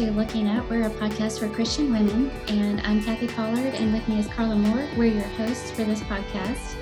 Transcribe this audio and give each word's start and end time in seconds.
to 0.00 0.10
Looking 0.12 0.48
Up. 0.48 0.66
We're 0.70 0.86
a 0.86 0.90
podcast 0.90 1.40
for 1.40 1.48
Christian 1.50 1.92
women, 1.92 2.30
and 2.48 2.80
I'm 2.86 3.04
Kathy 3.04 3.28
Pollard, 3.28 3.74
and 3.74 3.92
with 3.92 4.08
me 4.08 4.18
is 4.18 4.26
Carla 4.28 4.56
Moore. 4.56 4.88
We're 4.96 5.12
your 5.12 5.28
hosts 5.36 5.70
for 5.72 5.84
this 5.84 6.00
podcast. 6.00 6.74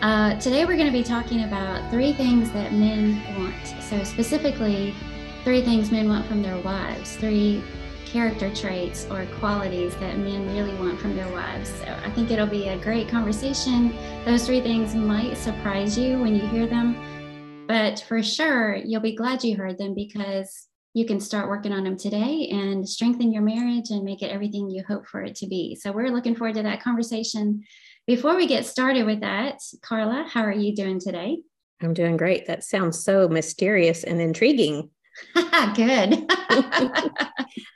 Uh, 0.00 0.38
today, 0.38 0.64
we're 0.64 0.76
going 0.76 0.86
to 0.86 0.92
be 0.92 1.02
talking 1.02 1.42
about 1.42 1.90
three 1.90 2.12
things 2.12 2.52
that 2.52 2.72
men 2.72 3.20
want. 3.36 3.82
So, 3.82 4.04
specifically, 4.04 4.94
three 5.42 5.60
things 5.60 5.90
men 5.90 6.08
want 6.08 6.24
from 6.26 6.40
their 6.40 6.56
wives, 6.58 7.16
three 7.16 7.64
character 8.04 8.54
traits 8.54 9.08
or 9.10 9.26
qualities 9.40 9.96
that 9.96 10.16
men 10.16 10.46
really 10.54 10.74
want 10.76 11.00
from 11.00 11.16
their 11.16 11.28
wives. 11.32 11.70
So, 11.70 11.98
I 12.04 12.10
think 12.12 12.30
it'll 12.30 12.46
be 12.46 12.68
a 12.68 12.78
great 12.78 13.08
conversation. 13.08 13.92
Those 14.24 14.46
three 14.46 14.60
things 14.60 14.94
might 14.94 15.36
surprise 15.36 15.98
you 15.98 16.20
when 16.20 16.36
you 16.36 16.46
hear 16.46 16.68
them, 16.68 17.66
but 17.66 18.04
for 18.06 18.22
sure, 18.22 18.76
you'll 18.76 19.00
be 19.00 19.16
glad 19.16 19.42
you 19.42 19.56
heard 19.56 19.78
them 19.78 19.94
because 19.96 20.68
you 20.96 21.04
can 21.04 21.20
start 21.20 21.50
working 21.50 21.74
on 21.74 21.84
them 21.84 21.98
today 21.98 22.48
and 22.50 22.88
strengthen 22.88 23.30
your 23.30 23.42
marriage 23.42 23.90
and 23.90 24.02
make 24.02 24.22
it 24.22 24.30
everything 24.30 24.70
you 24.70 24.82
hope 24.88 25.06
for 25.06 25.22
it 25.22 25.34
to 25.34 25.46
be. 25.46 25.74
So 25.78 25.92
we're 25.92 26.08
looking 26.08 26.34
forward 26.34 26.54
to 26.54 26.62
that 26.62 26.82
conversation. 26.82 27.64
Before 28.06 28.34
we 28.34 28.46
get 28.46 28.64
started 28.64 29.04
with 29.04 29.20
that, 29.20 29.58
Carla, 29.82 30.26
how 30.26 30.40
are 30.40 30.54
you 30.54 30.74
doing 30.74 30.98
today? 30.98 31.42
I'm 31.82 31.92
doing 31.92 32.16
great. 32.16 32.46
That 32.46 32.64
sounds 32.64 33.04
so 33.04 33.28
mysterious 33.28 34.04
and 34.04 34.22
intriguing. 34.22 34.88
Good. 35.74 36.30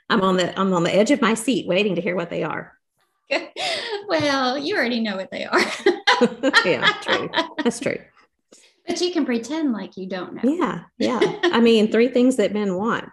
I'm 0.09 0.21
on 0.23 0.37
the 0.37 0.59
I'm 0.59 0.73
on 0.73 0.83
the 0.83 0.95
edge 0.95 1.11
of 1.11 1.21
my 1.21 1.35
seat 1.35 1.67
waiting 1.67 1.93
to 1.93 2.01
hear 2.01 2.15
what 2.15 2.31
they 2.31 2.41
are. 2.41 2.75
well, 4.07 4.57
you 4.57 4.75
already 4.75 4.99
know 4.99 5.15
what 5.17 5.29
they 5.29 5.45
are. 5.45 5.61
yeah, 6.65 6.91
true. 7.03 7.29
That's 7.63 7.79
true. 7.79 7.99
But 8.91 9.01
you 9.01 9.11
can 9.11 9.25
pretend 9.25 9.73
like 9.73 9.97
you 9.97 10.07
don't 10.07 10.35
know. 10.35 10.41
Yeah, 10.43 10.83
yeah. 10.97 11.39
I 11.43 11.59
mean, 11.59 11.91
three 11.91 12.09
things 12.09 12.37
that 12.37 12.53
men 12.53 12.75
want: 12.75 13.05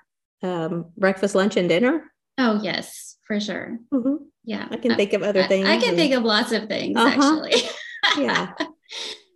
um, 0.43 0.87
breakfast, 0.97 1.35
lunch, 1.35 1.57
and 1.57 1.69
dinner. 1.69 2.05
Oh 2.39 2.61
yes, 2.63 3.17
for 3.27 3.39
sure. 3.41 3.79
Mm-hmm. 3.93 4.25
Yeah, 4.45 4.67
I 4.71 4.77
can 4.77 4.97
think 4.97 5.13
of 5.13 5.23
other 5.23 5.45
things. 5.47 5.69
I, 5.69 5.75
I 5.75 5.77
can 5.79 5.91
and... 5.91 5.99
think 5.99 6.15
of 6.15 6.23
lots 6.25 6.53
of 6.53 6.69
things 6.69 6.97
uh-huh. 6.97 7.09
actually. 7.09 7.63
yeah. 8.19 8.53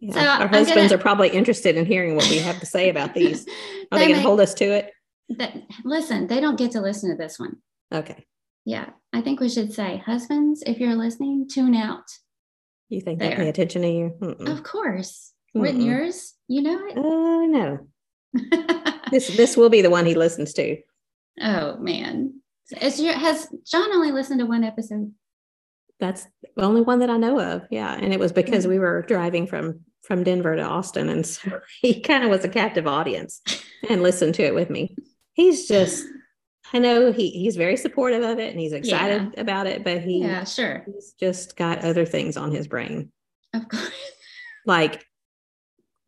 Yeah. 0.05 0.15
So 0.15 0.21
our 0.21 0.49
husbands 0.49 0.91
gonna... 0.91 0.95
are 0.97 0.99
probably 0.99 1.29
interested 1.29 1.77
in 1.77 1.87
hearing 1.87 2.17
what 2.17 2.29
we 2.29 2.39
have 2.39 2.59
to 2.59 2.67
say 2.67 2.89
about 2.89 3.15
these. 3.15 3.47
Are 3.93 3.99
they, 4.01 4.07
they 4.07 4.09
going 4.09 4.21
to 4.21 4.27
hold 4.27 4.41
us 4.41 4.53
to 4.55 4.65
it? 4.65 4.91
That, 5.29 5.55
listen, 5.85 6.27
they 6.27 6.41
don't 6.41 6.59
get 6.59 6.73
to 6.73 6.81
listen 6.81 7.11
to 7.11 7.17
this 7.17 7.39
one. 7.39 7.59
Okay. 7.95 8.27
Yeah, 8.65 8.91
I 9.13 9.21
think 9.21 9.39
we 9.39 9.49
should 9.49 9.73
say, 9.73 10.03
husbands, 10.05 10.65
if 10.67 10.81
you're 10.81 10.97
listening, 10.97 11.49
tune 11.49 11.77
out. 11.77 12.03
You 12.89 13.01
think 13.01 13.21
there. 13.21 13.31
they 13.31 13.37
pay 13.37 13.49
attention 13.49 13.83
to 13.83 13.89
you? 13.89 14.17
Mm-mm. 14.21 14.49
Of 14.51 14.65
course. 14.65 15.33
Written 15.55 15.83
mm 15.83 15.87
yours? 15.87 16.35
You 16.49 16.63
know 16.63 16.87
it? 16.87 16.99
Uh, 16.99 17.47
no. 17.47 17.87
this 19.11 19.29
this 19.37 19.57
will 19.57 19.69
be 19.69 19.83
the 19.83 19.91
one 19.91 20.07
he 20.07 20.15
listens 20.15 20.53
to. 20.55 20.79
Oh 21.41 21.77
man, 21.77 22.41
is 22.81 23.01
your 23.01 23.15
has 23.15 23.49
John 23.67 23.93
only 23.93 24.13
listened 24.13 24.41
to 24.41 24.47
one 24.47 24.65
episode? 24.65 25.13
That's 26.01 26.27
the 26.57 26.63
only 26.63 26.81
one 26.81 27.01
that 27.01 27.11
I 27.11 27.17
know 27.17 27.41
of. 27.41 27.67
Yeah, 27.71 27.95
and 27.95 28.13
it 28.13 28.21
was 28.21 28.33
because 28.33 28.67
we 28.67 28.79
were 28.79 29.03
driving 29.03 29.47
from 29.47 29.81
from 30.03 30.25
Denver 30.25 30.57
to 30.57 30.63
Austin, 30.63 31.09
and 31.09 31.27
so 31.27 31.61
he 31.81 32.01
kind 32.01 32.25
of 32.25 32.31
was 32.31 32.45
a 32.45 32.49
captive 32.49 32.87
audience 32.87 33.43
and 33.89 34.03
listened 34.03 34.35
to 34.37 34.43
it 34.43 34.55
with 34.55 34.71
me. 34.71 34.97
He's 35.35 35.69
just 35.69 36.07
I 36.73 36.79
know 36.79 37.13
he 37.13 37.31
he's 37.31 37.57
very 37.57 37.77
supportive 37.77 38.23
of 38.23 38.39
it 38.39 38.51
and 38.51 38.61
he's 38.61 38.73
excited 38.73 39.33
yeah. 39.35 39.41
about 39.41 39.67
it, 39.67 39.85
but 39.85 40.01
he 40.01 40.21
yeah, 40.21 40.45
sure. 40.45 40.85
He's 40.87 41.13
just 41.19 41.57
got 41.57 41.85
other 41.85 42.07
things 42.07 42.37
on 42.37 42.51
his 42.51 42.67
brain. 42.67 43.13
Of 43.55 43.69
course. 43.69 43.91
Like 44.65 45.05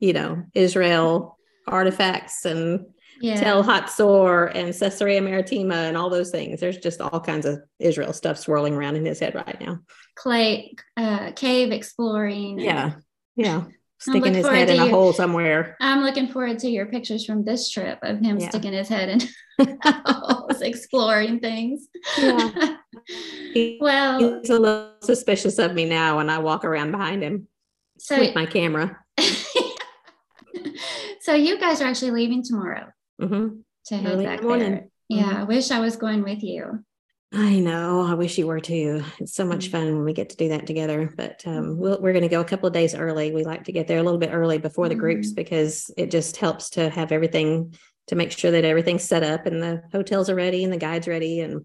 you 0.00 0.12
know, 0.12 0.44
Israel 0.54 1.38
artifacts 1.66 2.44
and 2.44 2.86
yeah. 3.20 3.40
Tel 3.40 3.64
Hatzor 3.64 4.54
and 4.54 4.78
Caesarea 4.78 5.22
Maritima 5.22 5.74
and 5.74 5.96
all 5.96 6.10
those 6.10 6.30
things. 6.30 6.60
There's 6.60 6.78
just 6.78 7.00
all 7.00 7.20
kinds 7.20 7.46
of 7.46 7.60
Israel 7.78 8.12
stuff 8.12 8.38
swirling 8.38 8.74
around 8.74 8.96
in 8.96 9.04
his 9.04 9.20
head 9.20 9.34
right 9.34 9.60
now. 9.60 9.80
Clay, 10.16 10.74
uh, 10.96 11.32
cave 11.32 11.72
exploring. 11.72 12.58
Yeah. 12.58 12.94
Yeah. 13.36 13.64
Sticking 13.98 14.34
his 14.34 14.46
head 14.46 14.68
in 14.68 14.80
a 14.80 14.88
hole 14.88 15.12
somewhere. 15.12 15.76
I'm 15.80 16.02
looking 16.02 16.28
forward 16.28 16.58
to 16.58 16.68
your 16.68 16.86
pictures 16.86 17.24
from 17.24 17.44
this 17.44 17.70
trip 17.70 17.98
of 18.02 18.20
him 18.20 18.38
yeah. 18.38 18.48
sticking 18.50 18.74
his 18.74 18.88
head 18.88 19.08
in 19.08 19.78
holes, 20.04 20.60
exploring 20.60 21.40
things. 21.40 21.88
Yeah. 22.18 22.76
well, 23.80 24.40
he's 24.40 24.50
a 24.50 24.58
little 24.58 24.90
suspicious 25.02 25.58
of 25.58 25.72
me 25.72 25.86
now 25.86 26.18
when 26.18 26.28
I 26.28 26.38
walk 26.38 26.64
around 26.64 26.90
behind 26.90 27.22
him 27.22 27.48
so, 27.98 28.18
with 28.18 28.34
my 28.34 28.44
camera 28.44 28.98
so 31.24 31.34
you 31.34 31.58
guys 31.58 31.80
are 31.80 31.86
actually 31.86 32.10
leaving 32.10 32.42
tomorrow 32.42 32.92
mm-hmm. 33.18 33.56
to 33.86 33.96
head 33.96 34.12
Early 34.12 34.26
back 34.26 34.42
the 34.42 34.58
there. 34.58 34.88
Yeah, 35.08 35.22
mm-hmm. 35.22 35.36
I 35.36 35.44
wish 35.44 35.70
I 35.70 35.80
was 35.80 35.96
going 35.96 36.22
with 36.22 36.42
you. 36.42 36.84
I 37.32 37.60
know. 37.60 38.02
I 38.02 38.12
wish 38.12 38.36
you 38.36 38.46
were 38.46 38.60
too. 38.60 39.02
It's 39.18 39.34
so 39.34 39.46
much 39.46 39.64
mm-hmm. 39.64 39.72
fun 39.72 39.86
when 39.96 40.04
we 40.04 40.12
get 40.12 40.28
to 40.30 40.36
do 40.36 40.50
that 40.50 40.66
together. 40.66 41.14
But 41.16 41.42
um, 41.46 41.78
we 41.78 41.88
we 41.96 42.10
are 42.10 42.12
going 42.12 42.24
to 42.24 42.28
go 42.28 42.42
a 42.42 42.44
couple 42.44 42.66
of 42.66 42.74
days 42.74 42.94
early. 42.94 43.32
We 43.32 43.42
like 43.42 43.64
to 43.64 43.72
get 43.72 43.88
there 43.88 43.98
a 43.98 44.02
little 44.02 44.18
bit 44.18 44.34
early 44.34 44.58
before 44.58 44.90
the 44.90 44.94
groups 44.94 45.28
mm-hmm. 45.28 45.36
because 45.36 45.90
it 45.96 46.10
just 46.10 46.36
helps 46.36 46.68
to 46.70 46.90
have 46.90 47.10
everything 47.10 47.74
to 48.08 48.16
make 48.16 48.30
sure 48.30 48.50
that 48.50 48.66
everything's 48.66 49.04
set 49.04 49.22
up 49.22 49.46
and 49.46 49.62
the 49.62 49.82
hotels 49.92 50.28
are 50.28 50.34
ready 50.34 50.62
and 50.62 50.70
the 50.74 50.76
guides 50.76 51.08
ready 51.08 51.40
and 51.40 51.64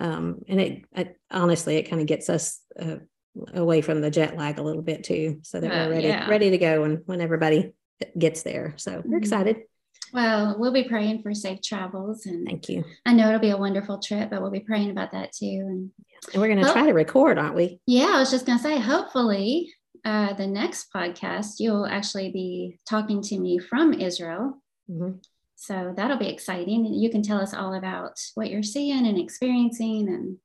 um, 0.00 0.40
and 0.48 0.60
it, 0.62 0.84
it, 0.96 1.20
honestly 1.30 1.76
it 1.76 1.90
kind 1.90 2.00
of 2.00 2.08
gets 2.08 2.30
us 2.30 2.58
uh, 2.80 2.96
away 3.52 3.82
from 3.82 4.00
the 4.00 4.10
jet 4.10 4.34
lag 4.38 4.58
a 4.58 4.62
little 4.62 4.80
bit 4.80 5.04
too, 5.04 5.40
so 5.42 5.60
that 5.60 5.70
uh, 5.70 5.88
we're 5.88 5.96
ready 5.96 6.08
yeah. 6.08 6.26
ready 6.26 6.48
to 6.48 6.58
go 6.58 6.80
when 6.80 7.02
when 7.04 7.20
everybody 7.20 7.74
gets 8.18 8.42
there. 8.42 8.74
So 8.76 8.92
we're 8.92 9.00
mm-hmm. 9.00 9.16
excited. 9.16 9.56
Well, 10.12 10.56
we'll 10.58 10.72
be 10.72 10.84
praying 10.84 11.22
for 11.22 11.34
safe 11.34 11.60
travels 11.60 12.26
and 12.26 12.46
thank 12.46 12.68
you. 12.68 12.84
I 13.04 13.12
know 13.12 13.28
it'll 13.28 13.40
be 13.40 13.50
a 13.50 13.56
wonderful 13.56 13.98
trip, 13.98 14.30
but 14.30 14.40
we'll 14.40 14.50
be 14.50 14.60
praying 14.60 14.90
about 14.90 15.12
that 15.12 15.32
too. 15.32 15.46
And, 15.46 15.90
and 16.32 16.40
we're 16.40 16.48
going 16.48 16.64
to 16.64 16.72
try 16.72 16.86
to 16.86 16.92
record, 16.92 17.36
aren't 17.36 17.56
we? 17.56 17.80
Yeah, 17.86 18.12
I 18.14 18.20
was 18.20 18.30
just 18.30 18.46
going 18.46 18.58
to 18.58 18.62
say, 18.62 18.78
hopefully, 18.78 19.72
uh, 20.04 20.34
the 20.34 20.46
next 20.46 20.92
podcast 20.94 21.54
you'll 21.58 21.86
actually 21.86 22.30
be 22.30 22.78
talking 22.88 23.22
to 23.22 23.38
me 23.38 23.58
from 23.58 23.92
Israel. 23.92 24.62
Mm-hmm. 24.88 25.18
So 25.56 25.94
that'll 25.96 26.18
be 26.18 26.28
exciting. 26.28 26.84
You 26.92 27.10
can 27.10 27.22
tell 27.22 27.40
us 27.40 27.54
all 27.54 27.74
about 27.74 28.20
what 28.34 28.50
you're 28.50 28.62
seeing 28.62 29.06
and 29.06 29.18
experiencing, 29.18 30.08
and 30.08 30.36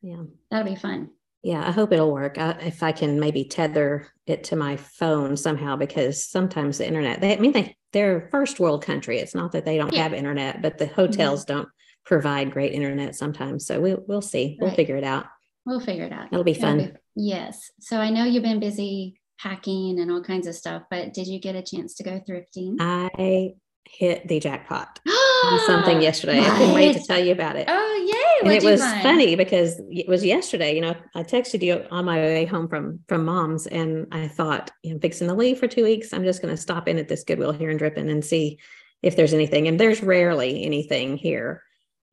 yeah, 0.00 0.22
that'll 0.50 0.72
be 0.72 0.78
fun 0.78 1.10
yeah 1.42 1.66
i 1.66 1.70
hope 1.70 1.92
it'll 1.92 2.12
work 2.12 2.38
I, 2.38 2.52
if 2.62 2.82
i 2.82 2.92
can 2.92 3.20
maybe 3.20 3.44
tether 3.44 4.08
it 4.26 4.44
to 4.44 4.56
my 4.56 4.76
phone 4.76 5.36
somehow 5.36 5.76
because 5.76 6.24
sometimes 6.24 6.78
the 6.78 6.86
internet 6.86 7.20
they 7.20 7.36
I 7.36 7.40
mean 7.40 7.52
they 7.52 7.76
they're 7.92 8.28
first 8.30 8.60
world 8.60 8.84
country 8.84 9.18
it's 9.18 9.34
not 9.34 9.52
that 9.52 9.64
they 9.64 9.76
don't 9.76 9.92
yeah. 9.92 10.04
have 10.04 10.12
internet 10.12 10.62
but 10.62 10.78
the 10.78 10.86
hotels 10.86 11.44
mm-hmm. 11.44 11.58
don't 11.58 11.68
provide 12.04 12.50
great 12.50 12.72
internet 12.72 13.14
sometimes 13.14 13.66
so 13.66 13.80
we'll, 13.80 14.02
we'll 14.06 14.22
see 14.22 14.58
we'll 14.60 14.74
figure 14.74 14.96
it 14.96 15.04
out 15.04 15.26
we'll 15.66 15.80
figure 15.80 16.04
it 16.04 16.12
out 16.12 16.28
it'll 16.32 16.44
be 16.44 16.54
fun 16.54 16.78
be, 16.78 16.92
yes 17.16 17.70
so 17.80 17.98
i 17.98 18.10
know 18.10 18.24
you've 18.24 18.42
been 18.42 18.60
busy 18.60 19.20
packing 19.38 19.98
and 19.98 20.10
all 20.10 20.22
kinds 20.22 20.46
of 20.46 20.54
stuff 20.54 20.82
but 20.90 21.12
did 21.12 21.26
you 21.26 21.40
get 21.40 21.54
a 21.54 21.62
chance 21.62 21.94
to 21.94 22.02
go 22.02 22.20
thrifting 22.28 22.76
i 22.80 23.52
hit 23.90 24.26
the 24.28 24.38
jackpot 24.40 25.00
on 25.44 25.60
something 25.66 26.00
yesterday. 26.02 26.40
I 26.40 26.50
couldn't 26.50 26.74
wait 26.74 26.96
to 26.96 27.02
tell 27.02 27.18
you 27.18 27.32
about 27.32 27.56
it. 27.56 27.66
Oh, 27.68 28.06
yay. 28.06 28.29
And 28.40 28.52
it 28.52 28.62
was 28.62 28.80
find? 28.80 29.02
funny 29.02 29.36
because 29.36 29.80
it 29.90 30.08
was 30.08 30.24
yesterday. 30.24 30.74
You 30.74 30.80
know, 30.80 30.96
I 31.14 31.22
texted 31.22 31.62
you 31.62 31.84
on 31.90 32.04
my 32.04 32.18
way 32.18 32.44
home 32.44 32.68
from 32.68 33.00
from 33.08 33.24
mom's 33.24 33.66
and 33.66 34.06
I 34.12 34.28
thought, 34.28 34.70
you 34.82 34.92
know, 34.92 35.00
fixing 35.00 35.28
to 35.28 35.34
leave 35.34 35.58
for 35.58 35.66
two 35.66 35.84
weeks. 35.84 36.12
I'm 36.12 36.24
just 36.24 36.42
going 36.42 36.54
to 36.54 36.60
stop 36.60 36.88
in 36.88 36.98
at 36.98 37.08
this 37.08 37.24
Goodwill 37.24 37.52
here 37.52 37.70
in 37.70 37.76
Dripping 37.76 38.10
and 38.10 38.24
see 38.24 38.58
if 39.02 39.16
there's 39.16 39.34
anything. 39.34 39.68
And 39.68 39.78
there's 39.78 40.02
rarely 40.02 40.64
anything 40.64 41.16
here. 41.16 41.62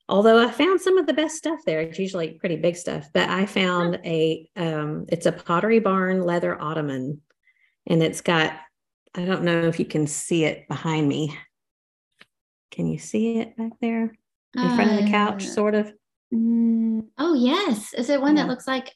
Although 0.09 0.45
I 0.45 0.51
found 0.51 0.79
some 0.79 0.97
of 0.97 1.05
the 1.05 1.13
best 1.13 1.35
stuff 1.35 1.59
there. 1.65 1.81
It's 1.81 1.99
usually 1.99 2.33
pretty 2.33 2.55
big 2.55 2.77
stuff. 2.77 3.09
But 3.13 3.29
I 3.29 3.45
found 3.45 3.99
a 4.05 4.49
um, 4.55 5.05
it's 5.09 5.25
a 5.25 5.31
pottery 5.31 5.79
barn 5.79 6.21
leather 6.21 6.59
ottoman. 6.59 7.21
And 7.85 8.03
it's 8.03 8.21
got, 8.21 8.53
I 9.15 9.23
don't 9.23 9.43
know 9.43 9.61
if 9.61 9.79
you 9.79 9.85
can 9.85 10.07
see 10.07 10.43
it 10.43 10.67
behind 10.67 11.07
me 11.07 11.37
can 12.77 12.87
you 12.87 12.99
see 12.99 13.39
it 13.39 13.57
back 13.57 13.71
there 13.81 14.13
in 14.53 14.61
uh, 14.61 14.75
front 14.75 14.91
of 14.91 15.03
the 15.03 15.09
couch, 15.09 15.45
uh, 15.45 15.49
sort 15.49 15.73
of? 15.73 15.91
Mm, 16.33 17.07
oh, 17.17 17.33
yes. 17.33 17.93
Is 17.93 18.09
it 18.09 18.21
one 18.21 18.35
yeah. 18.35 18.43
that 18.43 18.49
looks 18.49 18.67
like, 18.67 18.93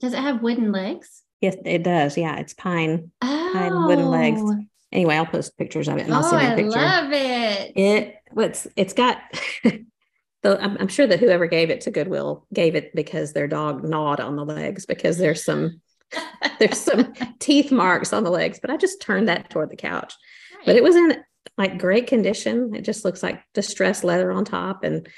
does 0.00 0.12
it 0.12 0.18
have 0.18 0.42
wooden 0.42 0.72
legs? 0.72 1.22
Yes, 1.40 1.56
it 1.64 1.82
does. 1.82 2.16
Yeah, 2.16 2.36
it's 2.36 2.54
pine, 2.54 3.10
oh. 3.22 3.50
pine 3.52 3.86
wooden 3.86 4.10
legs. 4.10 4.40
Oh. 4.42 4.56
Anyway, 4.92 5.14
I'll 5.14 5.26
post 5.26 5.56
pictures 5.56 5.88
of 5.88 5.98
it 5.98 6.02
and 6.02 6.14
I'll 6.14 6.24
oh, 6.24 6.30
send 6.30 6.42
you 6.42 6.52
a 6.52 6.56
picture. 6.56 6.78
I 6.78 7.00
love 7.00 7.12
it. 7.12 7.72
It 7.76 8.14
what's 8.32 8.66
it's 8.76 8.92
got 8.92 9.18
the 9.62 10.62
I'm, 10.62 10.76
I'm 10.78 10.88
sure 10.88 11.06
that 11.06 11.20
whoever 11.20 11.46
gave 11.46 11.70
it 11.70 11.82
to 11.82 11.90
Goodwill 11.90 12.46
gave 12.52 12.74
it 12.74 12.94
because 12.94 13.32
their 13.32 13.46
dog 13.46 13.84
gnawed 13.84 14.20
on 14.20 14.36
the 14.36 14.44
legs 14.44 14.86
because 14.86 15.16
there's 15.16 15.44
some 15.44 15.80
there's 16.58 16.80
some 16.80 17.12
teeth 17.38 17.70
marks 17.70 18.12
on 18.12 18.24
the 18.24 18.30
legs, 18.30 18.58
but 18.60 18.70
I 18.70 18.76
just 18.76 19.00
turned 19.00 19.28
that 19.28 19.48
toward 19.48 19.70
the 19.70 19.76
couch. 19.76 20.14
Right. 20.56 20.66
But 20.66 20.76
it 20.76 20.82
was 20.82 20.96
in 20.96 21.22
like 21.56 21.78
great 21.78 22.06
condition. 22.06 22.74
It 22.74 22.82
just 22.82 23.04
looks 23.04 23.22
like 23.22 23.42
distressed 23.54 24.02
leather 24.02 24.32
on 24.32 24.44
top. 24.44 24.82
And 24.82 25.08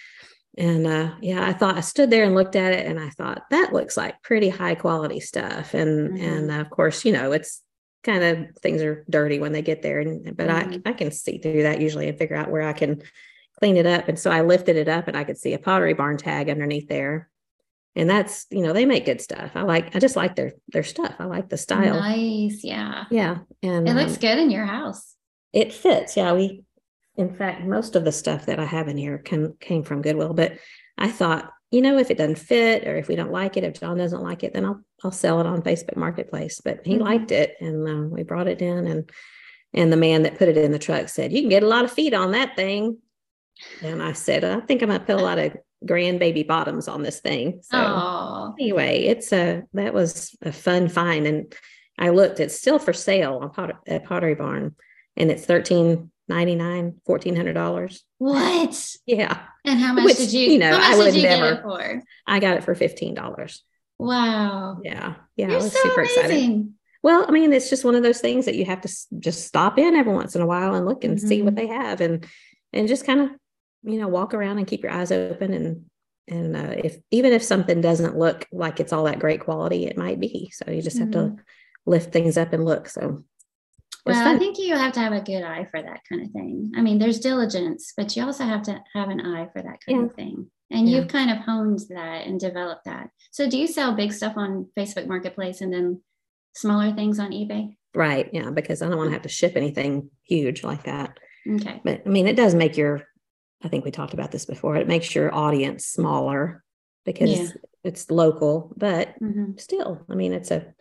and 0.58 0.86
uh, 0.86 1.14
yeah, 1.20 1.46
I 1.46 1.52
thought 1.52 1.78
I 1.78 1.80
stood 1.80 2.10
there 2.10 2.24
and 2.24 2.34
looked 2.34 2.56
at 2.56 2.72
it 2.72 2.86
and 2.86 3.00
I 3.00 3.08
thought 3.10 3.44
that 3.50 3.72
looks 3.72 3.96
like 3.96 4.22
pretty 4.22 4.50
high 4.50 4.74
quality 4.74 5.20
stuff. 5.20 5.74
And 5.74 6.10
mm-hmm. 6.10 6.24
and 6.24 6.50
of 6.50 6.70
course, 6.70 7.04
you 7.04 7.12
know, 7.12 7.32
it's 7.32 7.62
kind 8.04 8.22
of 8.22 8.56
things 8.60 8.82
are 8.82 9.04
dirty 9.08 9.38
when 9.38 9.52
they 9.52 9.62
get 9.62 9.82
there. 9.82 10.00
And 10.00 10.36
but 10.36 10.48
mm-hmm. 10.48 10.80
I 10.86 10.90
I 10.90 10.92
can 10.92 11.10
see 11.10 11.38
through 11.38 11.62
that 11.62 11.80
usually 11.80 12.08
and 12.08 12.18
figure 12.18 12.36
out 12.36 12.50
where 12.50 12.62
I 12.62 12.74
can 12.74 13.02
clean 13.60 13.76
it 13.76 13.86
up. 13.86 14.08
And 14.08 14.18
so 14.18 14.30
I 14.30 14.42
lifted 14.42 14.76
it 14.76 14.88
up 14.88 15.08
and 15.08 15.16
I 15.16 15.24
could 15.24 15.38
see 15.38 15.54
a 15.54 15.58
pottery 15.58 15.94
barn 15.94 16.16
tag 16.16 16.50
underneath 16.50 16.88
there. 16.88 17.30
And 17.94 18.08
that's, 18.08 18.46
you 18.50 18.62
know, 18.62 18.72
they 18.72 18.86
make 18.86 19.04
good 19.04 19.20
stuff. 19.20 19.52
I 19.54 19.62
like, 19.62 19.94
I 19.94 19.98
just 19.98 20.16
like 20.16 20.34
their 20.34 20.52
their 20.68 20.82
stuff. 20.82 21.14
I 21.18 21.24
like 21.26 21.48
the 21.48 21.58
style. 21.58 21.94
Nice. 21.94 22.64
Yeah. 22.64 23.04
Yeah. 23.10 23.38
And 23.62 23.86
It 23.86 23.94
looks 23.94 24.14
um, 24.14 24.20
good 24.20 24.38
in 24.38 24.50
your 24.50 24.64
house. 24.64 25.14
it 25.52 25.72
fits. 25.72 26.16
Yeah. 26.16 26.32
We, 26.32 26.64
in 27.16 27.34
fact, 27.34 27.62
most 27.64 27.94
of 27.96 28.04
the 28.04 28.12
stuff 28.12 28.46
that 28.46 28.58
I 28.58 28.64
have 28.64 28.88
in 28.88 28.96
here 28.96 29.18
can, 29.18 29.54
came 29.60 29.82
from 29.82 30.02
Goodwill, 30.02 30.32
but 30.34 30.58
I 30.96 31.10
thought, 31.10 31.50
you 31.70 31.80
know, 31.82 31.98
if 31.98 32.10
it 32.10 32.18
doesn't 32.18 32.38
fit 32.38 32.86
or 32.86 32.96
if 32.96 33.08
we 33.08 33.16
don't 33.16 33.32
like 33.32 33.56
it, 33.56 33.64
if 33.64 33.80
John 33.80 33.96
doesn't 33.98 34.22
like 34.22 34.44
it, 34.44 34.52
then 34.52 34.64
I'll, 34.64 34.80
I'll 35.02 35.10
sell 35.10 35.40
it 35.40 35.46
on 35.46 35.62
Facebook 35.62 35.96
Marketplace. 35.96 36.60
But 36.62 36.80
he 36.86 36.96
Mhm. 36.96 37.00
liked 37.00 37.30
it 37.32 37.56
and 37.60 37.88
um, 37.88 38.10
we 38.10 38.22
brought 38.22 38.46
it 38.48 38.60
in 38.62 38.86
and, 38.86 39.10
and 39.72 39.90
the 39.92 39.96
man 39.96 40.22
that 40.22 40.36
put 40.38 40.48
it 40.48 40.56
in 40.58 40.70
the 40.72 40.78
truck 40.78 41.08
said, 41.08 41.32
you 41.32 41.40
can 41.40 41.48
get 41.48 41.62
a 41.62 41.68
lot 41.68 41.84
of 41.84 41.92
feet 41.92 42.12
on 42.14 42.32
that 42.32 42.56
thing. 42.56 42.98
And 43.82 44.02
I 44.02 44.12
said, 44.12 44.44
I 44.44 44.60
think 44.60 44.82
I'm 44.82 44.88
going 44.90 45.00
to 45.00 45.06
put 45.06 45.16
a 45.16 45.22
lot 45.24 45.38
of 45.38 45.56
grandbaby 45.86 46.46
bottoms 46.46 46.88
on 46.88 47.02
this 47.02 47.20
thing. 47.20 47.60
So 47.62 47.78
Oh, 47.78 48.54
anyway, 48.58 49.04
it's 49.04 49.32
a, 49.32 49.62
that 49.72 49.92
was 49.94 50.36
a 50.42 50.52
fun 50.52 50.88
find. 50.88 51.26
And 51.26 51.54
I 51.98 52.10
looked, 52.10 52.38
it's 52.40 52.54
still 52.56 52.78
for 52.78 52.92
sale 52.92 53.38
on 53.42 53.50
Pot- 53.50 53.80
at 53.86 54.04
Pottery 54.04 54.34
Barn 54.34 54.76
and 55.16 55.30
it's 55.30 55.44
thirteen 55.44 56.10
ninety 56.28 56.54
nine, 56.54 57.00
fourteen 57.06 57.36
hundred 57.36 57.54
dollars. 57.54 58.02
what? 58.18 58.96
Yeah. 59.06 59.42
And 59.64 59.78
how 59.78 59.92
much 59.92 60.04
Which, 60.04 60.16
did 60.18 60.32
you? 60.32 60.52
you 60.52 60.58
know, 60.58 60.76
I 60.80 60.96
would 60.96 61.14
never-? 61.14 62.02
I 62.26 62.40
got 62.40 62.56
it 62.56 62.64
for 62.64 62.74
fifteen 62.74 63.14
dollars. 63.14 63.62
Wow. 63.98 64.78
Yeah. 64.82 65.14
Yeah. 65.36 65.46
You're 65.48 65.60
I 65.60 65.62
was 65.62 65.72
so 65.72 65.78
super 65.82 66.02
excited. 66.02 66.30
amazing. 66.30 66.74
Well, 67.02 67.24
I 67.28 67.30
mean, 67.32 67.52
it's 67.52 67.70
just 67.70 67.84
one 67.84 67.94
of 67.94 68.02
those 68.02 68.20
things 68.20 68.44
that 68.46 68.54
you 68.54 68.64
have 68.64 68.80
to 68.82 68.88
s- 68.88 69.06
just 69.18 69.46
stop 69.46 69.78
in 69.78 69.96
every 69.96 70.12
once 70.12 70.34
in 70.36 70.42
a 70.42 70.46
while 70.46 70.74
and 70.74 70.86
look 70.86 71.02
and 71.04 71.20
see 71.20 71.42
what 71.42 71.54
Mhm. 71.54 71.56
they 71.56 71.66
have 71.68 72.00
and 72.00 72.26
and 72.72 72.88
just 72.88 73.04
kind 73.04 73.20
of, 73.20 73.30
you 73.82 73.98
know, 73.98 74.08
walk 74.08 74.34
around 74.34 74.58
and 74.58 74.66
keep 74.66 74.82
your 74.82 74.92
eyes 74.92 75.12
open 75.12 75.52
and 75.52 75.84
and 76.28 76.56
uh, 76.56 76.74
if 76.84 76.96
even 77.10 77.32
if 77.32 77.42
something 77.42 77.80
doesn't 77.80 78.16
look 78.16 78.46
like 78.52 78.78
it's 78.80 78.92
all 78.92 79.04
that 79.04 79.18
great 79.18 79.40
quality, 79.40 79.86
it 79.86 79.96
might 79.98 80.20
be. 80.20 80.50
So 80.52 80.70
you 80.70 80.80
just 80.80 80.98
have 80.98 81.10
to 81.12 81.36
lift 81.84 82.12
things 82.12 82.36
up 82.36 82.52
and 82.52 82.64
look. 82.64 82.88
So 82.88 83.24
Well, 84.04 84.34
I 84.34 84.38
think 84.38 84.58
you 84.58 84.74
have 84.76 84.92
to 84.94 85.00
have 85.00 85.12
a 85.12 85.20
good 85.20 85.42
eye 85.42 85.64
for 85.70 85.80
that 85.80 86.00
kind 86.08 86.22
of 86.22 86.30
thing. 86.32 86.72
I 86.76 86.80
mean, 86.82 86.98
there's 86.98 87.20
diligence, 87.20 87.92
but 87.96 88.16
you 88.16 88.24
also 88.24 88.44
have 88.44 88.62
to 88.62 88.82
have 88.94 89.08
an 89.10 89.20
eye 89.20 89.48
for 89.52 89.62
that 89.62 89.78
kind 89.86 90.00
Yeah. 90.00 90.04
of 90.06 90.14
thing. 90.14 90.50
And 90.70 90.88
Yeah. 90.88 90.98
you've 90.98 91.08
kind 91.08 91.30
of 91.30 91.36
honed 91.38 91.80
that 91.90 92.26
and 92.26 92.40
developed 92.40 92.84
that. 92.86 93.10
So, 93.30 93.48
do 93.48 93.56
you 93.58 93.66
sell 93.68 93.94
big 93.94 94.12
stuff 94.12 94.36
on 94.36 94.68
Facebook 94.76 95.06
Marketplace 95.06 95.60
and 95.60 95.72
then 95.72 96.00
smaller 96.54 96.92
things 96.92 97.18
on 97.18 97.30
eBay? 97.30 97.76
right. 97.94 98.30
Yeah. 98.32 98.50
Because 98.50 98.80
I 98.80 98.88
don't 98.88 98.96
want 98.96 99.08
to 99.08 99.12
have 99.12 99.22
to 99.22 99.28
ship 99.28 99.52
anything 99.54 100.08
huge 100.24 100.64
like 100.64 100.84
that. 100.84 101.18
Okay. 101.46 101.78
But 101.84 102.02
I 102.06 102.08
mean, 102.08 102.26
it 102.26 102.36
does 102.36 102.54
make 102.54 102.76
your, 102.78 103.02
I 103.62 103.68
think 103.68 103.84
we 103.84 103.90
talked 103.90 104.14
about 104.14 104.32
this 104.32 104.46
before, 104.46 104.76
it 104.76 104.88
makes 104.88 105.14
your 105.14 105.32
audience 105.34 105.84
smaller 105.84 106.64
because 107.04 107.30
Yeah. 107.38 107.48
it's 107.84 108.10
local, 108.10 108.72
but 108.78 109.10
Mhm. 109.20 109.60
still, 109.60 110.06
I 110.08 110.14
mean, 110.14 110.32
it's 110.32 110.50
a 110.50 110.74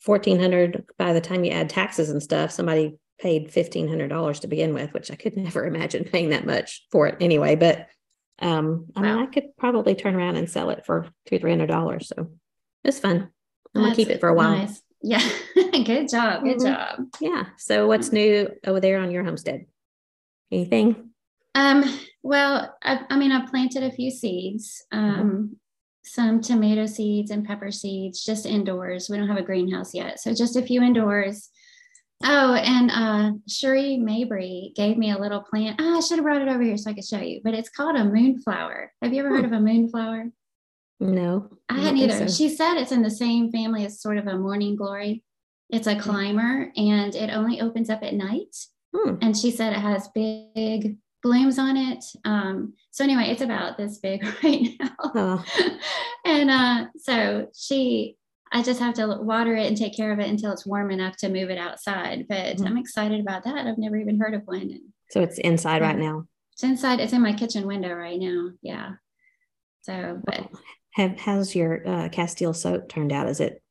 fourteen 0.00 0.38
hundred 0.38 0.84
by 0.98 1.12
the 1.12 1.20
time 1.20 1.44
you 1.44 1.50
add 1.52 1.70
taxes 1.70 2.10
and 2.10 2.22
stuff, 2.22 2.50
somebody 2.50 2.96
paid 3.18 3.50
fifteen 3.50 3.88
hundred 3.88 4.08
dollars 4.08 4.40
to 4.40 4.48
begin 4.48 4.74
with, 4.74 4.92
which 4.92 5.10
I 5.10 5.16
could 5.16 5.36
never 5.36 5.66
imagine 5.66 6.04
paying 6.04 6.30
that 6.30 6.46
much 6.46 6.86
for 6.90 7.06
it 7.08 7.16
anyway. 7.20 7.56
But 7.56 7.88
um, 8.40 8.86
I 8.94 9.00
mean, 9.00 9.16
Wow. 9.16 9.22
I 9.22 9.26
could 9.26 9.56
probably 9.56 9.94
turn 9.94 10.14
around 10.14 10.36
and 10.36 10.48
sell 10.50 10.70
it 10.70 10.84
for 10.84 11.08
two, 11.26 11.38
three 11.38 11.50
hundred 11.50 11.68
dollars. 11.68 12.08
So 12.14 12.30
it's 12.84 12.98
fun. 13.00 13.30
I'm 13.74 13.82
gonna 13.82 13.94
keep 13.94 14.08
it 14.10 14.20
for 14.20 14.28
a 14.28 14.34
while. 14.34 14.56
Nice. 14.56 14.82
Yeah. 15.02 15.26
good 15.54 16.08
job. 16.08 16.42
Good 16.44 16.58
Mhm. 16.58 16.64
job. 16.66 17.06
Yeah. 17.20 17.44
So 17.58 17.86
what's 17.86 18.12
new 18.12 18.48
over 18.66 18.80
there 18.80 18.98
on 18.98 19.10
your 19.10 19.24
homestead? 19.24 19.66
Anything? 20.50 21.10
Um, 21.54 21.84
well, 22.22 22.74
I, 22.82 23.00
I 23.08 23.16
mean, 23.16 23.32
I 23.32 23.46
planted 23.46 23.82
a 23.82 23.90
few 23.90 24.10
seeds, 24.10 24.84
um, 24.92 25.56
some 26.06 26.40
tomato 26.40 26.86
seeds 26.86 27.30
and 27.30 27.44
pepper 27.46 27.70
seeds 27.70 28.24
just 28.24 28.46
indoors. 28.46 29.08
We 29.10 29.16
don't 29.16 29.28
have 29.28 29.36
a 29.38 29.42
greenhouse 29.42 29.94
yet. 29.94 30.20
So 30.20 30.32
just 30.34 30.56
a 30.56 30.62
few 30.62 30.82
indoors. 30.82 31.48
Oh, 32.24 32.54
and 32.54 32.90
uh, 32.90 33.32
Sherry 33.46 33.98
Mabry 33.98 34.72
gave 34.74 34.96
me 34.96 35.10
a 35.10 35.18
little 35.18 35.40
plant. 35.42 35.78
Ah, 35.80 35.98
I 35.98 36.00
should 36.00 36.16
have 36.18 36.24
brought 36.24 36.40
it 36.40 36.48
over 36.48 36.62
here 36.62 36.76
so 36.78 36.90
I 36.90 36.94
could 36.94 37.04
show 37.04 37.18
you, 37.20 37.40
but 37.44 37.52
it's 37.54 37.68
called 37.68 37.96
a 37.96 38.04
moonflower. 38.04 38.92
Have 39.02 39.12
you 39.12 39.20
ever 39.20 39.28
heard 39.28 39.44
of 39.44 39.52
a 39.52 39.60
moonflower? 39.60 40.24
No. 40.98 41.50
I 41.68 41.78
hadn't 41.78 41.98
either. 41.98 42.26
so. 42.28 42.34
She 42.34 42.48
said 42.48 42.76
it's 42.78 42.92
in 42.92 43.02
the 43.02 43.10
same 43.10 43.52
family 43.52 43.84
as 43.84 44.00
sort 44.00 44.16
of 44.16 44.26
a 44.26 44.38
morning 44.38 44.76
glory. 44.76 45.22
It's 45.68 45.86
a 45.86 45.98
climber 45.98 46.72
and 46.76 47.14
it 47.14 47.28
only 47.30 47.60
opens 47.60 47.90
up 47.90 48.02
at 48.02 48.14
night 48.14 48.54
Hmm. 48.94 49.16
and 49.20 49.36
she 49.36 49.50
said 49.50 49.72
it 49.74 49.80
has 49.80 50.08
big 50.14 50.96
blooms 51.22 51.58
on 51.58 51.76
it. 51.76 52.04
Um, 52.24 52.74
so 52.90 53.04
anyway, 53.04 53.28
it's 53.30 53.42
about 53.42 53.76
this 53.76 53.98
big 53.98 54.24
right 54.44 54.68
now. 54.80 54.90
Oh, 55.14 55.44
and 56.24 56.50
uh, 56.50 56.86
so 56.98 57.48
she, 57.56 58.16
I 58.52 58.62
just 58.62 58.80
have 58.80 58.94
to 58.94 59.06
water 59.20 59.54
it 59.56 59.66
and 59.66 59.76
take 59.76 59.96
care 59.96 60.12
of 60.12 60.18
it 60.18 60.28
until 60.30 60.52
it's 60.52 60.66
warm 60.66 60.90
enough 60.90 61.16
to 61.18 61.28
move 61.28 61.50
it 61.50 61.58
outside. 61.58 62.26
But 62.28 62.56
Mhm. 62.56 62.66
I'm 62.66 62.76
excited 62.78 63.20
about 63.20 63.44
that. 63.44 63.66
I've 63.66 63.78
never 63.78 63.96
even 63.96 64.18
heard 64.20 64.34
of 64.34 64.42
one. 64.46 64.60
And 64.60 64.80
so 65.10 65.20
it's 65.20 65.38
inside 65.38 65.82
right 65.82 65.98
now. 65.98 66.26
it's 66.52 66.62
inside. 66.62 67.00
It's 67.00 67.12
in 67.12 67.22
my 67.22 67.32
kitchen 67.32 67.66
window 67.66 67.92
right 67.92 68.18
now. 68.18 68.50
Yeah. 68.62 68.92
So, 69.82 70.20
but 70.24 70.48
Have 70.94 71.18
how's 71.18 71.54
your 71.54 71.86
uh, 71.86 72.08
Castile 72.08 72.54
soap 72.54 72.88
turned 72.88 73.12
out? 73.12 73.28
Is 73.28 73.40
it? 73.40 73.62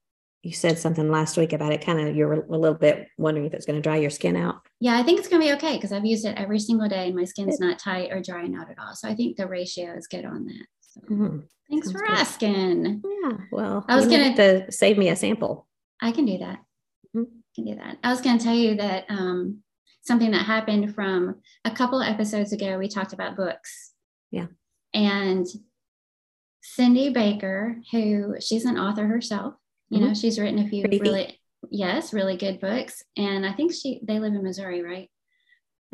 You 0.45 0.53
said 0.53 0.77
something 0.77 1.09
last 1.09 1.37
week 1.37 1.53
about 1.53 1.73
it. 1.73 1.83
Kind 1.83 1.99
of, 1.99 2.15
you're 2.15 2.33
a 2.33 2.45
little 2.57 2.77
bit 2.77 3.07
wondering 3.17 3.47
if 3.47 3.53
it's 3.55 3.65
going 3.65 3.77
to 3.77 3.81
dry 3.81 3.97
your 3.97 4.11
skin 4.11 4.35
out. 4.35 4.57
yeah, 4.79 4.95
I 4.95 5.01
think 5.01 5.17
it's 5.17 5.27
gonna 5.27 5.43
be 5.43 5.53
okay 5.53 5.73
because 5.75 5.91
I've 5.91 6.05
used 6.05 6.23
it 6.23 6.37
every 6.37 6.59
single 6.59 6.87
day 6.87 7.07
and 7.07 7.15
my 7.15 7.23
skin's 7.23 7.59
not 7.59 7.79
tight 7.79 8.11
or 8.11 8.21
dry 8.21 8.43
out 8.55 8.69
at 8.69 8.77
all. 8.77 8.93
So 8.93 9.09
I 9.09 9.15
think 9.15 9.37
the 9.37 9.47
ratio 9.47 9.95
is 9.97 10.05
good 10.05 10.23
on 10.23 10.45
that. 10.45 10.65
So 10.81 11.01
Mhm. 11.09 11.47
thanks 11.67 11.87
sounds 11.87 11.91
for 11.99 12.05
good. 12.05 12.15
asking. 12.17 13.01
Yeah. 13.23 13.37
Well, 13.51 13.85
I 13.87 13.95
was 13.95 14.05
gonna- 14.07 14.71
save 14.71 14.99
me 14.99 15.09
a 15.09 15.15
sample. 15.15 15.67
I 15.99 16.11
can 16.11 16.25
do 16.25 16.37
that. 16.37 16.59
Mhm. 17.15 17.25
can 17.55 17.65
do 17.65 17.75
that. 17.75 17.97
I 18.03 18.09
was 18.11 18.21
going 18.21 18.37
to 18.37 18.43
tell 18.43 18.53
you 18.55 18.75
that 18.75 19.05
um, 19.09 19.63
something 20.03 20.29
that 20.31 20.45
happened 20.45 20.93
from 20.93 21.41
a 21.63 21.71
couple 21.71 22.01
episodes 22.03 22.51
ago. 22.53 22.77
We 22.77 22.87
talked 22.89 23.13
about 23.13 23.35
books. 23.37 23.93
Yeah. 24.29 24.47
And 24.93 25.47
Cindy 26.61 27.09
Baker, 27.09 27.81
who 27.91 28.35
she's 28.39 28.65
an 28.65 28.77
author 28.77 29.07
herself, 29.07 29.55
you 29.89 29.99
know, 30.01 30.13
she's 30.13 30.39
written 30.39 30.59
a 30.59 30.67
few 30.67 30.83
feet. 30.87 31.01
really, 31.01 31.39
yes, 31.69 32.13
really 32.13 32.37
good 32.37 32.59
books. 32.59 33.03
And 33.17 33.45
I 33.45 33.53
think 33.53 33.73
she 33.73 33.99
they 34.03 34.19
live 34.19 34.33
in 34.33 34.43
Missouri, 34.43 34.81
right? 34.81 35.09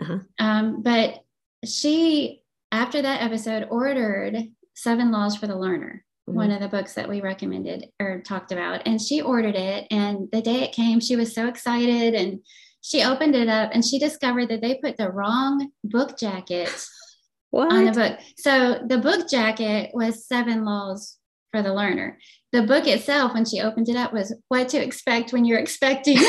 Uh-huh. 0.02 0.20
Um, 0.40 0.82
but 0.82 1.20
she, 1.66 2.42
after 2.72 3.02
that 3.02 3.22
episode, 3.22 3.68
ordered 3.70 4.38
Seven 4.74 5.12
Laws 5.12 5.36
for 5.36 5.48
the 5.48 5.58
Learner 5.58 6.04
Mhm. 6.30 6.34
one 6.36 6.52
of 6.52 6.60
the 6.62 6.68
books 6.68 6.94
that 6.94 7.10
we 7.10 7.20
recommended 7.20 7.90
or 8.00 8.22
talked 8.22 8.52
about. 8.52 8.84
And 8.88 9.02
she 9.02 9.22
ordered 9.22 9.56
it. 9.56 9.88
And 9.92 10.30
the 10.32 10.42
day 10.42 10.62
it 10.64 10.72
came, 10.72 11.00
she 11.00 11.16
was 11.16 11.34
so 11.34 11.48
excited. 11.48 12.14
And 12.14 12.40
she 12.82 13.04
opened 13.04 13.36
it 13.36 13.48
up 13.48 13.72
and 13.74 13.84
she 13.84 14.00
discovered 14.00 14.48
that 14.50 14.62
they 14.62 14.76
put 14.76 14.98
the 14.98 15.10
wrong 15.12 15.72
book 15.84 16.18
jacket 16.18 16.70
What? 17.50 17.72
on 17.74 17.86
the 17.86 17.92
book. 17.92 18.20
So 18.38 18.82
the 18.88 18.98
book 19.00 19.28
jacket 19.30 19.92
was 19.94 20.26
Seven 20.26 20.64
Laws 20.64 21.18
for 21.52 21.62
the 21.62 21.74
Learner. 21.74 22.18
The 22.52 22.64
book 22.64 22.88
itself, 22.88 23.34
when 23.34 23.46
she 23.46 23.62
opened 23.62 23.88
it 23.90 23.96
up, 23.96 24.12
was 24.14 24.34
What 24.50 24.70
to 24.70 24.84
Expect 24.84 25.32
When 25.32 25.46
You're 25.46 25.60
Expecting. 25.60 26.18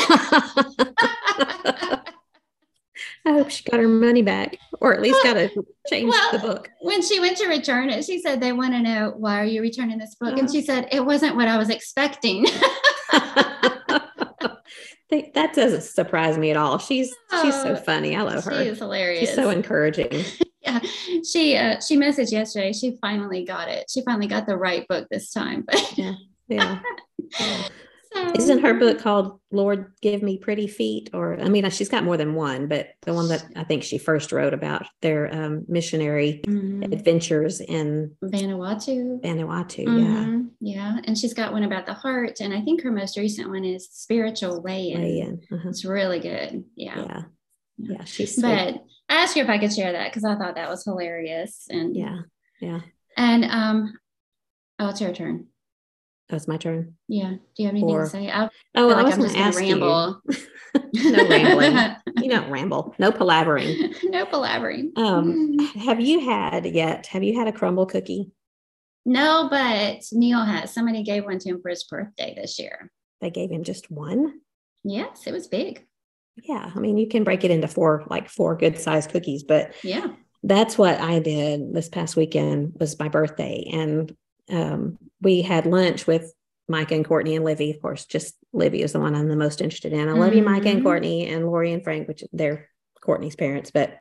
I 3.25 3.31
hope 3.31 3.49
she 3.49 3.63
got 3.69 3.79
her 3.79 3.87
money 3.87 4.21
back, 4.21 4.57
or 4.81 4.93
at 4.93 5.01
least 5.01 5.23
got 5.23 5.33
to 5.35 5.49
change 5.87 6.09
Well, 6.09 6.31
the 6.33 6.39
book. 6.39 6.69
when 6.81 7.01
she 7.01 7.19
went 7.19 7.37
to 7.37 7.47
return 7.47 7.89
it, 7.89 8.03
she 8.05 8.21
said, 8.21 8.39
They 8.41 8.51
want 8.53 8.73
to 8.73 8.81
know 8.81 9.13
why 9.17 9.39
are 9.41 9.45
you 9.45 9.61
returning 9.61 9.97
this 9.97 10.15
book? 10.15 10.37
And 10.37 10.47
Oh. 10.47 10.51
she 10.51 10.61
said, 10.61 10.87
It 10.91 11.05
wasn't 11.05 11.35
what 11.35 11.47
I 11.47 11.57
was 11.57 11.69
expecting. 11.69 12.45
That 15.35 15.53
doesn't 15.53 15.83
surprise 15.83 16.39
me 16.39 16.49
at 16.49 16.57
all. 16.57 16.79
She's 16.79 17.13
she's 17.43 17.53
so 17.53 17.73
Oh, 17.73 17.75
funny. 17.75 18.15
I 18.15 18.23
love 18.23 18.43
she 18.45 18.49
her. 18.49 18.61
is 18.63 18.79
hilarious. 18.79 19.19
She's 19.29 19.35
so 19.35 19.51
encouraging. 19.51 20.23
Yeah 20.63 20.79
she 21.29 21.55
uh, 21.57 21.79
she 21.79 21.97
messaged 21.97 22.31
yesterday 22.31 22.71
she 22.73 22.97
finally 23.01 23.43
got 23.45 23.67
it 23.69 23.85
she 23.89 24.01
finally 24.03 24.27
got 24.27 24.45
the 24.45 24.57
right 24.57 24.87
book 24.87 25.07
this 25.11 25.31
time 25.31 25.63
but 25.67 25.97
Yeah. 25.97 26.13
Yeah. 26.47 26.79
so- 28.13 28.31
Isn't 28.37 28.59
her 28.59 28.75
book 28.75 28.99
called 28.99 29.39
Lord 29.51 29.93
Give 30.01 30.21
Me 30.21 30.37
Pretty 30.37 30.67
Feet? 30.67 31.09
Or 31.13 31.39
I 31.41 31.49
mean, 31.49 31.67
she's 31.71 31.89
got 31.89 32.03
more 32.03 32.15
than 32.17 32.35
one, 32.35 32.67
but 32.67 32.89
the 33.01 33.13
one 33.13 33.27
that 33.29 33.43
I 33.55 33.63
think 33.63 33.81
she 33.83 33.97
first 33.97 34.31
wrote 34.31 34.53
about 34.53 34.85
their 35.01 35.33
um, 35.33 35.65
missionary 35.67 36.41
Mhm. 36.45 36.93
adventures 36.93 37.59
in 37.59 38.15
Vanuatu 38.23 39.19
Vanuatu. 39.23 39.79
Yeah. 39.79 40.25
Mhm. 40.25 40.49
yeah 40.59 40.97
and 41.05 41.17
she's 41.17 41.33
got 41.33 41.53
one 41.53 41.63
about 41.63 41.85
the 41.87 41.93
heart 41.93 42.39
and 42.39 42.53
i 42.53 42.61
think 42.61 42.81
her 42.83 42.91
most 42.91 43.17
recent 43.17 43.49
one 43.49 43.65
is 43.65 43.87
spiritual 43.91 44.61
Way 44.61 44.91
in. 44.91 45.41
Uh-huh. 45.51 45.69
it's 45.69 45.83
really 45.85 46.19
good 46.19 46.63
yeah, 46.75 46.97
Yeah. 46.99 47.05
Yeah. 47.07 47.23
Yeah. 47.97 48.03
She's 48.03 48.35
sweet. 48.35 48.43
but 48.43 48.83
i 49.13 49.21
asked 49.23 49.35
you 49.35 49.43
if 49.43 49.49
i 49.49 49.57
could 49.57 49.73
share 49.73 49.91
that 49.93 50.09
because 50.09 50.23
i 50.25 50.35
thought 50.35 50.55
that 50.55 50.69
was 50.69 50.83
hilarious 50.83 51.65
and 51.69 51.95
yeah. 51.95 52.19
Yeah. 52.61 52.81
and 53.17 53.45
um 53.45 53.93
oh 54.79 54.89
it's 54.89 55.01
your 55.01 55.13
turn 55.13 55.47
That's 56.29 56.47
my 56.47 56.57
turn. 56.57 56.95
Yeah. 57.07 57.31
Do 57.53 57.57
you 57.61 57.65
have 57.67 57.75
anything 57.75 57.89
Or- 57.95 58.05
to 58.05 58.09
say? 58.09 58.31
I 58.31 58.49
Oh, 58.75 58.89
I 58.89 58.93
like 59.01 59.05
was 59.05 59.13
I'm 59.13 59.19
going 59.19 59.29
just 59.33 59.35
to 59.35 59.41
ask 59.43 59.59
ramble. 59.59 60.21
you. 60.29 61.11
no 61.13 61.29
rambling. 61.29 61.95
You 62.23 62.29
don't 62.29 62.49
ramble. 62.49 62.95
No 62.97 63.11
palavering. 63.11 63.93
no 64.05 64.25
palavering. 64.25 64.97
Um, 64.97 65.59
have 65.87 65.99
you 65.99 66.21
had 66.29 66.65
yet? 66.65 67.07
Have 67.07 67.23
you 67.23 67.37
had 67.37 67.47
a 67.49 67.51
Crumbl 67.51 67.89
cookie? 67.89 68.31
no, 69.05 69.47
but 69.51 70.01
Neal 70.13 70.41
has. 70.43 70.73
Somebody 70.73 71.03
gave 71.03 71.25
one 71.25 71.37
to 71.39 71.49
him 71.49 71.59
for 71.61 71.69
his 71.69 71.83
birthday 71.83 72.33
this 72.35 72.57
year. 72.57 72.89
They 73.19 73.29
gave 73.29 73.51
him 73.51 73.63
just 73.63 73.91
one. 73.91 74.39
Yes, 74.85 75.27
it 75.27 75.33
was 75.33 75.47
big. 75.47 75.85
Yeah, 76.41 76.71
I 76.73 76.79
mean, 76.79 76.97
you 76.97 77.07
can 77.07 77.23
break 77.23 77.43
it 77.43 77.51
into 77.51 77.67
four, 77.67 78.03
like 78.09 78.29
four 78.29 78.55
good 78.55 78.79
sized 78.79 79.11
cookies, 79.11 79.43
but 79.43 79.73
Yeah. 79.83 80.07
that's 80.41 80.77
what 80.77 80.99
I 80.99 81.19
did 81.19 81.73
this 81.73 81.89
past 81.89 82.15
weekend 82.15 82.73
was 82.79 82.97
my 82.99 83.07
birthday. 83.07 83.69
And 83.71 84.15
um, 84.49 84.97
we 85.21 85.41
had 85.41 85.65
lunch 85.65 86.07
with 86.07 86.33
mike 86.67 86.91
and 86.91 87.05
Courtney 87.05 87.35
and 87.35 87.45
Livy. 87.45 87.71
Of 87.71 87.81
course, 87.81 88.05
just 88.05 88.35
Livy 88.51 88.81
is 88.81 88.93
the 88.93 88.99
one 88.99 89.15
I'm 89.15 89.27
the 89.29 89.35
most 89.35 89.61
interested 89.61 89.93
in. 89.93 90.09
I 90.09 90.13
love 90.13 90.33
you, 90.33 90.43
mike 90.43 90.65
and 90.65 90.79
Mhm. 90.79 90.83
Courtney 90.83 91.27
and 91.27 91.45
Lori 91.45 91.71
and 91.71 91.83
Frank, 91.83 92.07
which 92.07 92.23
they're 92.33 92.69
Courtney's 93.01 93.35
parents, 93.35 93.69
but 93.71 93.99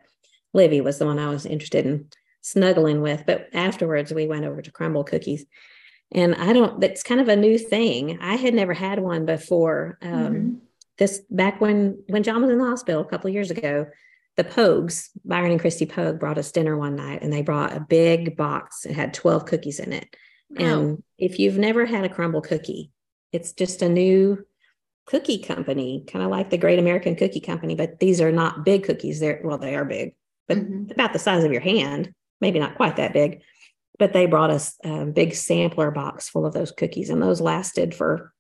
Livy 0.55 0.81
was 0.81 0.99
the 0.99 1.07
one 1.07 1.19
I 1.19 1.29
was 1.29 1.45
interested 1.47 1.87
in 1.87 2.09
snuggling 2.41 3.01
with. 3.03 3.25
But 3.27 3.49
afterwards, 3.53 4.13
we 4.13 4.27
went 4.27 4.45
over 4.45 4.63
to 4.63 4.73
Crumbl 4.73 5.07
Cookies. 5.07 5.45
And 6.13 6.35
I 6.35 6.53
don't, 6.53 6.81
that's 6.81 7.03
kind 7.03 7.21
of 7.21 7.29
a 7.29 7.37
new 7.37 7.57
thing. 7.59 8.19
I 8.21 8.37
had 8.37 8.53
never 8.55 8.75
had 8.75 8.99
one 9.01 9.25
before. 9.27 9.99
Um, 10.03 10.11
Mhm. 10.13 10.57
This 10.99 11.23
back 11.31 11.61
when 11.61 12.03
when 12.09 12.23
John 12.23 12.43
was 12.43 12.51
in 12.51 12.59
the 12.59 12.65
hospital 12.65 13.01
a 13.01 13.07
couple 13.09 13.29
of 13.29 13.35
years 13.35 13.51
ago, 13.51 13.87
the 14.37 14.45
Pogues, 14.45 15.09
Byron 15.25 15.53
and 15.53 15.61
Christy 15.61 15.87
Pogue 15.87 16.19
brought 16.19 16.39
us 16.39 16.53
dinner 16.53 16.77
one 16.77 16.97
night 16.97 17.23
and 17.23 17.33
they 17.33 17.43
brought 17.43 17.77
a 17.77 17.81
big 17.81 18.37
box. 18.37 18.85
It 18.87 18.95
had 18.95 19.15
12 19.15 19.47
cookies 19.47 19.79
in 19.79 19.93
it. 19.93 20.15
Oh, 20.59 20.65
And 20.65 21.03
if 21.19 21.39
you've 21.39 21.59
never 21.59 21.87
had 21.87 22.05
a 22.05 22.09
Crumbl 22.09 22.43
cookie, 22.43 22.91
it's 23.33 23.53
just 23.53 23.83
a 23.83 23.89
new 23.89 24.45
cookie 25.07 25.39
company, 25.39 26.05
kind 26.07 26.25
of 26.25 26.31
like 26.31 26.51
the 26.51 26.59
Great 26.59 26.79
American 26.79 27.17
Cookie 27.17 27.41
Company, 27.41 27.75
but 27.75 27.99
these 27.99 28.21
are 28.21 28.33
not 28.33 28.65
big 28.65 28.85
cookies. 28.85 29.21
They're 29.21 29.41
well, 29.43 29.59
they 29.59 29.75
are 29.75 29.85
big, 29.85 30.15
but 30.47 30.59
Mhm. 30.59 30.91
about 30.93 31.13
the 31.13 31.19
size 31.19 31.45
of 31.45 31.53
your 31.53 31.61
hand, 31.63 32.15
maybe 32.41 32.59
not 32.59 32.77
quite 32.77 32.97
that 32.97 33.13
big. 33.13 33.43
But 33.99 34.13
they 34.13 34.27
brought 34.27 34.51
us 34.51 34.77
a 34.85 35.05
big 35.07 35.35
sampler 35.35 35.91
box 35.91 36.29
full 36.29 36.47
of 36.47 36.55
those 36.55 36.71
cookies, 36.73 37.11
and 37.11 37.21
those 37.23 37.41
lasted 37.41 37.95
for 37.95 38.33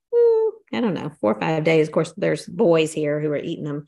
I 0.72 0.80
don't 0.80 0.94
know 0.94 1.10
four 1.20 1.34
or 1.34 1.40
five 1.40 1.64
days. 1.64 1.88
Of 1.88 1.92
course, 1.92 2.12
there's 2.16 2.46
boys 2.46 2.92
here 2.92 3.20
who 3.20 3.30
are 3.30 3.36
eating 3.36 3.64
them, 3.64 3.84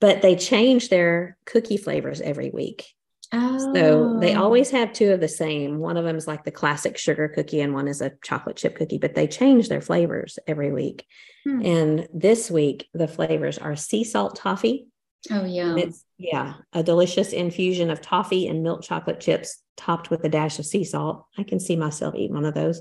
but 0.00 0.22
they 0.22 0.36
change 0.36 0.88
their 0.88 1.36
cookie 1.44 1.76
flavors 1.76 2.20
every 2.20 2.50
week. 2.50 2.86
oh. 3.32 3.74
So 3.74 4.18
they 4.20 4.34
always 4.34 4.70
have 4.70 4.92
two 4.92 5.12
of 5.12 5.20
the 5.20 5.28
same. 5.28 5.78
One 5.78 5.96
of 5.96 6.04
them 6.04 6.16
is 6.16 6.26
like 6.26 6.44
the 6.44 6.50
classic 6.50 6.96
sugar 6.98 7.28
cookie, 7.28 7.60
and 7.60 7.74
one 7.74 7.88
is 7.88 8.00
a 8.00 8.12
chocolate 8.22 8.56
chip 8.56 8.76
cookie, 8.76 8.98
but 8.98 9.14
they 9.14 9.26
change 9.26 9.68
their 9.68 9.80
flavors 9.80 10.38
every 10.46 10.72
week. 10.72 11.04
Hmm. 11.44 11.62
And 11.64 12.08
this 12.12 12.50
week, 12.50 12.88
the 12.94 13.08
flavors 13.08 13.58
are 13.58 13.76
sea 13.76 14.04
salt 14.04 14.36
toffee. 14.36 14.88
Oh 15.30 15.44
yeah. 15.44 15.74
It's, 15.76 16.04
yeah, 16.18 16.54
a 16.72 16.82
delicious 16.82 17.32
infusion 17.32 17.90
of 17.90 18.00
toffee 18.00 18.46
and 18.46 18.62
milk 18.62 18.82
chocolate 18.82 19.20
chips 19.20 19.60
topped 19.76 20.08
with 20.08 20.24
a 20.24 20.28
dash 20.28 20.58
of 20.58 20.66
sea 20.66 20.84
salt. 20.84 21.26
I 21.36 21.42
can 21.42 21.60
see 21.60 21.76
myself 21.76 22.14
eating 22.14 22.34
one 22.34 22.44
of 22.44 22.54
those. 22.54 22.80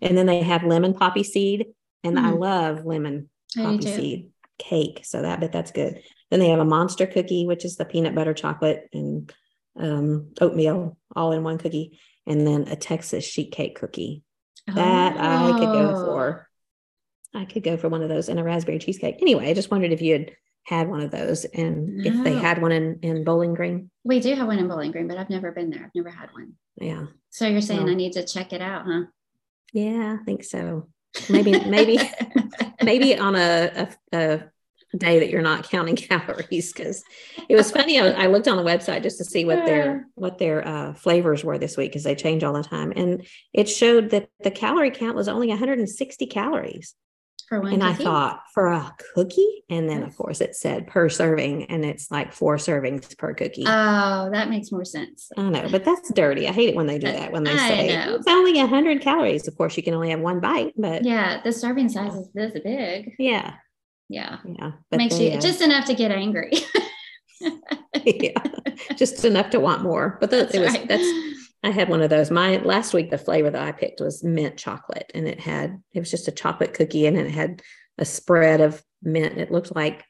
And 0.00 0.16
then 0.16 0.26
they 0.26 0.42
have 0.42 0.64
lemon 0.64 0.94
poppy 0.94 1.24
seed, 1.24 1.66
and 2.04 2.18
I 2.18 2.30
Mm. 2.32 2.38
love 2.40 2.84
lemon 2.84 3.28
I 3.56 3.62
poppy 3.64 3.86
seed 3.86 4.30
cake. 4.58 5.02
So 5.04 5.22
that, 5.22 5.40
but 5.40 5.52
that's 5.52 5.70
good. 5.72 6.02
Then 6.30 6.40
they 6.40 6.48
have 6.50 6.60
a 6.60 6.64
monster 6.64 7.06
cookie, 7.06 7.46
which 7.46 7.64
is 7.64 7.76
the 7.76 7.84
peanut 7.84 8.14
butter 8.14 8.34
chocolate 8.34 8.88
and 8.92 9.32
um, 9.76 10.32
oatmeal 10.40 10.96
all 11.14 11.32
in 11.32 11.42
one 11.44 11.58
cookie, 11.58 11.98
and 12.26 12.46
then 12.46 12.68
a 12.68 12.76
Texas 12.76 13.24
sheet 13.24 13.52
cake 13.52 13.78
cookie. 13.78 14.22
That 14.66 15.16
I 15.18 15.52
could 15.58 15.72
go 15.72 15.92
Oh. 15.96 16.04
for. 16.04 16.48
I 17.34 17.44
could 17.46 17.62
go 17.62 17.76
for 17.76 17.88
one 17.88 18.02
of 18.02 18.08
those 18.08 18.28
and 18.28 18.38
a 18.40 18.44
raspberry 18.44 18.78
cheesecake. 18.78 19.16
Anyway, 19.22 19.48
I 19.48 19.54
just 19.54 19.70
wondered 19.70 19.92
if 19.92 20.02
you 20.02 20.12
had 20.14 20.32
had 20.64 20.88
one 20.88 21.00
of 21.00 21.10
those 21.10 21.44
and 21.46 22.04
if 22.04 22.22
they 22.24 22.34
had 22.34 22.60
one 22.60 22.72
in, 22.72 22.98
in 23.02 23.24
Bowling 23.24 23.54
Green. 23.54 23.90
We 24.04 24.20
do 24.20 24.34
have 24.34 24.46
one 24.46 24.58
in 24.58 24.68
Bowling 24.68 24.92
Green, 24.92 25.08
but 25.08 25.16
I've 25.16 25.30
never 25.30 25.52
been 25.52 25.70
there. 25.70 25.84
I've 25.84 25.94
never 25.94 26.10
had 26.10 26.30
one. 26.32 26.54
Yeah. 26.76 27.06
So 27.30 27.46
you're 27.46 27.62
saying 27.62 27.84
Well. 27.84 27.90
I 27.92 27.94
need 27.94 28.12
to 28.14 28.24
check 28.26 28.52
it 28.52 28.60
out, 28.60 28.84
huh? 28.86 29.04
Yeah, 29.72 30.18
I 30.20 30.24
think 30.24 30.44
so. 30.44 30.88
Maybe, 31.28 31.58
maybe, 31.64 31.98
maybe 32.82 33.16
on 33.16 33.34
a, 33.34 33.88
a, 34.12 34.16
a 34.16 34.96
day 34.96 35.18
that 35.18 35.30
you're 35.30 35.42
not 35.42 35.68
counting 35.68 35.96
calories 35.96 36.72
because 36.72 37.04
it 37.48 37.56
was 37.56 37.70
funny. 37.70 37.98
I, 37.98 38.24
I 38.24 38.26
looked 38.26 38.48
on 38.48 38.56
the 38.56 38.62
website 38.62 39.02
just 39.02 39.18
to 39.18 39.24
see 39.24 39.44
what 39.44 39.64
their 39.66 40.06
what 40.14 40.38
their 40.38 40.66
uh, 40.66 40.94
flavors 40.94 41.44
were 41.44 41.58
this 41.58 41.76
week 41.76 41.90
because 41.90 42.04
they 42.04 42.14
change 42.14 42.44
all 42.44 42.54
the 42.54 42.62
time, 42.62 42.92
and 42.96 43.26
it 43.52 43.68
showed 43.68 44.10
that 44.10 44.30
the 44.42 44.50
calorie 44.50 44.90
count 44.90 45.16
was 45.16 45.28
only 45.28 45.48
160 45.48 46.26
calories. 46.26 46.94
For 47.48 47.60
one. 47.60 47.72
and 47.72 47.82
I 47.82 47.92
thought 47.94 48.42
for 48.52 48.66
a 48.68 48.94
cookie, 49.14 49.64
and 49.70 49.88
then 49.88 50.02
of 50.02 50.16
course 50.16 50.40
it 50.40 50.54
said 50.54 50.86
per 50.86 51.08
serving, 51.08 51.64
and 51.64 51.84
it's 51.84 52.10
like 52.10 52.32
four 52.32 52.56
servings 52.56 53.16
per 53.18 53.34
cookie. 53.34 53.64
Oh, 53.66 54.28
that 54.32 54.50
makes 54.50 54.70
more 54.70 54.84
sense. 54.84 55.30
I 55.36 55.48
know, 55.48 55.68
but 55.70 55.84
that's 55.84 56.12
dirty. 56.12 56.46
I 56.48 56.52
hate 56.52 56.68
it 56.70 56.76
when 56.76 56.86
they 56.86 56.98
do 56.98 57.10
that. 57.10 57.32
When 57.32 57.44
they 57.44 57.52
I 57.52 57.68
say 57.68 57.96
know. 57.96 58.14
it's 58.16 58.26
only 58.28 58.58
100 58.58 59.00
calories. 59.00 59.48
Of 59.48 59.56
course, 59.56 59.76
you 59.76 59.82
can 59.82 59.94
only 59.94 60.10
have 60.10 60.20
one 60.20 60.40
bite, 60.40 60.74
but 60.76 61.04
yeah, 61.04 61.34
Yeah, 61.36 61.40
the 61.42 61.52
serving 61.52 61.88
size 61.88 62.14
is 62.14 62.28
this 62.34 62.52
big. 62.62 63.14
yeah. 63.18 63.54
Yeah. 64.10 64.38
But 64.90 64.96
Makes 64.96 65.18
you 65.20 65.30
uh, 65.32 65.40
just 65.40 65.60
enough 65.60 65.84
to 65.86 65.94
get 65.94 66.10
angry. 66.10 66.52
yeah, 68.04 68.32
just 68.96 69.24
enough 69.24 69.50
to 69.50 69.60
want 69.60 69.82
more. 69.82 70.16
But 70.20 70.30
that, 70.30 70.50
That's 70.52 70.54
it 70.54 70.60
was 70.60 70.74
right. 70.74 70.88
that's 70.88 71.47
I 71.62 71.70
had 71.70 71.88
one 71.88 72.02
of 72.02 72.10
those. 72.10 72.30
My 72.30 72.58
last 72.58 72.94
week, 72.94 73.10
the 73.10 73.18
flavor 73.18 73.50
that 73.50 73.62
I 73.62 73.72
picked 73.72 74.00
was 74.00 74.22
mint 74.22 74.56
chocolate, 74.56 75.10
and 75.14 75.26
it 75.26 75.40
had 75.40 75.82
it 75.92 76.00
was 76.00 76.10
just 76.10 76.28
a 76.28 76.32
chocolate 76.32 76.74
cookie, 76.74 77.06
and 77.06 77.16
it 77.16 77.30
had 77.30 77.62
a 77.98 78.04
spread 78.04 78.60
of 78.60 78.82
mint. 79.02 79.38
It 79.38 79.50
looked 79.50 79.74
like 79.74 80.04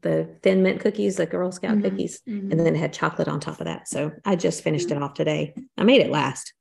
the 0.00 0.36
thin 0.42 0.62
mint 0.62 0.80
cookies, 0.80 1.16
the 1.16 1.26
Girl 1.26 1.52
Scout 1.52 1.78
Mhm, 1.78 1.82
cookies, 1.82 2.20
mhm. 2.28 2.50
and 2.50 2.60
then 2.60 2.74
it 2.74 2.78
had 2.78 2.92
chocolate 2.92 3.28
on 3.28 3.40
top 3.40 3.60
of 3.60 3.66
that. 3.66 3.88
So 3.88 4.12
I 4.24 4.36
just 4.36 4.62
finished 4.62 4.90
it 4.90 5.00
off 5.00 5.14
today. 5.14 5.54
I 5.76 5.84
made 5.84 6.00
it 6.00 6.10
last. 6.10 6.54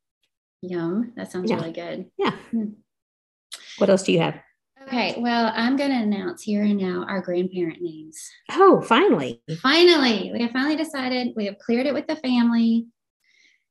Yum. 0.62 1.13
That 1.15 1.31
sounds 1.31 1.50
Yeah. 1.50 1.57
really 1.57 1.71
good. 1.71 2.12
Yeah. 2.17 2.36
Mm. 2.51 2.74
What 3.77 3.89
else 3.89 4.03
do 4.03 4.12
you 4.12 4.19
have? 4.19 4.39
Okay. 4.88 5.15
Well, 5.19 5.51
I'm 5.55 5.75
going 5.77 5.91
to 5.91 5.98
announce 5.98 6.41
here 6.43 6.63
and 6.63 6.77
now 6.77 7.05
our 7.07 7.21
grandparent 7.21 7.81
names. 7.81 8.29
Oh, 8.51 8.81
finally. 8.81 9.41
Finally, 9.62 10.31
we 10.33 10.41
have 10.41 10.51
finally 10.51 10.75
decided. 10.75 11.33
We 11.36 11.45
have 11.45 11.59
cleared 11.59 11.86
it 11.86 11.93
with 11.93 12.07
the 12.07 12.15
family. 12.15 12.88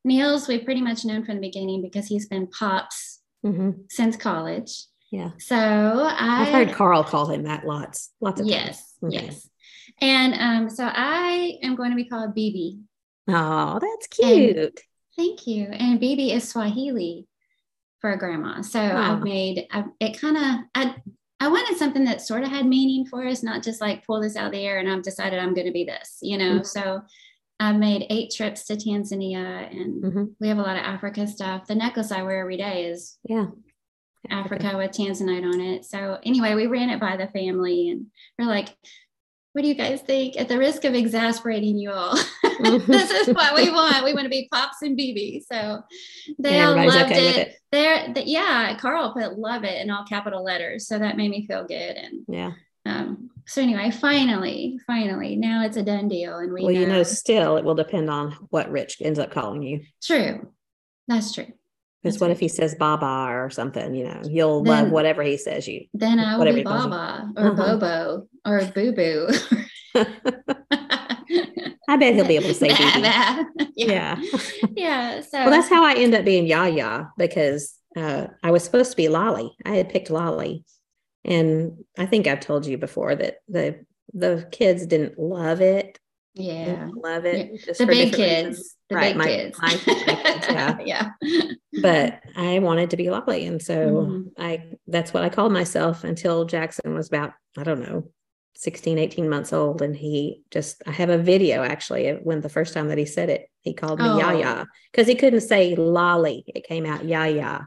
Neal's, 0.09 0.49
we've 0.49 0.65
pretty 0.65 0.81
much 0.81 1.05
known 1.05 1.25
from 1.25 1.37
the 1.37 1.41
beginning 1.41 1.83
because 1.83 2.07
he's 2.07 2.27
been 2.27 2.47
Pops 2.49 3.21
hmm 3.45 3.71
since 3.88 4.17
college. 4.17 4.85
Yeah. 5.12 5.31
So 5.38 5.55
I 5.57 6.43
I've 6.43 6.49
heard 6.53 6.73
Carl 6.73 7.05
call 7.05 7.27
him 7.31 7.45
that 7.45 7.65
lots, 7.65 8.11
lots 8.21 8.41
of 8.41 8.47
times. 8.49 8.50
yes, 8.50 8.95
Okay. 9.05 9.27
yes. 9.27 9.49
And 10.00 10.35
um, 10.35 10.71
so 10.71 10.85
I 10.85 11.59
am 11.62 11.77
going 11.77 11.91
to 11.91 11.97
be 11.97 12.05
called 12.05 12.35
BB. 12.37 12.81
Oh, 13.29 13.79
that's 13.81 14.09
And- 14.21 14.55
cute. 14.55 14.81
Thank 15.17 15.47
you. 15.47 15.65
And 15.67 16.00
BB 16.00 16.33
is 16.35 16.49
Swahili 16.49 17.27
for 18.00 18.15
grandma. 18.17 18.61
So. 18.62 18.81
I've 18.81 19.23
made 19.23 19.67
I, 19.73 19.85
it 20.00 20.21
kind 20.21 20.37
of 20.37 20.45
I 20.75 20.95
I 21.41 21.49
wanted 21.49 21.77
something 21.79 22.05
that 22.05 22.21
sort 22.21 22.43
of 22.43 22.50
had 22.50 22.67
meaning 22.67 23.07
for 23.07 23.25
us, 23.27 23.43
not 23.43 23.62
just 23.62 23.81
like 23.81 24.05
pull 24.07 24.21
this 24.21 24.37
out 24.37 24.47
of 24.47 24.53
the 24.53 24.65
air 24.65 24.79
and 24.79 24.88
I've 24.91 25.03
decided 25.03 25.38
I'm 25.38 25.55
going 25.55 25.67
to 25.69 25.73
be 25.73 25.85
this, 25.85 26.19
you 26.23 26.37
know. 26.38 26.61
Mhm. 26.61 26.67
So 26.67 27.00
I've 27.61 27.77
made 27.77 28.07
eight 28.11 28.33
trips 28.37 28.65
to 28.67 28.75
Tanzania 28.77 29.71
and 29.71 30.05
hmm 30.12 30.25
we 30.41 30.49
have 30.49 30.59
a 30.59 30.62
lot 30.62 30.77
of 30.77 30.83
Africa 30.85 31.27
stuff. 31.27 31.67
The 31.67 31.75
necklace 31.75 32.12
I 32.12 32.23
wear 32.23 32.41
every 32.41 32.57
day 32.57 32.87
is 32.87 33.19
Yeah. 33.29 33.47
Africa 34.31 34.77
with 34.77 34.93
Tanzanite 34.93 35.45
on 35.45 35.61
it. 35.61 35.85
So 35.85 36.19
anyway, 36.23 36.55
we 36.55 36.67
ran 36.67 36.91
it 36.91 37.00
by 37.00 37.17
the 37.17 37.29
family 37.29 37.88
and 37.91 38.07
we're 38.38 38.47
like, 38.47 38.69
what 39.55 39.62
do 39.62 39.69
you 39.69 39.75
guys 39.75 40.03
think? 40.03 40.37
At 40.37 40.49
the 40.49 40.59
risk 40.59 40.85
of 40.85 40.95
exasperating 40.95 41.79
you 41.79 41.91
all, 41.91 42.15
this 42.61 43.11
is 43.11 43.35
what 43.35 43.55
we 43.57 43.71
want. 43.73 44.05
We 44.05 44.12
want 44.12 44.25
to 44.27 44.31
be 44.31 44.49
Pops 44.53 44.83
and 44.83 44.97
BB. 44.97 45.43
So 45.50 45.81
they 46.38 46.61
all 46.61 46.77
loved 46.77 47.11
okay 47.12 47.29
it. 47.29 47.37
it. 47.49 47.57
They're, 47.73 48.12
th- 48.15 48.27
yeah, 48.27 48.77
Carl 48.79 49.12
put 49.15 49.38
love 49.38 49.65
it 49.65 49.81
in 49.83 49.91
all 49.91 50.05
capital 50.05 50.45
letters. 50.45 50.87
So 50.87 50.99
that 50.99 51.17
made 51.17 51.31
me 51.31 51.47
feel 51.47 51.65
good. 51.67 51.97
And 51.97 52.25
Yeah. 52.29 52.53
So 53.49 53.62
anyway, 53.62 53.90
finally, 53.90 54.78
finally, 54.87 55.37
now 55.37 55.64
it's 55.64 55.76
a 55.76 55.83
done 55.83 56.07
deal. 56.07 56.37
And 56.37 56.52
we 56.52 56.62
well, 56.62 56.71
you 56.71 56.87
know, 56.87 56.99
know. 56.99 57.02
still 57.02 57.57
it 57.57 57.64
will 57.64 57.75
depend 57.75 58.11
on 58.11 58.33
what 58.50 58.71
Rich 58.71 58.99
ends 59.00 59.19
up 59.19 59.31
calling 59.31 59.62
you. 59.62 59.81
True. 60.02 60.52
That's 61.09 61.35
true. 61.35 61.47
Because 62.02 62.21
what 62.21 62.28
right. 62.28 62.33
if 62.33 62.40
he 62.40 62.49
says 62.49 62.75
Baba 62.75 63.33
or 63.33 63.50
something? 63.50 63.95
You 63.95 64.05
know, 64.05 64.21
you'll 64.25 64.62
love 64.62 64.90
whatever 64.90 65.23
he 65.23 65.37
says 65.37 65.67
you. 65.67 65.87
Then 65.95 66.21
I 66.21 66.37
will 66.37 66.45
be 66.45 66.59
he 66.59 66.62
calls 66.62 66.85
you. 66.85 66.90
Baba 66.90 67.33
or 67.37 67.50
Uh-huh. 67.52 67.76
Bobo 67.78 68.28
or 68.45 68.64
Boo 68.67 68.93
Boo. 68.93 69.28
I 71.88 71.97
bet 71.97 72.14
he'll 72.14 72.26
be 72.26 72.37
able 72.37 72.49
to 72.49 72.55
say 72.55 72.69
BB. 72.69 73.02
yeah. 73.02 73.45
Yeah. 73.75 74.21
Yeah. 74.76 75.21
So 75.23 75.38
Well, 75.38 75.50
that's 75.50 75.69
how 75.69 75.85
I 75.85 75.95
end 75.95 76.14
up 76.14 76.25
being 76.25 76.47
Yaya 76.47 77.09
because 77.17 77.75
uh, 77.97 78.26
I 78.45 78.50
was 78.50 78.62
supposed 78.62 78.90
to 78.90 78.97
be 78.97 79.09
Lolly. 79.09 79.50
I 79.64 79.76
had 79.76 79.88
picked 79.88 80.11
Lolly, 80.11 80.64
and 81.25 81.85
I 81.99 82.07
think 82.07 82.27
I've 82.27 82.41
told 82.41 82.67
you 82.67 82.79
before 82.79 83.15
that 83.15 83.37
the 83.49 83.85
the 84.15 84.49
kids 84.51 84.87
didn't 84.87 85.19
love 85.19 85.61
it. 85.61 85.99
Yeah. 86.35 86.89
Love 86.95 87.25
it. 87.27 87.51
Yeah. 87.67 87.73
The 87.79 87.87
big 87.87 88.15
kids. 88.15 88.47
reasons. 88.59 88.77
The 88.89 88.95
right. 88.95 89.09
big 89.11 89.17
my, 89.17 89.27
kids. 89.27 89.59
my- 89.61 89.69
my 89.87 89.95
kids, 89.95 90.47
yeah. 90.49 90.79
yeah. 90.85 91.11
but 91.83 92.21
I 92.37 92.61
wanted 92.61 92.91
to 92.91 92.97
be 92.97 93.11
Lolly. 93.11 93.45
And 93.47 93.61
so 93.61 93.77
Mhm. 93.77 94.25
I 94.39 94.65
that's 94.87 95.13
what 95.13 95.25
I 95.25 95.29
called 95.31 95.53
myself 95.53 96.05
until 96.05 96.45
Jackson 96.45 96.95
was 96.95 97.09
about, 97.09 97.33
I 97.59 97.65
don't 97.65 97.81
know, 97.81 98.11
16, 98.55 98.99
18 98.99 99.29
months 99.29 99.53
old. 99.53 99.83
And 99.83 99.95
he 99.97 100.43
just 100.51 100.83
I 100.87 100.93
have 100.93 101.11
a 101.11 101.19
video 101.19 101.63
actually 101.65 102.11
when 102.13 102.41
the 102.41 102.49
first 102.49 102.73
time 102.73 102.89
that 102.89 102.99
he 102.99 103.05
said 103.07 103.29
it, 103.31 103.51
he 103.63 103.75
called 103.75 103.99
me 103.99 104.07
Oh. 104.09 104.19
Yaya. 104.19 104.67
Because 104.93 105.07
he 105.09 105.17
couldn't 105.17 105.41
say 105.41 105.75
lolly. 105.75 106.45
It 106.47 106.65
came 106.67 106.87
out 106.87 107.05
Yaya. 107.05 107.63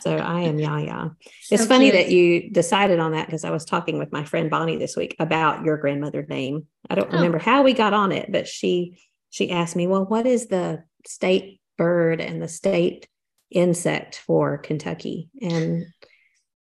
So 0.00 0.16
I 0.16 0.42
am 0.42 0.58
Yaya. 0.58 1.10
It's 1.50 1.62
So 1.62 1.68
funny 1.68 1.90
cute. 1.90 1.94
that 2.06 2.10
you 2.12 2.50
decided 2.50 2.98
on 2.98 3.12
that 3.12 3.26
because 3.26 3.44
I 3.44 3.50
was 3.50 3.64
talking 3.64 3.98
with 3.98 4.12
my 4.12 4.24
friend 4.24 4.50
Bonnie 4.50 4.76
this 4.76 4.96
week 4.96 5.16
about 5.18 5.64
your 5.64 5.76
grandmother 5.78 6.24
name. 6.28 6.66
I 6.90 6.94
don't 6.94 7.08
Oh. 7.12 7.16
remember 7.16 7.38
how 7.38 7.62
we 7.62 7.72
got 7.72 7.92
on 7.94 8.12
it, 8.12 8.30
but 8.30 8.46
she 8.48 8.98
she 9.30 9.50
asked 9.50 9.74
me, 9.76 9.86
"Well, 9.86 10.04
what 10.04 10.26
is 10.26 10.46
the 10.46 10.84
state 11.06 11.60
bird 11.76 12.20
and 12.20 12.40
the 12.40 12.48
state 12.48 13.08
insect 13.50 14.16
for 14.16 14.58
Kentucky?" 14.58 15.28
And 15.42 15.86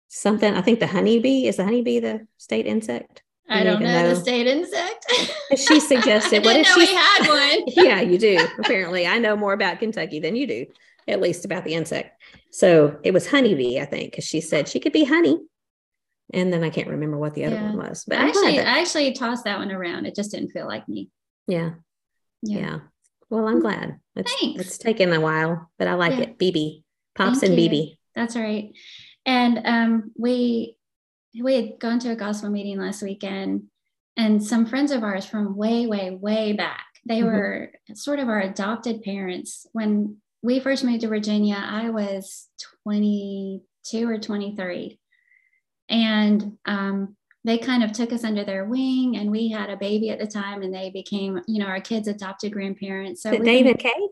something 0.08 0.54
I 0.54 0.62
think 0.62 0.80
the 0.80 0.88
honeybee 0.88 1.48
is 1.48 1.58
the 1.58 1.64
honeybee 1.64 2.00
the 2.00 2.28
state 2.38 2.66
insect. 2.66 3.24
I 3.50 3.64
don't 3.64 3.82
even 3.82 3.94
know, 3.94 4.10
the 4.10 4.16
state 4.16 4.48
insect. 4.48 5.06
She 5.58 5.80
suggested, 5.92 6.44
I 6.44 6.46
what 6.46 6.56
if 6.56 6.68
know 6.68 6.74
she 6.76 6.80
we 6.92 6.96
had 6.96 7.28
one. 7.28 7.64
yeah, 7.86 8.00
you 8.02 8.18
do. 8.18 8.48
Apparently, 8.60 9.06
I 9.06 9.18
know 9.20 9.36
more 9.36 9.54
about 9.54 9.80
Kentucky 9.80 10.20
than 10.20 10.36
you 10.36 10.48
do, 10.48 10.66
at 11.08 11.22
least 11.22 11.46
about 11.46 11.64
the 11.66 11.74
insect. 11.74 12.22
So 12.52 12.98
it 13.04 13.12
was 13.14 13.28
honeybee, 13.28 13.80
I 13.80 13.86
think, 13.86 14.12
because 14.12 14.26
she 14.26 14.42
said 14.42 14.68
she 14.68 14.80
could 14.80 14.94
be 14.94 15.04
honey. 15.04 15.40
And 16.34 16.52
then 16.52 16.64
I 16.64 16.70
can't 16.70 16.88
remember 16.88 17.18
what 17.18 17.34
the 17.36 17.46
other 17.46 17.56
Yeah. 17.56 17.74
one 17.74 17.78
was. 17.90 18.06
But 18.08 18.20
I'm 18.20 18.28
actually, 18.30 18.60
I 18.60 18.80
actually 18.80 19.12
tossed 19.14 19.44
that 19.46 19.60
one 19.60 19.72
around. 19.72 20.06
It 20.06 20.16
just 20.16 20.32
didn't 20.32 20.52
feel 20.52 20.68
like 20.68 20.88
me. 20.88 21.10
yeah, 21.48 21.72
yeah, 22.42 22.80
Well, 23.30 23.48
I'm 23.48 23.60
glad. 23.60 24.00
It's, 24.16 24.34
Thanks. 24.40 24.62
it's 24.62 24.78
taken 24.78 25.12
a 25.12 25.20
while, 25.20 25.70
but 25.78 25.88
I 25.88 25.94
like 25.96 26.14
Yeah. 26.18 26.22
it. 26.26 26.38
BB, 26.40 26.84
Pops 27.16 27.40
Thank 27.42 27.52
and 27.54 27.62
you. 27.62 27.70
BB. 27.70 27.98
That's 28.16 28.36
right. 28.36 28.74
And 29.26 29.62
um, 29.66 30.12
we 30.18 30.78
we 31.42 31.56
had 31.56 31.80
gone 31.80 31.98
to 32.00 32.12
a 32.12 32.16
gospel 32.16 32.50
meeting 32.52 32.78
last 32.80 33.02
weekend, 33.02 33.64
and 34.18 34.44
some 34.44 34.66
friends 34.68 34.92
of 34.92 35.04
ours 35.04 35.26
from 35.26 35.56
way, 35.56 35.88
way, 35.88 36.12
way 36.12 36.54
back. 36.54 36.86
They 37.06 37.22
Mhm. 37.22 37.26
were 37.26 37.72
sort 37.96 38.20
of 38.20 38.30
our 38.30 38.40
adopted 38.40 39.02
parents. 39.04 39.66
When 39.74 40.18
we 40.44 40.60
first 40.60 40.84
moved 40.84 41.02
to 41.02 41.08
Virginia, 41.08 41.56
I 41.58 41.90
was 41.90 42.50
22 42.84 44.08
or 44.08 44.20
23, 44.20 45.00
and 45.90 46.58
um, 46.66 47.16
they 47.46 47.58
kind 47.58 47.84
of 47.84 47.94
took 47.94 48.12
us 48.12 48.26
under 48.26 48.44
their 48.44 48.66
wing, 48.66 49.16
and 49.18 49.32
we 49.32 49.50
had 49.50 49.70
a 49.70 49.78
baby 49.78 50.10
at 50.10 50.20
the 50.20 50.28
time, 50.28 50.62
and 50.62 50.74
they 50.74 50.90
became, 50.90 51.40
you 51.48 51.60
know, 51.60 51.66
our 51.66 51.80
kids' 51.80 52.10
adopted 52.10 52.52
grandparents. 52.52 53.24
So 53.24 53.38
Dave 53.40 53.66
and 53.66 53.80
Kay? 53.80 54.10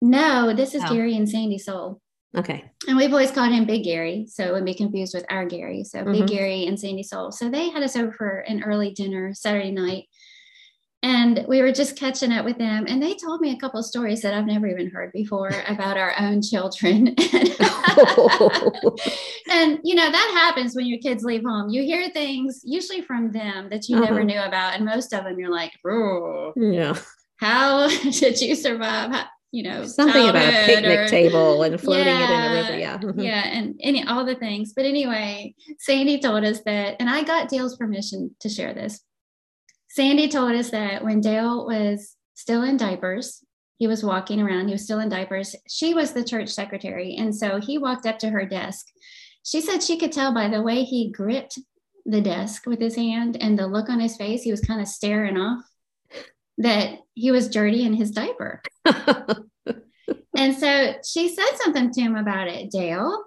No, 0.00 0.54
this 0.54 0.76
is 0.76 0.82
Oh. 0.86 0.94
Gary 0.94 1.16
and 1.16 1.28
Sandy 1.28 1.58
Soul. 1.58 2.00
Okay. 2.36 2.70
And 2.86 2.96
we've 2.96 3.10
always 3.10 3.32
called 3.32 3.52
him 3.52 3.64
Big 3.64 3.82
Gary, 3.82 4.26
so 4.28 4.44
it 4.44 4.52
would 4.52 4.64
be 4.64 4.74
confused 4.74 5.14
with 5.14 5.26
our 5.28 5.44
Gary. 5.44 5.82
So 5.82 6.04
Big 6.04 6.22
Mhm. 6.22 6.28
Gary 6.28 6.66
and 6.66 6.78
Sandy 6.78 7.02
Soul. 7.02 7.32
So 7.32 7.48
they 7.50 7.70
had 7.70 7.82
us 7.82 7.96
over 7.96 8.12
for 8.12 8.38
an 8.40 8.62
early 8.62 8.92
dinner 8.92 9.34
Saturday 9.34 9.72
night. 9.72 10.04
And 11.02 11.44
we 11.48 11.62
were 11.62 11.70
just 11.70 11.96
catching 11.96 12.32
up 12.32 12.44
with 12.44 12.58
them. 12.58 12.86
And 12.88 13.00
they 13.00 13.14
told 13.14 13.40
me 13.40 13.52
a 13.52 13.56
couple 13.56 13.78
of 13.78 13.86
stories 13.86 14.20
that 14.22 14.34
I've 14.34 14.46
never 14.46 14.66
even 14.66 14.90
heard 14.90 15.12
before 15.12 15.50
about 15.68 15.96
our 15.96 16.12
own 16.18 16.42
children. 16.42 17.08
and 19.50 19.78
you 19.84 19.94
know, 19.94 20.10
that 20.10 20.30
happens 20.34 20.74
when 20.74 20.86
your 20.86 20.98
kids 20.98 21.22
leave 21.24 21.44
home. 21.44 21.68
You 21.70 21.82
hear 21.82 22.08
things 22.10 22.62
usually 22.64 23.00
from 23.02 23.30
them 23.32 23.68
that 23.70 23.88
you 23.88 23.94
never 24.00 24.14
Uh-huh. 24.16 24.24
knew 24.24 24.40
about. 24.40 24.74
And 24.74 24.84
most 24.84 25.12
of 25.12 25.24
them 25.24 25.38
you're 25.38 25.52
like, 25.52 25.72
oh, 25.86 26.52
yeah. 26.56 26.96
how 27.36 27.88
did 28.10 28.40
you 28.40 28.54
survive? 28.56 29.10
How, 29.12 29.24
you 29.52 29.62
know, 29.62 29.84
Something 29.86 30.28
about 30.28 30.52
a 30.52 30.66
picnic 30.66 30.98
or- 30.98 31.08
table 31.08 31.62
and 31.62 31.80
floating 31.80 32.06
it 32.08 32.10
in 32.10 32.16
a 32.16 32.32
Yeah, 32.32 32.52
river. 32.52 32.78
Yeah. 32.78 32.98
Mhm. 32.98 33.22
yeah, 33.24 33.46
and 33.46 33.76
any 33.82 34.04
all 34.06 34.24
the 34.26 34.34
things. 34.34 34.72
But 34.74 34.84
anyway, 34.84 35.54
Sandy 35.78 36.18
told 36.18 36.44
us 36.44 36.60
that, 36.66 36.96
and 37.00 37.08
I 37.08 37.22
got 37.22 37.48
Dale's 37.48 37.76
permission 37.76 38.34
to 38.40 38.48
share 38.48 38.74
this. 38.74 39.00
Sandy 39.98 40.28
told 40.28 40.52
us 40.52 40.70
that 40.70 41.02
when 41.02 41.20
Dale 41.20 41.66
was 41.66 42.14
still 42.34 42.62
in 42.62 42.76
diapers, 42.76 43.44
he 43.78 43.88
was 43.88 44.04
walking 44.04 44.40
around, 44.40 44.68
he 44.68 44.72
was 44.74 44.84
still 44.84 45.00
in 45.00 45.08
diapers. 45.08 45.56
She 45.68 45.92
was 45.92 46.12
the 46.12 46.22
church 46.22 46.50
secretary. 46.50 47.16
And 47.16 47.34
so 47.34 47.58
he 47.58 47.78
walked 47.78 48.06
up 48.06 48.16
to 48.20 48.30
her 48.30 48.46
desk. 48.46 48.86
She 49.42 49.60
said 49.60 49.82
she 49.82 49.98
could 49.98 50.12
tell 50.12 50.32
by 50.32 50.46
the 50.46 50.62
way 50.62 50.84
he 50.84 51.10
gripped 51.10 51.58
the 52.06 52.20
desk 52.20 52.64
with 52.64 52.80
his 52.80 52.94
hand 52.94 53.38
and 53.40 53.58
the 53.58 53.66
look 53.66 53.88
on 53.88 53.98
his 53.98 54.16
face, 54.16 54.44
he 54.44 54.52
was 54.52 54.60
kind 54.60 54.80
of 54.80 54.86
staring 54.86 55.36
off 55.36 55.64
that 56.58 57.00
he 57.14 57.32
was 57.32 57.50
dirty 57.50 57.84
in 57.84 57.94
his 57.94 58.12
diaper. 58.12 58.62
And 60.38 60.56
so 60.56 60.94
she 61.04 61.28
said 61.28 61.56
something 61.56 61.90
to 61.90 62.00
him 62.00 62.14
about 62.14 62.46
it. 62.46 62.70
Dale, 62.70 63.24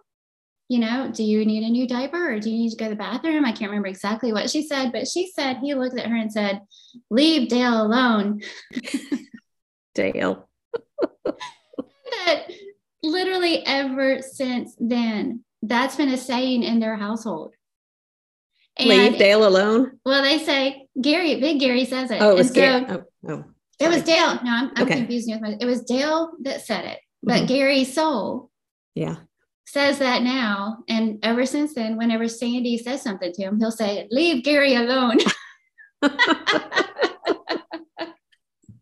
you 0.71 0.79
know, 0.79 1.11
do 1.13 1.21
you 1.21 1.45
need 1.45 1.63
a 1.63 1.69
new 1.69 1.85
diaper 1.85 2.33
or 2.33 2.39
do 2.39 2.49
you 2.49 2.57
need 2.59 2.69
to 2.69 2.77
go 2.77 2.85
to 2.85 2.91
the 2.91 2.95
bathroom? 2.95 3.43
I 3.43 3.51
can't 3.51 3.69
remember 3.69 3.89
exactly 3.89 4.31
what 4.31 4.49
she 4.49 4.65
said, 4.65 4.93
but 4.93 5.05
she 5.05 5.29
said 5.35 5.57
he 5.57 5.73
looked 5.75 5.99
at 5.99 6.07
her 6.07 6.15
and 6.15 6.31
said, 6.31 6.61
Leave 7.09 7.49
Dale 7.49 7.81
alone. 7.81 8.41
Dale. 9.95 10.47
That 12.25 12.51
literally 13.03 13.65
ever 13.65 14.21
since 14.21 14.75
then, 14.79 15.43
that's 15.61 15.95
been 15.97 16.09
a 16.09 16.17
saying 16.17 16.63
in 16.63 16.79
their 16.79 16.95
household. 16.95 17.53
Leave 18.79 19.17
Dale 19.17 19.45
alone. 19.47 19.99
well, 20.05 20.21
they 20.23 20.37
say 20.39 20.87
Gary, 21.01 21.39
Big 21.41 21.59
Gary 21.59 21.83
says 21.85 22.11
it. 22.11 22.21
Oh, 22.21 22.31
it 22.31 22.35
was 22.35 22.47
so 22.49 22.53
Gary. 22.53 22.85
Oh, 22.89 23.03
oh, 23.27 23.43
It 23.79 23.89
was. 23.89 24.03
Dale. 24.03 24.35
No, 24.43 24.51
I'm, 24.51 24.71
I'm 24.75 24.83
Okay. 24.83 24.95
confusing 24.97 25.33
with 25.33 25.41
my. 25.41 25.57
It 25.59 25.65
was 25.65 25.81
Dale 25.83 26.31
that 26.43 26.61
said 26.65 26.85
it, 26.85 26.99
but 27.23 27.43
Mhm. 27.43 27.47
Gary 27.47 27.83
Soul 27.83 28.49
Yeah. 28.95 29.15
Says 29.71 29.99
that 29.99 30.21
now. 30.21 30.79
And 30.89 31.19
ever 31.23 31.45
since 31.45 31.73
then, 31.73 31.97
whenever 31.97 32.27
Sandy 32.27 32.77
says 32.77 33.01
something 33.01 33.31
to 33.31 33.41
him, 33.41 33.59
he'll 33.59 33.71
say, 33.71 34.07
Leave 34.11 34.43
Gary 34.43 34.75
alone. 34.75 35.17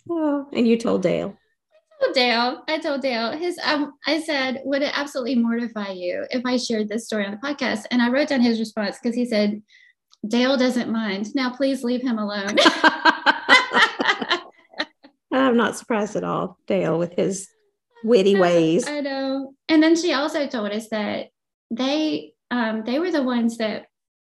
Oh, 0.09 0.47
and 0.51 0.67
you 0.67 0.77
told 0.77 1.03
Dale. 1.03 1.37
I 2.01 2.05
told 2.05 2.15
Dale, 2.15 2.63
I 2.67 2.79
told 2.79 3.01
Dale, 3.01 3.37
his 3.37 3.59
um, 3.63 3.93
I 4.07 4.21
said, 4.21 4.61
would 4.65 4.81
it 4.81 4.97
absolutely 4.97 5.35
mortify 5.35 5.91
you 5.91 6.25
if 6.31 6.41
I 6.45 6.57
shared 6.57 6.89
this 6.89 7.05
story 7.05 7.25
on 7.25 7.31
the 7.31 7.37
podcast? 7.37 7.85
And 7.91 8.01
I 8.01 8.09
wrote 8.09 8.29
down 8.29 8.41
his 8.41 8.59
response 8.59 8.97
because 9.01 9.15
he 9.15 9.25
said, 9.25 9.61
Dale 10.27 10.57
doesn't 10.57 10.91
mind. 10.91 11.35
Now 11.35 11.51
please 11.51 11.83
leave 11.83 12.01
him 12.01 12.17
alone. 12.17 12.55
I'm 15.31 15.55
not 15.55 15.77
surprised 15.77 16.15
at 16.15 16.23
all. 16.23 16.57
Dale 16.65 16.97
with 16.97 17.13
his 17.13 17.47
witty 18.03 18.39
ways. 18.39 18.87
I 18.87 19.01
know. 19.01 19.53
And 19.67 19.81
then 19.81 19.95
she 19.95 20.13
also 20.13 20.47
told 20.47 20.71
us 20.71 20.89
that 20.89 21.27
they 21.71 22.33
um 22.51 22.83
they 22.85 22.99
were 22.99 23.11
the 23.11 23.23
ones 23.23 23.57
that 23.57 23.85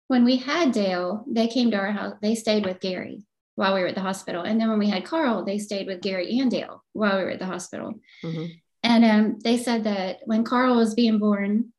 when 0.09 0.25
we 0.25 0.37
had 0.37 0.73
Dale, 0.73 1.25
they 1.27 1.49
came 1.49 1.71
to 1.71 1.77
our 1.77 1.93
house, 1.93 2.15
they 2.21 2.35
stayed 2.35 2.67
with 2.67 2.81
Gary 2.81 3.25
while 3.57 3.75
we 3.75 3.81
were 3.81 3.87
at 3.89 3.95
the 3.95 4.01
hospital. 4.01 4.43
And 4.43 4.61
then 4.61 4.69
when 4.69 4.79
we 4.79 4.89
had 4.89 5.05
Carl, 5.05 5.45
they 5.45 5.59
stayed 5.59 5.87
with 5.87 6.03
Gary 6.03 6.39
and 6.39 6.51
Dale 6.51 6.85
while 6.93 7.17
we 7.19 7.25
were 7.25 7.31
at 7.31 7.39
the 7.39 7.47
hospital. 7.47 7.95
Mhm. 8.23 8.51
And 8.83 9.05
um, 9.05 9.39
they 9.43 9.57
said 9.57 9.85
that 9.85 10.19
when 10.27 10.45
Carl 10.45 10.77
was 10.77 10.95
being 10.95 11.19
born, 11.19 11.73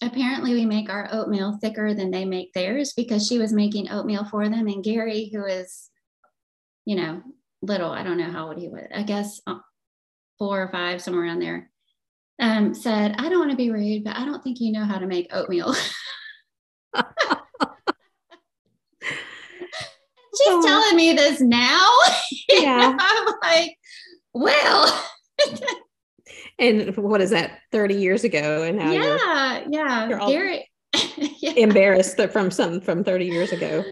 apparently 0.00 0.54
we 0.54 0.64
make 0.64 0.88
our 0.88 1.08
oatmeal 1.10 1.58
thicker 1.60 1.92
than 1.92 2.10
they 2.10 2.24
make 2.24 2.52
theirs 2.52 2.92
because 2.96 3.26
she 3.26 3.38
was 3.38 3.52
making 3.52 3.90
oatmeal 3.90 4.24
for 4.24 4.48
them. 4.48 4.68
And 4.68 4.84
Gary, 4.84 5.30
who 5.34 5.44
is, 5.44 5.90
you 6.84 6.94
know, 6.94 7.22
little, 7.62 7.90
I 7.90 8.04
don't 8.04 8.18
know 8.18 8.30
how 8.30 8.48
old 8.48 8.58
he 8.58 8.68
was, 8.68 8.86
I 8.94 9.02
guess 9.02 9.40
uh, 9.46 9.58
four 10.38 10.62
or 10.62 10.68
five, 10.70 11.00
somewhere 11.02 11.24
around 11.24 11.40
there, 11.40 11.70
um, 12.40 12.74
said, 12.74 13.14
I 13.18 13.28
don't 13.28 13.38
want 13.38 13.50
to 13.52 13.56
be 13.56 13.70
rude, 13.70 14.04
but 14.04 14.16
I 14.16 14.24
don't 14.24 14.42
think 14.42 14.60
you 14.60 14.72
know 14.72 14.84
how 14.84 14.98
to 14.98 15.06
make 15.06 15.28
oatmeal. 15.32 15.74
She's 20.36 20.48
Oh. 20.48 20.62
telling 20.66 20.96
me 20.96 21.12
this 21.12 21.40
now. 21.40 21.88
Yeah. 22.48 22.94
I'm 22.98 23.34
like, 23.42 23.76
well, 24.34 25.04
And 26.58 26.94
what 26.96 27.20
is 27.20 27.30
that? 27.30 27.58
30 27.72 27.94
years 27.94 28.22
ago. 28.24 28.62
And 28.62 28.78
now 28.78 28.90
you're 28.92 29.02
yeah, 29.16 29.64
yeah. 29.68 30.08
you're 30.08 30.20
all- 30.20 30.30
Gary, 30.30 30.70
yeah. 31.16 31.52
embarrassed 31.56 32.20
from 32.32 32.50
some 32.50 32.80
from 32.80 33.02
30 33.02 33.26
years 33.26 33.50
ago. 33.52 33.82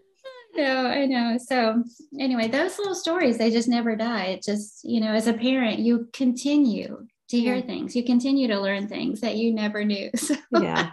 No, 0.55 0.87
I 0.87 1.07
know. 1.07 1.39
So 1.39 1.83
anyway, 2.19 2.49
those 2.49 2.79
little 2.79 2.95
stories, 2.95 3.39
they 3.39 3.51
just 3.51 3.69
never 3.69 3.97
die. 3.97 4.25
It 4.27 4.43
just, 4.43 4.81
you 4.85 5.01
know, 5.01 5.13
as 5.13 5.27
a 5.27 5.33
parent, 5.33 5.79
you 5.79 6.09
continue 6.13 7.07
to 7.31 7.41
hear 7.41 7.57
Yeah. 7.57 7.63
things. 7.63 7.97
You 7.97 8.05
continue 8.05 8.49
to 8.49 8.61
learn 8.61 8.89
things 8.89 9.21
that 9.23 9.37
you 9.37 9.53
never 9.55 9.85
knew. 9.85 10.11
So 10.17 10.35
Yeah. 10.61 10.91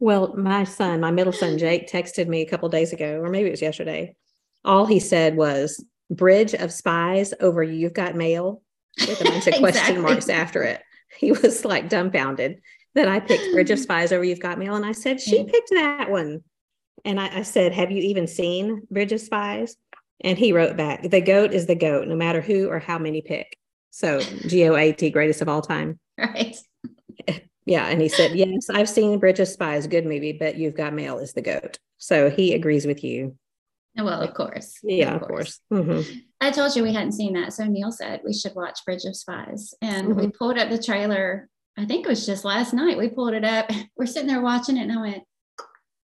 Well, 0.00 0.34
my 0.36 0.64
son, 0.64 1.00
my 1.00 1.10
middle 1.10 1.32
son 1.32 1.56
Jake, 1.56 1.88
texted 1.90 2.26
me 2.26 2.42
a 2.42 2.48
couple 2.48 2.68
days 2.68 2.92
ago, 2.92 3.20
or 3.20 3.30
maybe 3.30 3.48
it 3.48 3.52
was 3.52 3.62
yesterday. 3.62 4.14
All 4.64 4.84
he 4.84 4.98
said 5.00 5.36
was 5.36 5.82
"Bridge 6.10 6.54
of 6.54 6.72
Spies 6.72 7.32
over 7.40 7.62
You've 7.62 7.94
Got 7.94 8.14
Mail" 8.14 8.60
with 8.98 9.20
a 9.20 9.24
bunch 9.24 9.46
of 9.46 9.54
question 9.58 10.02
marks 10.02 10.28
after 10.28 10.62
it. 10.64 10.82
He 11.16 11.30
was 11.32 11.64
like 11.64 11.88
dumbfounded 11.88 12.60
that 12.94 13.08
I 13.08 13.20
picked 13.20 13.52
Bridge 13.52 13.70
of 13.70 13.78
Spies 13.86 14.12
over 14.12 14.24
You've 14.24 14.40
Got 14.40 14.58
Mail, 14.58 14.74
and 14.74 14.84
I 14.84 14.92
said 14.92 15.20
she 15.20 15.44
picked 15.44 15.70
that 15.70 16.10
one. 16.10 16.42
And 17.04 17.20
I, 17.20 17.38
I 17.38 17.42
said, 17.42 17.72
"Have 17.72 17.90
you 17.90 18.02
even 18.02 18.26
seen 18.26 18.82
Bridge 18.90 19.12
of 19.12 19.20
Spies?" 19.20 19.76
And 20.22 20.38
he 20.38 20.52
wrote 20.52 20.78
back, 20.78 21.02
the 21.02 21.20
goat 21.20 21.52
is 21.52 21.66
the 21.66 21.74
goat, 21.74 22.08
no 22.08 22.16
matter 22.16 22.40
who 22.40 22.68
or 22.70 22.78
how 22.78 22.98
many 22.98 23.20
pick. 23.20 23.58
So 23.90 24.20
G 24.20 24.66
O 24.66 24.74
A 24.74 24.92
T, 24.92 25.10
greatest 25.10 25.42
of 25.42 25.48
all 25.48 25.62
time. 25.62 25.98
Right. 26.18 26.56
Yeah. 27.66 27.86
And 27.88 28.00
he 28.00 28.08
said, 28.08 28.36
Yes, 28.36 28.70
I've 28.70 28.88
seen 28.88 29.18
Bridge 29.18 29.40
of 29.40 29.48
Spies, 29.48 29.88
good 29.88 30.04
movie, 30.06 30.32
but 30.32 30.56
You've 30.56 30.76
Got 30.76 30.94
Mail 30.94 31.18
is 31.18 31.32
the 31.32 31.42
goat. 31.42 31.78
So 31.98 32.30
he 32.30 32.54
agrees 32.54 32.86
with 32.86 33.02
you. 33.02 33.36
Well, 33.96 34.20
of 34.22 34.34
course. 34.34 34.78
Yeah, 34.84 35.16
of 35.16 35.22
course. 35.22 35.58
Mhm. 35.72 36.06
I 36.40 36.50
told 36.52 36.76
you 36.76 36.84
we 36.84 36.92
hadn't 36.92 37.12
seen 37.12 37.32
that. 37.34 37.52
So 37.54 37.64
Neal 37.64 37.90
said 37.90 38.20
we 38.24 38.32
should 38.32 38.54
watch 38.54 38.84
Bridge 38.84 39.04
of 39.04 39.16
Spies. 39.16 39.74
And 39.82 40.08
Mm-hmm. 40.10 40.20
we 40.20 40.28
pulled 40.28 40.58
up 40.58 40.70
the 40.70 40.80
trailer. 40.80 41.48
I 41.76 41.86
think 41.86 42.06
it 42.06 42.08
was 42.08 42.24
just 42.24 42.44
last 42.44 42.72
night. 42.72 42.98
We 42.98 43.08
pulled 43.08 43.34
it 43.34 43.44
up. 43.44 43.68
We're 43.96 44.06
sitting 44.06 44.28
there 44.28 44.40
watching 44.42 44.76
it 44.76 44.82
and 44.88 44.92
I 44.92 45.00
went, 45.00 45.24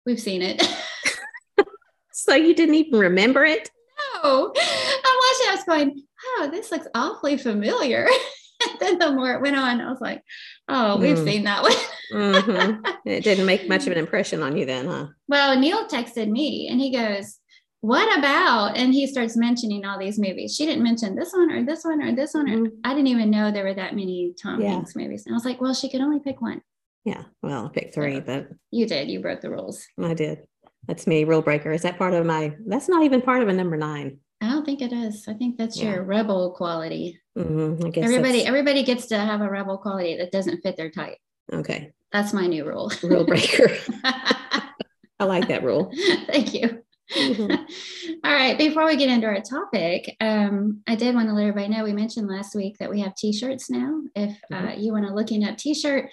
We've 0.06 0.20
seen 0.20 0.42
it. 0.42 0.62
So 2.12 2.36
you 2.36 2.54
didn't 2.54 2.76
even 2.76 3.00
remember 3.00 3.46
it? 3.46 3.70
no. 4.24 4.48
I'm 4.48 4.52
watching, 4.54 5.48
I 5.48 5.56
was 5.56 5.64
going, 5.66 6.04
Oh, 6.38 6.50
this 6.52 6.70
looks 6.70 6.88
awfully 6.94 7.38
familiar. 7.38 8.08
and 8.70 8.80
then 8.80 9.00
the 9.00 9.12
more 9.12 9.32
it 9.36 9.42
went 9.42 9.56
on, 9.56 9.80
I 9.80 9.90
was 9.90 10.02
like, 10.02 10.22
Oh, 10.68 10.98
we've 10.98 11.18
Mm. 11.18 11.24
seen 11.26 11.44
that 11.46 11.64
one. 11.64 11.72
Mhm. 12.12 12.86
It 13.06 13.24
didn't 13.24 13.46
make 13.46 13.70
much 13.70 13.86
of 13.86 13.94
an 13.94 13.98
impression 13.98 14.44
on 14.44 14.58
you 14.58 14.66
then, 14.66 14.88
huh? 14.88 15.08
Well, 15.30 15.58
Neal 15.58 15.88
texted 15.88 16.28
me 16.30 16.68
and 16.70 16.82
he 16.82 16.92
goes, 16.92 17.38
What 17.82 18.18
about? 18.20 18.76
And 18.76 18.94
he 18.94 19.08
starts 19.08 19.38
mentioning 19.38 19.86
all 19.86 19.98
these 19.98 20.20
movies. 20.20 20.54
She 20.56 20.66
didn't 20.66 20.84
mention 20.84 21.16
this 21.16 21.32
one 21.32 21.50
or 21.52 21.64
this 21.64 21.86
one 21.86 22.02
or 22.02 22.14
this 22.14 22.34
one. 22.34 22.50
Or, 22.50 22.58
Mhm. 22.58 22.72
I 22.84 22.90
didn't 22.96 23.08
even 23.08 23.30
know 23.32 23.50
there 23.50 23.64
were 23.64 23.76
that 23.76 23.96
many 23.96 24.34
Tom 24.42 24.60
Yeah. 24.60 24.72
Hanks 24.74 24.94
movies. 24.96 25.26
And 25.26 25.34
I 25.34 25.38
was 25.38 25.46
like, 25.46 25.62
Well, 25.62 25.74
she 25.74 25.90
could 25.90 26.02
only 26.02 26.20
pick 26.20 26.42
one. 26.42 26.62
Yeah. 27.06 27.24
Well, 27.42 27.66
I 27.68 27.70
picked 27.70 27.94
three, 27.96 28.16
Yeah. 28.16 28.20
but 28.22 28.48
You 28.72 28.86
did. 28.86 29.10
You 29.10 29.20
broke 29.20 29.42
the 29.42 29.50
rules. 29.50 29.86
I 30.02 30.14
did. 30.14 30.40
That's 30.88 31.08
me, 31.08 31.24
rule 31.24 31.42
breaker. 31.42 31.72
Is 31.72 31.82
that 31.84 31.98
part 31.98 32.14
of 32.14 32.26
my? 32.26 32.54
That's 32.66 32.90
not 32.90 33.04
even 33.04 33.22
part 33.22 33.42
of 33.44 33.48
a 33.50 33.54
number 33.54 33.78
nine. 33.78 34.18
I 34.42 34.50
don't 34.50 34.66
think 34.66 34.82
it 34.82 34.94
is. 34.94 35.28
I 35.28 35.34
think 35.34 35.58
that's 35.58 35.78
Yeah. 35.80 35.94
your 35.96 36.04
rebel 36.04 36.52
quality. 36.52 37.20
Mhm, 37.38 37.86
I 37.86 37.90
guess 37.90 38.06
Everybody, 38.06 38.32
that's- 38.40 38.48
everybody 38.48 38.84
gets 38.84 39.08
to 39.08 39.18
have 39.18 39.42
a 39.42 39.50
rebel 39.50 39.78
quality 39.78 40.18
that 40.18 40.32
doesn't 40.32 40.62
fit 40.62 40.78
their 40.78 40.90
type. 40.90 41.18
okay. 41.54 41.92
That's 42.12 42.34
my 42.34 42.48
new 42.48 42.66
rule. 42.68 42.92
Rule 43.04 43.24
breaker. 43.26 43.70
I 44.04 45.26
like 45.26 45.48
that 45.50 45.64
rule. 45.64 45.92
Thank 46.28 46.54
you. 46.56 46.82
Mhm. 47.16 47.68
All 48.24 48.32
right. 48.34 48.58
Before 48.58 48.86
we 48.86 48.96
get 48.96 49.10
into 49.10 49.28
our 49.28 49.42
topic, 49.42 50.16
um, 50.22 50.82
I 50.88 50.96
did 50.96 51.14
want 51.14 51.28
to 51.30 51.34
let 51.34 51.42
everybody 51.48 51.68
know 51.68 51.84
we 51.84 51.94
mentioned 51.94 52.28
last 52.28 52.56
week 52.56 52.78
that 52.80 52.90
we 52.90 53.02
have 53.02 53.16
T-shirts 53.16 53.70
now. 53.70 54.02
If 54.16 54.32
uh, 54.52 54.56
Mm-hmm. 54.56 54.80
you 54.82 54.92
want 54.94 55.06
to 55.08 55.14
look 55.14 55.32
up 55.48 55.58
T-shirt, 55.58 56.10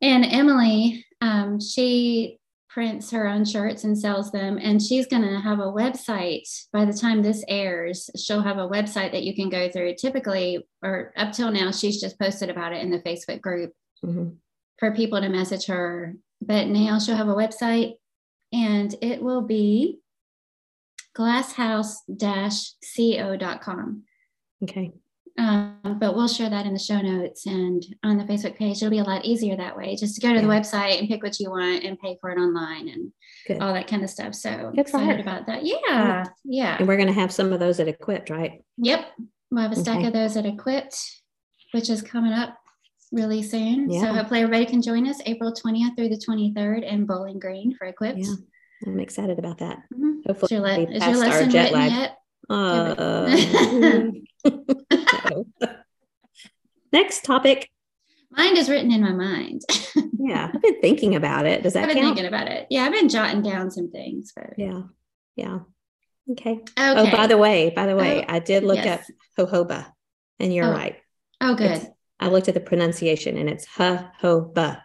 and 0.00 0.24
Emily, 0.24 1.04
um, 1.20 1.60
she 1.60 2.38
prints 2.68 3.10
her 3.10 3.26
own 3.26 3.44
shirts 3.44 3.82
and 3.84 3.98
sells 3.98 4.30
them, 4.30 4.56
and 4.62 4.80
she's 4.80 5.06
going 5.08 5.22
to 5.22 5.40
have 5.40 5.58
a 5.58 5.72
website. 5.72 6.46
By 6.72 6.84
the 6.84 6.92
time 6.92 7.22
this 7.22 7.44
airs, 7.48 8.08
she'll 8.16 8.42
have 8.42 8.58
a 8.58 8.68
website 8.68 9.10
that 9.12 9.24
you 9.24 9.34
can 9.34 9.48
go 9.50 9.68
through. 9.68 9.96
Typically, 9.96 10.64
or 10.82 11.12
up 11.16 11.32
till 11.32 11.50
now, 11.50 11.72
she's 11.72 12.00
just 12.00 12.18
posted 12.18 12.48
about 12.48 12.72
it 12.72 12.82
in 12.82 12.90
the 12.90 13.00
Facebook 13.00 13.40
group 13.40 13.72
Mhm. 14.04 14.36
for 14.78 14.94
people 14.94 15.20
to 15.20 15.28
message 15.28 15.66
her. 15.66 16.14
But 16.40 16.68
now 16.68 16.98
she'll 17.00 17.16
have 17.16 17.28
a 17.28 17.34
website 17.34 17.96
and 18.52 18.94
it 19.02 19.20
will 19.22 19.42
be 19.42 19.98
glasshouse-co.com. 21.14 24.04
Okay. 24.62 24.92
Um, 25.40 25.96
but 25.98 26.14
we'll 26.14 26.28
share 26.28 26.50
that 26.50 26.66
in 26.66 26.72
the 26.74 26.78
show 26.78 27.00
notes 27.00 27.46
and 27.46 27.82
on 28.04 28.18
the 28.18 28.24
Facebook 28.24 28.56
page. 28.56 28.76
It'll 28.76 28.90
be 28.90 28.98
a 28.98 29.04
lot 29.04 29.24
easier 29.24 29.56
that 29.56 29.76
way. 29.76 29.96
Just 29.96 30.14
to 30.16 30.20
go 30.20 30.34
to 30.34 30.40
the 30.40 30.46
website 30.46 30.98
and 30.98 31.08
pick 31.08 31.22
what 31.22 31.40
you 31.40 31.50
want 31.50 31.82
and 31.84 31.98
pay 31.98 32.18
for 32.20 32.30
it 32.30 32.38
online 32.38 32.88
and 32.88 33.12
Good. 33.46 33.60
all 33.62 33.72
that 33.72 33.86
kind 33.86 34.04
of 34.04 34.10
stuff. 34.10 34.34
So 34.34 34.70
Good 34.74 34.80
excited 34.80 35.16
her. 35.16 35.22
about 35.22 35.46
that. 35.46 35.64
Yeah. 35.64 36.24
Yeah. 36.44 36.76
And 36.78 36.86
we're 36.86 36.96
going 36.96 37.08
to 37.08 37.14
have 37.14 37.32
some 37.32 37.52
of 37.52 37.60
those 37.60 37.80
at 37.80 37.88
Equipped, 37.88 38.28
right? 38.28 38.62
Yep. 38.78 39.06
We'll 39.50 39.62
have 39.62 39.72
a 39.72 39.76
stack 39.76 39.98
Okay. 39.98 40.08
of 40.08 40.12
those 40.12 40.36
at 40.36 40.44
Equipped, 40.46 40.96
which 41.72 41.88
is 41.88 42.02
coming 42.02 42.32
up 42.32 42.56
really 43.10 43.42
soon. 43.42 43.90
So 43.90 43.96
Yeah. 43.96 44.12
hopefully 44.14 44.40
everybody 44.42 44.66
can 44.66 44.82
join 44.82 45.08
us 45.08 45.20
April 45.26 45.52
20th 45.54 45.96
through 45.96 46.10
the 46.10 46.18
23rd 46.18 46.84
in 46.84 47.06
Bowling 47.06 47.38
Green 47.38 47.74
for 47.76 47.86
Equipped. 47.86 48.18
Yeah. 48.18 48.34
I'm 48.86 49.00
excited 49.00 49.38
about 49.38 49.58
that. 49.58 49.78
Mhm. 49.94 50.26
Hopefully, 50.26 50.46
Is 50.46 50.50
your, 50.52 50.60
le- 50.60 50.90
is 50.90 51.02
your 51.06 51.16
lesson 51.16 51.48
written 51.50 51.72
lag. 51.72 51.92
yet? 51.92 52.16
Uh, 52.50 54.10
no. 54.90 55.46
Next 56.92 57.24
topic. 57.24 57.70
Mind 58.32 58.58
is 58.58 58.68
written 58.68 58.92
in 58.92 59.00
my 59.02 59.12
mind. 59.12 59.62
Yeah, 60.22 60.50
I've 60.54 60.60
been 60.60 60.80
thinking 60.82 61.14
about 61.16 61.46
it. 61.46 61.62
Does 61.62 61.72
that? 61.72 61.84
I've 61.84 61.88
been 61.88 61.96
count? 62.02 62.14
thinking 62.14 62.26
about 62.28 62.46
it. 62.46 62.66
Yeah, 62.68 62.82
I've 62.82 62.92
been 62.92 63.08
jotting 63.08 63.40
down 63.40 63.70
some 63.70 63.90
things. 63.90 64.32
But 64.36 64.50
Yeah. 64.58 64.82
Yeah. 65.34 65.60
Okay. 66.30 66.60
Oh, 66.76 66.92
okay. 67.00 67.10
Oh, 67.10 67.16
by 67.16 67.26
the 67.26 67.38
way, 67.38 67.70
by 67.70 67.86
the 67.86 67.96
way, 67.96 68.20
Oh, 68.20 68.24
I 68.28 68.38
did 68.38 68.62
look 68.62 68.76
yes. 68.76 69.10
up 69.38 69.48
jojoba, 69.48 69.86
and 70.38 70.52
you're 70.54 70.66
Oh, 70.66 70.72
right. 70.72 70.96
oh, 71.40 71.54
good. 71.54 71.70
It's- 71.70 71.86
I 72.20 72.28
looked 72.28 72.48
at 72.48 72.54
the 72.54 72.60
pronunciation, 72.60 73.38
and 73.38 73.48
it's 73.48 73.66
jojoba, 73.66 74.82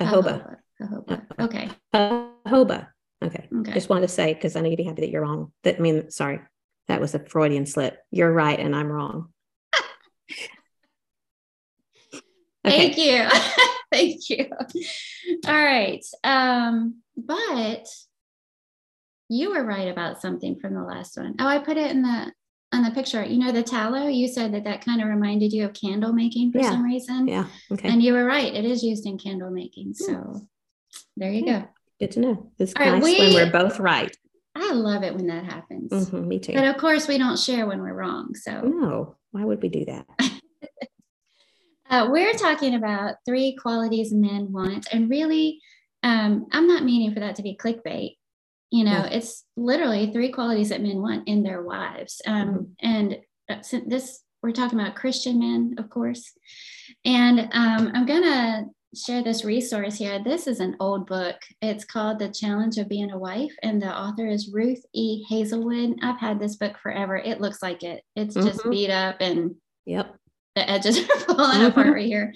jojoba, 0.00 0.56
Jojoba. 0.80 1.08
Uh, 1.10 1.16
uh, 1.38 1.44
okay. 1.44 1.68
jojoba. 1.94 2.88
Okay. 3.22 3.46
Okay. 3.54 3.72
Just 3.74 3.90
wanted 3.90 4.06
to 4.08 4.08
say 4.08 4.32
because 4.32 4.56
I 4.56 4.62
know 4.62 4.70
you'd 4.70 4.78
be 4.78 4.84
happy 4.84 5.02
that 5.02 5.10
you're 5.10 5.20
wrong. 5.22 5.52
That 5.64 5.76
I 5.76 5.80
mean, 5.80 6.10
sorry, 6.10 6.40
that 6.86 7.02
was 7.02 7.14
a 7.14 7.18
Freudian 7.18 7.66
slip. 7.66 7.98
You're 8.10 8.32
right, 8.32 8.58
and 8.58 8.74
I'm 8.74 8.90
wrong. 8.90 9.34
Okay. 12.66 12.92
Thank 12.92 12.98
you. 12.98 13.28
Thank 13.92 14.30
you. 14.30 14.46
All 15.46 15.54
right. 15.54 16.04
Um, 16.24 16.96
but 17.16 17.86
you 19.28 19.50
were 19.50 19.64
right 19.64 19.88
about 19.88 20.20
something 20.20 20.58
from 20.58 20.74
the 20.74 20.82
last 20.82 21.16
one. 21.16 21.34
Oh, 21.38 21.46
I 21.46 21.58
put 21.58 21.76
it 21.76 21.90
in 21.90 22.02
the 22.02 22.32
on 22.72 22.82
the 22.82 22.90
picture. 22.90 23.24
You 23.24 23.38
know 23.38 23.52
the 23.52 23.62
tallow. 23.62 24.06
You 24.08 24.28
said 24.28 24.52
that 24.54 24.64
that 24.64 24.84
kind 24.84 25.00
of 25.00 25.08
reminded 25.08 25.52
you 25.52 25.64
of 25.64 25.72
candle 25.72 26.12
making 26.12 26.52
for 26.52 26.58
Yeah. 26.58 26.70
some 26.70 26.82
reason. 26.82 27.26
Yeah. 27.28 27.46
Okay. 27.72 27.88
And 27.88 28.02
you 28.02 28.12
were 28.12 28.24
right. 28.24 28.52
It 28.54 28.64
is 28.64 28.82
used 28.82 29.06
in 29.06 29.18
candle 29.18 29.50
making. 29.50 29.94
So 29.94 30.42
there 31.16 31.32
you 31.32 31.44
Yeah. 31.46 31.60
go. 31.60 31.68
Good 32.00 32.10
to 32.12 32.20
know. 32.20 32.52
It's 32.58 32.74
All 32.76 32.82
right, 32.84 32.92
nice 32.94 33.02
we- 33.02 33.18
when 33.18 33.34
we're 33.34 33.50
both 33.52 33.78
right. 33.80 34.14
I 34.54 34.72
love 34.72 35.02
it 35.04 35.14
when 35.14 35.28
that 35.28 35.44
happens. 35.44 35.92
Mm-hmm, 35.92 36.28
me 36.28 36.38
too. 36.40 36.52
But 36.52 36.64
of 36.64 36.76
course, 36.78 37.06
we 37.06 37.16
don't 37.16 37.38
share 37.38 37.66
when 37.66 37.80
we're 37.80 37.94
wrong. 37.94 38.34
So 38.34 38.60
no, 38.62 39.16
why 39.30 39.44
would 39.44 39.62
we 39.62 39.68
do 39.68 39.84
that? 39.86 40.06
uh, 41.90 42.08
we're 42.10 42.32
talking 42.34 42.74
about 42.74 43.16
three 43.26 43.56
qualities 43.56 44.12
men 44.12 44.52
want. 44.52 44.88
And 44.92 45.08
really, 45.10 45.60
um, 46.02 46.46
I'm 46.52 46.66
not 46.66 46.84
meaning 46.84 47.12
for 47.14 47.20
that 47.20 47.36
to 47.36 47.42
be 47.42 47.56
clickbait. 47.56 48.16
You 48.70 48.84
know, 48.84 48.90
Yeah. 48.90 49.06
it's 49.06 49.44
literally 49.56 50.12
three 50.12 50.30
qualities 50.30 50.68
that 50.68 50.82
men 50.82 51.00
want 51.00 51.26
in 51.26 51.42
their 51.42 51.62
wives. 51.62 52.20
Um, 52.26 52.48
Mhm. 52.48 52.66
And 52.80 53.18
uh, 53.50 53.80
this, 53.86 54.22
we're 54.42 54.52
talking 54.52 54.78
about 54.78 54.94
Christian 54.94 55.38
men, 55.38 55.74
of 55.78 55.88
course. 55.88 56.32
And 57.04 57.40
um, 57.52 57.90
I'm 57.94 58.04
going 58.06 58.22
to 58.22 58.66
share 58.94 59.22
this 59.22 59.44
resource 59.44 59.96
here. 59.96 60.22
This 60.22 60.46
is 60.46 60.60
an 60.60 60.76
old 60.80 61.06
book. 61.06 61.36
It's 61.62 61.84
called 61.84 62.18
The 62.18 62.28
Challenge 62.30 62.76
of 62.78 62.88
Being 62.88 63.10
a 63.10 63.18
Wife, 63.18 63.52
and 63.62 63.80
the 63.80 63.94
author 63.94 64.26
is 64.26 64.50
Ruth 64.52 64.82
E. 64.94 65.24
Hazelwood. 65.28 65.98
I've 66.02 66.20
had 66.20 66.38
this 66.38 66.56
book 66.56 66.76
forever. 66.82 67.16
It 67.16 67.40
looks 67.40 67.62
like 67.62 67.82
it. 67.82 68.02
It's 68.16 68.34
just 68.34 68.60
Mhm. 68.60 68.70
beat 68.70 68.90
up 68.90 69.16
and 69.20 69.56
Yep. 69.86 70.17
The 70.58 70.68
edges 70.70 70.98
are 71.10 71.20
falling 71.20 71.60
Mhm. 71.60 71.68
apart 71.68 71.92
right 71.94 72.06
here. 72.06 72.34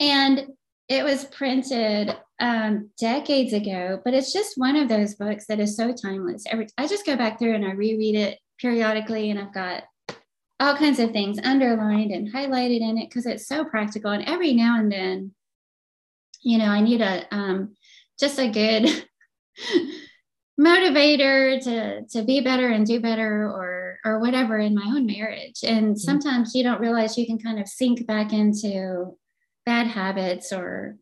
And 0.00 0.46
it 0.88 1.04
was 1.04 1.26
printed 1.26 2.16
um, 2.40 2.90
decades 2.98 3.52
ago, 3.52 4.00
but 4.04 4.14
it's 4.14 4.32
just 4.32 4.56
one 4.56 4.76
of 4.76 4.88
those 4.88 5.14
books 5.16 5.46
that 5.46 5.60
is 5.60 5.76
so 5.76 5.92
timeless. 5.92 6.44
Every 6.50 6.66
I 6.78 6.86
just 6.86 7.04
go 7.04 7.16
back 7.16 7.38
through 7.38 7.54
and 7.54 7.64
I 7.64 7.72
reread 7.72 8.14
it 8.14 8.38
periodically, 8.58 9.30
and 9.30 9.38
I've 9.38 9.52
got 9.52 9.84
all 10.60 10.74
kinds 10.76 10.98
of 10.98 11.10
things 11.12 11.38
underlined 11.44 12.10
and 12.10 12.32
highlighted 12.32 12.80
in 12.80 12.96
it 12.98 13.08
because 13.10 13.26
it's 13.26 13.46
so 13.46 13.64
practical. 13.64 14.10
And 14.12 14.24
every 14.24 14.54
now 14.54 14.78
and 14.80 14.90
then, 14.90 15.32
you 16.42 16.58
know, 16.58 16.66
I 16.66 16.80
need 16.80 17.00
a 17.02 17.26
um, 17.34 17.74
just 18.18 18.38
a 18.38 18.48
good 18.48 18.84
motivator 20.60 21.62
to 21.64 22.06
to 22.06 22.22
be 22.24 22.40
better 22.40 22.68
and 22.68 22.86
do 22.86 22.98
better 23.00 23.44
or 23.44 23.77
or 24.04 24.20
whatever 24.20 24.58
in 24.58 24.74
my 24.74 24.84
own 24.86 25.06
marriage. 25.06 25.60
And 25.62 25.88
mm-hmm. 25.88 25.94
sometimes 25.94 26.54
you 26.54 26.62
don't 26.62 26.80
realize 26.80 27.16
you 27.16 27.26
can 27.26 27.38
kind 27.38 27.60
of 27.60 27.68
sink 27.68 28.06
back 28.06 28.32
into 28.32 29.16
bad 29.66 29.86
habits 29.86 30.52
or 30.52 30.96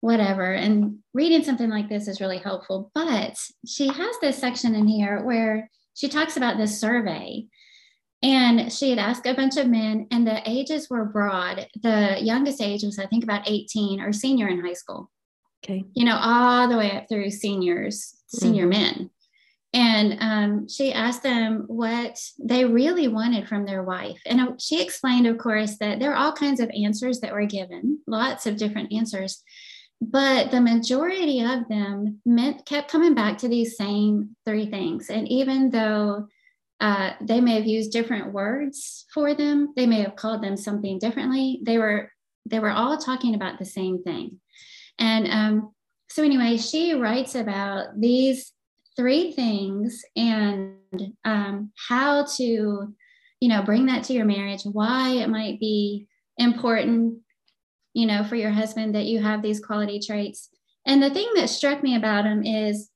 whatever. 0.00 0.52
And 0.52 0.98
reading 1.14 1.42
something 1.42 1.70
like 1.70 1.88
this 1.88 2.08
is 2.08 2.20
really 2.20 2.38
helpful 2.38 2.90
but 2.94 3.38
she 3.66 3.88
has 3.88 4.16
this 4.20 4.38
section 4.38 4.74
in 4.74 4.86
here 4.86 5.22
where 5.24 5.70
she 5.94 6.08
talks 6.08 6.36
about 6.36 6.58
this 6.58 6.78
survey. 6.78 7.46
And 8.22 8.72
she 8.72 8.88
had 8.90 8.98
asked 8.98 9.26
a 9.26 9.34
bunch 9.34 9.58
of 9.58 9.68
men 9.68 10.06
and 10.10 10.26
the 10.26 10.40
ages 10.48 10.88
were 10.88 11.04
broad. 11.04 11.66
The 11.82 12.16
youngest 12.20 12.60
age 12.60 12.82
was 12.82 12.98
i 12.98 13.06
think 13.06 13.22
about 13.22 13.48
18 13.48 14.00
or 14.00 14.12
senior 14.12 14.48
in 14.48 14.64
high 14.64 14.72
school. 14.74 15.10
Okay. 15.64 15.82
you 15.94 16.04
know, 16.04 16.18
all 16.20 16.68
the 16.68 16.76
way 16.76 16.92
up 16.92 17.08
through 17.08 17.30
seniors, 17.30 18.14
senior 18.26 18.64
mm-hmm. 18.64 18.70
men. 18.70 19.10
And 19.74 20.16
um, 20.20 20.68
she 20.68 20.92
asked 20.92 21.24
them 21.24 21.64
what 21.66 22.18
they 22.38 22.64
really 22.64 23.08
wanted 23.08 23.48
from 23.48 23.66
their 23.66 23.82
wife. 23.82 24.20
And 24.24 24.40
uh, 24.40 24.52
she 24.58 24.80
explained, 24.80 25.26
of 25.26 25.36
course, 25.36 25.76
that 25.78 25.98
there 25.98 26.12
are 26.12 26.16
all 26.16 26.32
kinds 26.32 26.60
of 26.60 26.70
answers 26.70 27.20
that 27.20 27.32
were 27.32 27.44
given, 27.44 27.98
lots 28.06 28.46
of 28.46 28.56
different 28.56 28.92
answers. 28.92 29.42
But 30.00 30.50
the 30.50 30.60
majority 30.60 31.40
of 31.40 31.68
them 31.68 32.20
meant 32.24 32.64
kept 32.66 32.90
coming 32.90 33.14
back 33.14 33.38
to 33.38 33.48
these 33.48 33.76
same 33.76 34.36
three 34.46 34.70
things. 34.70 35.10
And 35.10 35.28
even 35.28 35.70
though 35.70 36.28
uh, 36.80 37.12
they 37.20 37.40
may 37.40 37.54
have 37.54 37.66
used 37.66 37.92
different 37.92 38.32
words 38.32 39.06
for 39.12 39.34
them. 39.34 39.72
They 39.76 39.86
may 39.86 40.02
have 40.02 40.16
called 40.16 40.42
them 40.42 40.56
something 40.56 40.98
differently. 40.98 41.60
They 41.62 41.78
were 41.78 42.10
they 42.46 42.58
were 42.58 42.70
all 42.70 42.98
talking 42.98 43.34
about 43.34 43.58
the 43.58 43.64
same 43.64 44.02
thing. 44.02 44.38
And 44.98 45.26
um, 45.30 45.74
so 46.10 46.22
anyway, 46.22 46.58
she 46.58 46.92
writes 46.92 47.34
about 47.34 47.98
these 47.98 48.52
three 48.96 49.32
things 49.32 50.02
and 50.16 50.76
um, 51.24 51.72
how 51.88 52.24
to, 52.36 52.94
you 53.40 53.48
know, 53.48 53.62
bring 53.62 53.86
that 53.86 54.04
to 54.04 54.12
your 54.12 54.24
marriage. 54.24 54.62
Why 54.64 55.10
it 55.10 55.28
might 55.28 55.58
be 55.60 56.06
important, 56.38 57.18
you 57.92 58.06
know, 58.06 58.24
for 58.24 58.36
your 58.36 58.50
husband 58.50 58.94
that 58.94 59.06
you 59.06 59.20
have 59.20 59.42
these 59.42 59.64
quality 59.64 60.00
traits. 60.00 60.48
And 60.86 61.02
the 61.02 61.10
thing 61.10 61.28
that 61.36 61.48
struck 61.48 61.82
me 61.82 61.96
about 61.96 62.24
him 62.24 62.44
is, 62.44 62.90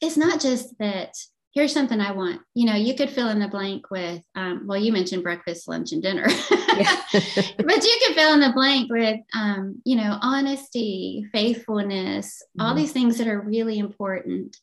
it's 0.00 0.16
not 0.16 0.40
just 0.40 0.78
that 0.78 1.14
here's 1.52 1.72
something 1.72 2.00
I 2.00 2.12
want. 2.12 2.40
You 2.54 2.66
know, 2.66 2.74
you 2.74 2.94
could 2.94 3.10
fill 3.10 3.28
in 3.28 3.40
the 3.40 3.48
blank 3.48 3.90
with, 3.90 4.22
um, 4.34 4.66
well, 4.66 4.78
you 4.78 4.92
mentioned 4.92 5.22
breakfast, 5.22 5.68
lunch, 5.68 5.92
and 5.92 6.02
dinner, 6.02 6.24
but 6.50 7.84
you 7.84 8.00
could 8.06 8.14
fill 8.14 8.34
in 8.34 8.40
the 8.40 8.52
blank 8.54 8.90
with, 8.90 9.20
um, 9.34 9.80
you 9.84 9.96
know, 9.96 10.18
honesty, 10.22 11.26
faithfulness, 11.32 12.42
mm-hmm. 12.42 12.66
all 12.66 12.74
these 12.74 12.92
things 12.92 13.18
that 13.18 13.28
are 13.28 13.40
really 13.40 13.78
important. 13.78 14.56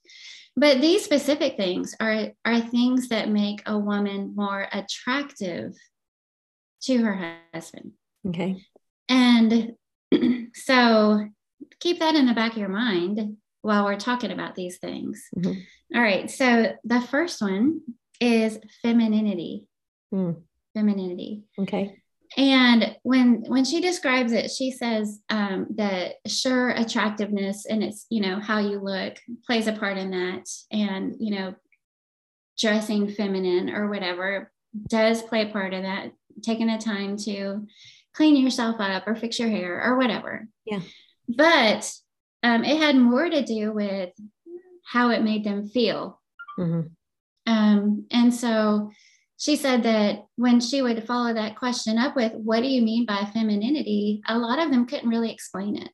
But 0.56 0.82
these 0.82 1.04
specific 1.04 1.56
things 1.56 1.96
are, 2.00 2.30
are 2.46 2.62
things 2.62 3.10
that 3.10 3.30
make 3.30 3.62
a 3.66 3.78
woman 3.78 4.34
more 4.36 4.68
attractive 4.72 5.76
to 6.84 6.98
her 6.98 7.38
husband. 7.54 7.92
Okay. 8.28 8.64
And 9.10 9.74
so 10.54 11.28
keep 11.80 12.00
that 12.00 12.16
in 12.16 12.26
the 12.26 12.34
back 12.34 12.54
of 12.54 12.58
your 12.58 12.70
mind 12.70 13.38
while 13.62 13.86
we're 13.86 13.98
talking 13.98 14.32
about 14.32 14.56
these 14.56 14.78
things. 14.78 15.24
Mm-hmm. 15.38 15.98
All 15.98 16.02
right. 16.02 16.30
So 16.30 16.74
the 16.84 17.02
first 17.02 17.42
one 17.42 17.82
is 18.20 18.60
femininity. 18.82 19.66
Mm. 20.14 20.42
Femininity. 20.74 21.44
Okay. 21.60 22.02
And 22.36 22.96
when 23.04 23.46
when 23.48 23.64
she 23.64 23.80
describes 23.80 24.34
it, 24.34 24.52
she 24.52 24.72
says 24.72 25.22
um, 25.30 25.68
that 25.76 26.16
sure 26.28 26.70
attractiveness 26.70 27.66
and 27.66 27.84
it's 27.84 28.06
you 28.10 28.22
know 28.22 28.40
how 28.40 28.60
you 28.60 28.80
look 28.80 29.16
plays 29.46 29.68
a 29.68 29.74
part 29.74 29.98
in 29.98 30.12
that, 30.12 30.48
and 30.72 31.16
you 31.20 31.36
know 31.36 31.56
dressing 32.60 33.08
feminine 33.08 33.70
or 33.70 33.90
whatever 33.90 34.52
does 34.90 35.22
play 35.22 35.50
a 35.50 35.52
part 35.52 35.74
in 35.74 35.84
that. 35.84 36.12
Taking 36.44 36.68
the 36.68 36.78
time 36.78 37.18
to 37.20 37.66
clean 38.14 38.36
yourself 38.36 38.76
up 38.80 39.08
or 39.08 39.16
fix 39.16 39.40
your 39.40 39.50
hair 39.50 39.82
or 39.82 39.98
whatever. 39.98 40.48
Yeah. 40.66 40.82
But 41.30 41.92
um, 42.44 42.64
it 42.64 42.78
had 42.78 42.96
more 42.96 43.30
to 43.30 43.44
do 43.44 43.72
with 43.72 44.12
how 44.86 45.10
it 45.10 45.24
made 45.24 45.44
them 45.44 45.68
feel. 45.68 46.22
Mm-hmm. 46.58 46.88
Um, 47.52 48.06
and 48.12 48.34
so 48.34 48.92
she 49.38 49.56
said 49.56 49.84
that 49.84 50.26
when 50.36 50.60
she 50.60 50.82
would 50.82 51.06
follow 51.06 51.34
that 51.34 51.56
question 51.56 51.98
up 51.98 52.16
with, 52.16 52.34
What 52.34 52.62
do 52.62 52.68
you 52.68 52.82
mean 52.82 53.06
by 53.06 53.30
femininity? 53.34 54.22
a 54.28 54.38
lot 54.38 54.60
of 54.60 54.72
them 54.72 54.86
couldn't 54.86 55.10
really 55.10 55.32
explain 55.32 55.78
it. 55.78 55.90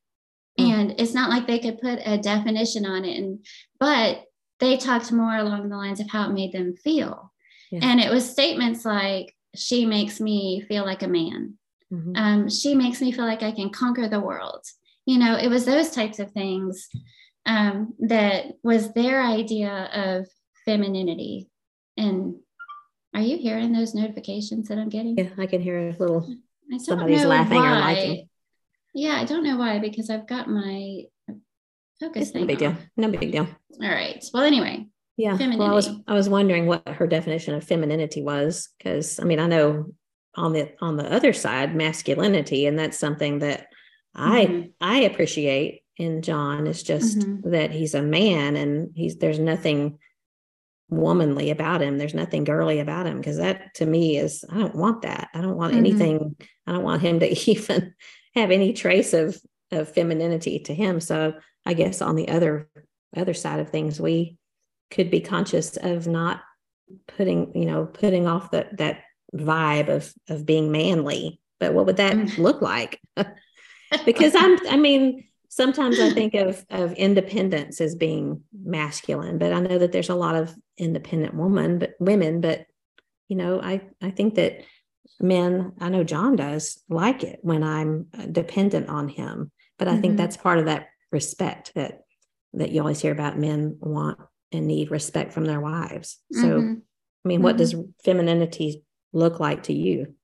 Mm-hmm. 0.58 0.72
And 0.72 0.94
it's 0.98 1.14
not 1.14 1.30
like 1.30 1.46
they 1.46 1.58
could 1.58 1.80
put 1.80 2.00
a 2.04 2.18
definition 2.18 2.86
on 2.86 3.04
it. 3.04 3.18
And, 3.18 3.44
but 3.78 4.24
they 4.60 4.76
talked 4.76 5.12
more 5.12 5.36
along 5.36 5.68
the 5.68 5.76
lines 5.76 6.00
of 6.00 6.08
how 6.08 6.28
it 6.28 6.32
made 6.32 6.52
them 6.52 6.74
feel. 6.76 7.32
Yeah. 7.70 7.80
And 7.82 8.00
it 8.00 8.10
was 8.10 8.28
statements 8.28 8.84
like, 8.84 9.34
She 9.54 9.86
makes 9.86 10.20
me 10.20 10.64
feel 10.68 10.84
like 10.84 11.02
a 11.02 11.08
man. 11.08 11.54
Mm-hmm. 11.92 12.16
Um, 12.16 12.48
she 12.48 12.74
makes 12.74 13.00
me 13.00 13.12
feel 13.12 13.26
like 13.26 13.42
I 13.42 13.52
can 13.52 13.70
conquer 13.70 14.08
the 14.08 14.20
world 14.20 14.64
you 15.06 15.18
know 15.18 15.36
it 15.36 15.48
was 15.48 15.64
those 15.64 15.90
types 15.90 16.18
of 16.18 16.30
things 16.32 16.88
um, 17.46 17.94
that 18.00 18.46
was 18.62 18.92
their 18.92 19.22
idea 19.22 19.90
of 19.92 20.26
femininity. 20.64 21.50
And 21.96 22.36
are 23.14 23.20
you 23.20 23.36
hearing 23.36 23.72
those 23.72 23.94
notifications 23.94 24.68
that 24.68 24.78
i'm 24.78 24.88
getting? 24.88 25.16
Yeah 25.16 25.30
i 25.38 25.46
can 25.46 25.60
hear 25.60 25.90
a 25.90 25.96
little 25.98 26.28
somebody's 26.78 27.24
laughing 27.24 27.58
why. 27.58 27.70
or 27.70 27.80
liking. 27.80 28.28
Yeah 28.94 29.20
i 29.20 29.24
don't 29.24 29.44
know 29.44 29.56
why 29.56 29.78
because 29.78 30.10
i've 30.10 30.26
got 30.26 30.48
my 30.48 31.02
focus 32.00 32.30
thing 32.30 32.42
no 32.42 32.46
big 32.48 32.58
deal. 32.58 32.76
no 32.96 33.08
big 33.08 33.32
deal. 33.32 33.46
All 33.82 33.88
right. 33.88 34.24
Well 34.32 34.42
anyway 34.42 34.86
yeah 35.16 35.36
femininity. 35.36 35.58
well 35.58 35.70
i 35.70 35.74
was 35.74 35.90
i 36.08 36.14
was 36.14 36.28
wondering 36.28 36.66
what 36.66 36.86
her 36.88 37.06
definition 37.06 37.54
of 37.54 37.62
femininity 37.62 38.22
was 38.22 38.70
because 38.78 39.20
i 39.20 39.24
mean 39.24 39.38
i 39.38 39.46
know 39.46 39.86
on 40.36 40.52
the 40.52 40.72
on 40.80 40.96
the 40.96 41.12
other 41.12 41.32
side 41.32 41.74
masculinity 41.76 42.66
and 42.66 42.76
that's 42.78 42.98
something 42.98 43.38
that 43.38 43.68
I 44.14 44.46
mm-hmm. 44.46 44.68
I 44.80 45.00
appreciate 45.00 45.82
in 45.96 46.22
John 46.22 46.66
is 46.66 46.82
just 46.82 47.18
mm-hmm. 47.18 47.50
that 47.50 47.70
he's 47.70 47.94
a 47.94 48.02
man 48.02 48.56
and 48.56 48.90
he's 48.94 49.16
there's 49.16 49.38
nothing 49.38 49.98
womanly 50.88 51.50
about 51.50 51.82
him. 51.82 51.98
There's 51.98 52.14
nothing 52.14 52.44
girly 52.44 52.80
about 52.80 53.06
him 53.06 53.18
because 53.18 53.38
that 53.38 53.74
to 53.76 53.86
me 53.86 54.16
is 54.16 54.44
I 54.50 54.58
don't 54.58 54.74
want 54.74 55.02
that. 55.02 55.28
I 55.34 55.40
don't 55.40 55.56
want 55.56 55.72
mm-hmm. 55.72 55.86
anything. 55.86 56.36
I 56.66 56.72
don't 56.72 56.84
want 56.84 57.02
him 57.02 57.20
to 57.20 57.50
even 57.50 57.94
have 58.34 58.50
any 58.50 58.72
trace 58.72 59.12
of 59.12 59.38
of 59.70 59.88
femininity 59.88 60.60
to 60.60 60.74
him. 60.74 61.00
So 61.00 61.34
I 61.66 61.74
guess 61.74 62.02
on 62.02 62.16
the 62.16 62.28
other 62.28 62.68
other 63.16 63.34
side 63.34 63.60
of 63.60 63.70
things, 63.70 64.00
we 64.00 64.36
could 64.90 65.10
be 65.10 65.20
conscious 65.20 65.76
of 65.76 66.06
not 66.06 66.42
putting 67.08 67.52
you 67.54 67.66
know 67.66 67.86
putting 67.86 68.26
off 68.26 68.50
that 68.50 68.76
that 68.78 69.02
vibe 69.34 69.88
of 69.88 70.12
of 70.28 70.46
being 70.46 70.70
manly. 70.70 71.40
But 71.60 71.72
what 71.72 71.86
would 71.86 71.96
that 71.96 72.14
mm. 72.14 72.38
look 72.38 72.60
like? 72.60 73.00
because 74.04 74.34
I'm, 74.34 74.58
I 74.68 74.76
mean, 74.76 75.24
sometimes 75.48 76.00
I 76.00 76.10
think 76.10 76.34
of 76.34 76.64
of 76.70 76.92
independence 76.94 77.80
as 77.80 77.94
being 77.94 78.42
masculine, 78.52 79.38
but 79.38 79.52
I 79.52 79.60
know 79.60 79.78
that 79.78 79.92
there's 79.92 80.08
a 80.08 80.14
lot 80.14 80.34
of 80.34 80.54
independent 80.76 81.34
woman, 81.34 81.78
but 81.78 81.94
women, 82.00 82.40
but 82.40 82.66
you 83.28 83.36
know, 83.36 83.60
I 83.60 83.82
I 84.02 84.10
think 84.10 84.34
that 84.34 84.62
men, 85.20 85.72
I 85.80 85.88
know 85.88 86.04
John 86.04 86.36
does 86.36 86.82
like 86.88 87.22
it 87.22 87.38
when 87.42 87.62
I'm 87.62 88.06
dependent 88.32 88.88
on 88.88 89.08
him, 89.08 89.52
but 89.78 89.88
I 89.88 89.92
mm-hmm. 89.92 90.00
think 90.00 90.16
that's 90.16 90.36
part 90.36 90.58
of 90.58 90.66
that 90.66 90.88
respect 91.12 91.72
that 91.74 92.00
that 92.54 92.70
you 92.70 92.80
always 92.80 93.00
hear 93.00 93.12
about 93.12 93.38
men 93.38 93.78
want 93.80 94.18
and 94.52 94.66
need 94.66 94.90
respect 94.90 95.32
from 95.32 95.44
their 95.44 95.60
wives. 95.60 96.18
So, 96.32 96.42
mm-hmm. 96.42 96.74
I 97.24 97.28
mean, 97.28 97.42
what 97.42 97.56
mm-hmm. 97.56 97.80
does 97.80 97.94
femininity 98.04 98.84
look 99.12 99.40
like 99.40 99.64
to 99.64 99.72
you? 99.72 100.14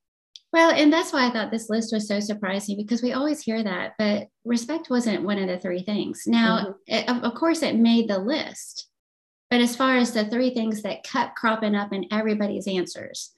Well, 0.53 0.73
and 0.73 0.93
that's 0.93 1.13
why 1.13 1.27
I 1.27 1.31
thought 1.31 1.51
this 1.51 1.71
list 1.71 1.93
was 1.93 2.09
so 2.09 2.19
surprising 2.19 2.77
because 2.77 3.03
we 3.03 3.13
always 3.13 3.41
hear 3.41 3.63
that, 3.63 3.93
but 3.99 4.29
respect 4.45 4.91
wasn't 4.91 5.23
one 5.23 5.39
of 5.39 5.47
the 5.47 5.59
three 5.59 5.83
things. 5.83 6.25
Now, 6.27 6.59
mm-hmm. 6.59 6.71
it, 6.87 7.09
of 7.25 7.35
course, 7.35 7.63
it 7.63 7.77
made 7.77 8.09
the 8.09 8.19
list, 8.19 8.89
but 9.49 9.61
as 9.61 9.77
far 9.77 9.97
as 9.97 10.13
the 10.13 10.25
three 10.25 10.53
things 10.53 10.83
that 10.83 11.05
kept 11.05 11.37
cropping 11.37 11.77
up 11.77 11.93
in 11.93 12.07
everybody's 12.11 12.67
answers, 12.67 13.33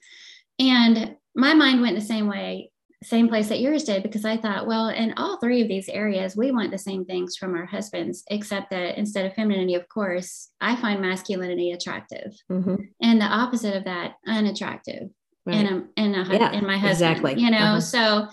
and 0.57 1.15
my 1.35 1.53
mind 1.53 1.81
went 1.81 1.95
the 1.95 2.01
same 2.01 2.27
way, 2.27 2.71
same 3.03 3.27
place 3.27 3.49
that 3.49 3.59
yours 3.59 3.83
did, 3.83 4.01
because 4.01 4.25
I 4.25 4.37
thought, 4.37 4.65
well, 4.65 4.89
in 4.89 5.13
all 5.15 5.37
three 5.37 5.61
of 5.61 5.67
these 5.67 5.89
areas, 5.89 6.35
we 6.35 6.51
want 6.51 6.71
the 6.71 6.77
same 6.79 7.05
things 7.05 7.35
from 7.37 7.53
our 7.53 7.65
husbands, 7.65 8.23
except 8.31 8.71
that 8.71 8.97
instead 8.97 9.25
of 9.25 9.35
femininity, 9.35 9.75
of 9.75 9.87
course, 9.87 10.49
I 10.61 10.75
find 10.77 10.99
masculinity 10.99 11.73
attractive, 11.73 12.33
mm-hmm. 12.51 12.75
and 13.03 13.21
the 13.21 13.25
opposite 13.25 13.75
of 13.75 13.83
that, 13.83 14.13
unattractive 14.25 15.09
right. 15.45 15.55
in 15.55 15.67
a 15.67 16.01
in 16.01 16.15
a 16.15 16.33
yeah, 16.33 16.51
in 16.51 16.65
my 16.65 16.77
husband. 16.77 17.11
Exactly. 17.11 17.41
You 17.41 17.51
know, 17.51 17.57
uh-huh. 17.57 17.79
so 17.81 18.27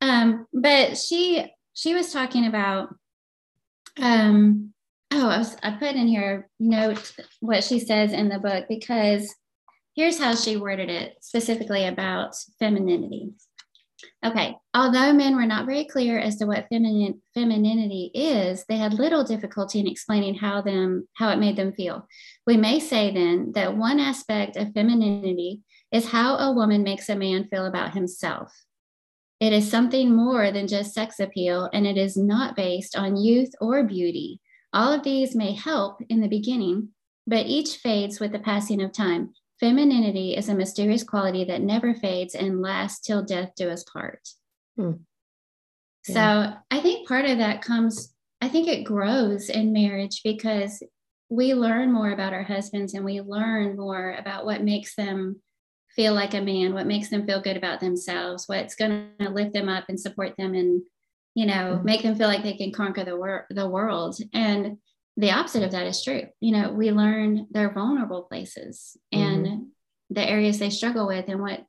um, 0.00 0.46
but 0.52 0.96
she 0.96 1.46
she 1.74 1.94
was 1.94 2.12
talking 2.12 2.46
about 2.46 2.94
um 4.00 4.72
oh 5.12 5.28
I 5.28 5.38
was 5.38 5.56
I 5.62 5.72
put 5.72 5.94
in 5.94 6.06
here 6.06 6.48
note 6.58 7.14
what 7.40 7.64
she 7.64 7.78
says 7.78 8.12
in 8.12 8.28
the 8.28 8.38
book 8.38 8.66
because 8.68 9.32
here's 9.94 10.18
how 10.18 10.34
she 10.34 10.56
worded 10.56 10.90
it 10.90 11.16
specifically 11.20 11.86
about 11.86 12.34
femininity. 12.58 13.30
Okay, 14.24 14.56
although 14.74 15.12
men 15.12 15.34
were 15.34 15.46
not 15.46 15.66
very 15.66 15.84
clear 15.84 16.18
as 16.18 16.36
to 16.36 16.46
what 16.46 16.66
feminine, 16.68 17.20
femininity 17.34 18.10
is, 18.14 18.64
they 18.68 18.76
had 18.76 18.94
little 18.94 19.24
difficulty 19.24 19.80
in 19.80 19.88
explaining 19.88 20.34
how 20.34 20.62
them 20.62 21.08
how 21.14 21.30
it 21.30 21.38
made 21.38 21.56
them 21.56 21.72
feel. 21.72 22.06
We 22.46 22.56
may 22.56 22.78
say 22.78 23.12
then 23.12 23.52
that 23.54 23.76
one 23.76 23.98
aspect 23.98 24.56
of 24.56 24.72
femininity 24.72 25.62
is 25.92 26.08
how 26.08 26.36
a 26.36 26.52
woman 26.52 26.82
makes 26.82 27.08
a 27.08 27.16
man 27.16 27.46
feel 27.48 27.66
about 27.66 27.92
himself. 27.94 28.64
It 29.38 29.52
is 29.52 29.70
something 29.70 30.14
more 30.14 30.50
than 30.50 30.68
just 30.68 30.94
sex 30.94 31.20
appeal, 31.20 31.68
and 31.72 31.86
it 31.86 31.98
is 31.98 32.16
not 32.16 32.56
based 32.56 32.96
on 32.96 33.16
youth 33.16 33.52
or 33.60 33.84
beauty. 33.84 34.40
All 34.72 34.92
of 34.92 35.02
these 35.02 35.34
may 35.34 35.52
help 35.52 36.00
in 36.08 36.20
the 36.20 36.28
beginning, 36.28 36.88
but 37.26 37.46
each 37.46 37.76
fades 37.76 38.20
with 38.20 38.32
the 38.32 38.38
passing 38.38 38.80
of 38.80 38.92
time. 38.92 39.32
Femininity 39.60 40.36
is 40.36 40.48
a 40.48 40.54
mysterious 40.54 41.04
quality 41.04 41.44
that 41.44 41.60
never 41.60 41.94
fades 41.94 42.34
and 42.34 42.62
lasts 42.62 43.04
till 43.06 43.22
death 43.22 43.50
do 43.56 43.68
us 43.68 43.84
part. 43.84 44.20
Hmm. 44.76 44.92
Yeah. 46.08 46.14
So 46.14 46.56
I 46.70 46.80
think 46.80 47.06
part 47.06 47.26
of 47.26 47.38
that 47.38 47.62
comes, 47.62 48.14
I 48.40 48.48
think 48.48 48.66
it 48.66 48.84
grows 48.84 49.50
in 49.50 49.72
marriage 49.72 50.22
because 50.24 50.82
we 51.28 51.54
learn 51.54 51.92
more 51.92 52.10
about 52.10 52.32
our 52.32 52.42
husbands 52.42 52.94
and 52.94 53.04
we 53.04 53.20
learn 53.20 53.76
more 53.76 54.16
about 54.18 54.44
what 54.44 54.64
makes 54.64 54.94
them 54.94 55.40
feel 55.94 56.14
like 56.14 56.34
a 56.34 56.40
man, 56.40 56.74
what 56.74 56.86
makes 56.86 57.08
them 57.08 57.26
feel 57.26 57.40
good 57.40 57.56
about 57.56 57.80
themselves, 57.80 58.44
what's 58.46 58.74
going 58.74 59.10
to 59.20 59.28
lift 59.28 59.52
them 59.52 59.68
up 59.68 59.84
and 59.88 59.98
support 59.98 60.34
them 60.36 60.54
and, 60.54 60.82
you 61.34 61.46
know, 61.46 61.74
mm-hmm. 61.74 61.84
make 61.84 62.02
them 62.02 62.14
feel 62.14 62.28
like 62.28 62.42
they 62.42 62.56
can 62.56 62.72
conquer 62.72 63.04
the, 63.04 63.16
wor- 63.16 63.46
the 63.50 63.68
world. 63.68 64.16
And 64.32 64.78
the 65.16 65.30
opposite 65.30 65.62
of 65.62 65.72
that 65.72 65.86
is 65.86 66.02
true. 66.02 66.24
You 66.40 66.52
know, 66.52 66.72
we 66.72 66.90
learn 66.90 67.46
their 67.50 67.72
vulnerable 67.72 68.22
places. 68.22 68.96
Mm-hmm. 69.14 69.44
And 69.44 69.66
the 70.14 70.28
areas 70.28 70.58
they 70.58 70.70
struggle 70.70 71.06
with 71.06 71.28
and 71.28 71.40
what 71.40 71.64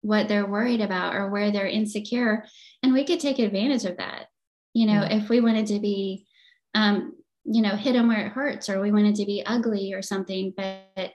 what 0.00 0.28
they're 0.28 0.46
worried 0.46 0.82
about 0.82 1.14
or 1.14 1.30
where 1.30 1.50
they're 1.50 1.66
insecure 1.66 2.44
and 2.82 2.92
we 2.92 3.04
could 3.04 3.20
take 3.20 3.38
advantage 3.38 3.84
of 3.84 3.96
that 3.96 4.26
you 4.74 4.86
know 4.86 5.02
if 5.02 5.28
we 5.28 5.40
wanted 5.40 5.66
to 5.66 5.80
be 5.80 6.26
um, 6.74 7.14
you 7.44 7.62
know 7.62 7.76
hit 7.76 7.94
them 7.94 8.08
where 8.08 8.26
it 8.26 8.32
hurts 8.32 8.68
or 8.68 8.80
we 8.80 8.92
wanted 8.92 9.14
to 9.14 9.24
be 9.24 9.42
ugly 9.46 9.92
or 9.94 10.02
something 10.02 10.52
but 10.56 11.12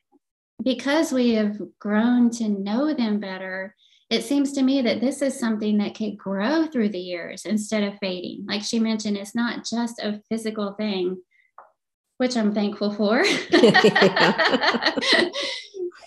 because 0.63 1.11
we 1.11 1.33
have 1.33 1.57
grown 1.79 2.29
to 2.29 2.49
know 2.49 2.93
them 2.93 3.19
better 3.19 3.75
it 4.09 4.23
seems 4.23 4.53
to 4.53 4.63
me 4.63 4.81
that 4.81 5.01
this 5.01 5.21
is 5.21 5.39
something 5.39 5.77
that 5.77 5.93
could 5.93 6.17
grow 6.17 6.65
through 6.65 6.89
the 6.89 6.97
years 6.97 7.45
instead 7.45 7.83
of 7.83 7.99
fading. 7.99 8.43
Like 8.47 8.63
she 8.63 8.79
mentioned 8.79 9.15
it's 9.17 9.35
not 9.35 9.63
just 9.63 9.99
a 9.99 10.19
physical 10.29 10.73
thing 10.73 11.21
which 12.17 12.35
i'm 12.35 12.53
thankful 12.53 12.91
for. 12.91 13.23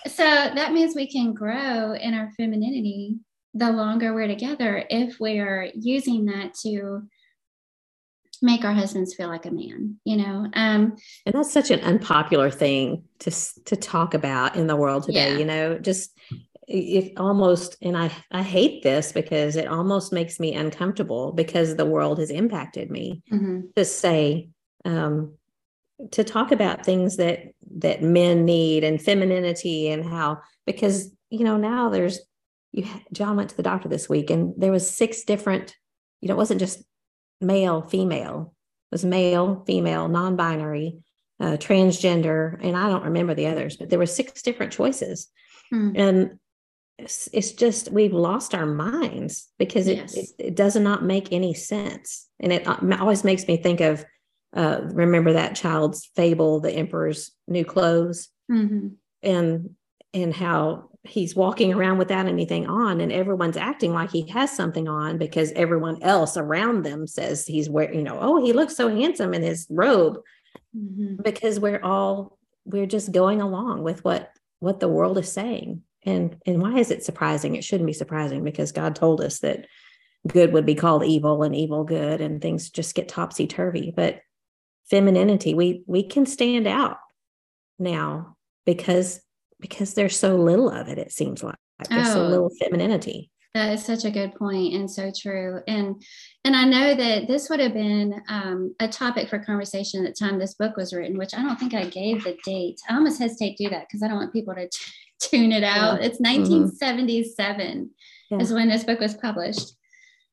So 0.07 0.25
that 0.25 0.73
means 0.73 0.95
we 0.95 1.11
can 1.11 1.33
grow 1.33 1.95
in 1.95 2.15
our 2.15 2.31
femininity 2.37 3.17
the 3.55 3.71
longer 3.71 4.15
we're 4.15 4.27
together 4.27 4.85
if 4.91 5.21
we 5.21 5.39
are 5.39 5.69
using 5.75 6.25
that 6.27 6.55
to 6.63 7.03
make 8.43 8.65
our 8.65 8.73
husbands 8.73 9.15
feel 9.15 9.29
like 9.29 9.47
a 9.47 9.51
man 9.51 9.97
you 10.05 10.17
know 10.17 10.47
um 10.55 10.97
and 11.27 11.35
that's 11.35 11.53
such 11.53 11.71
an 11.71 11.81
unpopular 11.81 12.51
thing 12.51 13.05
to 13.19 13.31
to 13.65 13.77
talk 13.77 14.15
about 14.15 14.57
in 14.57 14.67
the 14.67 14.77
world 14.77 15.05
today 15.05 15.33
yeah. 15.33 15.39
you 15.39 15.45
know 15.45 15.79
just 15.79 16.19
it 16.69 17.13
almost 17.17 17.77
and 17.83 17.97
i 17.97 18.11
i 18.31 18.43
hate 18.43 18.83
this 18.83 19.13
because 19.13 19.57
it 19.57 19.69
almost 19.69 20.13
makes 20.13 20.39
me 20.39 20.55
uncomfortable 20.55 21.33
because 21.33 21.77
the 21.77 21.87
world 21.87 22.19
has 22.19 22.31
impacted 22.31 22.91
me 22.91 23.23
mm-hmm. 23.31 23.61
to 23.77 23.85
say 23.85 24.49
um 24.85 25.35
to 26.11 26.25
talk 26.25 26.51
about 26.51 26.85
things 26.85 27.17
that 27.17 27.53
that 27.79 28.03
men 28.03 28.45
need 28.45 28.85
and 28.85 29.03
femininity 29.03 29.89
and 29.89 30.05
how 30.05 30.39
because 30.67 31.13
you 31.31 31.45
know 31.45 31.57
now 31.57 31.89
there's 31.89 32.21
you 32.73 32.87
john 33.13 33.37
went 33.37 33.51
to 33.51 33.57
the 33.57 33.63
doctor 33.63 33.89
this 33.89 34.09
week 34.09 34.31
and 34.31 34.55
there 34.57 34.73
was 34.73 34.89
six 34.89 35.25
different 35.25 35.77
you 36.21 36.29
know 36.29 36.35
it 36.35 36.39
wasn't 36.39 36.61
just 36.61 36.83
male 37.43 37.83
female 37.83 38.55
it 38.91 38.95
was 38.95 39.05
male 39.05 39.63
female 39.67 40.09
non-binary 40.09 40.99
uh, 41.41 41.57
transgender 41.57 42.59
and 42.63 42.77
i 42.77 42.89
don't 42.89 43.05
remember 43.05 43.35
the 43.35 43.47
others 43.47 43.77
but 43.77 43.91
there 43.91 43.99
were 43.99 44.07
six 44.07 44.43
different 44.43 44.73
choices 44.73 45.29
hmm. 45.71 45.93
and 45.95 46.39
it's, 46.99 47.29
it's, 47.33 47.53
just 47.53 47.91
we've 47.91 48.13
lost 48.13 48.55
our 48.55 48.67
minds 48.67 49.49
because 49.59 49.89
it, 49.89 49.97
yes. 49.97 50.15
it, 50.15 50.29
it 50.39 50.55
does 50.55 50.77
not 50.77 51.03
make 51.03 51.33
any 51.33 51.55
sense 51.55 52.29
and 52.39 52.53
it 52.53 52.67
uh, 52.67 52.77
always 53.01 53.25
makes 53.25 53.49
me 53.49 53.57
think 53.57 53.81
of 53.81 54.05
uh, 54.55 54.81
remember 54.85 55.33
that 55.33 55.57
child's 55.57 56.11
fable, 56.15 56.61
the 56.61 56.73
emperor's 56.73 57.33
new 57.49 57.65
clothes, 57.65 58.29
mm-hmm. 58.51 58.89
and 59.23 59.71
and 60.13 60.35
how 60.35 60.91
he's 61.05 61.35
walking 61.35 61.73
around 61.73 61.99
without 61.99 62.27
anything 62.27 62.67
on, 62.67 63.01
and 63.01 63.13
everyone's 63.13 63.57
acting 63.57 63.93
like 63.93 64.11
he 64.11 64.27
has 64.29 64.55
something 64.55 64.89
on 64.89 65.19
because 65.19 65.53
everyone 65.53 66.03
else 66.03 66.37
around 66.37 66.83
them 66.85 67.07
says 67.07 67.47
he's 67.47 67.69
wearing, 67.69 67.99
you 67.99 68.05
know, 68.05 68.19
oh, 68.21 68.45
he 68.45 68.53
looks 68.53 68.77
so 68.77 68.89
handsome 68.89 69.35
in 69.35 69.43
his 69.43 69.67
robe, 69.69 70.19
mm-hmm. 70.77 71.23
because 71.23 71.59
we're 71.59 71.83
all 71.83 72.39
we're 72.65 72.87
just 72.87 73.11
going 73.13 73.41
along 73.41 73.83
with 73.83 74.05
what 74.05 74.31
what 74.61 74.81
the 74.81 74.89
world 74.89 75.19
is 75.19 75.31
saying. 75.31 75.83
And 76.05 76.37
and 76.47 76.61
why 76.61 76.79
is 76.79 76.91
it 76.91 77.05
surprising? 77.05 77.57
It 77.57 77.65
shouldn't 77.65 77.87
be 77.87 77.93
surprising 77.93 78.45
because 78.45 78.73
God 78.73 78.95
told 78.95 79.21
us 79.21 79.41
that 79.41 79.67
good 80.27 80.53
would 80.53 80.67
be 80.67 80.77
called 80.77 81.05
evil 81.05 81.43
and 81.43 81.55
evil 81.55 81.83
good 81.83 82.21
and 82.21 82.41
things 82.41 82.71
just 82.71 82.95
get 82.95 83.09
topsy 83.09 83.47
turvy. 83.47 83.93
But 83.95 84.21
femininity 84.89 85.55
we 85.55 85.83
we 85.87 86.03
can 86.05 86.27
stand 86.27 86.67
out 86.67 86.99
now 87.79 88.37
because 88.67 89.21
because 89.63 89.95
there's 89.95 90.19
so 90.19 90.37
little 90.37 90.69
of 90.69 90.89
it 90.89 90.99
it 90.99 91.13
seems 91.13 91.43
like. 91.43 91.57
There's 91.89 92.09
oh, 92.09 92.15
so 92.15 92.27
little 92.27 92.51
femininity. 92.61 93.31
That 93.55 93.73
is 93.73 93.85
such 93.85 94.05
a 94.05 94.11
good 94.11 94.35
point 94.35 94.75
and 94.75 94.91
so 94.91 95.11
true. 95.17 95.61
And 95.67 96.03
and 96.45 96.57
i 96.57 96.65
know 96.65 96.95
that 96.95 97.29
this 97.29 97.49
would 97.49 97.61
have 97.61 97.73
been 97.73 98.21
um, 98.29 98.75
a 98.81 98.89
topic 98.89 99.29
for 99.29 99.39
conversation 99.39 100.05
at 100.05 100.15
the 100.15 100.25
time 100.25 100.39
this 100.39 100.55
book 100.55 100.77
was 100.77 100.93
written 100.93 101.17
which 101.17 101.35
i 101.35 101.43
don't 101.43 101.59
think 101.59 101.75
i 101.75 101.85
gave 101.85 102.25
the 102.25 102.37
date. 102.45 102.81
I 102.89 102.95
almost 102.95 103.21
hesitate 103.21 103.57
to 103.57 103.65
do 103.65 103.71
that 103.71 103.87
because 103.89 104.03
i 104.03 104.09
don't 104.09 104.17
want 104.17 104.33
people 104.33 104.55
to 104.55 104.69
t- 104.69 104.93
tune 105.21 105.53
it 105.53 105.63
out. 105.63 106.01
Yeah. 106.01 106.09
it's 106.09 106.19
1977 106.19 107.91
mm-hmm. 108.33 108.41
is 108.41 108.53
when 108.53 108.69
this 108.69 108.85
book 108.85 108.99
was 108.99 109.15
published. 109.15 109.73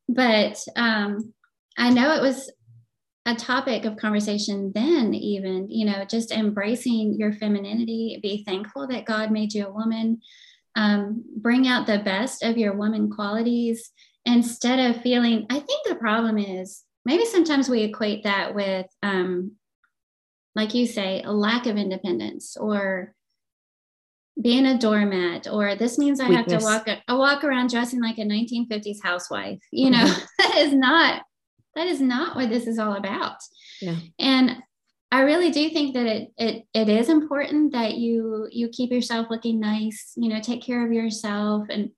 But 0.08 0.62
um, 0.76 1.32
i 1.78 1.90
know 1.90 2.14
it 2.14 2.22
was 2.22 2.50
a 3.30 3.34
topic 3.34 3.84
of 3.84 3.96
conversation 3.96 4.72
then 4.74 5.14
even 5.14 5.70
you 5.70 5.86
know 5.86 6.04
just 6.04 6.32
embracing 6.32 7.14
your 7.18 7.32
femininity 7.32 8.18
be 8.22 8.44
thankful 8.44 8.86
that 8.86 9.04
god 9.04 9.30
made 9.30 9.54
you 9.54 9.66
a 9.66 9.72
woman 9.72 10.20
um, 10.76 11.24
bring 11.36 11.66
out 11.66 11.86
the 11.86 11.98
best 11.98 12.44
of 12.44 12.56
your 12.56 12.76
woman 12.76 13.10
qualities 13.10 13.90
instead 14.24 14.78
of 14.78 15.02
feeling 15.02 15.46
i 15.50 15.58
think 15.58 15.86
the 15.86 15.94
problem 15.94 16.38
is 16.38 16.84
maybe 17.04 17.24
sometimes 17.24 17.68
we 17.68 17.82
equate 17.82 18.24
that 18.24 18.54
with 18.54 18.86
um, 19.02 19.52
like 20.54 20.74
you 20.74 20.86
say 20.86 21.22
a 21.22 21.32
lack 21.32 21.66
of 21.66 21.76
independence 21.76 22.56
or 22.56 23.14
being 24.40 24.66
a 24.66 24.78
doormat 24.78 25.46
or 25.50 25.74
this 25.74 25.98
means 25.98 26.20
i 26.20 26.28
Weakness. 26.28 26.52
have 26.52 26.60
to 26.60 26.64
walk 26.64 27.00
a, 27.08 27.16
walk 27.16 27.44
around 27.44 27.70
dressing 27.70 28.00
like 28.00 28.18
a 28.18 28.22
1950s 28.22 28.98
housewife 29.02 29.60
you 29.70 29.90
know 29.90 30.04
mm-hmm. 30.04 30.24
that 30.38 30.56
is 30.58 30.72
not 30.72 31.22
that 31.74 31.86
is 31.86 32.00
not 32.00 32.36
what 32.36 32.50
this 32.50 32.66
is 32.66 32.78
all 32.78 32.94
about. 32.94 33.36
Yeah. 33.80 33.96
And 34.18 34.56
I 35.12 35.22
really 35.22 35.50
do 35.50 35.70
think 35.70 35.94
that 35.94 36.06
it 36.06 36.28
it 36.36 36.64
it 36.72 36.88
is 36.88 37.08
important 37.08 37.72
that 37.72 37.96
you 37.96 38.48
you 38.50 38.68
keep 38.68 38.90
yourself 38.90 39.26
looking 39.30 39.60
nice, 39.60 40.12
you 40.16 40.28
know, 40.28 40.40
take 40.40 40.62
care 40.62 40.84
of 40.84 40.92
yourself 40.92 41.66
and 41.68 41.90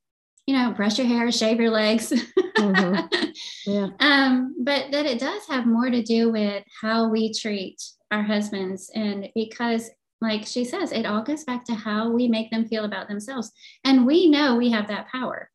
you 0.47 0.57
know, 0.57 0.73
brush 0.73 0.99
your 0.99 1.07
hair, 1.07 1.31
shave 1.31 1.61
your 1.61 1.71
legs. 1.71 2.13
mm-hmm. 2.59 3.31
Yeah. 3.67 3.89
Um, 4.01 4.57
but 4.59 4.91
that 4.91 5.07
it 5.07 5.21
does 5.21 5.47
have 5.49 5.67
more 5.67 5.89
to 5.89 6.03
do 6.03 6.33
with 6.33 6.65
how 6.81 7.09
we 7.09 7.33
treat 7.33 7.81
our 8.11 8.23
husbands. 8.23 8.91
And 8.95 9.29
because 9.37 9.89
like 10.21 10.47
she 10.47 10.65
says, 10.65 10.93
it 10.93 11.07
all 11.07 11.23
goes 11.23 11.45
back 11.45 11.65
to 11.67 11.75
how 11.75 12.11
we 12.11 12.29
make 12.29 12.51
them 12.51 12.67
feel 12.67 12.85
about 12.85 13.09
themselves. 13.09 13.53
And 13.85 14.07
we 14.07 14.29
know 14.29 14.57
we 14.57 14.71
have 14.71 14.89
that 14.89 15.09
power. 15.09 15.51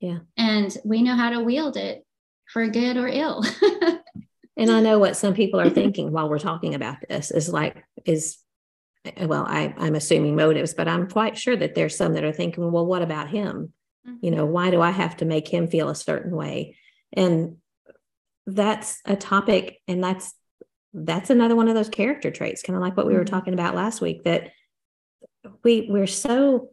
Yeah. 0.00 0.18
And 0.36 0.76
we 0.84 1.02
know 1.02 1.14
how 1.14 1.30
to 1.30 1.40
wield 1.40 1.76
it 1.76 2.04
for 2.52 2.66
good 2.68 2.96
or 2.96 3.08
ill. 3.08 3.44
and 4.56 4.70
I 4.70 4.80
know 4.80 4.98
what 4.98 5.16
some 5.16 5.34
people 5.34 5.60
are 5.60 5.70
thinking 5.70 6.12
while 6.12 6.28
we're 6.28 6.38
talking 6.38 6.74
about 6.74 6.96
this 7.08 7.30
is 7.30 7.48
like, 7.48 7.84
is 8.04 8.38
well, 9.22 9.46
I, 9.46 9.74
I'm 9.78 9.94
assuming 9.94 10.36
motives, 10.36 10.74
but 10.74 10.88
I'm 10.88 11.08
quite 11.08 11.38
sure 11.38 11.56
that 11.56 11.74
there's 11.74 11.96
some 11.96 12.14
that 12.14 12.24
are 12.24 12.32
thinking, 12.32 12.70
well, 12.70 12.84
what 12.84 13.02
about 13.02 13.30
him? 13.30 13.72
Mm-hmm. 14.06 14.16
You 14.24 14.30
know, 14.30 14.44
why 14.44 14.70
do 14.70 14.80
I 14.80 14.90
have 14.90 15.16
to 15.18 15.24
make 15.24 15.48
him 15.48 15.68
feel 15.68 15.88
a 15.88 15.94
certain 15.94 16.34
way? 16.36 16.76
And 17.12 17.56
that's 18.46 19.00
a 19.04 19.16
topic, 19.16 19.78
and 19.88 20.02
that's 20.02 20.34
that's 20.92 21.30
another 21.30 21.56
one 21.56 21.68
of 21.68 21.74
those 21.74 21.88
character 21.88 22.30
traits, 22.30 22.62
kind 22.62 22.76
of 22.76 22.82
like 22.82 22.96
what 22.96 23.06
we 23.06 23.12
mm-hmm. 23.12 23.20
were 23.20 23.24
talking 23.24 23.54
about 23.54 23.74
last 23.74 24.00
week, 24.00 24.24
that 24.24 24.50
we 25.64 25.86
we're 25.88 26.06
so 26.06 26.70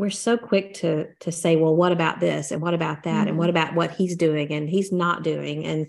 we're 0.00 0.10
so 0.10 0.36
quick 0.38 0.74
to 0.74 1.06
to 1.20 1.30
say 1.30 1.56
well 1.56 1.76
what 1.76 1.92
about 1.92 2.20
this 2.20 2.50
and 2.50 2.62
what 2.62 2.74
about 2.74 3.02
that 3.02 3.20
mm-hmm. 3.20 3.28
and 3.28 3.38
what 3.38 3.50
mm-hmm. 3.50 3.56
about 3.56 3.74
what 3.74 3.90
he's 3.92 4.16
doing 4.16 4.50
and 4.50 4.68
he's 4.68 4.90
not 4.90 5.22
doing 5.22 5.64
and 5.66 5.86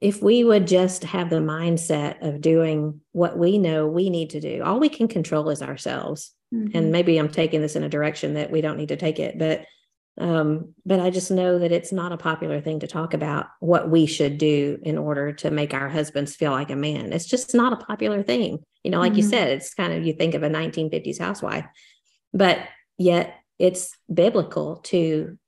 if 0.00 0.20
we 0.20 0.42
would 0.42 0.66
just 0.66 1.04
have 1.04 1.30
the 1.30 1.36
mindset 1.36 2.26
of 2.26 2.40
doing 2.40 3.00
what 3.12 3.38
we 3.38 3.58
know 3.58 3.86
we 3.86 4.10
need 4.10 4.30
to 4.30 4.40
do 4.40 4.62
all 4.64 4.80
we 4.80 4.88
can 4.88 5.06
control 5.06 5.48
is 5.50 5.62
ourselves 5.62 6.32
mm-hmm. 6.52 6.76
and 6.76 6.90
maybe 6.90 7.16
i'm 7.16 7.28
taking 7.28 7.62
this 7.62 7.76
in 7.76 7.84
a 7.84 7.88
direction 7.88 8.34
that 8.34 8.50
we 8.50 8.60
don't 8.60 8.76
need 8.76 8.88
to 8.88 8.96
take 8.96 9.18
it 9.18 9.38
but 9.38 9.64
um, 10.18 10.74
but 10.84 11.00
i 11.00 11.08
just 11.08 11.30
know 11.30 11.58
that 11.60 11.72
it's 11.72 11.92
not 11.92 12.12
a 12.12 12.18
popular 12.18 12.60
thing 12.60 12.80
to 12.80 12.86
talk 12.86 13.14
about 13.14 13.46
what 13.60 13.88
we 13.88 14.04
should 14.04 14.36
do 14.36 14.78
in 14.82 14.98
order 14.98 15.32
to 15.32 15.50
make 15.50 15.72
our 15.72 15.88
husbands 15.88 16.34
feel 16.34 16.50
like 16.50 16.70
a 16.70 16.76
man 16.76 17.12
it's 17.12 17.24
just 17.24 17.54
not 17.54 17.72
a 17.72 17.84
popular 17.84 18.22
thing 18.22 18.58
you 18.82 18.90
know 18.90 18.98
like 18.98 19.12
mm-hmm. 19.12 19.20
you 19.20 19.28
said 19.28 19.48
it's 19.48 19.72
kind 19.72 19.92
of 19.92 20.04
you 20.04 20.12
think 20.12 20.34
of 20.34 20.42
a 20.42 20.50
1950s 20.50 21.18
housewife 21.18 21.64
but 22.34 22.58
yet 23.02 23.38
it's 23.58 23.96
biblical 24.12 24.76
to 24.76 25.38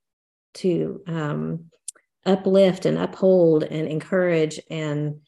to 0.55 1.03
um, 1.07 1.71
uplift 2.25 2.87
and 2.87 2.99
uphold 2.99 3.65
and 3.65 3.89
encourage 3.89 4.61
and 4.71 5.21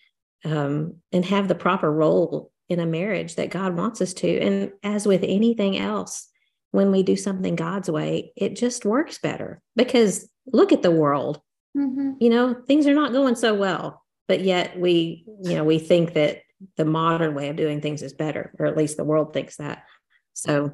um, 0.45 0.97
and 1.13 1.25
have 1.25 1.49
the 1.49 1.55
proper 1.55 1.91
role 1.91 2.53
in 2.69 2.81
a 2.81 2.87
marriage 2.87 3.37
that 3.37 3.51
God 3.51 3.77
wants 3.77 4.01
us 4.01 4.13
to. 4.15 4.41
And 4.41 4.73
as 4.83 5.07
with 5.07 5.23
anything 5.23 5.79
else, 5.79 6.29
when 6.71 6.91
we 6.91 7.03
do 7.03 7.17
something 7.17 7.57
God's 7.57 7.91
way, 7.91 8.33
it 8.37 8.57
just 8.57 8.85
works 8.85 9.19
better 9.19 9.63
because 9.77 10.29
look 10.53 10.73
at 10.73 10.83
the 10.83 10.91
world. 10.91 11.41
Mm-hmm. 11.77 12.13
You 12.21 12.31
know, 12.31 12.55
things 12.67 12.87
are 12.87 12.95
not 12.95 13.13
going 13.13 13.35
so 13.35 13.55
well, 13.55 14.03
but 14.29 14.41
yet 14.41 14.79
we, 14.79 15.25
you 15.43 15.55
know, 15.55 15.65
we 15.65 15.79
think 15.79 16.15
that 16.15 16.43
the 16.77 16.85
modern 16.85 17.35
way 17.35 17.49
of 17.49 17.57
doing 17.57 17.81
things 17.81 18.03
is 18.03 18.15
better, 18.15 18.53
or 18.59 18.67
at 18.67 18.77
least 18.77 18.97
the 18.97 19.05
world 19.05 19.33
thinks 19.33 19.57
that. 19.57 19.85
So 20.33 20.73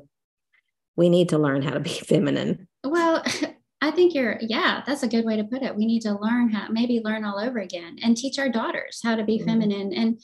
we 0.97 1.09
need 1.09 1.29
to 1.31 1.39
learn 1.39 1.63
how 1.63 1.71
to 1.71 1.81
be 1.81 1.91
feminine. 2.09 2.69
Well, 2.85 3.23
I 3.81 3.91
think 3.91 4.15
you're, 4.15 4.39
yeah, 4.41 4.83
that's 4.87 5.03
a 5.03 5.09
good 5.09 5.25
way 5.25 5.37
to 5.37 5.45
put 5.45 5.63
it. 5.63 5.75
We 5.75 5.87
need 5.87 6.03
to 6.03 6.17
learn 6.17 6.51
how, 6.51 6.69
maybe 6.71 7.01
learn 7.03 7.25
all 7.25 7.41
over 7.41 7.59
again 7.59 7.99
and 8.03 8.17
teach 8.17 8.39
our 8.39 8.49
daughters 8.49 9.01
how 9.03 9.17
to 9.17 9.25
be 9.25 9.39
mm-hmm. 9.39 9.47
feminine. 9.47 9.93
And 9.93 10.21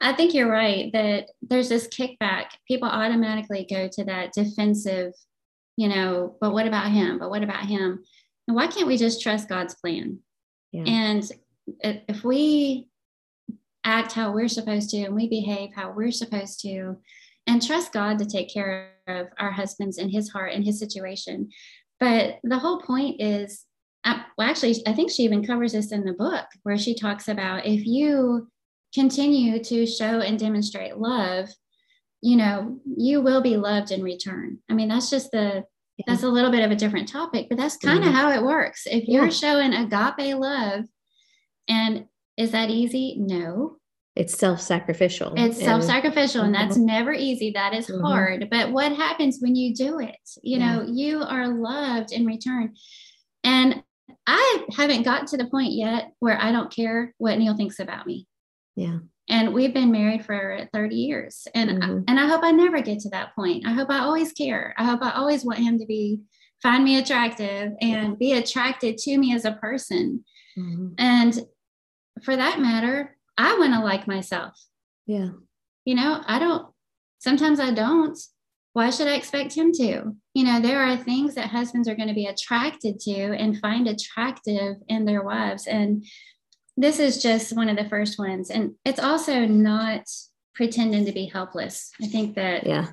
I 0.00 0.12
think 0.12 0.34
you're 0.34 0.50
right 0.50 0.92
that 0.92 1.30
there's 1.40 1.70
this 1.70 1.88
kickback. 1.88 2.50
People 2.66 2.88
automatically 2.88 3.66
go 3.68 3.88
to 3.88 4.04
that 4.04 4.32
defensive, 4.34 5.14
you 5.76 5.88
know, 5.88 6.36
but 6.40 6.52
what 6.52 6.66
about 6.66 6.90
him? 6.90 7.18
But 7.18 7.30
what 7.30 7.42
about 7.42 7.64
him? 7.64 8.04
And 8.46 8.54
why 8.54 8.66
can't 8.66 8.86
we 8.86 8.98
just 8.98 9.22
trust 9.22 9.48
God's 9.48 9.74
plan? 9.74 10.18
Yeah. 10.72 10.84
And 10.84 11.32
if 11.82 12.24
we 12.24 12.88
act 13.84 14.12
how 14.12 14.32
we're 14.32 14.48
supposed 14.48 14.90
to 14.90 14.98
and 14.98 15.14
we 15.14 15.28
behave 15.28 15.70
how 15.74 15.92
we're 15.92 16.10
supposed 16.10 16.60
to 16.60 16.98
and 17.48 17.64
trust 17.64 17.92
God 17.92 18.18
to 18.18 18.26
take 18.26 18.52
care 18.52 18.92
of 19.08 19.28
our 19.38 19.50
husbands 19.50 19.98
and 19.98 20.10
his 20.10 20.28
heart 20.30 20.52
and 20.52 20.64
his 20.64 20.78
situation. 20.78 21.48
But 21.98 22.38
the 22.44 22.58
whole 22.58 22.80
point 22.80 23.20
is, 23.20 23.64
uh, 24.04 24.22
well, 24.36 24.48
actually, 24.48 24.76
I 24.86 24.92
think 24.92 25.10
she 25.10 25.24
even 25.24 25.44
covers 25.44 25.72
this 25.72 25.90
in 25.90 26.04
the 26.04 26.12
book 26.12 26.44
where 26.62 26.78
she 26.78 26.94
talks 26.94 27.26
about 27.26 27.66
if 27.66 27.84
you 27.84 28.48
continue 28.94 29.62
to 29.64 29.86
show 29.86 30.20
and 30.20 30.38
demonstrate 30.38 30.98
love, 30.98 31.48
you 32.20 32.36
know, 32.36 32.78
you 32.96 33.20
will 33.22 33.40
be 33.40 33.56
loved 33.56 33.90
in 33.90 34.02
return. 34.02 34.58
I 34.70 34.74
mean, 34.74 34.88
that's 34.88 35.10
just 35.10 35.30
the 35.32 35.64
that's 36.06 36.22
a 36.22 36.28
little 36.28 36.52
bit 36.52 36.64
of 36.64 36.70
a 36.70 36.76
different 36.76 37.08
topic, 37.08 37.46
but 37.48 37.58
that's 37.58 37.76
kind 37.76 37.98
of 37.98 38.04
mm-hmm. 38.04 38.14
how 38.14 38.30
it 38.30 38.42
works. 38.42 38.86
If 38.86 39.08
you're 39.08 39.24
yeah. 39.24 39.30
showing 39.30 39.74
agape 39.74 40.36
love, 40.36 40.84
and 41.66 42.06
is 42.36 42.52
that 42.52 42.70
easy? 42.70 43.16
No. 43.18 43.78
It's 44.18 44.36
self 44.36 44.60
sacrificial. 44.60 45.32
It's 45.36 45.62
self 45.62 45.84
sacrificial, 45.84 46.42
and 46.42 46.52
that's 46.52 46.76
mm-hmm. 46.76 46.86
never 46.86 47.12
easy. 47.12 47.52
That 47.52 47.72
is 47.72 47.86
mm-hmm. 47.86 48.04
hard. 48.04 48.48
But 48.50 48.72
what 48.72 48.92
happens 48.92 49.38
when 49.40 49.54
you 49.54 49.72
do 49.72 50.00
it? 50.00 50.16
You 50.42 50.58
yeah. 50.58 50.74
know, 50.74 50.86
you 50.88 51.22
are 51.22 51.46
loved 51.46 52.10
in 52.10 52.26
return. 52.26 52.74
And 53.44 53.80
I 54.26 54.66
haven't 54.76 55.04
gotten 55.04 55.26
to 55.28 55.36
the 55.36 55.46
point 55.46 55.72
yet 55.72 56.12
where 56.18 56.36
I 56.36 56.50
don't 56.50 56.74
care 56.74 57.14
what 57.18 57.38
Neal 57.38 57.56
thinks 57.56 57.78
about 57.78 58.08
me. 58.08 58.26
Yeah. 58.74 58.98
And 59.30 59.54
we've 59.54 59.72
been 59.72 59.92
married 59.92 60.24
for 60.24 60.68
30 60.72 60.96
years. 60.96 61.46
And 61.54 61.70
mm-hmm. 61.70 62.00
and 62.08 62.18
I 62.18 62.26
hope 62.26 62.42
I 62.42 62.50
never 62.50 62.80
get 62.80 62.98
to 63.00 63.10
that 63.10 63.36
point. 63.36 63.66
I 63.68 63.72
hope 63.72 63.88
I 63.88 64.00
always 64.00 64.32
care. 64.32 64.74
I 64.76 64.84
hope 64.84 65.00
I 65.00 65.12
always 65.12 65.44
want 65.44 65.60
him 65.60 65.78
to 65.78 65.86
be 65.86 66.22
find 66.60 66.82
me 66.82 66.98
attractive 66.98 67.72
and 67.80 68.18
be 68.18 68.32
attracted 68.32 68.98
to 68.98 69.16
me 69.16 69.32
as 69.32 69.44
a 69.44 69.52
person. 69.52 70.24
Mm-hmm. 70.58 70.94
And 70.98 71.40
for 72.24 72.34
that 72.34 72.58
matter, 72.58 73.16
I 73.38 73.56
want 73.56 73.72
to 73.72 73.80
like 73.80 74.06
myself. 74.06 74.60
Yeah. 75.06 75.28
You 75.84 75.94
know, 75.94 76.22
I 76.26 76.38
don't 76.38 76.66
sometimes 77.18 77.60
I 77.60 77.70
don't. 77.70 78.18
Why 78.74 78.90
should 78.90 79.08
I 79.08 79.14
expect 79.14 79.54
him 79.54 79.72
to? 79.72 80.14
You 80.34 80.44
know, 80.44 80.60
there 80.60 80.82
are 80.82 80.96
things 80.96 81.34
that 81.34 81.48
husbands 81.48 81.88
are 81.88 81.96
going 81.96 82.08
to 82.08 82.14
be 82.14 82.26
attracted 82.26 83.00
to 83.00 83.34
and 83.36 83.58
find 83.58 83.88
attractive 83.88 84.76
in 84.88 85.04
their 85.04 85.22
wives. 85.22 85.66
And 85.66 86.04
this 86.76 87.00
is 87.00 87.20
just 87.20 87.56
one 87.56 87.68
of 87.68 87.76
the 87.76 87.88
first 87.88 88.18
ones. 88.18 88.50
And 88.50 88.74
it's 88.84 89.00
also 89.00 89.46
not 89.46 90.02
pretending 90.54 91.06
to 91.06 91.12
be 91.12 91.26
helpless. 91.26 91.90
I 92.02 92.06
think 92.06 92.34
that 92.36 92.66
yeah. 92.66 92.88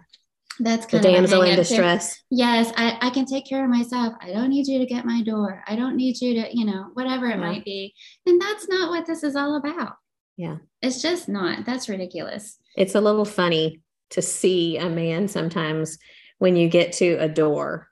That's 0.59 0.85
kind 0.85 1.05
of 1.05 1.11
the 1.11 1.17
damsel 1.17 1.41
in 1.41 1.57
distress. 1.57 2.21
Yes, 2.31 2.71
I, 2.77 2.97
I 3.01 3.09
can 3.09 3.25
take 3.25 3.45
care 3.45 3.65
of 3.65 3.69
myself. 3.69 4.13
I 4.21 4.31
don't 4.31 4.49
need 4.49 4.67
you 4.67 4.79
to 4.79 4.85
get 4.85 5.05
my 5.05 5.21
door. 5.21 5.61
I 5.67 5.75
don't 5.75 5.97
need 5.97 6.21
you 6.21 6.41
to, 6.41 6.57
you 6.57 6.65
know, 6.65 6.91
whatever 6.93 7.25
it 7.25 7.31
yeah. 7.31 7.41
might 7.41 7.65
be. 7.65 7.93
And 8.25 8.41
that's 8.41 8.69
not 8.69 8.89
what 8.89 9.05
this 9.05 9.23
is 9.23 9.35
all 9.35 9.57
about. 9.57 9.95
Yeah. 10.37 10.57
It's 10.81 11.01
just 11.01 11.29
not. 11.29 11.65
That's 11.65 11.89
ridiculous. 11.89 12.57
It's 12.75 12.95
a 12.95 13.01
little 13.01 13.25
funny 13.25 13.81
to 14.11 14.21
see 14.21 14.77
a 14.77 14.89
man 14.89 15.27
sometimes 15.27 15.97
when 16.37 16.55
you 16.55 16.69
get 16.69 16.93
to 16.93 17.15
a 17.15 17.29
door 17.29 17.87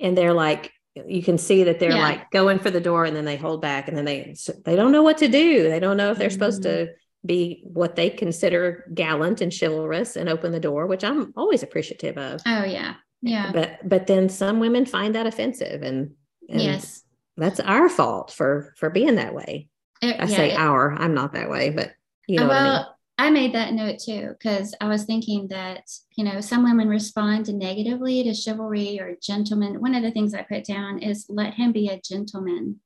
and 0.00 0.16
they're 0.16 0.34
like, 0.34 0.72
you 0.94 1.22
can 1.22 1.38
see 1.38 1.64
that 1.64 1.78
they're 1.78 1.92
yeah. 1.92 2.02
like 2.02 2.30
going 2.30 2.58
for 2.58 2.70
the 2.70 2.80
door 2.80 3.04
and 3.04 3.14
then 3.14 3.24
they 3.24 3.36
hold 3.36 3.60
back 3.62 3.88
and 3.88 3.96
then 3.96 4.04
they 4.04 4.34
they 4.64 4.74
don't 4.74 4.92
know 4.92 5.02
what 5.02 5.18
to 5.18 5.28
do. 5.28 5.68
They 5.68 5.78
don't 5.78 5.96
know 5.96 6.10
if 6.10 6.18
they're 6.18 6.28
mm-hmm. 6.28 6.32
supposed 6.32 6.62
to 6.64 6.88
be 7.24 7.62
what 7.64 7.94
they 7.94 8.10
consider 8.10 8.90
gallant 8.94 9.40
and 9.40 9.52
chivalrous 9.52 10.16
and 10.16 10.28
open 10.28 10.50
the 10.52 10.60
door, 10.60 10.86
which 10.86 11.04
I'm 11.04 11.32
always 11.36 11.62
appreciative 11.62 12.16
of. 12.16 12.40
Oh 12.46 12.64
yeah. 12.64 12.94
Yeah. 13.22 13.52
But 13.52 13.88
but 13.88 14.06
then 14.06 14.28
some 14.28 14.60
women 14.60 14.86
find 14.86 15.14
that 15.14 15.26
offensive 15.26 15.82
and, 15.82 16.12
and 16.48 16.60
yes. 16.60 17.02
That's 17.36 17.60
our 17.60 17.88
fault 17.88 18.32
for 18.32 18.74
for 18.76 18.90
being 18.90 19.14
that 19.14 19.34
way. 19.34 19.68
It, 20.02 20.20
I 20.20 20.24
yeah, 20.24 20.36
say 20.36 20.52
it, 20.52 20.58
our, 20.58 20.92
I'm 20.92 21.14
not 21.14 21.32
that 21.32 21.50
way, 21.50 21.70
but 21.70 21.92
you 22.26 22.38
know 22.38 22.48
well, 22.48 22.96
I, 23.18 23.30
mean. 23.30 23.30
I 23.30 23.30
made 23.30 23.54
that 23.54 23.72
note 23.72 23.98
too 23.98 24.34
because 24.38 24.74
I 24.80 24.88
was 24.88 25.04
thinking 25.04 25.48
that 25.48 25.90
you 26.16 26.24
know 26.24 26.40
some 26.40 26.62
women 26.62 26.88
respond 26.88 27.52
negatively 27.52 28.22
to 28.24 28.34
chivalry 28.34 29.00
or 29.00 29.16
gentleman. 29.20 29.80
One 29.80 29.94
of 29.94 30.02
the 30.02 30.10
things 30.10 30.34
I 30.34 30.42
put 30.42 30.64
down 30.64 31.00
is 31.00 31.26
let 31.28 31.54
him 31.54 31.72
be 31.72 31.88
a 31.88 32.00
gentleman. 32.00 32.80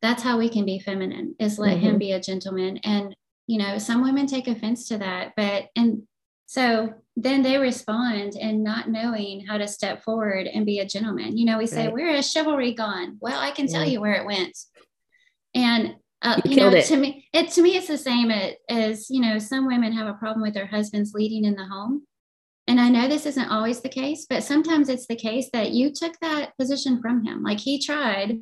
That's 0.00 0.22
how 0.22 0.38
we 0.38 0.48
can 0.48 0.64
be 0.64 0.78
feminine. 0.78 1.34
Is 1.38 1.58
let 1.58 1.76
mm-hmm. 1.76 1.86
him 1.86 1.98
be 1.98 2.12
a 2.12 2.20
gentleman, 2.20 2.78
and 2.84 3.16
you 3.46 3.58
know 3.58 3.78
some 3.78 4.02
women 4.02 4.26
take 4.26 4.46
offense 4.46 4.88
to 4.88 4.98
that, 4.98 5.32
but 5.36 5.68
and 5.74 6.02
so 6.46 6.92
then 7.16 7.42
they 7.42 7.56
respond 7.56 8.36
and 8.36 8.62
not 8.62 8.90
knowing 8.90 9.46
how 9.46 9.56
to 9.56 9.66
step 9.66 10.02
forward 10.02 10.46
and 10.46 10.66
be 10.66 10.80
a 10.80 10.86
gentleman. 10.86 11.38
You 11.38 11.46
know, 11.46 11.56
we 11.56 11.66
say, 11.66 11.86
right. 11.86 11.94
Where 11.94 12.14
is 12.14 12.30
chivalry 12.30 12.74
gone? 12.74 13.16
Well, 13.20 13.40
I 13.40 13.52
can 13.52 13.66
tell 13.66 13.86
you 13.86 14.02
where 14.02 14.14
it 14.14 14.26
went. 14.26 14.58
And 15.54 15.96
uh, 16.22 16.40
you, 16.44 16.52
you 16.52 16.56
know, 16.56 16.70
it. 16.70 16.86
to 16.86 16.96
me, 16.96 17.26
it 17.32 17.50
to 17.52 17.62
me, 17.62 17.76
it's 17.76 17.88
the 17.88 17.98
same 17.98 18.30
as 18.68 19.10
you 19.10 19.20
know, 19.20 19.38
some 19.38 19.66
women 19.66 19.92
have 19.92 20.06
a 20.06 20.14
problem 20.14 20.42
with 20.42 20.54
their 20.54 20.66
husbands 20.66 21.12
leading 21.14 21.44
in 21.44 21.54
the 21.54 21.64
home, 21.64 22.06
and 22.68 22.80
I 22.80 22.88
know 22.88 23.08
this 23.08 23.26
isn't 23.26 23.50
always 23.50 23.80
the 23.80 23.88
case, 23.88 24.26
but 24.28 24.44
sometimes 24.44 24.88
it's 24.88 25.06
the 25.06 25.16
case 25.16 25.50
that 25.52 25.72
you 25.72 25.92
took 25.92 26.18
that 26.20 26.56
position 26.56 27.00
from 27.02 27.24
him. 27.24 27.42
Like 27.42 27.58
he 27.58 27.80
tried, 27.80 28.38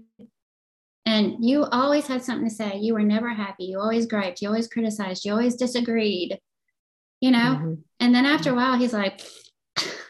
and 1.07 1.37
you 1.41 1.65
always 1.65 2.07
had 2.07 2.23
something 2.23 2.49
to 2.49 2.55
say. 2.55 2.79
You 2.79 2.95
were 2.95 3.03
never 3.03 3.31
happy. 3.31 3.65
You 3.65 3.81
always 3.81 4.07
griped. 4.07 4.43
You 4.43 4.49
always 4.49 4.69
criticized. 4.69 5.25
You 5.25 5.33
always 5.33 5.57
disagreed. 5.57 6.39
You 7.21 7.31
know, 7.31 7.39
mm-hmm. 7.39 7.75
and 7.99 8.15
then 8.15 8.27
after 8.27 8.51
a 8.51 8.55
while, 8.55 8.79
he's 8.79 8.95
like, 8.95 9.23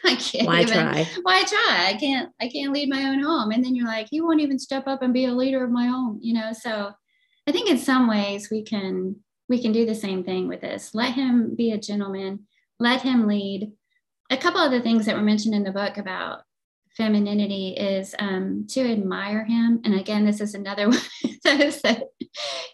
I 0.05 0.15
can't 0.15 0.47
why 0.47 0.61
even, 0.61 0.73
try? 0.73 1.07
Why 1.23 1.43
try? 1.43 1.85
I 1.89 1.97
can't. 1.99 2.31
I 2.41 2.49
can't 2.49 2.73
lead 2.73 2.89
my 2.89 3.03
own 3.05 3.21
home. 3.21 3.51
And 3.51 3.63
then 3.63 3.75
you're 3.75 3.87
like, 3.87 4.07
he 4.09 4.21
won't 4.21 4.41
even 4.41 4.57
step 4.57 4.87
up 4.87 5.01
and 5.01 5.13
be 5.13 5.25
a 5.25 5.33
leader 5.33 5.63
of 5.63 5.71
my 5.71 5.87
home. 5.87 6.19
You 6.21 6.33
know, 6.33 6.53
so 6.53 6.91
I 7.47 7.51
think 7.51 7.69
in 7.69 7.77
some 7.77 8.07
ways 8.07 8.49
we 8.49 8.63
can 8.63 9.17
we 9.49 9.61
can 9.61 9.71
do 9.71 9.85
the 9.85 9.95
same 9.95 10.23
thing 10.23 10.47
with 10.47 10.61
this. 10.61 10.95
Let 10.95 11.13
him 11.13 11.55
be 11.55 11.71
a 11.71 11.77
gentleman. 11.77 12.47
Let 12.79 13.01
him 13.01 13.27
lead. 13.27 13.73
A 14.29 14.37
couple 14.37 14.61
of 14.61 14.71
the 14.71 14.81
things 14.81 15.05
that 15.05 15.15
were 15.15 15.21
mentioned 15.21 15.53
in 15.53 15.63
the 15.63 15.71
book 15.71 15.97
about 15.97 16.43
femininity 16.95 17.75
is 17.77 18.15
um, 18.19 18.65
to 18.69 18.81
admire 18.81 19.43
him. 19.43 19.81
And 19.83 19.95
again, 19.95 20.25
this 20.25 20.41
is 20.41 20.53
another 20.53 20.89
one 20.89 20.99
that 21.43 22.03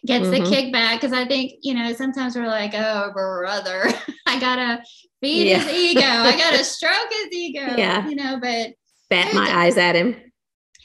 gets 0.06 0.28
mm-hmm. 0.28 0.32
the 0.32 0.40
kickback 0.40 0.96
because 0.96 1.14
I 1.14 1.26
think, 1.26 1.54
you 1.62 1.74
know, 1.74 1.94
sometimes 1.94 2.36
we're 2.36 2.48
like, 2.48 2.74
oh, 2.74 3.12
brother, 3.14 3.90
I 4.26 4.40
gotta 4.40 4.84
feed 5.22 5.50
yeah. 5.50 5.60
his 5.60 5.74
ego. 5.74 6.02
I 6.02 6.38
gotta 6.38 6.64
stroke 6.64 7.12
his 7.12 7.28
ego. 7.32 7.76
Yeah. 7.78 8.08
You 8.08 8.16
know, 8.16 8.40
but 8.42 8.74
bat 9.10 9.34
my 9.34 9.50
eyes 9.50 9.78
at 9.78 9.96
him 9.96 10.16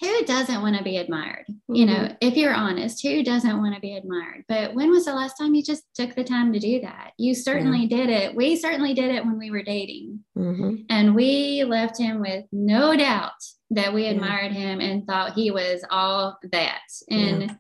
who 0.03 0.24
doesn't 0.24 0.62
want 0.62 0.76
to 0.76 0.83
be 0.83 0.97
admired? 0.97 1.45
Mm-hmm. 1.49 1.74
You 1.74 1.87
know, 1.87 2.16
if 2.20 2.37
you're 2.37 2.55
honest, 2.55 3.03
who 3.03 3.22
doesn't 3.22 3.59
want 3.59 3.76
to 3.76 3.80
be 3.80 3.95
admired? 3.95 4.45
But 4.49 4.74
when 4.74 4.91
was 4.91 5.05
the 5.05 5.14
last 5.14 5.35
time 5.39 5.55
you 5.55 5.62
just 5.62 5.85
took 5.95 6.16
the 6.16 6.24
time 6.24 6.53
to 6.53 6.59
do 6.59 6.80
that? 6.80 7.12
You 7.18 7.35
certainly 7.35 7.87
yeah. 7.87 7.97
did 7.97 8.11
it. 8.11 8.35
We 8.35 8.57
certainly 8.57 8.95
did 8.95 9.14
it 9.14 9.24
when 9.24 9.39
we 9.39 9.53
were 9.53 9.62
dating. 9.62 10.20
Mm-hmm. 10.37 10.74
And 10.91 11.14
we 11.14 11.62
left 11.64 11.99
him 11.99 12.20
with 12.20 12.45
no 12.51 12.97
doubt 12.97 13.30
that 13.70 13.95
we 13.95 14.07
admired 14.07 14.53
yeah. 14.53 14.59
him 14.59 14.80
and 14.80 15.07
thought 15.07 15.35
he 15.35 15.53
was 15.53 15.85
all 15.89 16.37
that. 16.51 16.83
And 17.09 17.57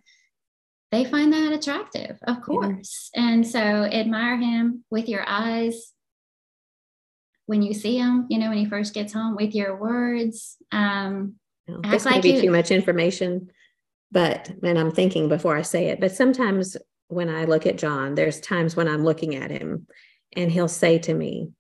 they 0.90 1.04
find 1.04 1.32
that 1.32 1.52
attractive, 1.52 2.18
of 2.26 2.42
course. 2.42 3.08
And 3.14 3.46
so 3.46 3.58
admire 3.60 4.36
him 4.36 4.84
with 4.90 5.08
your 5.08 5.24
eyes 5.26 5.91
when 7.46 7.62
you 7.62 7.74
see 7.74 7.98
him, 7.98 8.26
you 8.28 8.38
know, 8.38 8.48
when 8.48 8.58
he 8.58 8.66
first 8.66 8.94
gets 8.94 9.12
home, 9.12 9.36
with 9.36 9.54
your 9.54 9.76
words. 9.76 10.56
Um, 10.70 11.36
know, 11.68 11.80
this 11.90 12.04
like 12.04 12.22
be 12.22 12.32
you. 12.32 12.40
too 12.40 12.50
much 12.50 12.70
information, 12.70 13.50
but 14.10 14.50
and 14.62 14.78
I'm 14.78 14.90
thinking 14.90 15.28
before 15.28 15.56
I 15.56 15.62
say 15.62 15.86
it. 15.86 16.00
But 16.00 16.12
sometimes 16.12 16.76
when 17.08 17.28
I 17.28 17.44
look 17.44 17.66
at 17.66 17.78
John, 17.78 18.14
there's 18.14 18.40
times 18.40 18.76
when 18.76 18.88
I'm 18.88 19.04
looking 19.04 19.34
at 19.34 19.50
him, 19.50 19.86
and 20.34 20.50
he'll 20.50 20.68
say 20.68 20.98
to 21.00 21.14
me, 21.14 21.52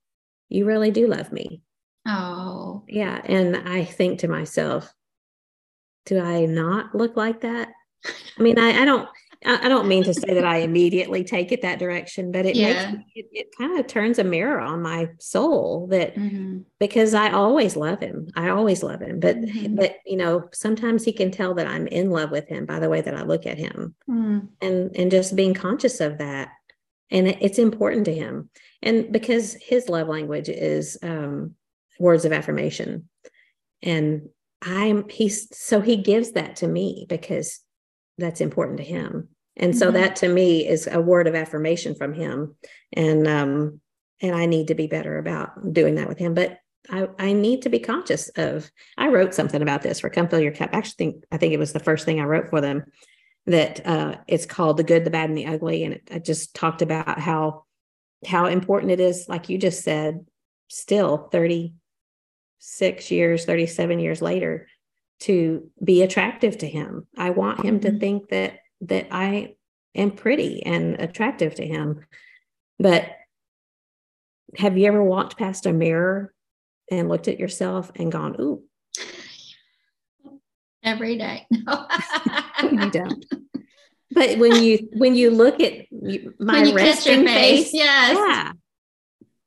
"You 0.48 0.64
really 0.64 0.90
do 0.90 1.06
love 1.06 1.32
me." 1.32 1.62
Oh, 2.06 2.84
yeah, 2.88 3.20
and 3.24 3.56
I 3.56 3.84
think 3.84 4.20
to 4.20 4.28
myself, 4.28 4.92
"Do 6.06 6.20
I 6.20 6.46
not 6.46 6.94
look 6.94 7.16
like 7.16 7.42
that?" 7.42 7.68
I 8.38 8.42
mean, 8.42 8.58
I, 8.58 8.82
I 8.82 8.84
don't. 8.84 9.08
I 9.44 9.68
don't 9.68 9.88
mean 9.88 10.04
to 10.04 10.14
say 10.14 10.34
that 10.34 10.44
I 10.44 10.58
immediately 10.58 11.24
take 11.24 11.52
it 11.52 11.62
that 11.62 11.78
direction, 11.78 12.30
but 12.30 12.46
it 12.46 12.54
yeah. 12.54 12.92
makes 12.92 13.04
it, 13.14 13.26
it 13.32 13.56
kind 13.56 13.78
of 13.78 13.86
turns 13.86 14.18
a 14.18 14.24
mirror 14.24 14.60
on 14.60 14.82
my 14.82 15.08
soul 15.18 15.88
that 15.88 16.14
mm-hmm. 16.14 16.60
because 16.78 17.12
I 17.14 17.32
always 17.32 17.74
love 17.76 18.00
him. 18.00 18.28
I 18.36 18.50
always 18.50 18.82
love 18.82 19.00
him. 19.00 19.20
But 19.20 19.36
mm-hmm. 19.36 19.74
but 19.74 19.96
you 20.06 20.16
know, 20.16 20.48
sometimes 20.52 21.04
he 21.04 21.12
can 21.12 21.30
tell 21.30 21.54
that 21.54 21.66
I'm 21.66 21.86
in 21.88 22.10
love 22.10 22.30
with 22.30 22.48
him 22.48 22.66
by 22.66 22.78
the 22.78 22.88
way 22.88 23.00
that 23.00 23.14
I 23.14 23.22
look 23.22 23.46
at 23.46 23.58
him. 23.58 23.94
Mm. 24.08 24.48
And 24.60 24.96
and 24.96 25.10
just 25.10 25.34
being 25.34 25.54
conscious 25.54 26.00
of 26.00 26.18
that. 26.18 26.50
And 27.10 27.28
it, 27.28 27.38
it's 27.40 27.58
important 27.58 28.04
to 28.06 28.14
him. 28.14 28.48
And 28.80 29.12
because 29.12 29.54
his 29.54 29.88
love 29.88 30.08
language 30.08 30.48
is 30.48 30.98
um, 31.02 31.54
words 31.98 32.24
of 32.24 32.32
affirmation. 32.32 33.08
And 33.82 34.28
I'm 34.62 35.08
he's 35.08 35.48
so 35.56 35.80
he 35.80 35.96
gives 35.96 36.32
that 36.32 36.56
to 36.56 36.68
me 36.68 37.06
because 37.08 37.60
that's 38.18 38.40
important 38.40 38.78
to 38.78 38.84
him 38.84 39.28
And 39.56 39.76
so 39.76 39.86
mm-hmm. 39.86 39.96
that 39.96 40.16
to 40.16 40.28
me 40.28 40.66
is 40.66 40.88
a 40.90 41.00
word 41.00 41.26
of 41.26 41.34
affirmation 41.34 41.94
from 41.94 42.14
him. 42.14 42.56
And 42.92 43.26
um 43.26 43.80
and 44.20 44.34
I 44.34 44.46
need 44.46 44.68
to 44.68 44.74
be 44.74 44.86
better 44.86 45.18
about 45.18 45.72
doing 45.72 45.96
that 45.96 46.08
with 46.08 46.18
him. 46.18 46.34
But 46.34 46.58
I, 46.90 47.08
I 47.18 47.32
need 47.32 47.62
to 47.62 47.68
be 47.68 47.78
conscious 47.78 48.28
of 48.30 48.70
I 48.96 49.08
wrote 49.08 49.34
something 49.34 49.62
about 49.62 49.82
this 49.82 50.00
for 50.00 50.10
Come 50.10 50.28
Fill 50.28 50.40
Your 50.40 50.52
Cup. 50.52 50.70
I 50.72 50.78
actually 50.78 50.94
think 50.98 51.24
I 51.30 51.36
think 51.36 51.52
it 51.52 51.58
was 51.58 51.72
the 51.72 51.80
first 51.80 52.04
thing 52.04 52.20
I 52.20 52.24
wrote 52.24 52.50
for 52.50 52.60
them 52.60 52.84
that 53.46 53.86
uh 53.86 54.16
it's 54.26 54.46
called 54.46 54.76
The 54.76 54.84
Good, 54.84 55.04
the 55.04 55.10
Bad, 55.10 55.28
and 55.28 55.38
the 55.38 55.46
Ugly. 55.46 55.84
And 55.84 55.94
it, 55.94 56.08
I 56.10 56.18
just 56.18 56.54
talked 56.54 56.82
about 56.82 57.18
how 57.18 57.64
how 58.26 58.46
important 58.46 58.92
it 58.92 59.00
is, 59.00 59.26
like 59.28 59.48
you 59.48 59.58
just 59.58 59.82
said, 59.82 60.24
still 60.68 61.28
36 61.32 63.10
years, 63.10 63.44
37 63.44 63.98
years 63.98 64.22
later, 64.22 64.68
to 65.20 65.70
be 65.82 66.02
attractive 66.02 66.58
to 66.58 66.68
him. 66.68 67.06
I 67.16 67.30
want 67.30 67.64
him 67.64 67.80
mm-hmm. 67.80 67.94
to 67.94 67.98
think 67.98 68.28
that 68.30 68.58
that 68.82 69.08
I 69.10 69.54
am 69.94 70.12
pretty 70.12 70.64
and 70.64 71.00
attractive 71.00 71.54
to 71.56 71.66
him. 71.66 72.04
But 72.78 73.10
have 74.56 74.76
you 74.76 74.86
ever 74.86 75.02
walked 75.02 75.38
past 75.38 75.66
a 75.66 75.72
mirror 75.72 76.32
and 76.90 77.08
looked 77.08 77.28
at 77.28 77.40
yourself 77.40 77.90
and 77.96 78.12
gone, 78.12 78.36
ooh? 78.40 78.62
Every 80.82 81.16
day. 81.16 81.46
No. 82.62 82.68
you 82.70 82.90
don't. 82.90 83.24
But 84.12 84.38
when 84.38 84.62
you 84.62 84.88
when 84.92 85.16
you 85.16 85.30
look 85.30 85.60
at 85.60 85.86
my 86.38 86.70
resting 86.72 87.26
face, 87.26 87.70
face, 87.70 87.74
yes. 87.74 88.16
yeah, 88.16 88.52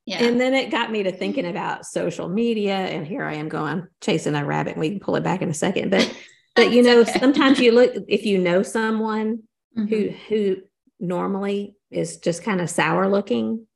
yeah. 0.05 0.23
And 0.23 0.39
then 0.39 0.53
it 0.53 0.69
got 0.69 0.91
me 0.91 1.03
to 1.03 1.11
thinking 1.11 1.45
about 1.45 1.85
social 1.85 2.27
media. 2.27 2.75
And 2.75 3.07
here 3.07 3.23
I 3.23 3.35
am 3.35 3.47
going 3.47 3.87
chasing 4.01 4.35
a 4.35 4.45
rabbit. 4.45 4.77
We 4.77 4.89
can 4.89 4.99
pull 4.99 5.15
it 5.15 5.23
back 5.23 5.41
in 5.41 5.49
a 5.49 5.53
second. 5.53 5.91
But 5.91 6.13
but 6.55 6.71
you 6.71 6.81
know, 6.81 6.99
okay. 7.01 7.19
sometimes 7.19 7.59
you 7.59 7.71
look 7.71 7.93
if 8.07 8.25
you 8.25 8.37
know 8.37 8.63
someone 8.63 9.43
mm-hmm. 9.77 9.85
who 9.87 10.09
who 10.29 10.57
normally 10.99 11.75
is 11.91 12.17
just 12.17 12.43
kind 12.43 12.61
of 12.61 12.69
sour 12.69 13.09
looking, 13.09 13.67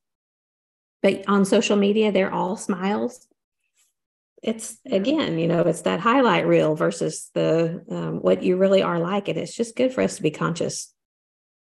but 1.01 1.27
on 1.27 1.45
social 1.45 1.75
media, 1.75 2.11
they're 2.11 2.33
all 2.33 2.57
smiles. 2.57 3.27
It's 4.41 4.77
again, 4.89 5.37
you 5.37 5.47
know, 5.47 5.61
it's 5.61 5.81
that 5.81 5.99
highlight 5.99 6.47
reel 6.47 6.75
versus 6.75 7.29
the 7.33 7.83
um, 7.89 8.21
what 8.21 8.41
you 8.41 8.55
really 8.55 8.81
are 8.81 8.99
like. 8.99 9.27
And 9.27 9.37
it's 9.37 9.55
just 9.55 9.75
good 9.75 9.93
for 9.93 10.01
us 10.01 10.15
to 10.15 10.21
be 10.21 10.31
conscious 10.31 10.93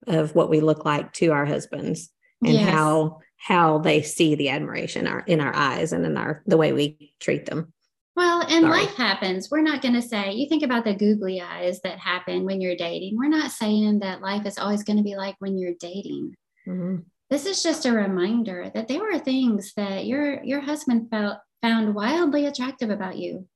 of 0.08 0.36
what 0.36 0.50
we 0.50 0.62
look 0.62 0.86
like 0.86 1.14
to 1.14 1.32
our 1.32 1.46
husbands 1.46 2.12
and 2.44 2.54
yes. 2.54 2.70
how 2.70 3.20
how 3.38 3.80
they 3.80 4.04
see 4.04 4.36
the 4.36 4.50
admiration 4.50 5.08
our, 5.08 5.22
in 5.22 5.42
our 5.42 5.56
eyes 5.56 5.94
and 5.94 6.06
in 6.06 6.18
our 6.18 6.44
the 6.46 6.58
way 6.58 6.74
we 6.74 7.16
treat 7.20 7.48
them. 7.48 7.74
Well, 8.22 8.42
and 8.42 8.66
Sorry. 8.66 8.82
life 8.82 8.96
happens. 8.98 9.50
We're 9.50 9.64
not 9.64 9.82
going 9.82 9.96
to 9.96 10.02
say, 10.02 10.34
you 10.34 10.48
think 10.48 10.62
about 10.62 10.84
the 10.84 10.94
googly 10.94 11.42
eyes 11.42 11.82
that 11.82 11.98
happen 11.98 12.46
when 12.46 12.62
you're 12.62 12.76
dating. 12.76 13.18
We're 13.18 13.28
not 13.28 13.50
saying 13.50 13.98
that 14.02 14.22
life 14.22 14.46
is 14.46 14.60
always 14.60 14.84
going 14.84 14.98
to 14.98 15.04
be 15.04 15.16
like 15.16 15.34
when 15.40 15.58
you're 15.58 15.74
dating. 15.80 16.36
Mm-hmm. 16.68 16.98
This 17.32 17.48
is 17.48 17.64
just 17.64 17.88
a 17.88 17.92
reminder 17.92 18.70
that 18.76 18.88
there 18.88 19.00
were 19.00 19.18
things 19.18 19.74
that 19.76 20.06
your 20.06 20.44
your 20.44 20.60
husband 20.60 21.10
felt 21.10 21.40
found 21.64 21.96
wildly 21.96 22.46
attractive 22.46 22.92
about 22.92 23.18
you 23.18 23.48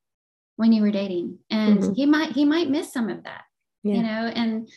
when 0.55 0.73
you 0.73 0.81
were 0.81 0.89
dating. 0.89 1.37
And 1.51 1.77
mm-hmm. 1.77 1.93
he 1.93 2.07
might 2.07 2.31
he 2.31 2.43
might 2.43 2.67
miss 2.67 2.91
some 2.91 3.11
of 3.11 3.23
that. 3.25 3.43
Yeah. 3.83 3.97
You 3.97 4.01
know, 4.01 4.31
and 4.33 4.67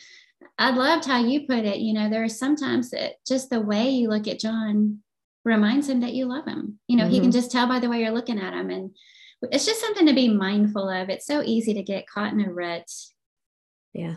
I 0.59 0.69
loved 0.69 1.05
how 1.05 1.17
you 1.17 1.47
put 1.47 1.65
it. 1.65 1.79
You 1.79 1.93
know, 1.93 2.11
there 2.11 2.23
are 2.23 2.29
sometimes 2.29 2.91
that 2.91 3.13
just 3.27 3.49
the 3.49 3.59
way 3.59 3.89
you 3.89 4.09
look 4.09 4.27
at 4.27 4.39
John 4.39 4.99
reminds 5.45 5.89
him 5.89 6.01
that 6.01 6.13
you 6.13 6.27
love 6.27 6.45
him. 6.45 6.77
You 6.87 6.97
know, 6.97 7.05
mm-hmm. 7.05 7.11
he 7.11 7.19
can 7.21 7.29
mm-hmm. 7.31 7.39
just 7.39 7.51
tell 7.51 7.67
by 7.67 7.79
the 7.79 7.89
way 7.89 8.01
you're 8.01 8.11
looking 8.11 8.39
at 8.39 8.53
him. 8.53 8.69
And 8.69 8.91
it's 9.43 9.65
just 9.65 9.81
something 9.81 10.05
to 10.05 10.13
be 10.13 10.29
mindful 10.29 10.89
of. 10.89 11.09
It's 11.09 11.25
so 11.25 11.41
easy 11.43 11.73
to 11.73 11.83
get 11.83 12.07
caught 12.07 12.33
in 12.33 12.41
a 12.41 12.51
rut. 12.51 12.89
Yeah. 13.93 14.15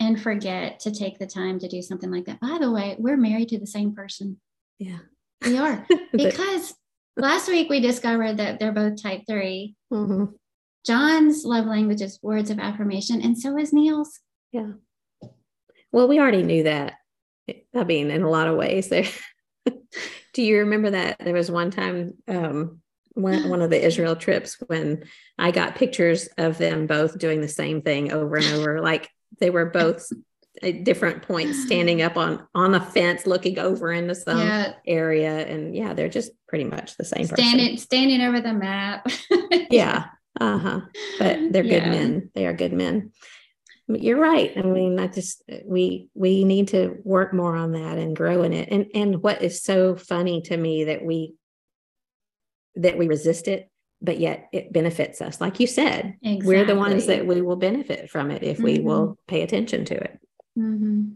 And 0.00 0.20
forget 0.20 0.80
to 0.80 0.90
take 0.90 1.18
the 1.18 1.26
time 1.26 1.58
to 1.60 1.68
do 1.68 1.82
something 1.82 2.10
like 2.10 2.24
that. 2.26 2.40
By 2.40 2.58
the 2.60 2.70
way, 2.70 2.96
we're 2.98 3.16
married 3.16 3.48
to 3.50 3.58
the 3.58 3.66
same 3.66 3.94
person. 3.94 4.40
Yeah. 4.78 4.98
We 5.44 5.58
are. 5.58 5.86
Because 6.12 6.74
last 7.16 7.48
week 7.48 7.70
we 7.70 7.80
discovered 7.80 8.36
that 8.36 8.60
they're 8.60 8.72
both 8.72 9.02
type 9.02 9.22
3 9.26 9.74
mm-hmm. 9.92 10.24
John's 10.84 11.44
love 11.44 11.66
language 11.66 12.02
is 12.02 12.18
words 12.22 12.50
of 12.50 12.58
affirmation, 12.58 13.22
and 13.22 13.38
so 13.38 13.56
is 13.56 13.72
Neal's. 13.72 14.20
Yeah. 14.50 14.72
Well, 15.92 16.08
we 16.08 16.18
already 16.18 16.42
knew 16.42 16.64
that. 16.64 16.94
I 17.74 17.84
mean, 17.84 18.10
in 18.10 18.22
a 18.22 18.30
lot 18.30 18.48
of 18.48 18.56
ways, 18.56 18.88
there. 18.88 19.06
Do 20.34 20.42
you 20.42 20.58
remember 20.58 20.90
that 20.90 21.18
there 21.20 21.34
was 21.34 21.50
one 21.50 21.70
time, 21.70 22.14
um, 22.26 22.81
one 23.14 23.48
one 23.48 23.62
of 23.62 23.70
the 23.70 23.82
Israel 23.82 24.16
trips 24.16 24.56
when 24.66 25.04
I 25.38 25.50
got 25.50 25.76
pictures 25.76 26.28
of 26.38 26.58
them 26.58 26.86
both 26.86 27.18
doing 27.18 27.40
the 27.40 27.48
same 27.48 27.82
thing 27.82 28.12
over 28.12 28.36
and 28.36 28.46
over, 28.46 28.80
like 28.80 29.10
they 29.40 29.50
were 29.50 29.66
both 29.66 30.10
at 30.62 30.84
different 30.84 31.22
points 31.22 31.62
standing 31.64 32.02
up 32.02 32.16
on 32.16 32.46
on 32.54 32.74
a 32.74 32.80
fence 32.80 33.26
looking 33.26 33.58
over 33.58 33.92
into 33.92 34.14
some 34.14 34.38
yeah. 34.38 34.74
area 34.86 35.46
and 35.46 35.74
yeah 35.74 35.94
they're 35.94 36.08
just 36.08 36.30
pretty 36.46 36.64
much 36.64 36.96
the 36.96 37.04
same 37.04 37.24
standing 37.24 37.74
person. 37.74 37.78
standing 37.78 38.20
over 38.20 38.40
the 38.40 38.52
map 38.52 39.06
yeah 39.70 40.04
uh-huh 40.40 40.80
but 41.18 41.38
they're 41.50 41.62
good 41.62 41.82
yeah. 41.82 41.90
men 41.90 42.30
they 42.34 42.46
are 42.46 42.52
good 42.52 42.72
men 42.72 43.10
you're 43.88 44.18
right. 44.18 44.52
I 44.56 44.62
mean, 44.62 44.98
I 44.98 45.08
just 45.08 45.42
we 45.64 46.08
we 46.14 46.44
need 46.44 46.68
to 46.68 46.98
work 47.04 47.34
more 47.34 47.56
on 47.56 47.72
that 47.72 47.98
and 47.98 48.16
grow 48.16 48.42
in 48.42 48.52
it. 48.52 48.68
And 48.70 48.86
and 48.94 49.22
what 49.22 49.42
is 49.42 49.62
so 49.62 49.96
funny 49.96 50.40
to 50.42 50.56
me 50.56 50.84
that 50.84 51.04
we 51.04 51.34
that 52.76 52.98
we 52.98 53.08
resist 53.08 53.48
it, 53.48 53.70
but 54.00 54.18
yet 54.18 54.48
it 54.52 54.72
benefits 54.72 55.20
us. 55.20 55.40
Like 55.40 55.60
you 55.60 55.66
said, 55.66 56.16
exactly. 56.22 56.46
we're 56.46 56.64
the 56.64 56.76
ones 56.76 57.06
that 57.06 57.26
we 57.26 57.42
will 57.42 57.56
benefit 57.56 58.10
from 58.10 58.30
it 58.30 58.42
if 58.42 58.56
mm-hmm. 58.56 58.64
we 58.64 58.78
will 58.80 59.02
mm-hmm. 59.08 59.26
pay 59.28 59.42
attention 59.42 59.84
to 59.86 59.94
it. 59.94 60.20
Mm-hmm. 60.58 61.10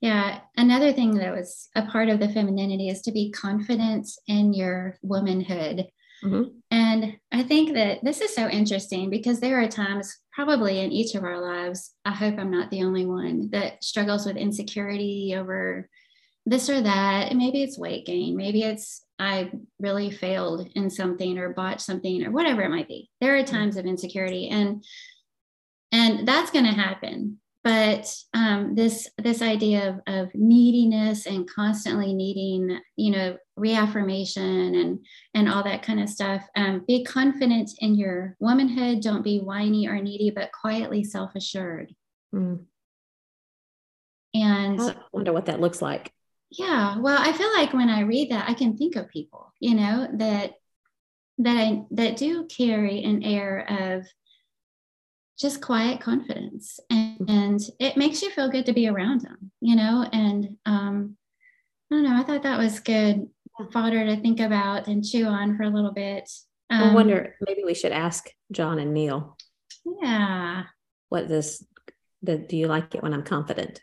Yeah. 0.00 0.40
Another 0.56 0.92
thing 0.92 1.14
that 1.14 1.34
was 1.34 1.68
a 1.74 1.86
part 1.86 2.08
of 2.08 2.20
the 2.20 2.28
femininity 2.28 2.88
is 2.88 3.02
to 3.02 3.12
be 3.12 3.30
confident 3.30 4.08
in 4.26 4.52
your 4.52 4.98
womanhood. 5.02 5.88
Mm-hmm. 6.22 6.42
And 6.70 7.16
I 7.32 7.42
think 7.42 7.74
that 7.74 8.04
this 8.04 8.20
is 8.20 8.34
so 8.34 8.48
interesting 8.48 9.10
because 9.10 9.40
there 9.40 9.62
are 9.62 9.68
times, 9.68 10.18
probably 10.32 10.80
in 10.80 10.92
each 10.92 11.14
of 11.14 11.24
our 11.24 11.40
lives, 11.40 11.92
I 12.04 12.12
hope 12.12 12.38
I'm 12.38 12.50
not 12.50 12.70
the 12.70 12.82
only 12.82 13.06
one 13.06 13.50
that 13.52 13.82
struggles 13.82 14.26
with 14.26 14.36
insecurity 14.36 15.34
over 15.36 15.88
this 16.46 16.68
or 16.68 16.80
that. 16.80 17.34
Maybe 17.34 17.62
it's 17.62 17.78
weight 17.78 18.06
gain, 18.06 18.36
maybe 18.36 18.62
it's 18.62 19.04
I 19.18 19.52
really 19.78 20.10
failed 20.10 20.68
in 20.74 20.90
something 20.90 21.38
or 21.38 21.54
bought 21.54 21.80
something 21.80 22.24
or 22.24 22.30
whatever 22.30 22.62
it 22.62 22.70
might 22.70 22.88
be. 22.88 23.10
There 23.20 23.36
are 23.36 23.42
mm-hmm. 23.42 23.54
times 23.54 23.76
of 23.76 23.86
insecurity 23.86 24.48
and 24.48 24.84
and 25.92 26.26
that's 26.26 26.50
going 26.50 26.64
to 26.64 26.72
happen 26.72 27.38
but 27.64 28.14
um, 28.34 28.74
this 28.74 29.08
this 29.16 29.40
idea 29.40 29.88
of, 29.88 30.00
of 30.06 30.34
neediness 30.34 31.26
and 31.26 31.48
constantly 31.50 32.12
needing 32.12 32.78
you 32.96 33.10
know 33.10 33.36
reaffirmation 33.56 34.74
and 34.74 34.98
and 35.32 35.48
all 35.48 35.64
that 35.64 35.82
kind 35.82 35.98
of 35.98 36.08
stuff 36.08 36.46
um, 36.54 36.84
be 36.86 37.02
confident 37.02 37.70
in 37.78 37.94
your 37.94 38.36
womanhood 38.38 39.00
don't 39.00 39.24
be 39.24 39.40
whiny 39.40 39.88
or 39.88 40.00
needy 40.00 40.30
but 40.30 40.52
quietly 40.52 41.02
self-assured 41.02 41.92
mm. 42.34 42.62
and 44.34 44.80
i 44.80 44.94
wonder 45.12 45.32
what 45.32 45.46
that 45.46 45.60
looks 45.60 45.80
like 45.80 46.12
yeah 46.50 46.98
well 46.98 47.20
i 47.20 47.32
feel 47.32 47.52
like 47.52 47.72
when 47.72 47.88
i 47.88 48.00
read 48.00 48.30
that 48.30 48.48
i 48.48 48.54
can 48.54 48.76
think 48.76 48.96
of 48.96 49.08
people 49.08 49.52
you 49.60 49.74
know 49.74 50.08
that 50.14 50.54
that 51.38 51.56
i 51.56 51.82
that 51.90 52.16
do 52.16 52.46
carry 52.46 53.02
an 53.02 53.22
air 53.22 53.66
of 53.68 54.06
just 55.36 55.60
quiet 55.60 56.00
confidence 56.00 56.78
and, 56.90 57.28
and, 57.28 57.60
it 57.80 57.96
makes 57.96 58.22
you 58.22 58.30
feel 58.30 58.48
good 58.48 58.66
to 58.66 58.72
be 58.72 58.88
around 58.88 59.22
them 59.22 59.50
you 59.60 59.74
know 59.74 60.08
and 60.12 60.56
um 60.64 61.16
i 61.90 61.94
don't 61.94 62.04
know 62.04 62.16
i 62.16 62.22
thought 62.22 62.44
that 62.44 62.58
was 62.58 62.80
good 62.80 63.28
fodder 63.72 64.04
to 64.04 64.20
think 64.20 64.40
about 64.40 64.86
and 64.86 65.04
chew 65.04 65.26
on 65.26 65.56
for 65.56 65.64
a 65.64 65.70
little 65.70 65.92
bit 65.92 66.28
um, 66.70 66.82
i 66.82 66.94
wonder 66.94 67.34
maybe 67.46 67.64
we 67.64 67.74
should 67.74 67.92
ask 67.92 68.28
john 68.52 68.78
and 68.78 68.94
neal. 68.94 69.36
Yeah. 69.84 70.64
What 71.08 71.28
this 71.28 71.64
the, 72.22 72.38
do 72.38 72.56
you 72.56 72.68
like 72.68 72.94
it 72.94 73.02
when 73.02 73.12
i'm 73.12 73.22
confident 73.22 73.80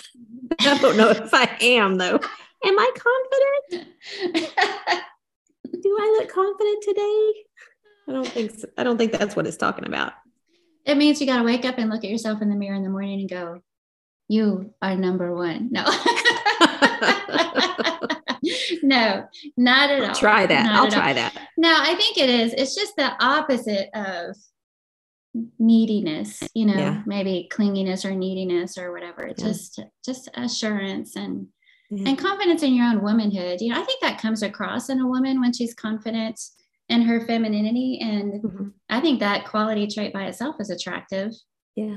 i 0.60 0.78
don't 0.78 0.96
know 0.96 1.10
if 1.10 1.32
i 1.32 1.48
am 1.60 1.96
though 1.96 2.18
am 2.64 2.78
i 2.78 2.90
confident 2.96 3.88
do 5.82 5.96
i 6.00 6.18
look 6.18 6.32
confident 6.32 6.82
today 6.82 7.32
I 8.06 8.12
don't 8.12 8.26
think 8.26 8.52
so. 8.52 8.66
I 8.78 8.84
don't 8.84 8.96
think 8.96 9.12
that's 9.12 9.36
what 9.36 9.46
it's 9.46 9.58
talking 9.58 9.86
about 9.86 10.14
it 10.88 10.96
means 10.96 11.20
you 11.20 11.26
got 11.26 11.38
to 11.38 11.44
wake 11.44 11.66
up 11.66 11.76
and 11.76 11.90
look 11.90 12.02
at 12.02 12.10
yourself 12.10 12.40
in 12.40 12.48
the 12.48 12.56
mirror 12.56 12.74
in 12.74 12.82
the 12.82 12.88
morning 12.88 13.20
and 13.20 13.28
go, 13.28 13.60
you 14.26 14.72
are 14.80 14.96
number 14.96 15.34
one. 15.34 15.70
No. 15.70 15.84
no, 18.82 19.28
not 19.58 19.90
at 19.90 20.00
I'll 20.00 20.08
all. 20.08 20.14
Try 20.14 20.46
that. 20.46 20.64
Not 20.64 20.74
I'll 20.76 20.90
try 20.90 21.08
all. 21.08 21.14
that. 21.14 21.36
No, 21.58 21.74
I 21.78 21.94
think 21.94 22.16
it 22.16 22.30
is. 22.30 22.54
It's 22.54 22.74
just 22.74 22.96
the 22.96 23.12
opposite 23.22 23.90
of 23.94 24.34
neediness, 25.58 26.42
you 26.54 26.66
know, 26.66 26.76
yeah. 26.76 27.02
maybe 27.06 27.48
clinginess 27.52 28.04
or 28.04 28.12
neediness 28.12 28.78
or 28.78 28.92
whatever. 28.92 29.28
Yeah. 29.28 29.44
Just 29.46 29.80
just 30.04 30.28
assurance 30.34 31.16
and 31.16 31.46
yeah. 31.90 32.08
and 32.08 32.18
confidence 32.18 32.62
in 32.62 32.74
your 32.74 32.86
own 32.86 33.02
womanhood. 33.02 33.60
You 33.60 33.72
know, 33.72 33.80
I 33.80 33.84
think 33.84 34.00
that 34.02 34.20
comes 34.20 34.42
across 34.42 34.88
in 34.88 35.00
a 35.00 35.06
woman 35.06 35.40
when 35.40 35.52
she's 35.52 35.74
confident 35.74 36.40
in 36.88 37.02
her 37.02 37.20
femininity. 37.26 37.98
And 38.00 38.42
mm-hmm. 38.42 38.68
I 38.88 39.00
think 39.00 39.20
that 39.20 39.46
quality 39.46 39.86
trait 39.86 40.12
by 40.12 40.24
itself 40.24 40.56
is 40.58 40.70
attractive. 40.70 41.32
Yeah. 41.76 41.96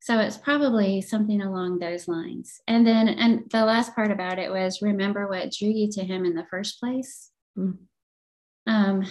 So 0.00 0.18
it's 0.18 0.36
probably 0.36 1.00
something 1.00 1.40
along 1.40 1.78
those 1.78 2.08
lines. 2.08 2.60
And 2.68 2.86
then, 2.86 3.08
and 3.08 3.50
the 3.50 3.64
last 3.64 3.94
part 3.94 4.10
about 4.10 4.38
it 4.38 4.50
was 4.50 4.82
remember 4.82 5.26
what 5.28 5.52
drew 5.52 5.70
you 5.70 5.90
to 5.92 6.04
him 6.04 6.26
in 6.26 6.34
the 6.34 6.46
first 6.50 6.78
place. 6.78 7.30
Mm. 7.56 7.78
Um, 8.66 9.06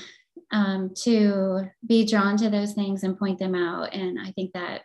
um, 0.54 0.92
to 1.02 1.70
be 1.86 2.06
drawn 2.06 2.38
to 2.38 2.50
those 2.50 2.74
things 2.74 3.04
and 3.04 3.18
point 3.18 3.40
them 3.40 3.56
out. 3.56 3.94
And 3.94 4.20
I 4.20 4.32
think 4.32 4.54
that 4.54 4.84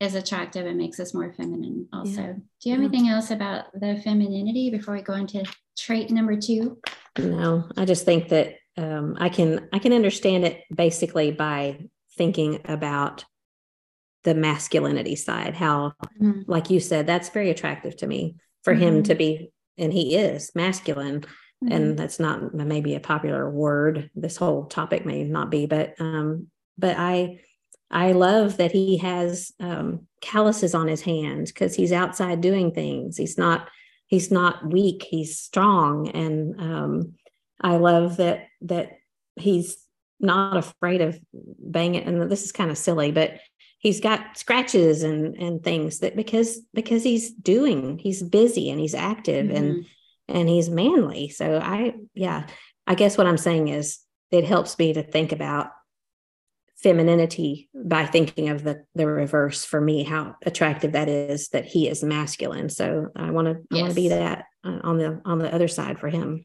is 0.00 0.14
attractive 0.14 0.66
and 0.66 0.76
makes 0.76 0.98
us 0.98 1.14
more 1.14 1.32
feminine 1.32 1.88
also. 1.92 2.20
Yeah. 2.20 2.32
Do 2.32 2.68
you 2.68 2.72
have 2.72 2.82
yeah. 2.82 2.88
anything 2.88 3.08
else 3.08 3.30
about 3.30 3.66
the 3.72 4.00
femininity 4.02 4.70
before 4.70 4.94
we 4.94 5.02
go 5.02 5.14
into 5.14 5.44
trait 5.78 6.10
number 6.10 6.36
two? 6.36 6.78
No, 7.18 7.68
I 7.76 7.84
just 7.84 8.04
think 8.04 8.28
that 8.30 8.56
um, 8.76 9.16
I 9.20 9.28
can 9.28 9.68
I 9.72 9.78
can 9.78 9.92
understand 9.92 10.44
it 10.44 10.64
basically 10.74 11.32
by 11.32 11.78
thinking 12.16 12.60
about 12.64 13.24
the 14.24 14.34
masculinity 14.34 15.16
side 15.16 15.54
how 15.54 15.94
mm-hmm. 16.20 16.42
like 16.46 16.68
you 16.68 16.78
said 16.78 17.06
that's 17.06 17.30
very 17.30 17.48
attractive 17.48 17.96
to 17.96 18.06
me 18.06 18.36
for 18.62 18.74
mm-hmm. 18.74 18.82
him 18.82 19.02
to 19.02 19.14
be 19.14 19.50
and 19.78 19.92
he 19.92 20.14
is 20.14 20.50
masculine 20.54 21.24
mm-hmm. 21.62 21.72
and 21.72 21.98
that's 21.98 22.20
not 22.20 22.54
maybe 22.54 22.94
a 22.94 23.00
popular 23.00 23.48
word 23.50 24.10
this 24.14 24.36
whole 24.36 24.66
topic 24.66 25.04
may 25.04 25.24
not 25.24 25.50
be 25.50 25.66
but 25.66 25.94
um 26.00 26.46
but 26.78 26.96
i 26.98 27.38
i 27.90 28.12
love 28.12 28.56
that 28.56 28.72
he 28.72 28.98
has 28.98 29.52
um 29.60 30.06
calluses 30.20 30.74
on 30.74 30.88
his 30.88 31.02
hands 31.02 31.50
because 31.52 31.74
he's 31.74 31.92
outside 31.92 32.40
doing 32.40 32.72
things 32.72 33.16
he's 33.16 33.38
not 33.38 33.68
he's 34.06 34.30
not 34.30 34.70
weak 34.70 35.06
he's 35.08 35.38
strong 35.38 36.08
and 36.08 36.60
um 36.60 37.14
i 37.60 37.76
love 37.76 38.16
that 38.18 38.46
that 38.60 38.98
he's 39.36 39.86
not 40.20 40.56
afraid 40.56 41.00
of 41.00 41.18
banging 41.32 42.02
and 42.04 42.30
this 42.30 42.44
is 42.44 42.52
kind 42.52 42.70
of 42.70 42.76
silly 42.76 43.10
but 43.10 43.40
he's 43.78 44.00
got 44.00 44.36
scratches 44.36 45.02
and 45.02 45.34
and 45.36 45.64
things 45.64 46.00
that 46.00 46.14
because 46.14 46.60
because 46.74 47.02
he's 47.02 47.32
doing 47.32 47.98
he's 47.98 48.22
busy 48.22 48.70
and 48.70 48.78
he's 48.78 48.94
active 48.94 49.46
mm-hmm. 49.46 49.56
and 49.56 49.86
and 50.30 50.48
he's 50.48 50.70
manly. 50.70 51.28
So 51.28 51.58
i 51.62 51.94
yeah 52.14 52.46
i 52.86 52.94
guess 52.94 53.18
what 53.18 53.26
i'm 53.26 53.38
saying 53.38 53.68
is 53.68 53.98
it 54.30 54.44
helps 54.44 54.78
me 54.78 54.92
to 54.92 55.02
think 55.02 55.32
about 55.32 55.70
femininity 56.76 57.68
by 57.74 58.06
thinking 58.06 58.48
of 58.48 58.64
the 58.64 58.84
the 58.94 59.06
reverse 59.06 59.64
for 59.64 59.80
me 59.80 60.02
how 60.02 60.34
attractive 60.46 60.92
that 60.92 61.08
is 61.08 61.48
that 61.48 61.66
he 61.66 61.88
is 61.88 62.02
masculine. 62.02 62.68
So 62.68 63.08
i 63.16 63.30
want 63.30 63.48
to 63.48 63.60
yes. 63.70 63.78
i 63.78 63.82
want 63.82 63.90
to 63.90 63.94
be 63.94 64.08
that 64.08 64.44
uh, 64.64 64.78
on 64.82 64.98
the 64.98 65.20
on 65.24 65.38
the 65.38 65.52
other 65.54 65.68
side 65.68 65.98
for 65.98 66.08
him. 66.08 66.44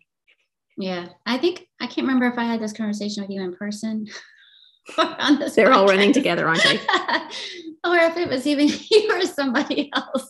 Yeah 0.77 1.07
i 1.25 1.37
think 1.37 1.67
i 1.79 1.87
can't 1.87 2.05
remember 2.05 2.27
if 2.27 2.37
i 2.37 2.43
had 2.43 2.59
this 2.61 2.73
conversation 2.73 3.23
with 3.23 3.31
you 3.31 3.41
in 3.41 3.55
person 3.55 4.07
on 4.97 5.39
this 5.39 5.55
they're 5.55 5.69
podcast. 5.69 5.75
all 5.75 5.87
running 5.87 6.11
together 6.11 6.47
aren't 6.47 6.63
they? 6.63 6.79
Or 7.85 7.97
if 7.97 8.17
it 8.17 8.27
was 8.27 8.47
even 8.47 8.67
you 8.91 9.11
or 9.11 9.21
somebody 9.21 9.91
else 9.93 10.29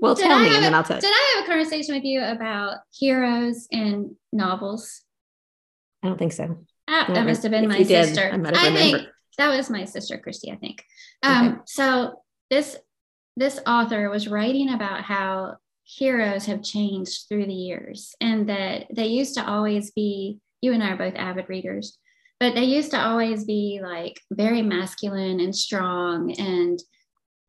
well 0.00 0.14
tell 0.14 0.38
me 0.38 0.54
and 0.54 0.64
then 0.64 0.74
i'll 0.74 0.82
tell 0.84 0.96
you 0.96 1.02
did 1.02 1.12
i 1.12 1.34
have 1.36 1.44
a 1.44 1.48
conversation 1.48 1.94
with 1.94 2.04
you 2.04 2.22
about 2.22 2.78
heroes 2.92 3.66
in 3.70 4.16
novels 4.32 5.02
i 6.02 6.08
don't 6.08 6.18
think 6.18 6.32
so 6.32 6.58
Ah, 6.86 7.06
that 7.08 7.26
must 7.26 7.42
have 7.42 7.52
been 7.52 7.68
my 7.68 7.82
sister. 7.82 8.30
Did, 8.30 8.46
I, 8.46 8.68
I 8.68 8.72
think 8.72 9.08
that 9.38 9.56
was 9.56 9.70
my 9.70 9.84
sister, 9.84 10.18
Christy, 10.18 10.50
I 10.50 10.56
think. 10.56 10.84
Um, 11.22 11.48
okay. 11.48 11.58
So 11.66 12.22
this 12.50 12.76
this 13.36 13.58
author 13.66 14.10
was 14.10 14.28
writing 14.28 14.72
about 14.72 15.02
how 15.02 15.56
heroes 15.84 16.46
have 16.46 16.62
changed 16.62 17.24
through 17.28 17.46
the 17.46 17.52
years 17.54 18.14
and 18.20 18.48
that 18.48 18.86
they 18.94 19.06
used 19.06 19.34
to 19.34 19.46
always 19.46 19.90
be 19.90 20.38
you 20.60 20.72
and 20.72 20.82
I 20.82 20.90
are 20.90 20.96
both 20.96 21.14
avid 21.16 21.48
readers, 21.48 21.98
but 22.38 22.54
they 22.54 22.64
used 22.64 22.90
to 22.92 23.00
always 23.00 23.44
be 23.44 23.80
like 23.82 24.20
very 24.30 24.62
masculine 24.62 25.40
and 25.40 25.54
strong 25.56 26.32
and 26.38 26.78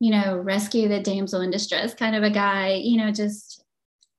you 0.00 0.10
know, 0.10 0.36
rescue 0.36 0.88
the 0.88 1.00
damsel 1.00 1.40
in 1.40 1.50
distress 1.50 1.94
kind 1.94 2.14
of 2.14 2.22
a 2.22 2.30
guy, 2.30 2.74
you 2.74 2.98
know, 2.98 3.10
just 3.10 3.64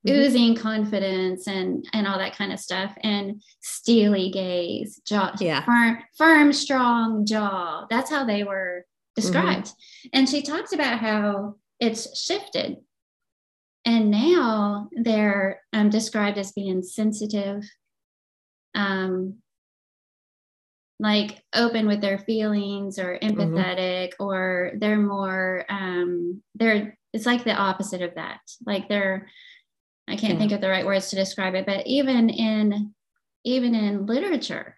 mm-hmm. 0.06 0.18
oozing 0.18 0.56
confidence 0.56 1.48
and 1.48 1.88
and 1.94 2.08
all 2.08 2.18
that 2.18 2.36
kind 2.36 2.52
of 2.52 2.60
stuff. 2.60 2.94
And 3.04 3.42
steely 3.62 4.30
gaze 4.30 5.02
jaw 5.06 5.34
yeah. 5.40 5.64
firm, 5.66 6.00
firm 6.18 6.54
strong 6.54 7.26
jaw. 7.26 7.86
That's 7.90 8.10
how 8.10 8.26
they 8.26 8.44
were 8.44 8.86
described. 9.16 9.68
Mm-hmm. 9.68 10.10
and 10.14 10.30
she 10.30 10.42
talks 10.42 10.74
about 10.74 11.00
how 11.00 11.56
it's 11.80 12.20
shifted. 12.20 12.78
And 13.86 14.12
now 14.12 14.90
they're 14.92 15.62
um, 15.72 15.90
described 15.90 16.38
as 16.38 16.52
being 16.52 16.84
sensitive 16.84 17.64
um, 18.76 19.36
like 21.00 21.44
open 21.54 21.88
with 21.88 22.02
their 22.02 22.18
feelings 22.18 22.98
or 22.98 23.18
mm-hmm. 23.18 23.40
empathetic 23.40 24.10
mm-hmm. 24.10 24.24
or 24.24 24.72
they're 24.78 24.98
more 24.98 25.64
um 25.70 26.42
they're 26.56 26.98
it's 27.14 27.26
like 27.26 27.44
the 27.44 27.54
opposite 27.54 28.02
of 28.02 28.16
that 28.16 28.40
like 28.66 28.90
they're 28.90 29.28
I 30.08 30.16
can't 30.16 30.34
yeah. 30.34 30.40
think 30.40 30.52
of 30.54 30.62
the 30.62 30.70
right 30.70 30.86
words 30.86 31.10
to 31.10 31.16
describe 31.16 31.54
it, 31.56 31.66
but 31.66 31.86
even 31.86 32.30
in 32.30 32.94
even 33.44 33.76
in 33.76 34.06
literature, 34.06 34.78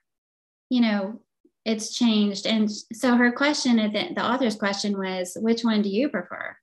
you 0.69 0.81
know, 0.81 1.21
it's 1.65 1.95
changed. 1.95 2.45
And 2.45 2.69
so 2.71 3.15
her 3.15 3.31
question, 3.31 3.77
the, 3.77 4.13
the 4.13 4.25
author's 4.25 4.55
question 4.55 4.97
was, 4.97 5.35
which 5.39 5.63
one 5.63 5.81
do 5.81 5.89
you 5.89 6.09
prefer? 6.09 6.55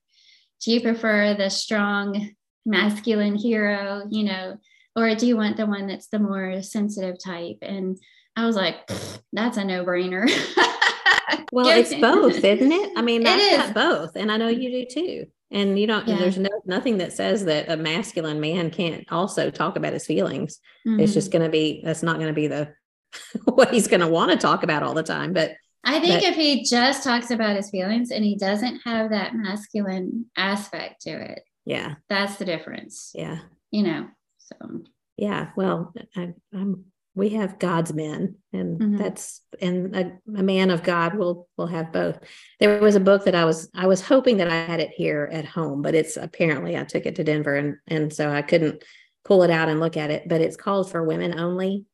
Do 0.61 0.71
you 0.71 0.81
prefer 0.81 1.33
the 1.33 1.49
strong 1.49 2.31
masculine 2.65 3.35
hero, 3.35 4.03
you 4.09 4.23
know, 4.23 4.57
or 4.95 5.15
do 5.15 5.27
you 5.27 5.35
want 5.35 5.57
the 5.57 5.65
one 5.65 5.87
that's 5.87 6.07
the 6.07 6.19
more 6.19 6.61
sensitive 6.61 7.17
type? 7.23 7.57
And 7.61 7.97
I 8.37 8.45
was 8.45 8.55
like, 8.55 8.89
that's 9.33 9.57
a 9.57 9.65
no 9.65 9.83
brainer. 9.83 10.29
well, 11.51 11.67
it's 11.67 11.93
both, 11.95 12.43
isn't 12.43 12.71
it? 12.71 12.91
I 12.95 13.01
mean, 13.01 13.25
I've 13.25 13.73
both, 13.73 14.15
and 14.15 14.31
I 14.31 14.37
know 14.37 14.47
you 14.47 14.69
do 14.69 14.85
too. 14.85 15.25
And 15.49 15.79
you 15.79 15.87
don't, 15.87 16.07
yeah. 16.07 16.17
there's 16.17 16.37
no 16.37 16.49
nothing 16.65 16.97
that 16.99 17.13
says 17.13 17.45
that 17.45 17.67
a 17.69 17.77
masculine 17.77 18.39
man 18.39 18.69
can't 18.69 19.11
also 19.11 19.49
talk 19.49 19.75
about 19.75 19.93
his 19.93 20.05
feelings. 20.05 20.59
Mm-hmm. 20.87 20.99
It's 20.99 21.13
just 21.13 21.31
mm-hmm. 21.31 21.39
going 21.39 21.49
to 21.49 21.51
be, 21.51 21.81
that's 21.83 22.03
not 22.03 22.17
going 22.17 22.27
to 22.27 22.33
be 22.33 22.47
the, 22.47 22.73
what 23.45 23.73
he's 23.73 23.87
going 23.87 24.01
to 24.01 24.07
want 24.07 24.31
to 24.31 24.37
talk 24.37 24.61
about 24.61 24.83
all 24.83 24.93
the 24.93 25.03
time. 25.03 25.33
But 25.33 25.53
I 25.83 25.99
think 25.99 26.21
but, 26.21 26.29
if 26.29 26.35
he 26.35 26.63
just 26.63 27.03
talks 27.03 27.31
about 27.31 27.55
his 27.55 27.71
feelings 27.71 28.11
and 28.11 28.23
he 28.23 28.35
doesn't 28.35 28.81
have 28.83 29.09
that 29.09 29.33
masculine 29.33 30.25
aspect 30.35 31.01
to 31.03 31.11
it, 31.11 31.39
yeah, 31.65 31.95
that's 32.07 32.35
the 32.35 32.45
difference. 32.45 33.11
Yeah. 33.15 33.39
You 33.71 33.83
know, 33.83 34.07
so. 34.37 34.83
Yeah. 35.17 35.49
Well, 35.55 35.93
I, 36.15 36.33
I'm 36.53 36.85
we 37.17 37.29
have 37.29 37.57
God's 37.57 37.93
men, 37.93 38.35
and 38.53 38.79
mm-hmm. 38.79 38.97
that's 38.97 39.41
and 39.59 39.95
a, 39.95 40.11
a, 40.37 40.43
man 40.43 40.69
of 40.69 40.83
God 40.83 41.15
will 41.15 41.47
will 41.57 41.65
have 41.65 41.91
both. 41.91 42.19
There 42.59 42.79
was 42.79 42.95
a 42.95 42.99
book 42.99 43.25
that 43.25 43.33
I 43.33 43.43
was 43.43 43.71
I 43.73 43.87
was 43.87 44.01
hoping 44.01 44.37
that 44.37 44.51
I 44.51 44.53
had 44.53 44.79
it 44.79 44.91
here 44.91 45.27
at 45.31 45.43
home, 45.43 45.81
but 45.81 45.95
it's 45.95 46.15
apparently 46.15 46.77
I 46.77 46.83
took 46.83 47.07
it 47.07 47.15
to 47.15 47.23
Denver 47.23 47.55
and 47.55 47.77
and 47.87 48.13
so 48.13 48.29
I 48.29 48.43
couldn't 48.43 48.83
pull 49.25 49.41
it 49.41 49.49
out 49.49 49.67
and 49.67 49.79
look 49.79 49.97
at 49.97 50.11
it. 50.11 50.29
But 50.29 50.41
it's 50.41 50.55
called 50.55 50.91
For 50.91 51.03
Women 51.03 51.39
Only 51.39 51.85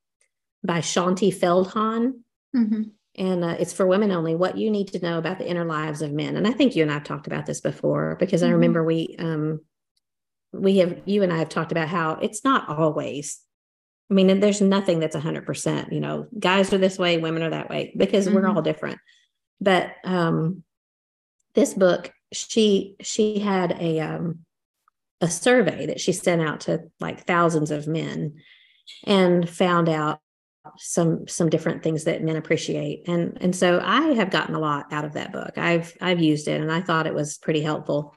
by 0.61 0.79
Shaunti 0.79 1.33
Feldhahn. 1.33 2.19
Mm-hmm. 2.53 2.81
And 3.15 3.43
uh, 3.45 3.55
it's 3.57 3.73
for 3.73 3.87
women 3.87 4.11
only. 4.11 4.35
What 4.35 4.57
you 4.57 4.69
need 4.71 4.89
to 4.89 4.99
know 4.99 5.19
about 5.19 5.37
the 5.37 5.47
inner 5.47 5.65
lives 5.65 6.01
of 6.01 6.11
men, 6.11 6.35
and 6.35 6.45
I 6.45 6.51
think 6.51 6.75
you 6.75 6.83
and 6.83 6.91
I've 6.91 7.05
talked 7.05 7.27
about 7.27 7.45
this 7.45 7.61
before 7.61 8.17
because 8.19 8.41
mm-hmm. 8.41 8.49
I 8.49 8.55
remember 8.55 8.83
we 8.83 9.15
um, 9.19 9.61
we 10.51 10.79
have 10.79 11.01
you 11.05 11.23
and 11.23 11.31
I 11.31 11.37
have 11.37 11.49
talked 11.49 11.71
about 11.71 11.87
how 11.87 12.15
it's 12.15 12.43
not 12.43 12.67
always 12.67 13.39
I 14.11 14.13
mean, 14.13 14.39
there's 14.39 14.61
nothing 14.61 14.99
that's 14.99 15.15
100%, 15.15 15.91
you 15.91 15.99
know, 15.99 16.27
guys 16.37 16.71
are 16.73 16.77
this 16.77 16.99
way, 16.99 17.17
women 17.17 17.41
are 17.41 17.49
that 17.49 17.69
way 17.69 17.93
because 17.97 18.25
mm-hmm. 18.25 18.35
we're 18.35 18.47
all 18.47 18.61
different. 18.61 18.99
But 19.59 19.93
um, 20.03 20.63
this 21.55 21.73
book, 21.73 22.11
she 22.31 22.95
she 23.01 23.39
had 23.39 23.77
a 23.79 23.99
um, 23.99 24.39
a 25.21 25.29
survey 25.29 25.85
that 25.85 26.01
she 26.01 26.11
sent 26.11 26.41
out 26.41 26.61
to 26.61 26.83
like 26.99 27.25
thousands 27.25 27.71
of 27.71 27.87
men 27.87 28.33
and 29.05 29.49
found 29.49 29.87
out 29.87 30.19
some 30.77 31.27
some 31.27 31.49
different 31.49 31.83
things 31.83 32.05
that 32.05 32.23
men 32.23 32.35
appreciate 32.35 33.07
and 33.07 33.37
and 33.41 33.55
so 33.55 33.81
i 33.83 34.13
have 34.13 34.29
gotten 34.29 34.55
a 34.55 34.59
lot 34.59 34.91
out 34.91 35.03
of 35.03 35.13
that 35.13 35.33
book 35.33 35.57
i've 35.57 35.95
i've 35.99 36.21
used 36.21 36.47
it 36.47 36.61
and 36.61 36.71
i 36.71 36.79
thought 36.79 37.05
it 37.05 37.13
was 37.13 37.37
pretty 37.37 37.61
helpful 37.61 38.15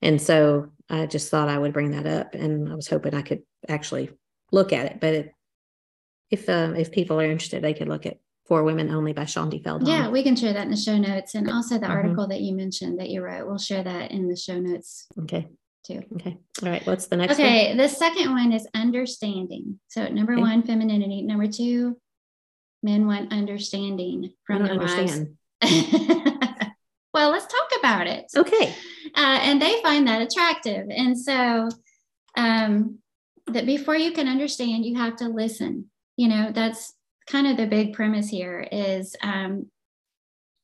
and 0.00 0.20
so 0.20 0.70
i 0.88 1.04
just 1.04 1.30
thought 1.30 1.48
i 1.48 1.58
would 1.58 1.74
bring 1.74 1.90
that 1.90 2.06
up 2.06 2.34
and 2.34 2.70
i 2.70 2.74
was 2.74 2.88
hoping 2.88 3.14
i 3.14 3.22
could 3.22 3.42
actually 3.68 4.10
look 4.54 4.72
at 4.72 4.86
it. 4.86 5.00
But 5.00 5.14
it, 5.14 5.34
if 6.30 6.48
um, 6.48 6.76
if 6.76 6.92
people 6.92 7.20
are 7.20 7.24
interested, 7.24 7.62
they 7.62 7.74
could 7.74 7.88
look 7.88 8.06
at 8.06 8.18
For 8.46 8.62
Women 8.62 8.90
Only 8.90 9.12
by 9.12 9.24
Shaunti 9.24 9.62
Feldhahn. 9.62 9.88
Yeah, 9.88 10.08
we 10.08 10.22
can 10.22 10.36
share 10.36 10.52
that 10.52 10.64
in 10.64 10.70
the 10.70 10.76
show 10.76 10.96
notes, 10.96 11.34
and 11.34 11.50
also 11.50 11.74
the 11.74 11.82
mm-hmm. 11.82 11.92
article 11.92 12.28
that 12.28 12.40
you 12.40 12.54
mentioned 12.54 12.98
that 13.00 13.10
you 13.10 13.22
wrote. 13.22 13.46
We'll 13.46 13.58
share 13.58 13.82
that 13.82 14.12
in 14.12 14.28
the 14.28 14.36
show 14.36 14.58
notes. 14.58 15.06
Okay. 15.22 15.48
Too. 15.86 16.00
Okay. 16.14 16.38
All 16.62 16.70
right. 16.70 16.86
What's 16.86 17.08
the 17.08 17.16
next? 17.16 17.34
Okay. 17.34 17.68
One? 17.68 17.76
The 17.76 17.88
second 17.88 18.30
one 18.30 18.52
is 18.52 18.66
understanding. 18.74 19.78
So 19.88 20.08
number 20.08 20.32
okay. 20.32 20.40
one, 20.40 20.62
femininity. 20.62 21.22
Number 21.22 21.46
two, 21.46 21.98
men 22.82 23.06
want 23.06 23.32
understanding 23.32 24.32
from 24.46 24.62
their 24.62 24.72
understand. 24.72 25.36
well, 27.12 27.30
let's 27.30 27.46
talk 27.46 27.68
about 27.80 28.06
it. 28.06 28.24
Okay. 28.34 28.74
Uh, 29.14 29.38
and 29.42 29.60
they 29.60 29.82
find 29.82 30.08
that 30.08 30.22
attractive, 30.22 30.86
and 30.88 31.18
so 31.18 31.68
um, 32.36 32.98
that 33.46 33.66
before 33.66 33.96
you 33.96 34.12
can 34.12 34.28
understand, 34.28 34.84
you 34.84 34.96
have 34.96 35.16
to 35.16 35.28
listen. 35.28 35.90
You 36.16 36.28
know, 36.28 36.52
that's 36.52 36.94
kind 37.26 37.46
of 37.46 37.56
the 37.56 37.66
big 37.66 37.92
premise 37.92 38.28
here 38.28 38.66
is 38.70 39.16
um, 39.22 39.66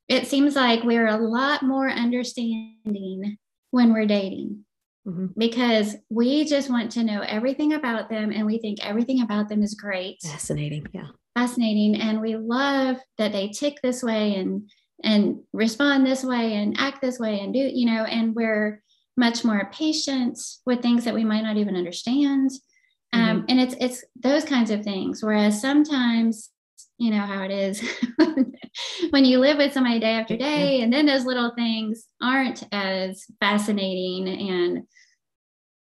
it 0.08 0.26
seems 0.26 0.56
like 0.56 0.82
we're 0.82 1.06
a 1.06 1.16
lot 1.16 1.62
more 1.62 1.88
understanding 1.88 3.38
when 3.70 3.92
we're 3.92 4.06
dating 4.06 4.64
mm-hmm. 5.06 5.26
because 5.38 5.96
we 6.08 6.44
just 6.44 6.70
want 6.70 6.90
to 6.92 7.04
know 7.04 7.20
everything 7.20 7.74
about 7.74 8.08
them 8.08 8.32
and 8.32 8.46
we 8.46 8.58
think 8.58 8.84
everything 8.84 9.22
about 9.22 9.48
them 9.48 9.62
is 9.62 9.74
great. 9.74 10.18
Fascinating. 10.22 10.86
Yeah. 10.92 11.08
Fascinating. 11.36 12.00
And 12.00 12.20
we 12.20 12.36
love 12.36 12.96
that 13.18 13.32
they 13.32 13.48
tick 13.48 13.78
this 13.82 14.02
way 14.02 14.34
and 14.36 14.68
and 15.02 15.38
respond 15.54 16.04
this 16.04 16.22
way 16.22 16.54
and 16.54 16.76
act 16.78 17.00
this 17.00 17.18
way 17.18 17.40
and 17.40 17.54
do, 17.54 17.60
you 17.60 17.86
know, 17.86 18.04
and 18.04 18.34
we're 18.34 18.82
much 19.16 19.44
more 19.44 19.70
patient 19.72 20.38
with 20.66 20.82
things 20.82 21.04
that 21.04 21.14
we 21.14 21.24
might 21.24 21.42
not 21.42 21.56
even 21.56 21.76
understand. 21.76 22.50
Um, 23.12 23.20
mm-hmm. 23.20 23.44
and 23.48 23.60
it's 23.60 23.74
it's 23.80 24.04
those 24.16 24.44
kinds 24.44 24.70
of 24.70 24.84
things. 24.84 25.22
Whereas 25.22 25.60
sometimes 25.60 26.50
you 27.00 27.10
know 27.10 27.20
how 27.20 27.42
it 27.42 27.50
is 27.50 27.82
when 29.10 29.24
you 29.24 29.38
live 29.38 29.56
with 29.56 29.72
somebody 29.72 29.98
day 29.98 30.12
after 30.12 30.36
day 30.36 30.82
and 30.82 30.92
then 30.92 31.06
those 31.06 31.24
little 31.24 31.52
things 31.56 32.04
aren't 32.22 32.62
as 32.72 33.24
fascinating 33.40 34.28
and 34.28 34.82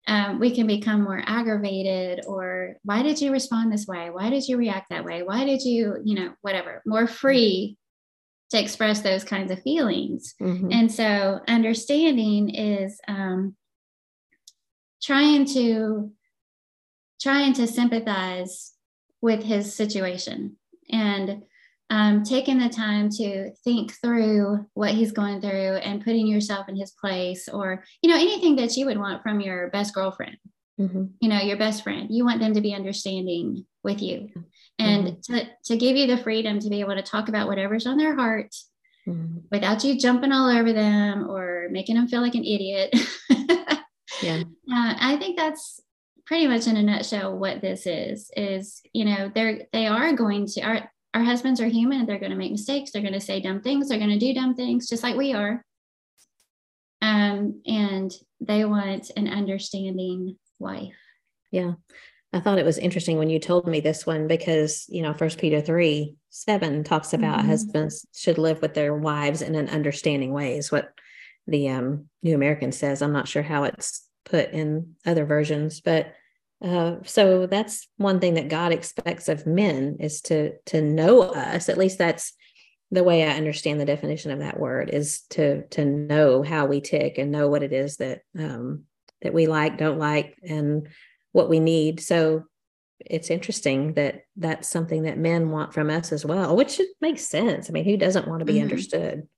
um, 0.08 0.38
we 0.38 0.54
can 0.54 0.66
become 0.66 1.02
more 1.02 1.22
aggravated 1.26 2.20
or 2.26 2.76
why 2.84 3.02
did 3.02 3.20
you 3.20 3.32
respond 3.32 3.72
this 3.72 3.86
way 3.86 4.10
why 4.10 4.28
did 4.28 4.46
you 4.46 4.58
react 4.58 4.90
that 4.90 5.04
way 5.04 5.22
why 5.22 5.44
did 5.44 5.62
you 5.62 5.96
you 6.04 6.14
know 6.14 6.32
whatever 6.42 6.82
more 6.84 7.06
free 7.06 7.78
to 8.50 8.60
express 8.60 9.00
those 9.00 9.24
kinds 9.24 9.50
of 9.50 9.60
feelings 9.62 10.34
mm-hmm. 10.40 10.70
and 10.70 10.92
so 10.92 11.40
understanding 11.48 12.50
is 12.50 13.00
um, 13.08 13.56
trying 15.02 15.46
to 15.46 16.12
trying 17.20 17.52
to 17.54 17.66
sympathize 17.66 18.72
with 19.20 19.42
his 19.42 19.74
situation 19.74 20.56
and 20.90 21.42
um, 21.90 22.24
taking 22.24 22.58
the 22.58 22.68
time 22.68 23.10
to 23.10 23.52
think 23.62 23.92
through 23.92 24.66
what 24.74 24.90
he's 24.90 25.12
going 25.12 25.40
through 25.40 25.76
and 25.76 26.04
putting 26.04 26.26
yourself 26.26 26.68
in 26.68 26.76
his 26.76 26.90
place 26.90 27.48
or 27.48 27.84
you 28.02 28.10
know 28.10 28.16
anything 28.16 28.56
that 28.56 28.76
you 28.76 28.86
would 28.86 28.98
want 28.98 29.22
from 29.22 29.40
your 29.40 29.70
best 29.70 29.94
girlfriend 29.94 30.36
mm-hmm. 30.80 31.04
you 31.20 31.28
know 31.28 31.38
your 31.38 31.56
best 31.56 31.84
friend 31.84 32.08
you 32.10 32.24
want 32.24 32.40
them 32.40 32.54
to 32.54 32.60
be 32.60 32.74
understanding 32.74 33.64
with 33.84 34.02
you 34.02 34.28
and 34.78 35.06
mm-hmm. 35.06 35.34
to, 35.34 35.46
to 35.64 35.76
give 35.76 35.96
you 35.96 36.08
the 36.08 36.18
freedom 36.18 36.58
to 36.58 36.68
be 36.68 36.80
able 36.80 36.94
to 36.94 37.02
talk 37.02 37.28
about 37.28 37.46
whatever's 37.46 37.86
on 37.86 37.96
their 37.96 38.16
heart 38.16 38.52
mm-hmm. 39.06 39.38
without 39.52 39.84
you 39.84 39.96
jumping 39.98 40.32
all 40.32 40.50
over 40.50 40.72
them 40.72 41.30
or 41.30 41.68
making 41.70 41.94
them 41.94 42.08
feel 42.08 42.20
like 42.20 42.34
an 42.34 42.44
idiot 42.44 42.90
yeah 44.22 44.42
uh, 44.72 44.94
i 44.98 45.16
think 45.20 45.36
that's 45.36 45.80
pretty 46.26 46.46
much 46.46 46.66
in 46.66 46.76
a 46.76 46.82
nutshell 46.82 47.36
what 47.36 47.60
this 47.60 47.86
is 47.86 48.30
is 48.36 48.82
you 48.92 49.04
know 49.04 49.30
they're 49.34 49.62
they 49.72 49.86
are 49.86 50.12
going 50.12 50.46
to 50.46 50.60
our 50.62 50.90
our 51.14 51.24
husbands 51.24 51.62
are 51.62 51.66
human. 51.66 52.04
They're 52.04 52.18
going 52.18 52.32
to 52.32 52.36
make 52.36 52.52
mistakes. 52.52 52.90
They're 52.90 53.00
going 53.00 53.14
to 53.14 53.22
say 53.22 53.40
dumb 53.40 53.62
things. 53.62 53.88
They're 53.88 53.96
going 53.96 54.10
to 54.10 54.18
do 54.18 54.34
dumb 54.34 54.54
things 54.54 54.86
just 54.86 55.02
like 55.02 55.16
we 55.16 55.32
are. 55.32 55.64
Um 57.00 57.62
and 57.66 58.12
they 58.40 58.66
want 58.66 59.10
an 59.16 59.28
understanding 59.28 60.36
wife. 60.58 60.92
Yeah. 61.50 61.72
I 62.34 62.40
thought 62.40 62.58
it 62.58 62.66
was 62.66 62.76
interesting 62.76 63.16
when 63.16 63.30
you 63.30 63.38
told 63.38 63.66
me 63.66 63.80
this 63.80 64.04
one 64.04 64.26
because 64.26 64.84
you 64.88 65.00
know 65.00 65.14
first 65.14 65.38
peter 65.38 65.60
3 65.62 66.16
7 66.28 66.84
talks 66.84 67.14
about 67.14 67.38
mm-hmm. 67.38 67.48
husbands 67.48 68.06
should 68.14 68.36
live 68.36 68.60
with 68.60 68.74
their 68.74 68.94
wives 68.94 69.40
in 69.40 69.54
an 69.54 69.70
understanding 69.70 70.32
way 70.32 70.58
is 70.58 70.70
what 70.70 70.92
the 71.46 71.68
um, 71.70 72.06
new 72.22 72.34
american 72.34 72.72
says. 72.72 73.00
I'm 73.00 73.12
not 73.12 73.28
sure 73.28 73.42
how 73.42 73.64
it's 73.64 74.05
put 74.26 74.50
in 74.50 74.94
other 75.06 75.24
versions 75.24 75.80
but 75.80 76.12
uh, 76.64 76.96
so 77.04 77.46
that's 77.46 77.88
one 77.96 78.18
thing 78.18 78.34
that 78.34 78.48
god 78.48 78.72
expects 78.72 79.28
of 79.28 79.46
men 79.46 79.96
is 80.00 80.22
to 80.22 80.52
to 80.64 80.80
know 80.80 81.22
us. 81.22 81.68
At 81.68 81.78
least 81.78 81.98
that's 81.98 82.32
the 82.92 83.04
way 83.04 83.24
i 83.24 83.34
understand 83.34 83.80
the 83.80 83.84
definition 83.84 84.30
of 84.30 84.38
that 84.38 84.60
word 84.60 84.90
is 84.90 85.22
to 85.30 85.66
to 85.68 85.84
know 85.84 86.42
how 86.42 86.66
we 86.66 86.80
tick 86.80 87.18
and 87.18 87.32
know 87.32 87.48
what 87.48 87.64
it 87.64 87.72
is 87.72 87.96
that 87.96 88.20
um 88.38 88.84
that 89.22 89.34
we 89.34 89.46
like 89.46 89.76
don't 89.76 89.98
like 89.98 90.36
and 90.42 90.88
what 91.32 91.48
we 91.50 91.60
need. 91.60 92.00
So 92.00 92.44
it's 93.04 93.28
interesting 93.28 93.92
that 93.94 94.22
that's 94.36 94.68
something 94.68 95.02
that 95.02 95.18
men 95.18 95.50
want 95.50 95.74
from 95.74 95.90
us 95.90 96.12
as 96.12 96.24
well 96.24 96.56
which 96.56 96.80
makes 97.02 97.26
sense. 97.26 97.68
I 97.68 97.72
mean 97.72 97.84
who 97.84 97.98
doesn't 97.98 98.28
want 98.28 98.40
to 98.40 98.46
be 98.46 98.54
mm-hmm. 98.54 98.62
understood 98.62 99.28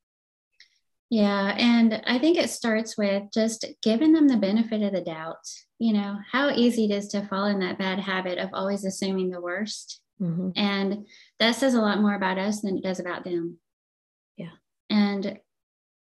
yeah. 1.10 1.54
And 1.56 2.02
I 2.06 2.18
think 2.18 2.36
it 2.36 2.50
starts 2.50 2.98
with 2.98 3.24
just 3.32 3.64
giving 3.82 4.12
them 4.12 4.28
the 4.28 4.36
benefit 4.36 4.82
of 4.82 4.92
the 4.92 5.00
doubt. 5.00 5.36
You 5.78 5.92
know, 5.94 6.18
how 6.30 6.50
easy 6.50 6.84
it 6.84 6.90
is 6.90 7.08
to 7.08 7.26
fall 7.26 7.46
in 7.46 7.60
that 7.60 7.78
bad 7.78 7.98
habit 7.98 8.38
of 8.38 8.50
always 8.52 8.84
assuming 8.84 9.30
the 9.30 9.40
worst. 9.40 10.00
Mm-hmm. 10.20 10.50
And 10.56 11.06
that 11.38 11.54
says 11.54 11.74
a 11.74 11.80
lot 11.80 12.00
more 12.00 12.14
about 12.14 12.38
us 12.38 12.60
than 12.60 12.76
it 12.76 12.82
does 12.82 13.00
about 13.00 13.24
them. 13.24 13.58
Yeah. 14.36 14.50
And, 14.90 15.38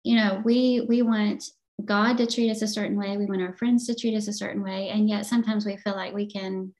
you 0.03 0.15
know, 0.15 0.41
we, 0.43 0.85
we 0.89 1.01
want 1.03 1.43
God 1.85 2.17
to 2.17 2.25
treat 2.25 2.49
us 2.49 2.61
a 2.61 2.67
certain 2.67 2.97
way. 2.97 3.15
We 3.15 3.27
want 3.27 3.41
our 3.41 3.53
friends 3.53 3.85
to 3.87 3.95
treat 3.95 4.15
us 4.15 4.27
a 4.27 4.33
certain 4.33 4.63
way. 4.63 4.89
And 4.89 5.07
yet 5.07 5.25
sometimes 5.25 5.65
we 5.65 5.77
feel 5.77 5.95
like 5.95 6.13
we 6.13 6.29
can, 6.29 6.73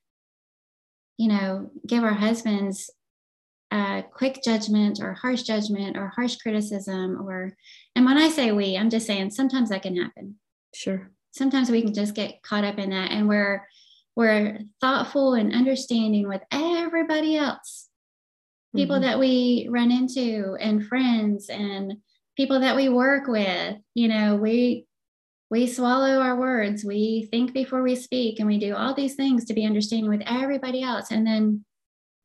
you 1.18 1.30
know, 1.30 1.70
give 1.86 2.04
our 2.04 2.14
husbands 2.14 2.90
uh, 3.72 4.02
quick 4.02 4.40
judgment 4.44 5.00
or 5.02 5.14
harsh 5.14 5.44
judgment 5.44 5.96
or 5.96 6.12
harsh 6.16 6.38
criticism 6.38 7.22
or 7.28 7.56
and 7.96 8.04
when 8.04 8.18
i 8.18 8.28
say 8.28 8.52
we 8.52 8.76
i'm 8.76 8.90
just 8.90 9.06
saying 9.06 9.30
sometimes 9.30 9.70
that 9.70 9.84
can 9.84 9.96
happen. 9.96 10.36
Sure. 10.74 11.12
Sometimes 11.32 11.70
we 11.70 11.82
can 11.82 11.94
just 11.94 12.16
get 12.16 12.42
caught 12.44 12.64
up 12.64 12.78
in 12.80 12.90
that 12.90 13.12
and 13.12 13.28
we're 13.28 13.66
we're 14.16 14.60
thoughtful 14.82 15.34
and 15.34 15.54
understanding 15.54 16.28
with 16.28 16.42
everybody 16.52 17.38
else. 17.38 17.88
People 18.76 18.98
mm-hmm. 18.98 19.06
that 19.06 19.20
we 19.20 19.68
run 19.70 19.92
into 19.92 20.58
and 20.60 20.86
friends 20.86 21.50
and 21.50 21.94
people 22.36 22.60
that 22.60 22.76
we 22.76 22.90
work 22.90 23.28
with 23.28 23.78
you 23.94 24.08
know 24.08 24.36
we 24.36 24.86
we 25.52 25.66
swallow 25.66 26.20
our 26.20 26.36
words. 26.36 26.86
We 26.86 27.28
think 27.32 27.54
before 27.54 27.82
we 27.82 27.96
speak 27.96 28.40
and 28.40 28.48
we 28.48 28.60
do 28.60 28.76
all 28.76 28.94
these 28.94 29.16
things 29.16 29.46
to 29.46 29.54
be 29.54 29.66
understanding 29.66 30.10
with 30.10 30.22
everybody 30.28 30.84
else. 30.84 31.10
And 31.10 31.26
then 31.26 31.66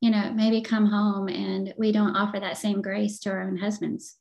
you 0.04 0.10
know, 0.10 0.30
maybe 0.34 0.60
come 0.60 0.84
home 0.84 1.30
and 1.30 1.72
we 1.78 1.90
don't 1.90 2.14
offer 2.14 2.38
that 2.38 2.58
same 2.58 2.82
grace 2.82 3.18
to 3.20 3.30
our 3.30 3.40
own 3.40 3.56
husbands. 3.56 4.16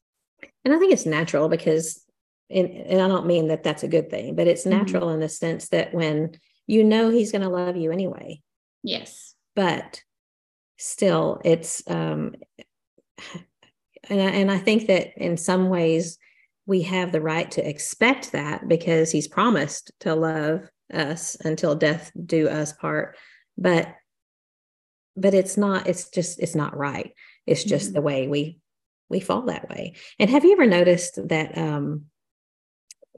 And 0.64 0.74
I 0.74 0.80
think 0.80 0.94
it's 0.94 1.06
natural 1.06 1.50
because, 1.50 2.02
and, 2.50 2.70
and 2.70 3.02
I 3.02 3.10
don't 3.10 3.26
mean 3.26 3.50
that 3.50 3.64
that's 3.64 3.84
a 3.84 3.90
good 3.90 4.10
thing, 4.10 4.34
but 4.34 4.48
it's 4.48 4.62
mm-hmm. 4.62 4.78
natural 4.78 5.08
mm-hmm. 5.08 5.16
in 5.16 5.20
the 5.20 5.28
sense 5.28 5.68
that 5.70 5.94
when 5.94 6.38
you 6.68 6.86
know 6.86 7.10
he's 7.10 7.34
going 7.34 7.42
to 7.42 7.50
love 7.50 7.76
you 7.76 7.92
anyway. 7.92 8.42
Yes. 8.82 9.36
But 9.58 10.02
still, 10.78 11.42
it's, 11.44 11.84
um, 11.88 12.36
and 14.10 14.22
I, 14.22 14.30
and 14.30 14.50
I 14.50 14.60
think 14.60 14.88
that 14.88 15.22
in 15.22 15.36
some 15.36 15.68
ways 15.68 16.18
we 16.66 16.84
have 16.84 17.12
the 17.12 17.20
right 17.20 17.52
to 17.52 17.70
expect 17.70 18.32
that 18.32 18.70
because 18.70 19.12
he's 19.12 19.28
promised 19.28 19.92
to 20.00 20.16
love 20.16 20.70
us 20.94 21.36
until 21.44 21.76
death 21.76 22.10
do 22.26 22.48
us 22.48 22.72
part. 22.72 23.18
But 23.58 23.94
but 25.16 25.34
it's 25.34 25.58
not 25.58 25.88
it's 25.88 26.10
just 26.10 26.40
it's 26.40 26.56
not 26.56 26.76
right. 26.76 27.14
It's 27.46 27.64
just 27.64 27.88
mm-hmm. 27.88 27.96
the 27.96 28.02
way 28.02 28.28
we 28.28 28.60
we 29.10 29.20
fall 29.20 29.44
that 29.44 29.70
way. 29.70 29.96
And 30.20 30.30
have 30.30 30.44
you 30.44 30.54
ever 30.54 30.66
noticed 30.66 31.20
that 31.30 31.58
um 31.58 32.06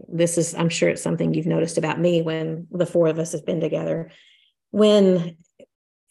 this 0.09 0.37
is 0.37 0.53
i'm 0.55 0.67
sure 0.67 0.89
it's 0.89 1.01
something 1.01 1.33
you've 1.33 1.45
noticed 1.45 1.77
about 1.77 1.99
me 1.99 2.21
when 2.21 2.67
the 2.69 2.85
four 2.85 3.07
of 3.07 3.19
us 3.19 3.31
have 3.31 3.45
been 3.45 3.61
together. 3.61 4.11
When 4.71 5.37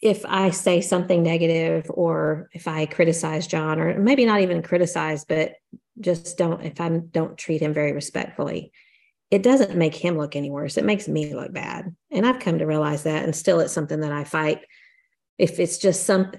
if 0.01 0.25
i 0.25 0.49
say 0.49 0.81
something 0.81 1.23
negative 1.23 1.89
or 1.89 2.49
if 2.51 2.67
i 2.67 2.85
criticize 2.85 3.47
john 3.47 3.79
or 3.79 3.97
maybe 3.97 4.25
not 4.25 4.41
even 4.41 4.61
criticize 4.61 5.23
but 5.23 5.53
just 6.01 6.37
don't 6.37 6.63
if 6.65 6.81
i 6.81 6.89
don't 6.89 7.37
treat 7.37 7.61
him 7.61 7.73
very 7.73 7.93
respectfully 7.93 8.73
it 9.31 9.41
doesn't 9.41 9.75
make 9.75 9.95
him 9.95 10.17
look 10.17 10.35
any 10.35 10.49
worse. 10.49 10.77
It 10.77 10.85
makes 10.85 11.07
me 11.07 11.33
look 11.33 11.51
bad. 11.51 11.95
And 12.11 12.25
i've 12.25 12.39
come 12.39 12.59
to 12.59 12.65
realize 12.65 13.03
that 13.03 13.23
and 13.23 13.35
still 13.35 13.59
it's 13.59 13.73
something 13.73 14.01
that 14.01 14.11
i 14.11 14.23
fight 14.23 14.61
if 15.37 15.59
it's 15.59 15.77
just 15.77 16.05
some 16.05 16.31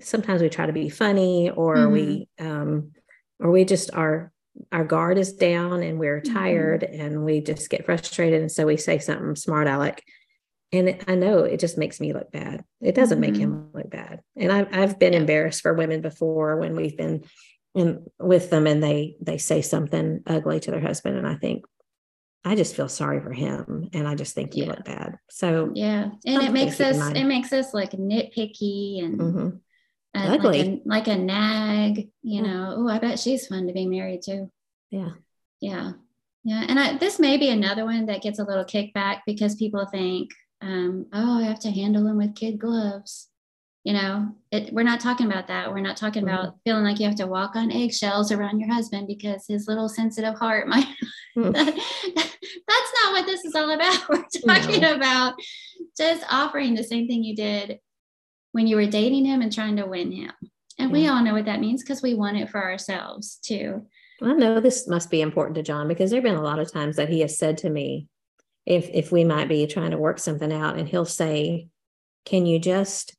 sometimes 0.00 0.42
we 0.42 0.48
try 0.48 0.66
to 0.66 0.72
be 0.72 0.88
funny 0.88 1.50
or 1.50 1.76
mm-hmm. 1.76 1.92
we 1.92 2.28
um 2.38 2.92
or 3.40 3.50
we 3.50 3.64
just 3.64 3.92
are 3.94 4.32
our 4.72 4.84
guard 4.84 5.18
is 5.18 5.34
down 5.34 5.82
and 5.82 5.98
we're 5.98 6.20
mm-hmm. 6.20 6.34
tired 6.34 6.82
mm-hmm. 6.82 7.00
and 7.00 7.24
we 7.24 7.40
just 7.40 7.70
get 7.70 7.84
frustrated 7.84 8.40
and 8.40 8.50
so 8.50 8.66
we 8.66 8.76
say 8.76 8.98
something 8.98 9.36
smart 9.36 9.66
aleck 9.66 10.02
and 10.72 10.88
it, 10.88 11.04
i 11.08 11.14
know 11.14 11.38
it 11.44 11.60
just 11.60 11.78
makes 11.78 12.00
me 12.00 12.12
look 12.12 12.30
bad 12.32 12.64
it 12.80 12.94
doesn't 12.94 13.20
mm-hmm. 13.20 13.32
make 13.32 13.40
him 13.40 13.70
look 13.72 13.90
bad 13.90 14.20
and 14.36 14.52
i've, 14.52 14.68
I've 14.72 14.98
been 14.98 15.12
yeah. 15.12 15.20
embarrassed 15.20 15.62
for 15.62 15.74
women 15.74 16.00
before 16.00 16.56
when 16.56 16.76
we've 16.76 16.96
been 16.96 17.24
in 17.74 18.06
with 18.18 18.50
them 18.50 18.66
and 18.66 18.82
they 18.82 19.16
they 19.20 19.38
say 19.38 19.62
something 19.62 20.22
ugly 20.26 20.60
to 20.60 20.70
their 20.70 20.80
husband 20.80 21.16
and 21.16 21.26
i 21.26 21.34
think 21.34 21.64
I 22.44 22.54
just 22.54 22.76
feel 22.76 22.88
sorry 22.88 23.20
for 23.20 23.32
him 23.32 23.90
and 23.92 24.06
I 24.06 24.14
just 24.14 24.34
think 24.34 24.56
you 24.56 24.64
yeah. 24.64 24.70
look 24.70 24.84
bad. 24.84 25.18
So 25.28 25.70
yeah. 25.74 26.10
And 26.24 26.42
it 26.42 26.52
makes 26.52 26.80
us 26.80 26.96
it 27.14 27.24
makes 27.24 27.52
us 27.52 27.74
like 27.74 27.92
nitpicky 27.92 29.04
and 29.04 29.18
mm-hmm. 29.18 29.48
uh, 30.14 30.34
ugly. 30.34 30.82
Like 30.84 31.06
a, 31.06 31.12
like 31.12 31.18
a, 31.18 31.20
nag, 31.20 31.98
you 31.98 32.10
yeah. 32.22 32.40
know. 32.42 32.74
Oh, 32.78 32.88
I 32.88 32.98
bet 32.98 33.18
she's 33.18 33.46
fun 33.46 33.66
to 33.66 33.72
be 33.72 33.86
married 33.86 34.22
to. 34.22 34.46
Yeah. 34.90 35.10
Yeah. 35.60 35.92
Yeah. 36.44 36.64
And 36.68 36.78
I, 36.78 36.96
this 36.96 37.18
may 37.18 37.36
be 37.36 37.50
another 37.50 37.84
one 37.84 38.06
that 38.06 38.22
gets 38.22 38.38
a 38.38 38.44
little 38.44 38.64
kickback 38.64 39.20
because 39.26 39.56
people 39.56 39.86
think, 39.86 40.30
um, 40.62 41.06
oh, 41.12 41.40
I 41.40 41.44
have 41.44 41.60
to 41.60 41.70
handle 41.70 42.04
them 42.04 42.18
with 42.18 42.34
kid 42.36 42.58
gloves. 42.58 43.28
you 43.84 43.92
know 43.92 44.28
it, 44.50 44.72
we're 44.72 44.82
not 44.82 45.00
talking 45.00 45.26
about 45.26 45.46
that 45.46 45.70
we're 45.70 45.80
not 45.80 45.96
talking 45.96 46.24
mm-hmm. 46.24 46.34
about 46.34 46.56
feeling 46.64 46.84
like 46.84 46.98
you 46.98 47.06
have 47.06 47.14
to 47.14 47.26
walk 47.26 47.54
on 47.54 47.70
eggshells 47.70 48.32
around 48.32 48.58
your 48.58 48.72
husband 48.72 49.06
because 49.06 49.46
his 49.46 49.68
little 49.68 49.88
sensitive 49.88 50.34
heart 50.34 50.66
might 50.72 50.86
that, 51.42 51.74
hmm. 51.74 52.10
that's 52.68 52.92
not 53.02 53.12
what 53.12 53.26
this 53.26 53.44
is 53.44 53.54
all 53.54 53.70
about 53.70 54.08
we're 54.08 54.24
talking 54.46 54.80
no. 54.80 54.94
about 54.94 55.34
just 55.96 56.24
offering 56.30 56.74
the 56.74 56.84
same 56.84 57.06
thing 57.06 57.24
you 57.24 57.36
did 57.36 57.78
when 58.52 58.66
you 58.66 58.76
were 58.76 58.86
dating 58.86 59.24
him 59.24 59.40
and 59.42 59.52
trying 59.52 59.76
to 59.76 59.86
win 59.86 60.12
him 60.12 60.32
and 60.78 60.90
yeah. 60.90 60.92
we 60.92 61.08
all 61.08 61.22
know 61.22 61.34
what 61.34 61.46
that 61.46 61.60
means 61.60 61.82
because 61.82 62.02
we 62.02 62.14
want 62.14 62.36
it 62.36 62.50
for 62.50 62.62
ourselves 62.62 63.38
too 63.42 63.86
i 64.22 64.32
know 64.32 64.60
this 64.60 64.88
must 64.88 65.10
be 65.10 65.20
important 65.20 65.54
to 65.56 65.62
john 65.62 65.88
because 65.88 66.10
there 66.10 66.18
have 66.18 66.24
been 66.24 66.34
a 66.34 66.42
lot 66.42 66.58
of 66.58 66.72
times 66.72 66.96
that 66.96 67.08
he 67.08 67.20
has 67.20 67.38
said 67.38 67.58
to 67.58 67.70
me 67.70 68.06
if 68.66 68.88
if 68.92 69.12
we 69.12 69.24
might 69.24 69.48
be 69.48 69.66
trying 69.66 69.90
to 69.90 69.98
work 69.98 70.18
something 70.18 70.52
out 70.52 70.76
and 70.76 70.88
he'll 70.88 71.04
say 71.04 71.68
can 72.24 72.46
you 72.46 72.58
just 72.58 73.14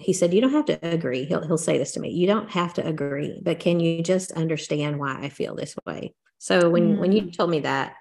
he 0.00 0.12
said, 0.12 0.32
You 0.32 0.40
don't 0.40 0.52
have 0.52 0.66
to 0.66 0.78
agree. 0.86 1.24
He'll, 1.24 1.46
he'll 1.46 1.58
say 1.58 1.78
this 1.78 1.92
to 1.92 2.00
me. 2.00 2.10
You 2.10 2.26
don't 2.26 2.50
have 2.50 2.74
to 2.74 2.86
agree, 2.86 3.40
but 3.42 3.60
can 3.60 3.80
you 3.80 4.02
just 4.02 4.32
understand 4.32 4.98
why 4.98 5.18
I 5.20 5.28
feel 5.28 5.54
this 5.54 5.74
way? 5.86 6.14
So 6.38 6.70
when, 6.70 6.96
mm. 6.96 6.98
when 6.98 7.12
you 7.12 7.22
mm. 7.22 7.36
told 7.36 7.50
me 7.50 7.60
that, 7.60 7.94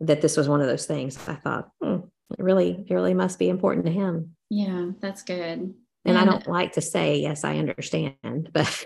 that 0.00 0.20
this 0.20 0.36
was 0.36 0.48
one 0.48 0.60
of 0.60 0.66
those 0.66 0.86
things, 0.86 1.18
I 1.28 1.34
thought, 1.34 1.70
hmm, 1.82 1.96
it 2.38 2.42
really, 2.42 2.84
it 2.88 2.94
really 2.94 3.14
must 3.14 3.38
be 3.38 3.48
important 3.48 3.86
to 3.86 3.92
him. 3.92 4.36
Yeah, 4.48 4.90
that's 5.00 5.22
good. 5.22 5.40
And, 5.40 5.74
and 6.04 6.18
I 6.18 6.24
don't 6.24 6.46
like 6.46 6.72
to 6.72 6.80
say, 6.80 7.18
yes, 7.18 7.44
I 7.44 7.58
understand, 7.58 8.50
but, 8.52 8.84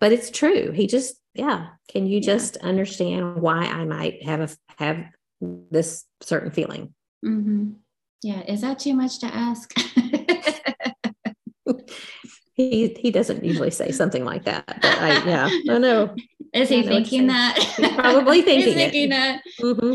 but 0.00 0.12
it's 0.12 0.30
true. 0.30 0.72
He 0.72 0.86
just, 0.86 1.16
yeah. 1.34 1.68
Can 1.88 2.06
you 2.06 2.16
yeah. 2.16 2.26
just 2.26 2.56
understand 2.58 3.36
why 3.36 3.64
I 3.64 3.84
might 3.84 4.24
have 4.24 4.40
a, 4.40 4.48
have 4.78 5.04
this 5.40 6.04
certain 6.20 6.50
feeling? 6.50 6.94
Mm-hmm. 7.24 7.72
Yeah. 8.22 8.40
Is 8.42 8.62
that 8.62 8.78
too 8.78 8.94
much 8.94 9.18
to 9.20 9.26
ask? 9.26 9.74
he 12.54 12.96
he 12.98 13.10
doesn't 13.10 13.44
usually 13.44 13.70
say 13.70 13.90
something 13.90 14.24
like 14.24 14.44
that. 14.44 14.64
But 14.66 14.98
I 14.98 15.24
yeah, 15.26 15.50
I 15.68 15.78
know. 15.78 16.14
Is 16.54 16.68
he 16.68 16.84
thinking 16.84 17.26
that? 17.26 17.58
He's 17.58 17.88
probably 17.94 18.42
thinking, 18.42 18.66
He's 18.66 18.74
thinking 18.74 19.08
that. 19.08 19.42
Mm-hmm. 19.60 19.94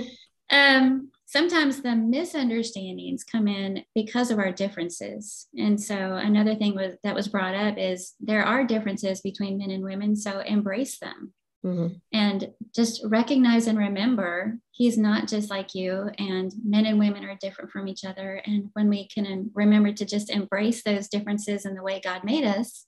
Um, 0.50 1.10
sometimes 1.26 1.82
the 1.82 1.96
misunderstandings 1.96 3.24
come 3.24 3.48
in 3.48 3.86
because 3.96 4.30
of 4.30 4.40
our 4.40 4.52
differences. 4.52 5.48
And 5.58 5.82
so 5.82 6.16
another 6.16 6.56
thing 6.56 6.76
was 6.76 6.96
that 7.04 7.16
was 7.16 7.30
brought 7.30 7.56
up 7.56 7.78
is 7.78 8.14
there 8.20 8.44
are 8.44 8.66
differences 8.66 9.22
between 9.22 9.58
men 9.58 9.72
and 9.72 9.84
women. 9.84 10.18
So 10.18 10.40
embrace 10.40 11.00
them. 11.00 11.34
Mm-hmm. 11.66 11.96
And 12.14 12.54
just 12.74 13.02
recognize 13.06 13.68
and 13.68 13.78
remember 13.78 14.60
he's 14.72 14.98
not 14.98 15.28
just 15.28 15.50
like 15.50 15.76
you, 15.76 16.10
and 16.18 16.54
men 16.64 16.86
and 16.86 16.98
women 16.98 17.26
are 17.26 17.38
different 17.42 17.72
from 17.72 17.88
each 17.88 18.06
other. 18.06 18.42
And 18.46 18.70
when 18.74 18.90
we 18.90 19.08
can 19.08 19.52
remember 19.54 19.92
to 19.92 20.06
just 20.06 20.30
embrace 20.30 20.84
those 20.84 21.10
differences 21.10 21.66
in 21.66 21.76
the 21.76 21.84
way 21.84 22.00
God 22.02 22.24
made 22.24 22.46
us, 22.46 22.86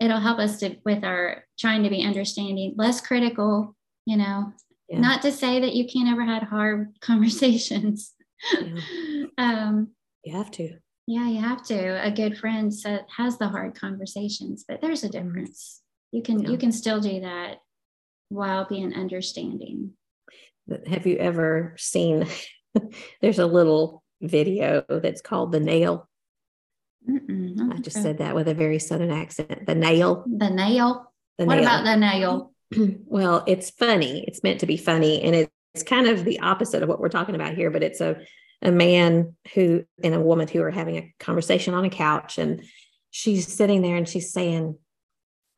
it'll 0.00 0.20
help 0.20 0.38
us 0.38 0.60
to 0.60 0.76
with 0.84 1.02
our 1.02 1.44
trying 1.58 1.82
to 1.84 1.90
be 1.90 2.04
understanding, 2.04 2.74
less 2.76 3.00
critical, 3.00 3.74
you 4.04 4.18
know. 4.18 4.52
Yeah. 4.88 5.00
Not 5.00 5.22
to 5.22 5.32
say 5.32 5.58
that 5.58 5.74
you 5.74 5.86
can't 5.88 6.10
ever 6.10 6.24
had 6.24 6.44
hard 6.44 6.94
conversations. 7.00 8.12
Yeah. 8.52 9.24
um, 9.38 9.92
you 10.24 10.36
have 10.36 10.50
to. 10.52 10.76
Yeah, 11.06 11.28
you 11.28 11.40
have 11.40 11.64
to. 11.64 12.04
A 12.04 12.10
good 12.10 12.36
friend 12.36 12.74
said, 12.74 13.06
has 13.16 13.38
the 13.38 13.48
hard 13.48 13.74
conversations, 13.74 14.64
but 14.68 14.80
there's 14.82 15.04
a 15.04 15.08
mm-hmm. 15.08 15.26
difference 15.26 15.82
you 16.16 16.22
can 16.22 16.42
yeah. 16.42 16.50
you 16.50 16.58
can 16.58 16.72
still 16.72 17.00
do 17.00 17.20
that 17.20 17.58
while 18.28 18.66
being 18.66 18.94
understanding 18.94 19.92
have 20.86 21.06
you 21.06 21.16
ever 21.16 21.74
seen 21.78 22.26
there's 23.20 23.38
a 23.38 23.46
little 23.46 24.02
video 24.20 24.82
that's 24.88 25.20
called 25.20 25.52
the 25.52 25.60
nail 25.60 26.08
I 27.08 27.78
just 27.80 28.02
said 28.02 28.18
that 28.18 28.34
with 28.34 28.48
a 28.48 28.54
very 28.54 28.78
southern 28.78 29.12
accent. 29.12 29.66
The 29.66 29.74
nail. 29.74 30.24
The 30.26 30.50
nail. 30.50 31.12
The 31.38 31.44
what 31.44 31.56
nail. 31.56 31.64
about 31.64 31.84
the 31.84 31.96
nail? 31.96 32.52
well, 33.06 33.44
it's 33.46 33.70
funny. 33.70 34.24
It's 34.26 34.42
meant 34.42 34.60
to 34.60 34.66
be 34.66 34.76
funny, 34.76 35.22
and 35.22 35.48
it's 35.74 35.84
kind 35.84 36.08
of 36.08 36.24
the 36.24 36.40
opposite 36.40 36.82
of 36.82 36.88
what 36.88 36.98
we're 36.98 37.08
talking 37.08 37.36
about 37.36 37.54
here. 37.54 37.70
But 37.70 37.84
it's 37.84 38.00
a 38.00 38.16
a 38.62 38.72
man 38.72 39.36
who 39.54 39.84
and 40.02 40.14
a 40.14 40.20
woman 40.20 40.48
who 40.48 40.62
are 40.62 40.70
having 40.70 40.96
a 40.96 41.14
conversation 41.20 41.74
on 41.74 41.84
a 41.84 41.90
couch, 41.90 42.38
and 42.38 42.64
she's 43.10 43.46
sitting 43.46 43.82
there 43.82 43.96
and 43.96 44.08
she's 44.08 44.32
saying, 44.32 44.76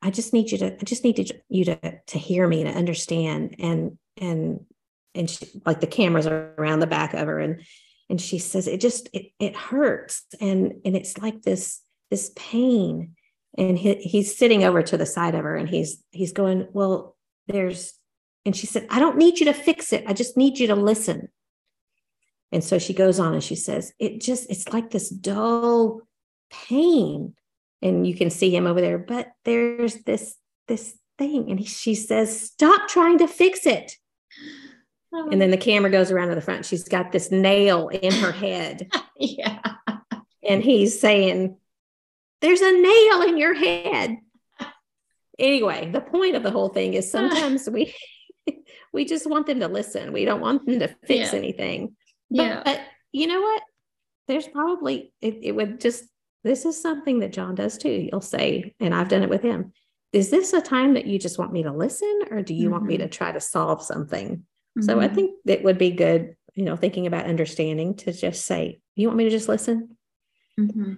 I 0.01 0.11
just 0.11 0.33
need 0.33 0.51
you 0.51 0.57
to, 0.59 0.73
I 0.73 0.83
just 0.83 1.03
need 1.03 1.31
you 1.49 1.65
to, 1.65 1.99
to 2.07 2.17
hear 2.17 2.47
me 2.47 2.61
and 2.61 2.75
understand. 2.75 3.55
And, 3.59 3.97
and, 4.17 4.65
and 5.13 5.29
she, 5.29 5.45
like 5.65 5.81
the 5.81 5.87
cameras 5.87 6.27
are 6.27 6.53
around 6.57 6.79
the 6.79 6.87
back 6.87 7.13
of 7.13 7.27
her. 7.27 7.39
And, 7.39 7.63
and 8.09 8.19
she 8.19 8.39
says, 8.39 8.67
it 8.67 8.79
just, 8.79 9.09
it, 9.13 9.31
it 9.39 9.55
hurts. 9.55 10.23
And, 10.39 10.73
and 10.85 10.95
it's 10.95 11.17
like 11.17 11.41
this, 11.41 11.81
this 12.09 12.31
pain. 12.35 13.15
And 13.57 13.77
he, 13.77 13.95
he's 13.95 14.37
sitting 14.37 14.63
over 14.63 14.81
to 14.81 14.97
the 14.97 15.05
side 15.05 15.35
of 15.35 15.43
her 15.43 15.55
and 15.55 15.67
he's, 15.67 16.01
he's 16.11 16.31
going, 16.31 16.67
well, 16.71 17.17
there's, 17.47 17.93
and 18.45 18.55
she 18.55 18.67
said, 18.67 18.87
I 18.89 18.99
don't 18.99 19.17
need 19.17 19.39
you 19.39 19.45
to 19.47 19.53
fix 19.53 19.91
it. 19.91 20.05
I 20.07 20.13
just 20.13 20.37
need 20.37 20.59
you 20.59 20.67
to 20.67 20.75
listen. 20.75 21.29
And 22.51 22.63
so 22.63 22.79
she 22.79 22.93
goes 22.93 23.19
on 23.19 23.33
and 23.33 23.43
she 23.43 23.55
says, 23.55 23.93
it 23.99 24.21
just, 24.21 24.49
it's 24.49 24.69
like 24.69 24.89
this 24.89 25.09
dull 25.09 26.01
pain 26.49 27.35
and 27.81 28.05
you 28.05 28.15
can 28.15 28.29
see 28.29 28.55
him 28.55 28.67
over 28.67 28.81
there 28.81 28.97
but 28.97 29.27
there's 29.45 29.95
this 30.03 30.35
this 30.67 30.97
thing 31.17 31.49
and 31.49 31.59
he, 31.59 31.65
she 31.65 31.93
says 31.93 32.41
stop 32.41 32.87
trying 32.87 33.19
to 33.19 33.27
fix 33.27 33.65
it. 33.65 33.93
Oh. 35.11 35.29
and 35.31 35.41
then 35.41 35.49
the 35.49 35.57
camera 35.57 35.89
goes 35.89 36.11
around 36.11 36.29
to 36.29 36.35
the 36.35 36.41
front. 36.41 36.67
She's 36.67 36.87
got 36.87 37.11
this 37.11 37.31
nail 37.31 37.87
in 37.89 38.13
her 38.13 38.31
head. 38.31 38.89
Yeah. 39.21 39.59
And 40.47 40.63
he's 40.63 41.01
saying 41.01 41.57
there's 42.39 42.61
a 42.61 42.71
nail 42.71 43.21
in 43.23 43.37
your 43.37 43.53
head. 43.53 44.15
Anyway 45.37 45.91
the 45.91 45.99
point 45.99 46.37
of 46.37 46.43
the 46.43 46.51
whole 46.51 46.69
thing 46.69 46.93
is 46.93 47.11
sometimes 47.17 47.69
we 47.69 47.93
we 48.93 49.03
just 49.03 49.29
want 49.29 49.45
them 49.45 49.59
to 49.59 49.67
listen. 49.67 50.13
We 50.13 50.23
don't 50.23 50.39
want 50.39 50.65
them 50.65 50.79
to 50.79 50.87
fix 51.05 51.33
yeah. 51.33 51.37
anything. 51.37 51.95
But, 52.31 52.43
yeah. 52.43 52.61
but 52.63 52.81
you 53.11 53.27
know 53.27 53.41
what? 53.41 53.61
There's 54.27 54.47
probably 54.47 55.11
it, 55.21 55.39
it 55.41 55.51
would 55.51 55.81
just 55.81 56.05
this 56.43 56.65
is 56.65 56.81
something 56.81 57.19
that 57.19 57.33
John 57.33 57.55
does 57.55 57.77
too. 57.77 58.07
You'll 58.11 58.21
say, 58.21 58.73
and 58.79 58.93
I've 58.93 59.09
done 59.09 59.23
it 59.23 59.29
with 59.29 59.41
him. 59.41 59.73
Is 60.11 60.29
this 60.29 60.53
a 60.53 60.61
time 60.61 60.95
that 60.95 61.05
you 61.05 61.19
just 61.19 61.37
want 61.37 61.51
me 61.51 61.63
to 61.63 61.71
listen 61.71 62.21
or 62.31 62.41
do 62.41 62.53
you 62.53 62.65
mm-hmm. 62.65 62.71
want 62.71 62.85
me 62.85 62.97
to 62.97 63.03
mm-hmm. 63.03 63.11
try 63.11 63.31
to 63.31 63.39
solve 63.39 63.83
something? 63.83 64.37
Mm-hmm. 64.37 64.81
So 64.81 64.99
I 64.99 65.05
mm-hmm. 65.05 65.15
think 65.15 65.31
it 65.45 65.63
would 65.63 65.77
be 65.77 65.91
good, 65.91 66.35
you 66.55 66.63
know, 66.63 66.75
thinking 66.75 67.07
about 67.07 67.25
understanding 67.25 67.95
to 67.97 68.13
just 68.13 68.45
say, 68.45 68.79
you 68.95 69.07
want 69.07 69.17
me 69.17 69.25
to 69.25 69.29
just 69.29 69.49
listen 69.49 69.97
mm-hmm. 70.59 70.93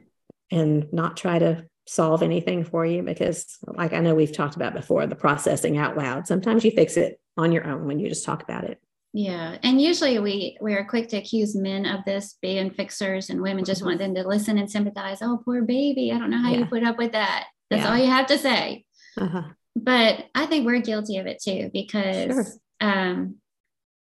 and 0.51 0.93
not 0.93 1.17
try 1.17 1.39
to 1.39 1.65
solve 1.87 2.23
anything 2.23 2.63
for 2.63 2.85
you? 2.85 3.03
Because, 3.03 3.57
like 3.65 3.93
I 3.93 3.99
know 3.99 4.15
we've 4.15 4.31
talked 4.31 4.55
about 4.55 4.73
before, 4.73 5.05
the 5.07 5.15
processing 5.15 5.77
out 5.77 5.97
loud, 5.97 6.27
sometimes 6.27 6.63
you 6.63 6.71
fix 6.71 6.97
it 6.97 7.19
on 7.37 7.51
your 7.51 7.67
own 7.67 7.85
when 7.85 7.99
you 7.99 8.07
just 8.07 8.25
talk 8.25 8.43
about 8.43 8.63
it. 8.63 8.79
Yeah. 9.13 9.57
And 9.63 9.81
usually 9.81 10.19
we 10.19 10.57
we 10.61 10.73
are 10.73 10.85
quick 10.85 11.09
to 11.09 11.17
accuse 11.17 11.55
men 11.55 11.85
of 11.85 12.05
this 12.05 12.37
being 12.41 12.71
fixers 12.71 13.29
and 13.29 13.41
women 13.41 13.65
just 13.65 13.83
want 13.83 13.99
them 13.99 14.15
to 14.15 14.27
listen 14.27 14.57
and 14.57 14.71
sympathize. 14.71 15.19
Oh, 15.21 15.41
poor 15.43 15.63
baby. 15.63 16.11
I 16.11 16.17
don't 16.17 16.29
know 16.29 16.41
how 16.41 16.51
yeah. 16.51 16.59
you 16.59 16.65
put 16.65 16.83
up 16.83 16.97
with 16.97 17.11
that. 17.11 17.47
That's 17.69 17.83
yeah. 17.83 17.91
all 17.91 17.97
you 17.97 18.07
have 18.07 18.27
to 18.27 18.37
say. 18.37 18.85
Uh-huh. 19.17 19.43
But 19.75 20.25
I 20.33 20.45
think 20.45 20.65
we're 20.65 20.79
guilty 20.79 21.17
of 21.17 21.27
it 21.27 21.41
too, 21.41 21.69
because 21.73 22.31
sure. 22.31 22.45
um, 22.79 23.35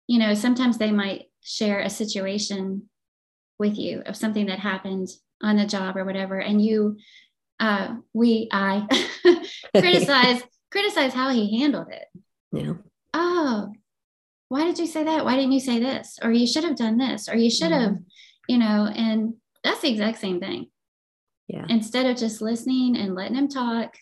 you 0.07 0.19
know, 0.19 0.33
sometimes 0.33 0.77
they 0.77 0.91
might 0.91 1.25
share 1.41 1.79
a 1.79 1.89
situation 1.89 2.89
with 3.57 3.77
you 3.77 4.01
of 4.05 4.17
something 4.17 4.47
that 4.47 4.59
happened 4.59 5.07
on 5.41 5.55
the 5.55 5.65
job 5.65 5.95
or 5.95 6.03
whatever, 6.03 6.39
and 6.39 6.61
you 6.61 6.97
uh 7.61 7.95
we 8.13 8.49
I 8.51 8.85
criticize 9.75 10.41
criticize 10.71 11.13
how 11.13 11.29
he 11.29 11.59
handled 11.59 11.87
it. 11.89 12.05
Yeah. 12.51 12.73
Oh, 13.13 13.71
why 14.49 14.65
did 14.65 14.79
you 14.79 14.87
say 14.87 15.03
that? 15.03 15.23
Why 15.23 15.35
didn't 15.35 15.53
you 15.53 15.59
say 15.59 15.79
this? 15.79 16.17
Or 16.21 16.31
you 16.31 16.45
should 16.45 16.63
have 16.63 16.75
done 16.75 16.97
this, 16.97 17.29
or 17.29 17.35
you 17.35 17.49
should 17.49 17.71
have, 17.71 17.91
mm-hmm. 17.91 18.03
you 18.47 18.57
know, 18.57 18.91
and 18.93 19.35
that's 19.63 19.81
the 19.81 19.91
exact 19.91 20.19
same 20.19 20.39
thing. 20.39 20.67
Yeah. 21.47 21.65
Instead 21.69 22.07
of 22.07 22.17
just 22.17 22.41
listening 22.41 22.97
and 22.97 23.15
letting 23.15 23.35
him 23.35 23.47
talk 23.47 23.95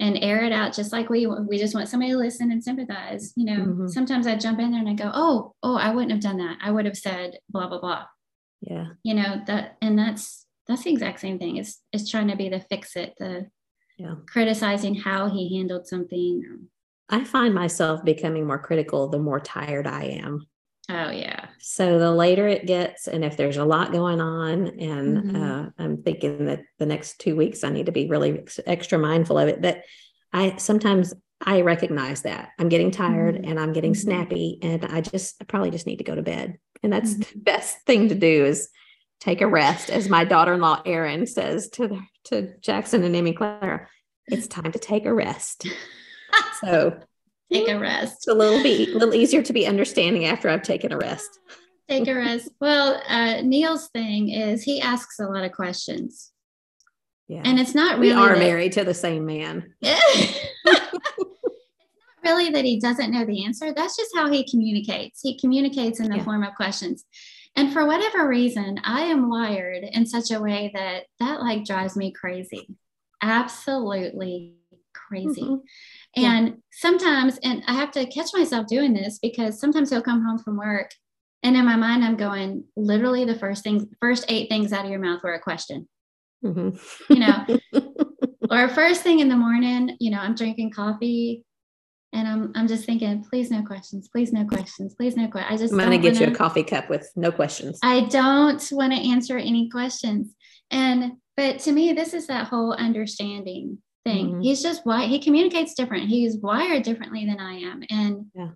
and 0.00 0.18
air 0.18 0.44
it 0.44 0.52
out, 0.52 0.74
just 0.74 0.92
like 0.92 1.08
we 1.08 1.26
we 1.26 1.58
just 1.58 1.74
want 1.74 1.88
somebody 1.88 2.12
to 2.12 2.18
listen 2.18 2.50
and 2.50 2.62
sympathize. 2.62 3.32
You 3.36 3.44
know, 3.46 3.64
mm-hmm. 3.64 3.86
sometimes 3.86 4.26
I 4.26 4.36
jump 4.36 4.58
in 4.58 4.72
there 4.72 4.80
and 4.80 4.88
I 4.88 4.94
go, 4.94 5.10
oh, 5.14 5.54
oh, 5.62 5.76
I 5.76 5.94
wouldn't 5.94 6.12
have 6.12 6.20
done 6.20 6.38
that. 6.38 6.58
I 6.60 6.72
would 6.72 6.86
have 6.86 6.96
said 6.96 7.38
blah 7.48 7.68
blah 7.68 7.80
blah. 7.80 8.04
Yeah. 8.60 8.86
You 9.04 9.14
know 9.14 9.42
that, 9.46 9.76
and 9.80 9.96
that's 9.96 10.44
that's 10.66 10.82
the 10.82 10.92
exact 10.92 11.20
same 11.20 11.38
thing. 11.38 11.56
It's 11.56 11.80
it's 11.92 12.10
trying 12.10 12.28
to 12.28 12.36
be 12.36 12.48
the 12.48 12.60
fix 12.60 12.96
it, 12.96 13.14
the 13.18 13.46
yeah. 13.96 14.14
criticizing 14.26 14.96
how 14.96 15.28
he 15.28 15.56
handled 15.56 15.86
something 15.86 16.68
I 17.08 17.24
find 17.24 17.54
myself 17.54 18.04
becoming 18.04 18.46
more 18.46 18.58
critical 18.58 19.08
the 19.08 19.18
more 19.18 19.40
tired 19.40 19.86
I 19.86 20.04
am. 20.04 20.46
Oh, 20.88 21.10
yeah. 21.10 21.46
So 21.60 21.98
the 21.98 22.10
later 22.10 22.46
it 22.46 22.66
gets, 22.66 23.08
and 23.08 23.24
if 23.24 23.36
there's 23.36 23.56
a 23.56 23.64
lot 23.64 23.92
going 23.92 24.20
on, 24.20 24.66
and 24.66 25.16
mm-hmm. 25.16 25.42
uh, 25.42 25.66
I'm 25.78 26.02
thinking 26.02 26.46
that 26.46 26.62
the 26.78 26.86
next 26.86 27.20
two 27.20 27.36
weeks 27.36 27.64
I 27.64 27.70
need 27.70 27.86
to 27.86 27.92
be 27.92 28.06
really 28.06 28.44
extra 28.66 28.98
mindful 28.98 29.38
of 29.38 29.48
it. 29.48 29.62
But 29.62 29.82
I 30.32 30.56
sometimes 30.56 31.14
I 31.40 31.62
recognize 31.62 32.22
that 32.22 32.50
I'm 32.58 32.68
getting 32.68 32.90
tired 32.90 33.36
mm-hmm. 33.36 33.50
and 33.50 33.58
I'm 33.58 33.72
getting 33.72 33.92
mm-hmm. 33.92 34.00
snappy, 34.00 34.58
and 34.60 34.84
I 34.84 35.00
just 35.00 35.36
I 35.40 35.44
probably 35.44 35.70
just 35.70 35.86
need 35.86 35.98
to 35.98 36.04
go 36.04 36.14
to 36.14 36.22
bed. 36.22 36.58
And 36.82 36.92
that's 36.92 37.14
the 37.14 37.24
mm-hmm. 37.24 37.40
best 37.44 37.78
thing 37.86 38.10
to 38.10 38.14
do 38.14 38.44
is 38.44 38.68
take 39.20 39.40
a 39.40 39.46
rest, 39.46 39.88
as 39.88 40.10
my 40.10 40.24
daughter-in-law 40.24 40.82
Erin 40.84 41.26
says 41.26 41.70
to 41.70 41.98
to 42.24 42.58
Jackson 42.60 43.04
and 43.04 43.16
Amy 43.16 43.32
Clara. 43.32 43.88
It's 44.26 44.48
time 44.48 44.72
to 44.72 44.78
take 44.78 45.06
a 45.06 45.14
rest. 45.14 45.66
So 46.60 46.98
take 47.52 47.68
a 47.68 47.78
rest. 47.78 48.14
It's 48.16 48.28
a 48.28 48.34
little 48.34 48.62
be 48.62 48.90
a 48.92 48.96
little 48.96 49.14
easier 49.14 49.42
to 49.42 49.52
be 49.52 49.66
understanding 49.66 50.24
after 50.24 50.48
I've 50.48 50.62
taken 50.62 50.92
a 50.92 50.98
rest. 50.98 51.40
Take 51.88 52.08
a 52.08 52.14
rest. 52.14 52.48
Well, 52.60 53.02
uh, 53.08 53.42
Neal's 53.42 53.88
thing 53.88 54.30
is 54.30 54.62
he 54.62 54.80
asks 54.80 55.18
a 55.18 55.26
lot 55.26 55.44
of 55.44 55.52
questions. 55.52 56.32
Yeah. 57.28 57.42
And 57.44 57.58
it's 57.58 57.74
not 57.74 57.98
really 57.98 58.14
we 58.14 58.20
are 58.20 58.34
that, 58.34 58.38
married 58.38 58.72
to 58.72 58.84
the 58.84 58.94
same 58.94 59.26
man. 59.26 59.74
it's 59.82 60.50
not 60.64 60.92
really 62.22 62.50
that 62.50 62.64
he 62.64 62.80
doesn't 62.80 63.10
know 63.10 63.24
the 63.24 63.44
answer. 63.44 63.72
That's 63.72 63.96
just 63.96 64.14
how 64.14 64.30
he 64.30 64.48
communicates. 64.48 65.20
He 65.22 65.38
communicates 65.38 66.00
in 66.00 66.10
the 66.10 66.18
yeah. 66.18 66.24
form 66.24 66.42
of 66.42 66.54
questions. 66.54 67.04
And 67.56 67.72
for 67.72 67.86
whatever 67.86 68.28
reason, 68.28 68.80
I 68.84 69.02
am 69.02 69.30
wired 69.30 69.84
in 69.84 70.06
such 70.06 70.30
a 70.30 70.40
way 70.40 70.70
that 70.74 71.04
that 71.20 71.40
like 71.40 71.64
drives 71.64 71.96
me 71.96 72.12
crazy. 72.12 72.68
Absolutely 73.22 74.54
crazy. 74.92 75.42
Mm-hmm. 75.42 75.54
And 76.16 76.48
yeah. 76.48 76.54
sometimes, 76.72 77.38
and 77.42 77.62
I 77.66 77.74
have 77.74 77.90
to 77.92 78.06
catch 78.06 78.28
myself 78.34 78.66
doing 78.66 78.94
this 78.94 79.18
because 79.20 79.58
sometimes 79.58 79.90
he'll 79.90 80.02
come 80.02 80.24
home 80.24 80.38
from 80.38 80.56
work 80.56 80.90
and 81.44 81.58
in 81.58 81.66
my 81.66 81.76
mind, 81.76 82.02
I'm 82.02 82.16
going, 82.16 82.64
literally 82.74 83.26
the 83.26 83.34
first 83.34 83.62
things, 83.62 83.84
first 84.00 84.24
eight 84.28 84.48
things 84.48 84.72
out 84.72 84.86
of 84.86 84.90
your 84.90 84.98
mouth 84.98 85.22
were 85.22 85.34
a 85.34 85.40
question. 85.40 85.86
Mm-hmm. 86.42 87.12
You 87.12 87.20
know, 87.20 87.58
or 88.50 88.68
first 88.68 89.02
thing 89.02 89.20
in 89.20 89.28
the 89.28 89.36
morning, 89.36 89.94
you 90.00 90.10
know, 90.10 90.18
I'm 90.18 90.34
drinking 90.34 90.70
coffee 90.70 91.44
and 92.14 92.26
I'm 92.26 92.52
I'm 92.54 92.66
just 92.66 92.86
thinking, 92.86 93.24
please 93.24 93.50
no 93.50 93.62
questions, 93.62 94.08
please 94.08 94.32
no 94.32 94.46
questions, 94.46 94.94
please 94.94 95.16
no 95.16 95.28
questions. 95.28 95.52
I 95.52 95.62
just 95.62 95.74
I'm 95.74 95.80
gonna 95.80 95.98
get 95.98 96.14
wanna, 96.14 96.26
you 96.26 96.32
a 96.32 96.34
coffee 96.34 96.62
cup 96.62 96.88
with 96.88 97.10
no 97.14 97.30
questions. 97.30 97.78
I 97.82 98.06
don't 98.06 98.66
want 98.72 98.92
to 98.94 98.98
answer 98.98 99.36
any 99.36 99.68
questions. 99.68 100.34
And 100.70 101.12
but 101.36 101.58
to 101.60 101.72
me, 101.72 101.92
this 101.92 102.14
is 102.14 102.26
that 102.28 102.46
whole 102.46 102.72
understanding 102.72 103.78
thing. 104.04 104.28
Mm-hmm. 104.28 104.40
He's 104.42 104.62
just 104.62 104.84
why 104.84 105.06
he 105.06 105.18
communicates 105.18 105.74
different. 105.74 106.08
He's 106.08 106.36
wired 106.36 106.82
differently 106.82 107.26
than 107.26 107.40
I 107.40 107.54
am. 107.54 107.82
And 107.90 108.26
yeah. 108.34 108.50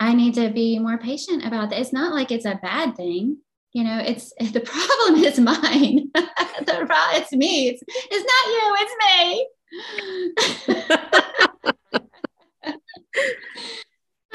I 0.00 0.14
need 0.14 0.34
to 0.34 0.50
be 0.50 0.78
more 0.78 0.98
patient 0.98 1.44
about 1.44 1.70
that. 1.70 1.80
It's 1.80 1.92
not 1.92 2.14
like 2.14 2.30
it's 2.30 2.44
a 2.44 2.58
bad 2.62 2.96
thing. 2.96 3.38
You 3.72 3.84
know, 3.84 3.98
it's 3.98 4.32
the 4.52 4.60
problem 4.60 5.24
is 5.24 5.38
mine. 5.38 6.10
the 6.14 6.84
problem 6.86 7.22
it's 7.22 7.32
me. 7.32 7.68
It's, 7.68 7.82
it's 7.88 8.26
not 8.32 8.46
you, 8.54 8.76
it's 8.80 8.94
me. 9.04 9.48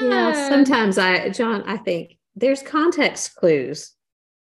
yeah, 0.00 0.48
sometimes 0.48 0.98
I 0.98 1.30
John, 1.30 1.64
I 1.66 1.76
think 1.76 2.18
there's 2.36 2.62
context 2.62 3.34
clues. 3.34 3.92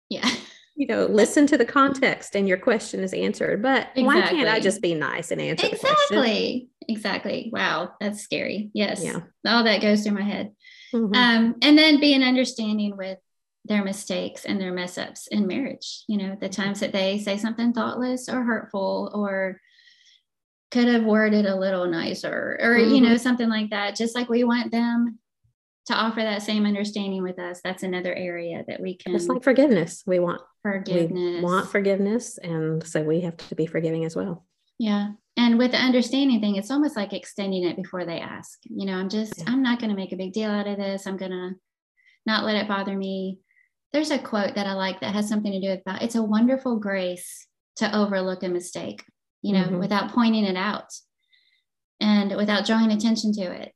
Yeah. 0.09 0.29
You 0.77 0.87
know, 0.87 1.05
listen 1.07 1.47
to 1.47 1.57
the 1.57 1.65
context 1.65 2.35
and 2.35 2.47
your 2.47 2.57
question 2.57 3.01
is 3.01 3.13
answered. 3.13 3.61
But 3.61 3.89
exactly. 3.95 4.03
why 4.03 4.21
can't 4.21 4.47
I 4.47 4.59
just 4.59 4.81
be 4.81 4.93
nice 4.93 5.31
and 5.31 5.41
answer 5.41 5.67
exactly. 5.67 6.69
Exactly. 6.87 7.49
Wow, 7.51 7.93
that's 7.99 8.21
scary. 8.21 8.69
Yes. 8.73 9.03
Yeah. 9.03 9.21
All 9.45 9.63
that 9.63 9.81
goes 9.81 10.03
through 10.03 10.13
my 10.13 10.23
head. 10.23 10.51
Mm-hmm. 10.93 11.15
Um, 11.15 11.55
and 11.61 11.77
then 11.77 11.99
be 11.99 12.13
an 12.13 12.23
understanding 12.23 12.95
with 12.95 13.17
their 13.65 13.83
mistakes 13.83 14.45
and 14.45 14.61
their 14.61 14.71
mess 14.71 14.97
ups 14.97 15.27
in 15.27 15.47
marriage. 15.47 16.03
You 16.07 16.17
know, 16.17 16.37
the 16.39 16.47
times 16.47 16.79
that 16.79 16.93
they 16.93 17.19
say 17.19 17.37
something 17.37 17.73
thoughtless 17.73 18.29
or 18.29 18.43
hurtful 18.43 19.11
or 19.13 19.59
could 20.71 20.87
have 20.87 21.03
worded 21.03 21.45
a 21.45 21.55
little 21.55 21.87
nicer 21.87 22.57
or, 22.61 22.77
mm-hmm. 22.77 22.93
you 22.93 23.01
know, 23.01 23.17
something 23.17 23.49
like 23.49 23.71
that. 23.71 23.95
Just 23.95 24.15
like 24.15 24.29
we 24.29 24.43
want 24.43 24.71
them 24.71 25.19
to 25.87 25.93
offer 25.93 26.21
that 26.21 26.41
same 26.41 26.65
understanding 26.65 27.23
with 27.23 27.39
us. 27.39 27.61
That's 27.63 27.83
another 27.83 28.13
area 28.13 28.63
that 28.67 28.79
we 28.79 28.95
can. 28.95 29.15
It's 29.15 29.27
like 29.27 29.43
forgiveness. 29.43 30.03
We 30.05 30.19
want 30.19 30.41
forgiveness. 30.61 31.11
We 31.11 31.41
want 31.41 31.69
forgiveness. 31.69 32.37
And 32.37 32.85
so 32.85 33.01
we 33.01 33.21
have 33.21 33.37
to 33.37 33.55
be 33.55 33.65
forgiving 33.65 34.05
as 34.05 34.15
well. 34.15 34.45
Yeah 34.79 35.11
and 35.37 35.57
with 35.57 35.71
the 35.71 35.77
understanding 35.77 36.41
thing 36.41 36.55
it's 36.55 36.71
almost 36.71 36.97
like 36.97 37.13
extending 37.13 37.63
it 37.63 37.77
before 37.77 38.03
they 38.03 38.19
ask 38.19 38.59
you 38.63 38.85
know 38.85 38.93
i'm 38.93 39.07
just 39.07 39.47
i'm 39.47 39.61
not 39.61 39.79
going 39.79 39.89
to 39.89 39.95
make 39.95 40.11
a 40.11 40.17
big 40.17 40.33
deal 40.33 40.49
out 40.49 40.67
of 40.67 40.77
this 40.77 41.05
i'm 41.05 41.15
going 41.15 41.31
to 41.31 41.51
not 42.25 42.43
let 42.43 42.55
it 42.55 42.67
bother 42.67 42.97
me 42.97 43.39
there's 43.93 44.11
a 44.11 44.19
quote 44.19 44.55
that 44.55 44.67
i 44.67 44.73
like 44.73 44.99
that 44.99 45.13
has 45.13 45.29
something 45.29 45.51
to 45.51 45.61
do 45.61 45.69
with 45.69 45.83
that. 45.85 46.01
it's 46.01 46.15
a 46.15 46.23
wonderful 46.23 46.77
grace 46.77 47.47
to 47.77 47.95
overlook 47.95 48.43
a 48.43 48.49
mistake 48.49 49.05
you 49.41 49.53
know 49.53 49.63
mm-hmm. 49.63 49.79
without 49.79 50.11
pointing 50.11 50.43
it 50.43 50.57
out 50.57 50.91
and 52.01 52.35
without 52.35 52.65
drawing 52.65 52.91
attention 52.91 53.31
to 53.31 53.43
it 53.43 53.73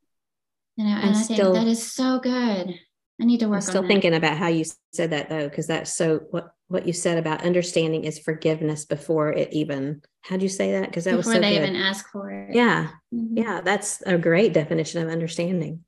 you 0.78 0.86
know 0.86 0.91
and, 0.91 1.09
and 1.09 1.17
i 1.17 1.22
still, 1.22 1.53
that 1.53 1.67
is 1.67 1.91
so 1.91 2.19
good 2.19 2.76
I 3.22 3.26
need 3.26 3.41
to 3.41 3.47
work. 3.47 3.57
I'm 3.57 3.61
still 3.61 3.88
thinking 3.88 4.15
about 4.15 4.38
how 4.38 4.47
you 4.47 4.65
said 4.93 5.11
that 5.11 5.30
though, 5.30 5.47
because 5.47 5.67
that's 5.67 5.93
so 5.93 6.22
what 6.32 6.53
what 6.69 6.88
you 6.88 6.93
said 6.93 7.19
about 7.19 7.43
understanding 7.45 8.03
is 8.03 8.17
forgiveness 8.17 8.86
before 8.86 9.32
it 9.32 9.53
even. 9.53 10.01
How'd 10.22 10.41
you 10.41 10.49
say 10.49 10.72
that? 10.72 10.88
Because 10.88 11.03
that 11.03 11.17
before 11.17 11.34
was 11.34 11.36
so 11.36 11.41
they 11.41 11.57
good. 11.57 11.69
even 11.69 11.76
ask 11.76 12.09
for 12.11 12.32
it. 12.32 12.55
Yeah, 12.55 12.89
mm-hmm. 13.13 13.38
yeah, 13.38 13.61
that's 13.61 14.01
a 14.07 14.17
great 14.17 14.53
definition 14.53 15.03
of 15.03 15.09
understanding. 15.09 15.84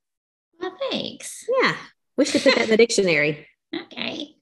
Well, 0.59 0.77
thanks. 0.91 1.45
Yeah, 1.61 1.75
we 2.17 2.25
should 2.25 2.43
put 2.43 2.55
that 2.55 2.65
in 2.65 2.69
the 2.69 2.77
dictionary. 2.77 3.47
Okay. 3.75 4.35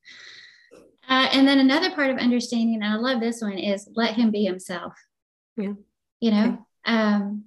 Uh, 1.07 1.29
and 1.31 1.47
then 1.47 1.59
another 1.59 1.89
part 1.91 2.09
of 2.09 2.17
understanding, 2.17 2.75
and 2.75 2.83
I 2.83 2.95
love 2.95 3.21
this 3.21 3.41
one, 3.41 3.57
is 3.57 3.87
let 3.95 4.15
him 4.15 4.29
be 4.29 4.43
himself. 4.43 4.93
Yeah. 5.55 5.71
You 6.19 6.31
know, 6.31 6.43
okay. 6.85 6.97
um, 6.97 7.45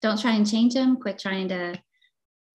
don't 0.00 0.18
try 0.18 0.32
and 0.32 0.50
change 0.50 0.72
him. 0.72 0.96
Quit 0.96 1.18
trying 1.18 1.48
to 1.48 1.78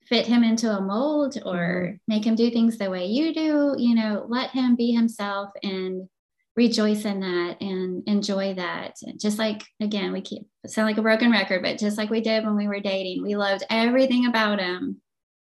fit 0.09 0.27
him 0.27 0.43
into 0.43 0.71
a 0.71 0.81
mold 0.81 1.39
or 1.45 1.87
mm-hmm. 1.87 1.97
make 2.09 2.25
him 2.25 2.35
do 2.35 2.51
things 2.51 2.79
the 2.79 2.91
way 2.91 3.07
you 3.07 3.33
do 3.33 3.75
you 3.79 3.95
know 3.95 4.27
let 4.29 4.51
him 4.51 4.77
be 4.77 4.93
himself 4.93 5.51
and 5.63 6.09
rejoice 6.57 7.05
in 7.05 7.21
that 7.21 7.57
and 7.61 8.07
enjoy 8.07 8.55
that. 8.55 8.97
Just 9.19 9.39
like 9.39 9.63
again 9.81 10.13
we 10.13 10.21
keep 10.21 10.43
sound 10.67 10.87
like 10.87 10.99
a 10.99 11.03
broken 11.03 11.31
record 11.31 11.63
but 11.63 11.79
just 11.79 11.97
like 11.97 12.11
we 12.11 12.21
did 12.21 12.45
when 12.45 12.57
we 12.57 12.69
were 12.69 12.81
dating 12.81 13.23
we 13.23 13.37
loved 13.37 13.65
everything 13.71 14.27
about 14.27 14.61
him. 14.61 15.01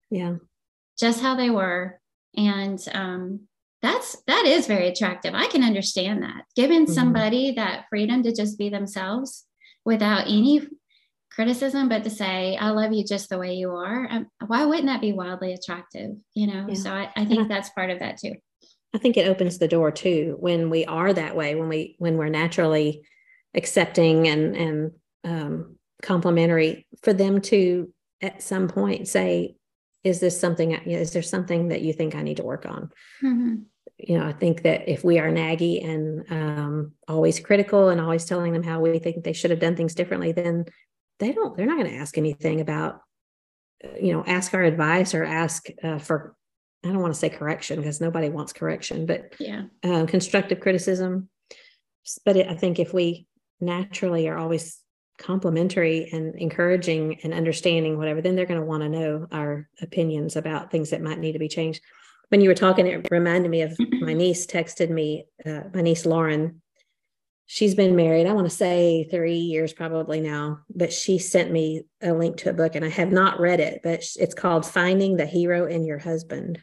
Yeah. 0.09 0.35
Just 0.99 1.21
how 1.21 1.35
they 1.35 1.49
were. 1.49 1.99
And 2.35 2.83
um 2.93 3.41
that's 3.81 4.17
that 4.27 4.45
is 4.45 4.67
very 4.67 4.87
attractive. 4.87 5.33
I 5.33 5.47
can 5.47 5.63
understand 5.63 6.23
that. 6.23 6.43
Giving 6.55 6.85
mm-hmm. 6.85 6.93
somebody 6.93 7.51
that 7.53 7.85
freedom 7.89 8.23
to 8.23 8.33
just 8.33 8.57
be 8.57 8.69
themselves 8.69 9.45
without 9.85 10.27
any 10.27 10.67
criticism, 11.37 11.87
but 11.87 12.03
to 12.03 12.09
say, 12.09 12.57
I 12.57 12.71
love 12.71 12.91
you 12.93 13.05
just 13.05 13.29
the 13.29 13.37
way 13.37 13.53
you 13.53 13.69
are, 13.69 14.07
um, 14.09 14.25
why 14.47 14.65
wouldn't 14.65 14.87
that 14.87 15.01
be 15.01 15.13
wildly 15.13 15.53
attractive? 15.53 16.15
You 16.33 16.47
know, 16.47 16.65
yeah. 16.69 16.73
so 16.73 16.91
I, 16.91 17.11
I 17.15 17.25
think 17.25 17.41
I, 17.41 17.47
that's 17.47 17.69
part 17.69 17.91
of 17.91 17.99
that 17.99 18.17
too. 18.17 18.33
I 18.95 18.97
think 18.97 19.17
it 19.17 19.27
opens 19.27 19.59
the 19.59 19.67
door 19.67 19.91
too 19.91 20.35
when 20.39 20.71
we 20.71 20.83
are 20.85 21.13
that 21.13 21.35
way, 21.35 21.53
when 21.53 21.69
we 21.69 21.95
when 21.99 22.17
we're 22.17 22.29
naturally 22.29 23.03
accepting 23.53 24.27
and 24.27 24.55
and 24.55 24.91
um, 25.23 25.75
complimentary, 26.01 26.87
for 27.03 27.13
them 27.13 27.39
to 27.41 27.93
at 28.19 28.41
some 28.41 28.67
point 28.67 29.07
say, 29.07 29.57
"Is 30.03 30.19
this 30.19 30.39
something? 30.39 30.71
Is 30.71 31.13
there 31.13 31.21
something 31.21 31.67
that 31.67 31.83
you 31.83 31.93
think 31.93 32.15
I 32.15 32.23
need 32.23 32.37
to 32.37 32.43
work 32.43 32.65
on?" 32.65 32.89
Mm-hmm. 33.23 33.55
You 33.99 34.17
know, 34.17 34.25
I 34.25 34.33
think 34.33 34.63
that 34.63 34.89
if 34.89 35.03
we 35.03 35.19
are 35.19 35.29
naggy 35.29 35.87
and 35.87 36.31
um, 36.31 36.93
always 37.07 37.39
critical 37.39 37.89
and 37.89 38.01
always 38.01 38.25
telling 38.25 38.53
them 38.53 38.63
how 38.63 38.79
we 38.79 38.97
think 38.97 39.23
they 39.23 39.33
should 39.33 39.51
have 39.51 39.59
done 39.59 39.75
things 39.75 39.93
differently, 39.93 40.31
then 40.31 40.65
they 41.19 41.31
don't 41.31 41.55
they're 41.57 41.65
not 41.65 41.77
going 41.77 41.89
to 41.89 41.97
ask 41.97 42.17
anything 42.17 42.61
about 42.61 43.01
you 43.99 44.13
know 44.13 44.23
ask 44.25 44.53
our 44.53 44.63
advice 44.63 45.13
or 45.13 45.23
ask 45.23 45.67
uh, 45.83 45.97
for 45.97 46.35
i 46.83 46.87
don't 46.87 47.01
want 47.01 47.13
to 47.13 47.19
say 47.19 47.29
correction 47.29 47.77
because 47.79 48.01
nobody 48.01 48.29
wants 48.29 48.53
correction 48.53 49.05
but 49.05 49.33
yeah. 49.39 49.63
uh, 49.83 50.05
constructive 50.05 50.59
criticism. 50.59 51.29
But 52.25 52.37
it, 52.37 52.47
i 52.47 52.55
think 52.55 52.79
if 52.79 52.93
we 52.93 53.27
naturally 53.59 54.27
are 54.27 54.37
always 54.37 54.79
complimentary 55.17 56.09
and 56.11 56.35
encouraging 56.35 57.19
and 57.23 57.33
understanding 57.33 57.97
whatever 57.97 58.21
then 58.21 58.35
they're 58.35 58.45
going 58.45 58.59
to 58.59 58.65
want 58.65 58.83
to 58.83 58.89
know 58.89 59.27
our 59.31 59.67
opinions 59.81 60.35
about 60.35 60.71
things 60.71 60.91
that 60.91 61.01
might 61.01 61.19
need 61.19 61.33
to 61.33 61.39
be 61.39 61.47
changed. 61.47 61.81
When 62.29 62.41
you 62.41 62.49
were 62.49 62.55
talking 62.55 62.87
it 62.87 63.07
reminded 63.09 63.49
me 63.49 63.61
of 63.61 63.75
my 64.01 64.13
niece 64.13 64.45
texted 64.45 64.89
me 64.89 65.25
uh, 65.45 65.63
my 65.73 65.81
niece 65.81 66.05
lauren 66.05 66.61
she's 67.47 67.75
been 67.75 67.95
married, 67.95 68.27
I 68.27 68.33
want 68.33 68.47
to 68.47 68.55
say 68.55 69.07
three 69.09 69.37
years 69.37 69.71
probably 69.73 70.19
now, 70.19 70.59
but 70.75 70.91
she 70.91 71.17
sent 71.17 71.49
me 71.49 71.83
a 72.01 72.13
link 72.13 72.37
to 72.37 72.49
a 72.49 72.53
book 72.53 72.75
and 72.75 72.83
I 72.83 72.89
have 72.89 73.11
not 73.11 73.39
read 73.39 73.61
it, 73.61 73.79
but 73.83 74.03
it's 74.17 74.35
called 74.35 74.65
Finding 74.65 75.15
the 75.15 75.25
Hero 75.25 75.65
in 75.65 75.85
Your 75.85 75.97
Husband. 75.97 76.59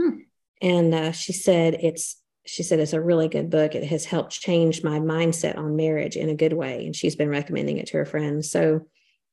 Hmm. 0.00 0.20
And 0.62 0.94
uh, 0.94 1.12
she 1.12 1.34
said 1.34 1.74
it's, 1.74 2.16
she 2.46 2.62
said 2.62 2.80
it's 2.80 2.94
a 2.94 3.00
really 3.00 3.28
good 3.28 3.50
book. 3.50 3.74
It 3.74 3.84
has 3.84 4.06
helped 4.06 4.32
change 4.32 4.82
my 4.82 4.98
mindset 4.98 5.58
on 5.58 5.76
marriage 5.76 6.16
in 6.16 6.30
a 6.30 6.34
good 6.34 6.54
way. 6.54 6.86
And 6.86 6.96
she's 6.96 7.14
been 7.14 7.28
recommending 7.28 7.76
it 7.76 7.88
to 7.88 7.98
her 7.98 8.06
friends. 8.06 8.50
So, 8.50 8.86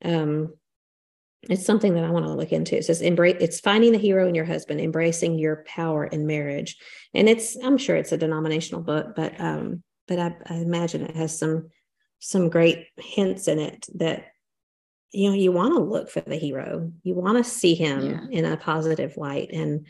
um, 0.03 0.53
it's 1.43 1.65
something 1.65 1.93
that 1.93 2.03
I 2.03 2.09
want 2.09 2.25
to 2.25 2.33
look 2.33 2.51
into. 2.51 2.77
It 2.77 2.83
says 2.83 3.01
embrace 3.01 3.37
it's 3.39 3.61
finding 3.61 3.93
the 3.93 3.97
hero 3.97 4.27
in 4.27 4.35
your 4.35 4.43
husband, 4.43 4.81
embracing 4.81 5.39
your 5.39 5.63
power 5.65 6.05
in 6.05 6.27
marriage. 6.27 6.75
And 7.13 7.29
it's 7.29 7.55
I'm 7.63 7.77
sure 7.77 7.95
it's 7.95 8.11
a 8.11 8.17
denominational 8.17 8.81
book, 8.81 9.15
but 9.15 9.39
um 9.39 9.81
but 10.09 10.19
I, 10.19 10.35
I 10.47 10.55
imagine 10.55 11.03
it 11.03 11.15
has 11.15 11.39
some 11.39 11.69
some 12.19 12.49
great 12.49 12.87
hints 12.97 13.47
in 13.47 13.59
it 13.59 13.87
that 13.95 14.25
you 15.11 15.29
know 15.29 15.35
you 15.35 15.53
want 15.53 15.73
to 15.75 15.81
look 15.81 16.09
for 16.09 16.19
the 16.19 16.35
hero 16.35 16.91
you 17.03 17.15
want 17.15 17.37
to 17.37 17.49
see 17.49 17.75
him 17.75 18.05
yeah. 18.05 18.19
in 18.29 18.43
a 18.43 18.57
positive 18.57 19.15
light 19.15 19.51
and 19.53 19.85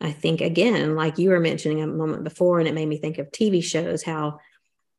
I 0.00 0.12
think 0.12 0.40
again, 0.40 0.94
like 0.94 1.18
you 1.18 1.30
were 1.30 1.40
mentioning 1.40 1.82
a 1.82 1.86
moment 1.86 2.24
before, 2.24 2.58
and 2.58 2.68
it 2.68 2.74
made 2.74 2.88
me 2.88 2.98
think 2.98 3.18
of 3.18 3.30
TV 3.30 3.62
shows, 3.62 4.02
how 4.02 4.38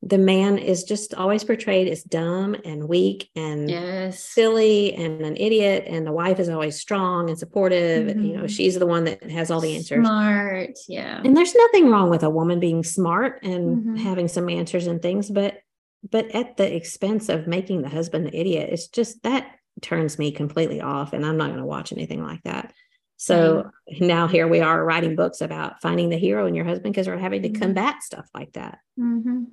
the 0.02 0.18
man 0.18 0.56
is 0.56 0.84
just 0.84 1.12
always 1.14 1.44
portrayed 1.44 1.86
as 1.86 2.02
dumb 2.02 2.56
and 2.64 2.88
weak 2.88 3.28
and 3.36 3.68
yes. 3.68 4.24
silly 4.24 4.94
and 4.94 5.20
an 5.20 5.36
idiot 5.36 5.84
and 5.86 6.06
the 6.06 6.12
wife 6.12 6.40
is 6.40 6.48
always 6.48 6.80
strong 6.80 7.28
and 7.28 7.38
supportive 7.38 8.06
mm-hmm. 8.06 8.10
and 8.10 8.26
you 8.26 8.32
know 8.32 8.44
mm-hmm. 8.44 8.46
she's 8.46 8.78
the 8.78 8.86
one 8.86 9.04
that 9.04 9.22
has 9.30 9.50
all 9.50 9.60
the 9.60 9.76
answers 9.76 10.04
smart 10.04 10.70
yeah 10.88 11.20
and 11.22 11.36
there's 11.36 11.54
nothing 11.54 11.90
wrong 11.90 12.08
with 12.08 12.22
a 12.22 12.30
woman 12.30 12.58
being 12.58 12.82
smart 12.82 13.42
and 13.42 13.78
mm-hmm. 13.78 13.96
having 13.96 14.26
some 14.26 14.48
answers 14.48 14.86
and 14.86 15.02
things 15.02 15.30
but 15.30 15.58
but 16.10 16.30
at 16.34 16.56
the 16.56 16.74
expense 16.74 17.28
of 17.28 17.46
making 17.46 17.82
the 17.82 17.88
husband 17.88 18.26
the 18.26 18.36
idiot 18.36 18.70
it's 18.72 18.88
just 18.88 19.22
that 19.22 19.54
turns 19.82 20.18
me 20.18 20.30
completely 20.30 20.80
off 20.80 21.12
and 21.12 21.26
i'm 21.26 21.36
not 21.36 21.48
going 21.48 21.58
to 21.58 21.66
watch 21.66 21.92
anything 21.92 22.22
like 22.22 22.42
that 22.44 22.72
so 23.18 23.70
mm-hmm. 23.92 24.06
now 24.06 24.26
here 24.26 24.48
we 24.48 24.60
are 24.60 24.82
writing 24.82 25.14
books 25.14 25.42
about 25.42 25.82
finding 25.82 26.08
the 26.08 26.16
hero 26.16 26.46
in 26.46 26.54
your 26.54 26.64
husband 26.64 26.94
because 26.94 27.06
we're 27.06 27.18
having 27.18 27.42
to 27.42 27.50
mm-hmm. 27.50 27.60
combat 27.60 28.02
stuff 28.02 28.26
like 28.34 28.52
that 28.54 28.78
mm-hmm. 28.98 29.44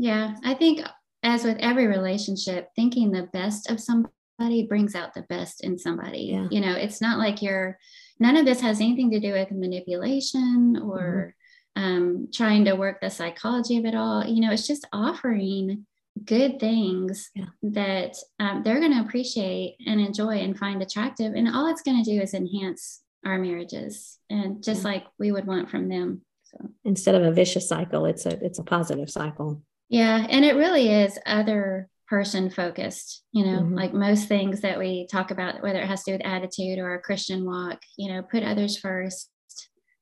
Yeah, 0.00 0.34
I 0.42 0.54
think 0.54 0.80
as 1.22 1.44
with 1.44 1.58
every 1.58 1.86
relationship, 1.86 2.70
thinking 2.74 3.10
the 3.10 3.28
best 3.34 3.70
of 3.70 3.78
somebody 3.78 4.66
brings 4.66 4.94
out 4.94 5.12
the 5.12 5.26
best 5.28 5.62
in 5.62 5.78
somebody. 5.78 6.30
Yeah. 6.32 6.48
You 6.50 6.62
know, 6.62 6.72
it's 6.72 7.02
not 7.02 7.18
like 7.18 7.42
you're, 7.42 7.76
none 8.18 8.38
of 8.38 8.46
this 8.46 8.62
has 8.62 8.80
anything 8.80 9.10
to 9.10 9.20
do 9.20 9.34
with 9.34 9.50
manipulation 9.50 10.80
or 10.82 11.34
mm-hmm. 11.76 11.84
um, 11.84 12.28
trying 12.32 12.64
to 12.64 12.76
work 12.76 13.02
the 13.02 13.10
psychology 13.10 13.76
of 13.76 13.84
it 13.84 13.94
all. 13.94 14.24
You 14.24 14.40
know, 14.40 14.52
it's 14.52 14.66
just 14.66 14.86
offering 14.90 15.86
good 16.24 16.58
things 16.58 17.30
yeah. 17.34 17.44
that 17.62 18.16
um, 18.38 18.62
they're 18.64 18.80
going 18.80 18.94
to 18.94 19.06
appreciate 19.06 19.76
and 19.86 20.00
enjoy 20.00 20.38
and 20.38 20.58
find 20.58 20.80
attractive. 20.80 21.34
And 21.34 21.46
all 21.46 21.70
it's 21.70 21.82
going 21.82 22.02
to 22.02 22.10
do 22.10 22.22
is 22.22 22.32
enhance 22.32 23.02
our 23.26 23.38
marriages 23.38 24.18
and 24.30 24.62
just 24.64 24.82
yeah. 24.82 24.92
like 24.92 25.04
we 25.18 25.30
would 25.30 25.46
want 25.46 25.68
from 25.68 25.90
them. 25.90 26.22
So 26.44 26.70
instead 26.86 27.14
of 27.14 27.22
a 27.22 27.32
vicious 27.32 27.68
cycle, 27.68 28.06
it's 28.06 28.24
a 28.26 28.42
it's 28.44 28.58
a 28.58 28.64
positive 28.64 29.10
cycle. 29.10 29.62
Yeah, 29.90 30.24
and 30.28 30.44
it 30.44 30.54
really 30.54 30.88
is 30.88 31.18
other 31.26 31.88
person 32.08 32.50
focused, 32.50 33.22
you 33.32 33.44
know, 33.44 33.60
mm-hmm. 33.60 33.74
like 33.74 33.92
most 33.92 34.28
things 34.28 34.60
that 34.60 34.78
we 34.78 35.06
talk 35.06 35.30
about, 35.30 35.62
whether 35.62 35.80
it 35.80 35.86
has 35.86 36.04
to 36.04 36.12
do 36.12 36.14
with 36.16 36.26
attitude 36.26 36.78
or 36.78 36.94
a 36.94 37.00
Christian 37.00 37.44
walk, 37.44 37.80
you 37.98 38.12
know, 38.12 38.22
put 38.22 38.42
others 38.42 38.78
first, 38.78 39.30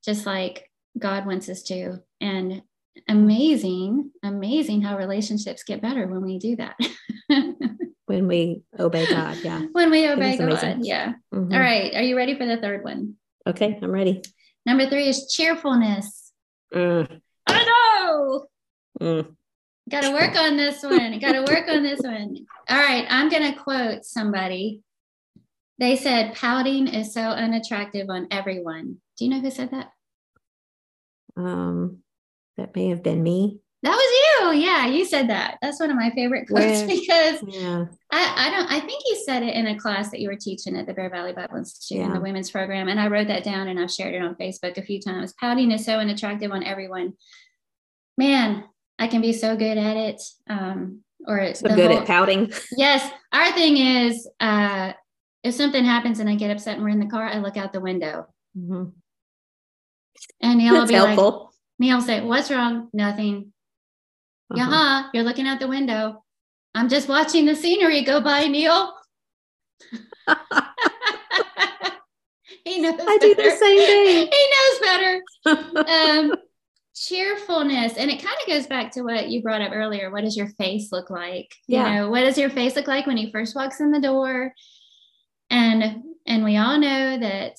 just 0.05 0.25
like 0.25 0.69
God 0.97 1.25
wants 1.25 1.49
us 1.49 1.63
to. 1.63 1.99
And 2.21 2.61
amazing, 3.07 4.11
amazing 4.23 4.81
how 4.81 4.97
relationships 4.97 5.63
get 5.63 5.81
better 5.81 6.07
when 6.07 6.23
we 6.23 6.39
do 6.39 6.55
that. 6.55 6.75
when 8.05 8.27
we 8.27 8.63
obey 8.79 9.07
God. 9.07 9.37
Yeah. 9.43 9.61
When 9.71 9.91
we 9.91 10.07
obey 10.07 10.37
God. 10.37 10.49
Amazing. 10.49 10.85
Yeah. 10.85 11.13
Mm-hmm. 11.33 11.53
All 11.53 11.59
right. 11.59 11.95
Are 11.95 12.03
you 12.03 12.15
ready 12.17 12.35
for 12.35 12.45
the 12.45 12.57
third 12.57 12.83
one? 12.83 13.15
Okay, 13.47 13.79
I'm 13.81 13.91
ready. 13.91 14.21
Number 14.65 14.87
three 14.87 15.07
is 15.07 15.31
cheerfulness. 15.31 16.31
Mm. 16.73 17.21
I 17.47 17.65
know. 17.65 18.47
Mm. 19.01 19.35
Got 19.89 20.01
to 20.01 20.11
work 20.11 20.35
on 20.35 20.57
this 20.57 20.83
one. 20.83 21.19
Got 21.19 21.33
to 21.33 21.41
work 21.41 21.67
on 21.67 21.83
this 21.83 21.99
one. 22.01 22.45
All 22.69 22.77
right. 22.77 23.05
I'm 23.09 23.29
going 23.29 23.51
to 23.51 23.59
quote 23.59 24.05
somebody. 24.05 24.81
They 25.79 25.95
said, 25.95 26.35
pouting 26.35 26.87
is 26.87 27.13
so 27.13 27.21
unattractive 27.21 28.09
on 28.09 28.27
everyone. 28.31 28.97
Do 29.17 29.25
you 29.25 29.31
know 29.31 29.39
who 29.39 29.49
said 29.49 29.71
that? 29.71 29.91
Um, 31.37 31.99
that 32.57 32.75
may 32.75 32.89
have 32.89 33.01
been 33.01 33.23
me. 33.23 33.59
That 33.81 33.91
was 33.91 34.53
you. 34.53 34.59
Yeah, 34.59 34.87
you 34.87 35.05
said 35.05 35.29
that. 35.29 35.57
That's 35.61 35.79
one 35.79 35.89
of 35.89 35.95
my 35.95 36.09
favorite 36.09 36.49
quotes 36.49 36.81
Where, 36.81 36.87
because 36.87 37.41
yeah. 37.47 37.85
I, 38.11 38.33
I 38.35 38.49
don't 38.49 38.69
I 38.69 38.81
think 38.81 39.03
you 39.05 39.23
said 39.25 39.41
it 39.41 39.55
in 39.55 39.67
a 39.67 39.79
class 39.79 40.11
that 40.11 40.19
you 40.19 40.27
were 40.27 40.35
teaching 40.35 40.75
at 40.75 40.85
the 40.85 40.93
Bear 40.93 41.09
Valley 41.09 41.31
Bible 41.31 41.55
Institute 41.55 41.99
yeah. 41.99 42.07
in 42.07 42.13
the 42.13 42.19
women's 42.19 42.51
program. 42.51 42.89
And 42.89 42.99
I 42.99 43.07
wrote 43.07 43.27
that 43.27 43.45
down 43.45 43.69
and 43.69 43.79
I've 43.79 43.91
shared 43.91 44.15
it 44.15 44.21
on 44.21 44.35
Facebook 44.35 44.77
a 44.77 44.81
few 44.81 44.99
times. 44.99 45.33
Pouting 45.39 45.71
is 45.71 45.85
so 45.85 45.97
unattractive 45.97 46.51
on 46.51 46.63
everyone. 46.63 47.13
Man, 48.17 48.65
I 48.99 49.07
can 49.07 49.21
be 49.21 49.33
so 49.33 49.55
good 49.55 49.77
at 49.77 49.97
it. 49.97 50.21
Um, 50.49 51.01
or 51.25 51.53
so 51.53 51.67
good 51.69 51.91
whole, 51.91 51.99
at 52.01 52.07
pouting. 52.07 52.51
Yes. 52.75 53.09
Our 53.31 53.51
thing 53.53 53.77
is, 53.77 54.27
uh, 54.39 54.93
if 55.43 55.55
something 55.55 55.83
happens 55.83 56.19
and 56.19 56.29
I 56.29 56.35
get 56.35 56.51
upset 56.51 56.75
and 56.75 56.83
we're 56.83 56.89
in 56.89 56.99
the 56.99 57.05
car, 57.07 57.25
I 57.25 57.37
look 57.39 57.57
out 57.57 57.73
the 57.73 57.79
window. 57.79 58.27
Mm-hmm. 58.57 58.89
And 60.41 60.57
Neal 60.59 60.73
will 60.73 60.87
be 60.87 60.93
helpful. 60.93 61.31
like, 61.31 61.49
Neal 61.79 61.97
will 61.97 62.03
say, 62.03 62.21
What's 62.21 62.51
wrong? 62.51 62.89
Nothing. 62.93 63.53
Uh-huh. 64.51 64.69
Yeah, 64.69 65.09
you're 65.13 65.23
looking 65.23 65.47
out 65.47 65.59
the 65.59 65.67
window. 65.67 66.23
I'm 66.75 66.89
just 66.89 67.07
watching 67.07 67.45
the 67.45 67.55
scenery 67.55 68.03
go 68.03 68.19
by, 68.19 68.47
Neal. 68.47 68.93
he 72.65 72.79
knows. 72.81 72.99
I 72.99 73.17
better. 73.17 73.19
do 73.19 73.35
the 73.35 73.51
same 73.51 73.79
thing. 73.79 74.27
he 74.31 74.47
knows 74.53 74.79
better. 74.81 75.21
um, 75.87 76.33
cheerfulness. 77.07 77.93
And 77.97 78.11
it 78.11 78.21
kind 78.21 78.37
of 78.41 78.47
goes 78.47 78.67
back 78.67 78.91
to 78.91 79.01
what 79.01 79.29
you 79.29 79.41
brought 79.41 79.61
up 79.61 79.71
earlier. 79.73 80.11
What 80.11 80.23
does 80.23 80.35
your 80.35 80.49
face 80.49 80.91
look 80.91 81.09
like? 81.09 81.55
Yeah. 81.67 81.87
you 81.87 81.95
know 81.95 82.09
what 82.09 82.21
does 82.21 82.37
your 82.37 82.49
face 82.49 82.75
look 82.75 82.87
like 82.87 83.07
when 83.07 83.17
he 83.17 83.31
first 83.31 83.55
walks 83.55 83.79
in 83.79 83.91
the 83.91 84.01
door? 84.01 84.53
And 85.49 86.03
and 86.27 86.43
we 86.43 86.57
all 86.57 86.77
know 86.77 87.17
that 87.17 87.53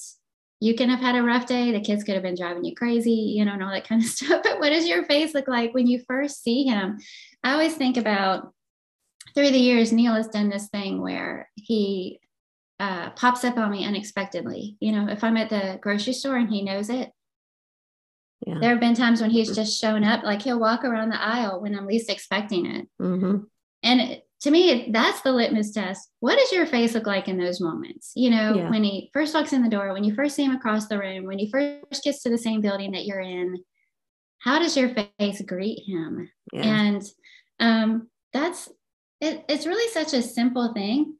you 0.60 0.74
can 0.74 0.90
have 0.90 1.00
had 1.00 1.16
a 1.16 1.22
rough 1.22 1.46
day. 1.46 1.72
The 1.72 1.80
kids 1.80 2.04
could 2.04 2.14
have 2.14 2.22
been 2.22 2.36
driving 2.36 2.64
you 2.64 2.74
crazy 2.74 3.12
you 3.12 3.44
know 3.44 3.52
and 3.52 3.62
all 3.62 3.70
that 3.70 3.84
kind 3.88 4.02
of 4.02 4.08
stuff. 4.08 4.42
But 4.42 4.60
what 4.60 4.70
does 4.70 4.86
your 4.86 5.04
face 5.04 5.34
look 5.34 5.48
like 5.48 5.74
when 5.74 5.86
you 5.86 6.02
first 6.06 6.42
see 6.42 6.64
him? 6.64 6.98
I 7.42 7.52
always 7.52 7.74
think 7.74 7.96
about 7.96 8.52
through 9.34 9.50
the 9.50 9.58
years 9.58 9.92
neal 9.92 10.14
has 10.14 10.28
done 10.28 10.50
this 10.50 10.68
thing 10.68 11.00
where 11.00 11.48
he 11.54 12.20
uh, 12.78 13.10
pops 13.10 13.44
up 13.44 13.56
on 13.56 13.70
me 13.70 13.86
unexpectedly. 13.86 14.76
You 14.80 14.92
know 14.92 15.08
if 15.08 15.24
i'm 15.24 15.36
at 15.36 15.50
the 15.50 15.78
grocery 15.80 16.12
store 16.12 16.36
and 16.36 16.50
he 16.50 16.62
knows 16.62 16.90
it 16.90 17.10
yeah. 18.46 18.58
There 18.60 18.70
have 18.70 18.80
been 18.80 18.94
times 18.94 19.20
when 19.20 19.30
he's 19.30 19.54
just 19.54 19.80
shown 19.80 20.02
up, 20.02 20.22
like 20.22 20.42
he'll 20.42 20.58
walk 20.58 20.84
around 20.84 21.10
the 21.10 21.22
aisle 21.22 21.60
when 21.60 21.76
I'm 21.76 21.86
least 21.86 22.10
expecting 22.10 22.66
it. 22.66 22.88
Mm-hmm. 23.00 23.44
And 23.82 24.00
it, 24.00 24.26
to 24.42 24.50
me, 24.50 24.88
that's 24.90 25.20
the 25.20 25.32
litmus 25.32 25.72
test. 25.72 26.08
What 26.20 26.38
does 26.38 26.50
your 26.50 26.64
face 26.64 26.94
look 26.94 27.06
like 27.06 27.28
in 27.28 27.36
those 27.36 27.60
moments? 27.60 28.12
You 28.16 28.30
know, 28.30 28.54
yeah. 28.54 28.70
when 28.70 28.82
he 28.82 29.10
first 29.12 29.34
walks 29.34 29.52
in 29.52 29.62
the 29.62 29.68
door, 29.68 29.92
when 29.92 30.04
you 30.04 30.14
first 30.14 30.34
see 30.34 30.44
him 30.44 30.54
across 30.54 30.88
the 30.88 30.98
room, 30.98 31.26
when 31.26 31.38
he 31.38 31.50
first 31.50 32.02
gets 32.02 32.22
to 32.22 32.30
the 32.30 32.38
same 32.38 32.62
building 32.62 32.92
that 32.92 33.04
you're 33.04 33.20
in, 33.20 33.62
how 34.38 34.58
does 34.58 34.76
your 34.76 34.88
face 35.18 35.42
greet 35.42 35.82
him? 35.86 36.30
Yeah. 36.52 36.62
And 36.62 37.02
um, 37.58 38.08
that's 38.32 38.70
it, 39.20 39.44
it's 39.50 39.66
really 39.66 39.92
such 39.92 40.14
a 40.14 40.22
simple 40.22 40.72
thing. 40.72 41.16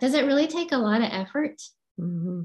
Does 0.00 0.14
it 0.14 0.26
really 0.26 0.48
take 0.48 0.72
a 0.72 0.78
lot 0.78 1.02
of 1.02 1.08
effort 1.12 1.62
mm-hmm. 2.00 2.42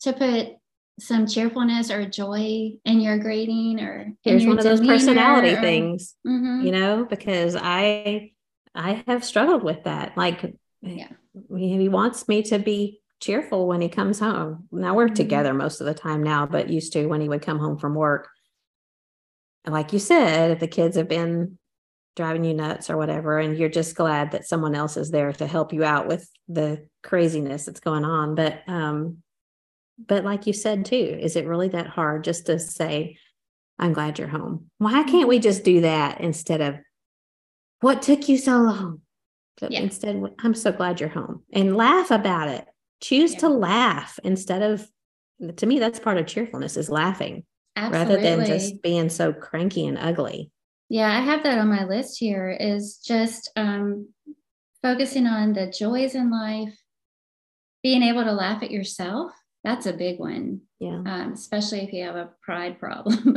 to 0.00 0.12
put 0.14 0.56
some 0.98 1.26
cheerfulness 1.26 1.90
or 1.90 2.08
joy 2.08 2.70
in 2.84 3.00
your 3.00 3.18
grading 3.18 3.80
or 3.80 4.12
here's 4.22 4.46
one 4.46 4.56
of 4.56 4.64
those 4.64 4.80
personality 4.80 5.54
or, 5.54 5.60
things 5.60 6.14
mm-hmm. 6.26 6.64
you 6.64 6.72
know 6.72 7.04
because 7.04 7.54
i 7.54 8.30
i 8.76 9.02
have 9.06 9.24
struggled 9.24 9.62
with 9.62 9.84
that. 9.84 10.16
Like 10.16 10.54
yeah. 10.82 11.08
he 11.56 11.88
wants 11.88 12.28
me 12.28 12.42
to 12.44 12.58
be 12.58 13.00
cheerful 13.20 13.66
when 13.66 13.80
he 13.80 13.88
comes 13.88 14.20
home. 14.20 14.68
Now 14.70 14.94
we're 14.94 15.06
mm-hmm. 15.06 15.14
together 15.14 15.54
most 15.54 15.80
of 15.80 15.86
the 15.86 15.94
time 15.94 16.22
now 16.22 16.46
but 16.46 16.68
used 16.68 16.92
to 16.92 17.06
when 17.06 17.20
he 17.20 17.28
would 17.28 17.42
come 17.42 17.58
home 17.58 17.78
from 17.78 17.94
work. 17.94 18.28
And 19.64 19.72
like 19.72 19.92
you 19.92 19.98
said 19.98 20.52
if 20.52 20.60
the 20.60 20.68
kids 20.68 20.96
have 20.96 21.08
been 21.08 21.58
driving 22.14 22.44
you 22.44 22.54
nuts 22.54 22.88
or 22.88 22.96
whatever 22.96 23.38
and 23.38 23.58
you're 23.58 23.68
just 23.68 23.94
glad 23.94 24.30
that 24.30 24.46
someone 24.46 24.74
else 24.74 24.96
is 24.96 25.10
there 25.10 25.32
to 25.32 25.46
help 25.46 25.72
you 25.72 25.84
out 25.84 26.06
with 26.06 26.30
the 26.48 26.86
craziness 27.02 27.64
that's 27.64 27.80
going 27.80 28.04
on. 28.04 28.34
But 28.34 28.62
um 28.68 29.22
but 29.98 30.24
like 30.24 30.46
you 30.46 30.52
said 30.52 30.84
too, 30.84 31.18
is 31.20 31.36
it 31.36 31.46
really 31.46 31.68
that 31.68 31.86
hard 31.86 32.24
just 32.24 32.46
to 32.46 32.58
say, 32.58 33.18
I'm 33.78 33.92
glad 33.92 34.18
you're 34.18 34.28
home? 34.28 34.70
Why 34.78 35.02
can't 35.04 35.28
we 35.28 35.38
just 35.38 35.64
do 35.64 35.82
that 35.82 36.20
instead 36.20 36.60
of 36.60 36.76
what 37.80 38.02
took 38.02 38.28
you 38.28 38.38
so 38.38 38.58
long? 38.58 39.00
But 39.60 39.72
yeah. 39.72 39.80
instead, 39.80 40.22
I'm 40.40 40.54
so 40.54 40.72
glad 40.72 41.00
you're 41.00 41.08
home 41.08 41.42
and 41.52 41.76
laugh 41.76 42.10
about 42.10 42.48
it. 42.48 42.66
Choose 43.00 43.34
yeah. 43.34 43.40
to 43.40 43.48
laugh 43.48 44.18
instead 44.22 44.62
of, 44.62 44.86
to 45.56 45.66
me, 45.66 45.78
that's 45.78 46.00
part 46.00 46.18
of 46.18 46.26
cheerfulness 46.26 46.76
is 46.76 46.90
laughing 46.90 47.44
Absolutely. 47.74 48.16
rather 48.16 48.36
than 48.36 48.46
just 48.46 48.82
being 48.82 49.08
so 49.08 49.32
cranky 49.32 49.86
and 49.86 49.98
ugly. 49.98 50.50
Yeah, 50.88 51.10
I 51.10 51.20
have 51.20 51.42
that 51.42 51.58
on 51.58 51.68
my 51.68 51.84
list 51.84 52.18
here 52.18 52.50
is 52.50 52.98
just 52.98 53.50
um, 53.56 54.08
focusing 54.82 55.26
on 55.26 55.52
the 55.52 55.66
joys 55.66 56.14
in 56.14 56.30
life, 56.30 56.74
being 57.82 58.02
able 58.02 58.24
to 58.24 58.32
laugh 58.32 58.62
at 58.62 58.70
yourself 58.70 59.32
that's 59.66 59.86
a 59.86 59.92
big 59.92 60.20
one. 60.20 60.60
Yeah. 60.78 61.02
Um, 61.04 61.32
especially 61.32 61.80
if 61.80 61.92
you 61.92 62.04
have 62.04 62.14
a 62.14 62.30
pride 62.40 62.78
problem. 62.78 63.36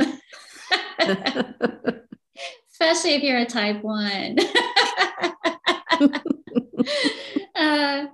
especially 2.70 3.14
if 3.14 3.24
you're 3.24 3.38
a 3.38 3.46
type 3.46 3.82
one. 3.82 4.36
uh, 7.56 8.06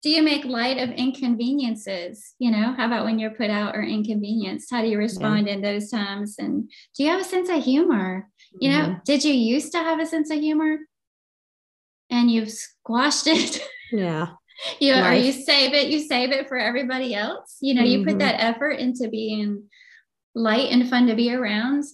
do 0.00 0.10
you 0.10 0.22
make 0.22 0.44
light 0.44 0.78
of 0.78 0.90
inconveniences? 0.90 2.34
You 2.38 2.52
know, 2.52 2.72
how 2.76 2.86
about 2.86 3.04
when 3.04 3.18
you're 3.18 3.32
put 3.32 3.50
out 3.50 3.74
or 3.74 3.82
inconvenienced? 3.82 4.70
How 4.70 4.80
do 4.80 4.86
you 4.86 4.98
respond 4.98 5.48
yeah. 5.48 5.54
in 5.54 5.60
those 5.60 5.90
times? 5.90 6.36
And 6.38 6.70
do 6.96 7.02
you 7.02 7.10
have 7.10 7.20
a 7.20 7.24
sense 7.24 7.48
of 7.48 7.64
humor? 7.64 8.28
You 8.60 8.70
know, 8.70 8.82
mm-hmm. 8.82 8.98
did 9.04 9.24
you 9.24 9.32
used 9.32 9.72
to 9.72 9.78
have 9.78 9.98
a 9.98 10.06
sense 10.06 10.30
of 10.30 10.38
humor 10.38 10.78
and 12.10 12.30
you've 12.30 12.52
squashed 12.52 13.26
it? 13.26 13.60
Yeah. 13.92 14.28
you 14.80 14.94
or 14.94 15.12
you 15.12 15.32
save 15.32 15.74
it, 15.74 15.88
you 15.88 16.00
save 16.00 16.30
it 16.30 16.48
for 16.48 16.58
everybody 16.58 17.14
else. 17.14 17.56
You 17.60 17.74
know, 17.74 17.82
mm-hmm. 17.82 17.90
you 17.90 17.98
put 18.04 18.10
mm-hmm. 18.10 18.18
that 18.18 18.42
effort 18.42 18.72
into 18.72 19.08
being 19.08 19.64
light 20.34 20.70
and 20.70 20.88
fun 20.88 21.06
to 21.06 21.14
be 21.14 21.32
around 21.34 21.84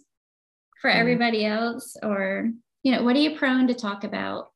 for 0.81 0.91
mm-hmm. 0.91 1.01
everybody 1.01 1.47
else, 1.47 1.97
or 2.03 2.51
you 2.83 2.93
know, 2.93 3.03
what 3.03 3.17
are 3.17 3.21
you 3.21 3.39
prone 3.39 3.69
to 3.69 3.75
talk 3.75 4.05
about 4.05 4.51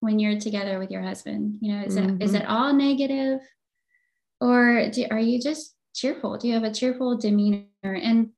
when 0.00 0.18
you're 0.18 0.38
together 0.38 0.78
with 0.78 0.90
your 0.90 1.02
husband? 1.02 1.58
You 1.60 1.74
know, 1.74 1.84
is 1.84 1.96
mm-hmm. 1.96 2.20
it 2.20 2.24
is 2.24 2.34
it 2.34 2.46
all 2.46 2.72
negative, 2.72 3.40
or 4.40 4.90
do, 4.90 5.06
are 5.10 5.20
you 5.20 5.40
just 5.40 5.74
cheerful? 5.94 6.38
Do 6.38 6.48
you 6.48 6.54
have 6.54 6.64
a 6.64 6.72
cheerful 6.72 7.16
demeanor? 7.18 7.66
And 7.82 8.30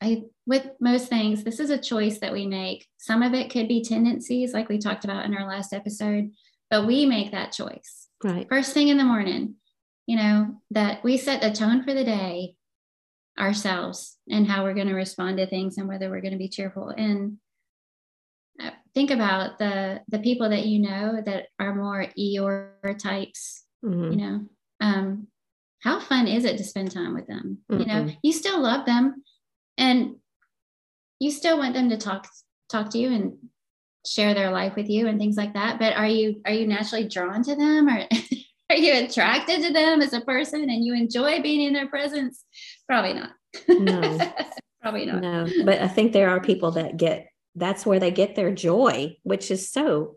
I, 0.00 0.24
with 0.46 0.66
most 0.80 1.08
things, 1.08 1.44
this 1.44 1.60
is 1.60 1.70
a 1.70 1.78
choice 1.78 2.18
that 2.18 2.32
we 2.32 2.46
make. 2.46 2.88
Some 2.98 3.22
of 3.22 3.34
it 3.34 3.50
could 3.50 3.68
be 3.68 3.84
tendencies, 3.84 4.52
like 4.52 4.68
we 4.68 4.78
talked 4.78 5.04
about 5.04 5.24
in 5.24 5.34
our 5.36 5.46
last 5.46 5.72
episode, 5.72 6.32
but 6.70 6.86
we 6.86 7.06
make 7.06 7.30
that 7.30 7.52
choice. 7.52 8.01
Right. 8.24 8.46
First 8.48 8.72
thing 8.72 8.88
in 8.88 8.98
the 8.98 9.04
morning, 9.04 9.56
you 10.06 10.16
know, 10.16 10.56
that 10.70 11.02
we 11.02 11.16
set 11.16 11.40
the 11.40 11.52
tone 11.52 11.82
for 11.82 11.94
the 11.94 12.04
day 12.04 12.54
ourselves 13.38 14.18
and 14.28 14.46
how 14.46 14.62
we're 14.62 14.74
going 14.74 14.88
to 14.88 14.94
respond 14.94 15.38
to 15.38 15.46
things 15.46 15.78
and 15.78 15.88
whether 15.88 16.10
we're 16.10 16.20
going 16.20 16.32
to 16.32 16.38
be 16.38 16.48
cheerful. 16.48 16.88
And 16.88 17.38
uh, 18.62 18.70
think 18.94 19.10
about 19.10 19.58
the 19.58 20.02
the 20.08 20.18
people 20.18 20.50
that 20.50 20.66
you 20.66 20.80
know 20.80 21.22
that 21.24 21.46
are 21.58 21.74
more 21.74 22.06
Eeyore 22.18 22.98
types, 22.98 23.64
mm-hmm. 23.84 24.12
you 24.12 24.16
know. 24.16 24.46
Um, 24.80 25.28
how 25.82 25.98
fun 25.98 26.28
is 26.28 26.44
it 26.44 26.58
to 26.58 26.64
spend 26.64 26.92
time 26.92 27.14
with 27.14 27.26
them? 27.26 27.58
Mm-hmm. 27.70 27.80
You 27.80 27.86
know, 27.86 28.12
you 28.22 28.32
still 28.32 28.60
love 28.60 28.86
them 28.86 29.22
and 29.78 30.16
you 31.18 31.30
still 31.30 31.58
want 31.58 31.74
them 31.74 31.88
to 31.88 31.96
talk 31.96 32.28
talk 32.68 32.90
to 32.90 32.98
you 32.98 33.12
and 33.12 33.34
share 34.06 34.34
their 34.34 34.50
life 34.50 34.74
with 34.74 34.88
you 34.88 35.06
and 35.06 35.18
things 35.18 35.36
like 35.36 35.54
that 35.54 35.78
but 35.78 35.94
are 35.94 36.08
you 36.08 36.40
are 36.44 36.52
you 36.52 36.66
naturally 36.66 37.08
drawn 37.08 37.42
to 37.42 37.54
them? 37.54 37.88
Or 37.88 38.06
are 38.70 38.76
you 38.76 39.04
attracted 39.04 39.62
to 39.62 39.72
them 39.72 40.02
as 40.02 40.12
a 40.12 40.20
person 40.20 40.62
and 40.62 40.84
you 40.84 40.94
enjoy 40.94 41.40
being 41.40 41.62
in 41.66 41.72
their 41.72 41.88
presence? 41.88 42.44
Probably 42.88 43.14
not. 43.14 43.30
No. 43.68 44.18
Probably 44.82 45.06
not. 45.06 45.22
No 45.22 45.46
but 45.64 45.80
i 45.80 45.88
think 45.88 46.12
there 46.12 46.30
are 46.30 46.40
people 46.40 46.72
that 46.72 46.96
get 46.96 47.28
that's 47.54 47.86
where 47.86 48.00
they 48.00 48.10
get 48.10 48.34
their 48.34 48.52
joy 48.52 49.16
which 49.22 49.50
is 49.50 49.70
so 49.70 50.16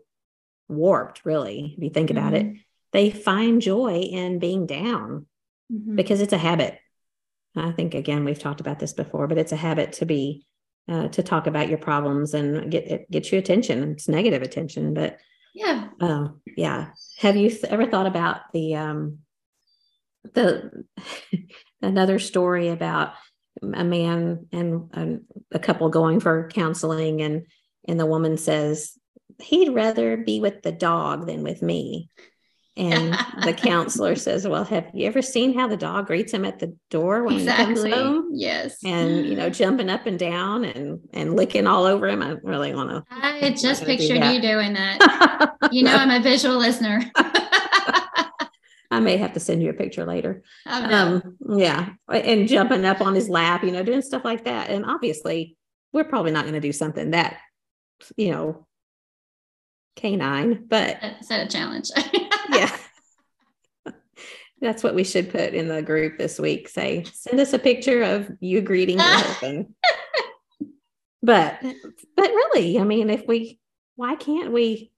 warped 0.68 1.24
really 1.24 1.74
if 1.76 1.84
you 1.84 1.90
think 1.90 2.10
about 2.10 2.32
mm-hmm. 2.32 2.54
it 2.54 2.60
they 2.92 3.10
find 3.10 3.60
joy 3.60 4.00
in 4.00 4.38
being 4.38 4.66
down 4.66 5.26
mm-hmm. 5.72 5.96
because 5.96 6.20
it's 6.20 6.32
a 6.32 6.38
habit. 6.38 6.78
I 7.54 7.72
think 7.72 7.94
again 7.94 8.24
we've 8.24 8.38
talked 8.38 8.60
about 8.60 8.78
this 8.78 8.92
before 8.92 9.26
but 9.26 9.38
it's 9.38 9.52
a 9.52 9.56
habit 9.56 9.92
to 9.94 10.06
be 10.06 10.46
uh, 10.88 11.08
to 11.08 11.22
talk 11.22 11.46
about 11.46 11.68
your 11.68 11.78
problems 11.78 12.34
and 12.34 12.70
get 12.70 12.86
it 12.86 13.10
gets 13.10 13.32
you 13.32 13.38
attention. 13.38 13.92
It's 13.92 14.08
negative 14.08 14.42
attention, 14.42 14.94
but 14.94 15.18
yeah, 15.54 15.88
uh, 16.00 16.28
yeah. 16.56 16.88
Have 17.18 17.36
you 17.36 17.48
th- 17.50 17.64
ever 17.64 17.86
thought 17.86 18.06
about 18.06 18.52
the 18.52 18.76
um, 18.76 19.18
the 20.34 20.84
another 21.82 22.18
story 22.18 22.68
about 22.68 23.14
a 23.62 23.84
man 23.84 24.46
and 24.52 24.90
a, 24.92 25.56
a 25.56 25.58
couple 25.58 25.88
going 25.88 26.20
for 26.20 26.48
counseling, 26.50 27.22
and 27.22 27.46
and 27.88 27.98
the 27.98 28.06
woman 28.06 28.36
says 28.36 28.92
he'd 29.40 29.70
rather 29.70 30.16
be 30.16 30.40
with 30.40 30.62
the 30.62 30.72
dog 30.72 31.26
than 31.26 31.42
with 31.42 31.62
me. 31.62 32.10
And 32.76 33.14
the 33.42 33.52
counselor 33.56 34.16
says, 34.16 34.46
Well, 34.46 34.64
have 34.64 34.90
you 34.92 35.06
ever 35.06 35.22
seen 35.22 35.58
how 35.58 35.66
the 35.66 35.76
dog 35.76 36.06
greets 36.06 36.32
him 36.32 36.44
at 36.44 36.58
the 36.58 36.76
door 36.90 37.24
when 37.24 37.36
exactly. 37.36 37.74
he 37.74 37.90
comes 37.90 37.94
home? 37.94 38.28
Yes. 38.32 38.76
And 38.84 39.26
you 39.26 39.34
know, 39.34 39.48
jumping 39.50 39.88
up 39.88 40.06
and 40.06 40.18
down 40.18 40.64
and 40.64 41.00
and 41.12 41.36
licking 41.36 41.66
all 41.66 41.84
over 41.84 42.06
him. 42.06 42.22
I 42.22 42.36
really 42.42 42.74
want 42.74 42.90
to. 42.90 43.04
I 43.10 43.50
just 43.50 43.84
pictured 43.84 44.20
do 44.20 44.28
you 44.28 44.40
doing 44.40 44.74
that. 44.74 45.56
you 45.72 45.84
know, 45.84 45.94
I'm 45.94 46.10
a 46.10 46.22
visual 46.22 46.58
listener. 46.58 47.00
I 48.90 49.00
may 49.00 49.16
have 49.16 49.32
to 49.32 49.40
send 49.40 49.62
you 49.62 49.70
a 49.70 49.74
picture 49.74 50.04
later. 50.04 50.42
Um, 50.64 51.36
yeah. 51.48 51.90
And 52.08 52.46
jumping 52.46 52.84
up 52.84 53.00
on 53.00 53.14
his 53.14 53.28
lap, 53.28 53.64
you 53.64 53.72
know, 53.72 53.82
doing 53.82 54.02
stuff 54.02 54.24
like 54.24 54.44
that. 54.44 54.70
And 54.70 54.84
obviously, 54.84 55.56
we're 55.92 56.04
probably 56.04 56.30
not 56.30 56.44
going 56.44 56.54
to 56.54 56.60
do 56.60 56.72
something 56.72 57.10
that, 57.10 57.38
you 58.16 58.30
know, 58.30 58.65
canine, 59.96 60.64
but 60.68 60.98
set 61.22 61.46
a 61.46 61.50
challenge 61.50 61.90
yeah. 62.52 62.76
That's 64.60 64.82
what 64.82 64.94
we 64.94 65.04
should 65.04 65.30
put 65.30 65.52
in 65.52 65.68
the 65.68 65.82
group 65.82 66.16
this 66.16 66.38
week. 66.38 66.68
Say, 66.68 67.04
send 67.12 67.40
us 67.40 67.52
a 67.52 67.58
picture 67.58 68.02
of 68.02 68.30
you 68.40 68.62
greeting 68.62 68.98
your 68.98 69.06
husband. 69.06 69.74
but 71.22 71.60
but 72.16 72.30
really, 72.30 72.78
I 72.78 72.84
mean, 72.84 73.10
if 73.10 73.26
we 73.26 73.58
why 73.96 74.16
can't 74.16 74.52
we 74.52 74.92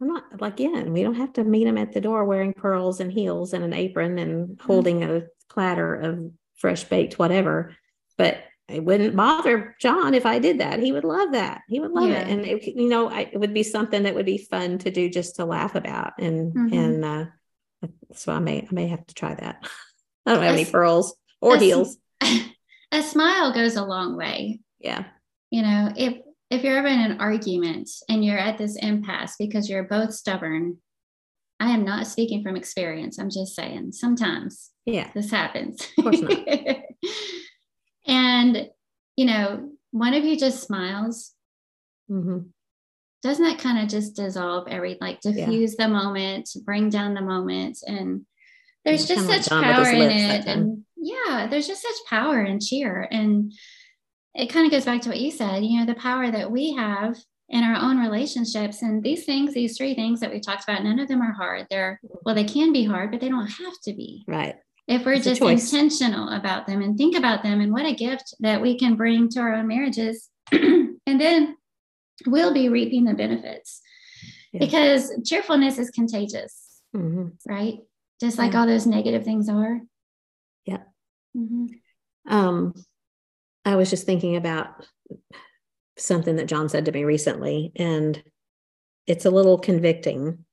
I'm 0.00 0.08
not 0.08 0.40
like 0.40 0.58
again, 0.58 0.92
we 0.92 1.02
don't 1.02 1.14
have 1.14 1.34
to 1.34 1.44
meet 1.44 1.66
him 1.66 1.78
at 1.78 1.92
the 1.92 2.00
door 2.00 2.24
wearing 2.24 2.54
pearls 2.54 3.00
and 3.00 3.12
heels 3.12 3.52
and 3.52 3.62
an 3.62 3.74
apron 3.74 4.18
and 4.18 4.48
mm-hmm. 4.48 4.66
holding 4.66 5.04
a 5.04 5.22
platter 5.50 5.94
of 5.94 6.30
fresh 6.56 6.84
baked 6.84 7.18
whatever. 7.18 7.76
But 8.16 8.42
it 8.70 8.84
wouldn't 8.84 9.16
bother 9.16 9.76
John 9.80 10.14
if 10.14 10.26
I 10.26 10.38
did 10.38 10.60
that. 10.60 10.80
He 10.80 10.92
would 10.92 11.04
love 11.04 11.32
that. 11.32 11.62
He 11.68 11.80
would 11.80 11.92
love 11.92 12.08
yeah. 12.10 12.20
it. 12.20 12.28
And 12.28 12.46
it, 12.46 12.66
you 12.66 12.88
know, 12.88 13.10
I, 13.10 13.30
it 13.32 13.38
would 13.38 13.54
be 13.54 13.62
something 13.62 14.04
that 14.04 14.14
would 14.14 14.26
be 14.26 14.38
fun 14.38 14.78
to 14.78 14.90
do 14.90 15.08
just 15.08 15.36
to 15.36 15.44
laugh 15.44 15.74
about. 15.74 16.14
And, 16.18 16.54
mm-hmm. 16.54 16.78
and, 16.78 17.04
uh, 17.04 17.24
so 18.14 18.32
I 18.32 18.38
may, 18.38 18.62
I 18.62 18.68
may 18.74 18.88
have 18.88 19.06
to 19.06 19.14
try 19.14 19.34
that. 19.34 19.68
I 20.26 20.34
don't 20.34 20.42
have 20.42 20.54
a, 20.54 20.58
any 20.58 20.70
pearls 20.70 21.14
or 21.40 21.56
a, 21.56 21.58
heels. 21.58 21.96
A 22.92 23.02
smile 23.02 23.52
goes 23.52 23.76
a 23.76 23.84
long 23.84 24.16
way. 24.16 24.58
Yeah. 24.80 25.04
You 25.50 25.62
know, 25.62 25.92
if, 25.96 26.18
if 26.50 26.64
you're 26.64 26.76
ever 26.76 26.88
in 26.88 26.98
an 26.98 27.20
argument 27.20 27.88
and 28.08 28.24
you're 28.24 28.36
at 28.36 28.58
this 28.58 28.76
impasse 28.76 29.36
because 29.38 29.70
you're 29.70 29.84
both 29.84 30.12
stubborn, 30.12 30.78
I 31.60 31.70
am 31.70 31.84
not 31.84 32.08
speaking 32.08 32.42
from 32.42 32.56
experience. 32.56 33.18
I'm 33.18 33.30
just 33.30 33.54
saying 33.54 33.92
sometimes 33.92 34.70
yeah, 34.86 35.10
this 35.14 35.30
happens. 35.30 35.86
Of 35.98 36.04
course 36.04 36.20
not. 36.20 36.32
And, 38.10 38.68
you 39.16 39.24
know, 39.24 39.70
one 39.92 40.14
of 40.14 40.24
you 40.24 40.36
just 40.36 40.64
smiles. 40.64 41.32
Mm-hmm. 42.10 42.48
Doesn't 43.22 43.44
that 43.44 43.60
kind 43.60 43.78
of 43.78 43.88
just 43.88 44.16
dissolve 44.16 44.66
every, 44.68 44.98
like 45.00 45.20
diffuse 45.20 45.76
yeah. 45.78 45.86
the 45.86 45.92
moment, 45.92 46.50
bring 46.64 46.90
down 46.90 47.14
the 47.14 47.20
moment? 47.20 47.78
And 47.86 48.26
there's 48.84 49.06
just 49.06 49.26
such 49.26 49.48
power 49.48 49.88
in 49.88 50.10
it. 50.10 50.46
And 50.46 50.84
yeah, 50.96 51.46
there's 51.48 51.68
just 51.68 51.82
such 51.82 52.08
power 52.08 52.40
and 52.40 52.60
cheer. 52.60 53.06
And 53.10 53.52
it 54.34 54.46
kind 54.46 54.66
of 54.66 54.72
goes 54.72 54.86
back 54.86 55.02
to 55.02 55.10
what 55.10 55.20
you 55.20 55.30
said, 55.30 55.64
you 55.64 55.78
know, 55.78 55.86
the 55.86 56.00
power 56.00 56.30
that 56.30 56.50
we 56.50 56.74
have 56.74 57.16
in 57.48 57.62
our 57.62 57.76
own 57.76 57.98
relationships. 57.98 58.82
And 58.82 59.02
these 59.02 59.24
things, 59.24 59.54
these 59.54 59.76
three 59.76 59.94
things 59.94 60.20
that 60.20 60.32
we 60.32 60.40
talked 60.40 60.64
about, 60.64 60.82
none 60.82 60.98
of 60.98 61.08
them 61.08 61.22
are 61.22 61.32
hard. 61.32 61.66
They're, 61.70 62.00
well, 62.24 62.34
they 62.34 62.44
can 62.44 62.72
be 62.72 62.84
hard, 62.84 63.10
but 63.10 63.20
they 63.20 63.28
don't 63.28 63.46
have 63.46 63.74
to 63.84 63.92
be. 63.92 64.24
Right 64.26 64.56
if 64.86 65.04
we're 65.04 65.12
it's 65.12 65.24
just 65.24 65.42
intentional 65.42 66.30
about 66.30 66.66
them 66.66 66.82
and 66.82 66.96
think 66.96 67.16
about 67.16 67.42
them 67.42 67.60
and 67.60 67.72
what 67.72 67.86
a 67.86 67.94
gift 67.94 68.34
that 68.40 68.60
we 68.60 68.78
can 68.78 68.96
bring 68.96 69.28
to 69.28 69.40
our 69.40 69.54
own 69.54 69.66
marriages 69.66 70.28
and 70.52 70.98
then 71.06 71.56
we'll 72.26 72.52
be 72.52 72.68
reaping 72.68 73.04
the 73.04 73.14
benefits 73.14 73.80
yeah. 74.52 74.60
because 74.60 75.12
cheerfulness 75.24 75.78
is 75.78 75.90
contagious 75.90 76.80
mm-hmm. 76.94 77.28
right 77.46 77.78
just 78.20 78.38
like 78.38 78.52
yeah. 78.52 78.60
all 78.60 78.66
those 78.66 78.86
negative 78.86 79.24
things 79.24 79.48
are 79.48 79.80
yeah 80.66 80.82
mm-hmm. 81.36 81.66
um 82.32 82.74
i 83.64 83.76
was 83.76 83.90
just 83.90 84.06
thinking 84.06 84.36
about 84.36 84.86
something 85.96 86.36
that 86.36 86.48
john 86.48 86.68
said 86.68 86.84
to 86.84 86.92
me 86.92 87.04
recently 87.04 87.72
and 87.76 88.22
it's 89.06 89.24
a 89.24 89.30
little 89.30 89.58
convicting 89.58 90.44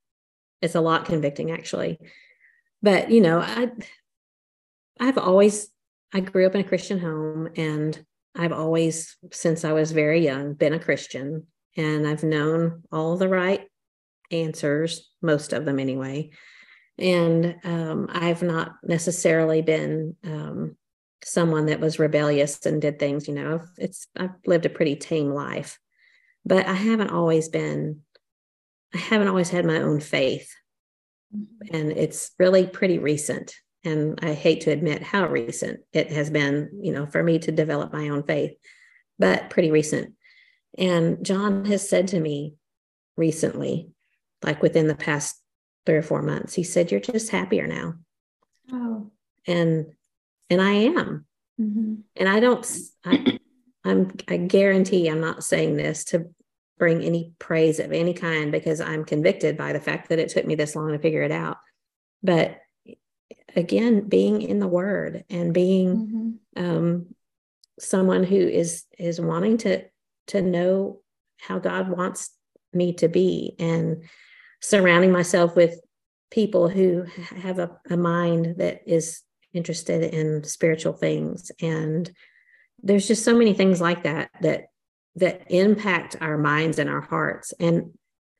it's 0.62 0.74
a 0.74 0.80
lot 0.80 1.04
convicting 1.04 1.50
actually 1.50 1.98
but 2.82 3.10
you 3.10 3.20
know 3.20 3.40
i 3.40 3.70
I've 5.00 5.18
always, 5.18 5.68
I 6.12 6.20
grew 6.20 6.46
up 6.46 6.54
in 6.54 6.60
a 6.60 6.68
Christian 6.68 6.98
home 6.98 7.48
and 7.56 8.04
I've 8.36 8.52
always, 8.52 9.16
since 9.32 9.64
I 9.64 9.72
was 9.72 9.92
very 9.92 10.24
young, 10.24 10.54
been 10.54 10.74
a 10.74 10.78
Christian 10.78 11.46
and 11.76 12.06
I've 12.06 12.22
known 12.22 12.82
all 12.92 13.16
the 13.16 13.28
right 13.28 13.66
answers, 14.30 15.10
most 15.22 15.52
of 15.52 15.64
them 15.64 15.78
anyway. 15.78 16.30
And 16.98 17.56
um, 17.64 18.08
I've 18.10 18.42
not 18.42 18.72
necessarily 18.82 19.62
been 19.62 20.16
um, 20.24 20.76
someone 21.24 21.66
that 21.66 21.80
was 21.80 21.98
rebellious 21.98 22.64
and 22.66 22.82
did 22.82 22.98
things, 22.98 23.28
you 23.28 23.34
know, 23.34 23.60
it's, 23.76 24.08
I've 24.16 24.34
lived 24.46 24.66
a 24.66 24.70
pretty 24.70 24.96
tame 24.96 25.30
life, 25.30 25.78
but 26.44 26.66
I 26.66 26.74
haven't 26.74 27.10
always 27.10 27.48
been, 27.48 28.00
I 28.94 28.98
haven't 28.98 29.28
always 29.28 29.50
had 29.50 29.64
my 29.64 29.80
own 29.80 30.00
faith. 30.00 30.52
Mm-hmm. 31.34 31.76
And 31.76 31.92
it's 31.92 32.32
really 32.38 32.66
pretty 32.66 32.98
recent 32.98 33.54
and 33.84 34.18
I 34.22 34.32
hate 34.34 34.62
to 34.62 34.70
admit 34.70 35.02
how 35.02 35.28
recent 35.28 35.80
it 35.92 36.10
has 36.10 36.30
been, 36.30 36.80
you 36.82 36.92
know, 36.92 37.06
for 37.06 37.22
me 37.22 37.38
to 37.40 37.52
develop 37.52 37.92
my 37.92 38.08
own 38.08 38.22
faith, 38.24 38.52
but 39.18 39.50
pretty 39.50 39.70
recent. 39.70 40.14
And 40.76 41.24
John 41.24 41.64
has 41.66 41.88
said 41.88 42.08
to 42.08 42.20
me 42.20 42.54
recently, 43.16 43.90
like 44.42 44.62
within 44.62 44.88
the 44.88 44.94
past 44.94 45.40
three 45.86 45.96
or 45.96 46.02
four 46.02 46.22
months, 46.22 46.54
he 46.54 46.62
said, 46.62 46.90
You're 46.90 47.00
just 47.00 47.30
happier 47.30 47.66
now. 47.66 47.94
Oh. 48.72 49.10
And 49.46 49.92
and 50.50 50.60
I 50.60 50.70
am. 50.72 51.26
Mm-hmm. 51.60 51.94
And 52.16 52.28
I 52.28 52.40
don't 52.40 52.66
I, 53.04 53.38
I'm 53.84 54.12
I 54.28 54.36
guarantee 54.36 55.08
I'm 55.08 55.20
not 55.20 55.44
saying 55.44 55.76
this 55.76 56.04
to 56.06 56.30
bring 56.78 57.02
any 57.02 57.32
praise 57.38 57.80
of 57.80 57.92
any 57.92 58.14
kind 58.14 58.52
because 58.52 58.80
I'm 58.80 59.04
convicted 59.04 59.56
by 59.56 59.72
the 59.72 59.80
fact 59.80 60.10
that 60.10 60.18
it 60.18 60.28
took 60.28 60.46
me 60.46 60.54
this 60.54 60.76
long 60.76 60.92
to 60.92 60.98
figure 60.98 61.22
it 61.22 61.32
out. 61.32 61.56
But 62.22 62.58
again, 63.54 64.08
being 64.08 64.42
in 64.42 64.58
the 64.58 64.68
word 64.68 65.24
and 65.30 65.54
being 65.54 66.38
mm-hmm. 66.56 66.64
um, 66.64 67.06
someone 67.78 68.24
who 68.24 68.36
is 68.36 68.84
is 68.98 69.20
wanting 69.20 69.58
to 69.58 69.84
to 70.28 70.42
know 70.42 71.00
how 71.38 71.58
God 71.58 71.88
wants 71.88 72.30
me 72.72 72.92
to 72.94 73.08
be 73.08 73.54
and 73.58 74.02
surrounding 74.60 75.12
myself 75.12 75.56
with 75.56 75.80
people 76.30 76.68
who 76.68 77.04
have 77.42 77.58
a, 77.58 77.70
a 77.88 77.96
mind 77.96 78.56
that 78.58 78.82
is 78.86 79.22
interested 79.54 80.02
in 80.14 80.44
spiritual 80.44 80.92
things 80.92 81.50
and 81.62 82.10
there's 82.82 83.08
just 83.08 83.24
so 83.24 83.34
many 83.34 83.54
things 83.54 83.80
like 83.80 84.02
that 84.02 84.30
that 84.42 84.66
that 85.16 85.50
impact 85.50 86.16
our 86.20 86.36
minds 86.36 86.78
and 86.78 86.90
our 86.90 87.00
hearts 87.00 87.54
and 87.58 87.92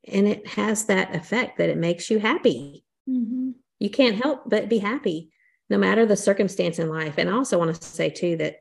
and 0.07 0.29
it 0.29 0.47
has 0.47 0.85
that 0.85 1.15
effect 1.15 1.59
that 1.59 1.71
it 1.71 1.79
makes 1.79 2.11
you 2.11 2.19
happy 2.19 2.85
mm-hmm. 3.09 3.51
You 3.79 3.91
can't 3.91 4.23
help 4.23 4.49
but 4.49 4.69
be 4.69 4.79
happy 4.79 5.31
no 5.71 5.79
matter 5.79 6.07
the 6.07 6.17
circumstance 6.17 6.79
in 6.79 6.89
life 6.89 7.15
and 7.19 7.29
i 7.29 7.33
also 7.33 7.59
want 7.59 7.75
to 7.75 7.85
say 7.85 8.11
too 8.11 8.37
that 8.37 8.57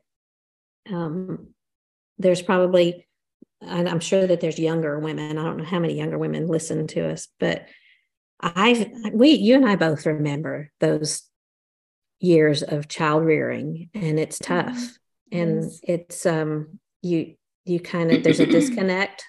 um, 0.92 1.48
there's 2.18 2.42
probably 2.42 3.06
and 3.60 3.88
i'm 3.88 4.00
sure 4.00 4.26
that 4.26 4.40
there's 4.40 4.58
younger 4.58 4.98
women 4.98 5.38
i 5.38 5.42
don't 5.42 5.56
know 5.56 5.64
how 5.64 5.78
many 5.78 5.94
younger 5.94 6.18
women 6.18 6.46
listen 6.46 6.86
to 6.86 7.10
us 7.10 7.28
but 7.38 7.66
i 8.40 8.90
we 9.12 9.30
you 9.30 9.54
and 9.54 9.68
i 9.68 9.76
both 9.76 10.06
remember 10.06 10.70
those 10.80 11.22
years 12.20 12.62
of 12.62 12.88
child 12.88 13.24
rearing 13.24 13.90
and 13.94 14.18
it's 14.18 14.38
tough 14.38 14.76
mm-hmm. 14.76 15.38
and 15.38 15.62
yes. 15.64 15.80
it's 15.82 16.26
um 16.26 16.78
you 17.02 17.34
you 17.64 17.78
kind 17.80 18.10
of 18.10 18.22
there's 18.22 18.40
a 18.40 18.46
disconnect 18.46 19.24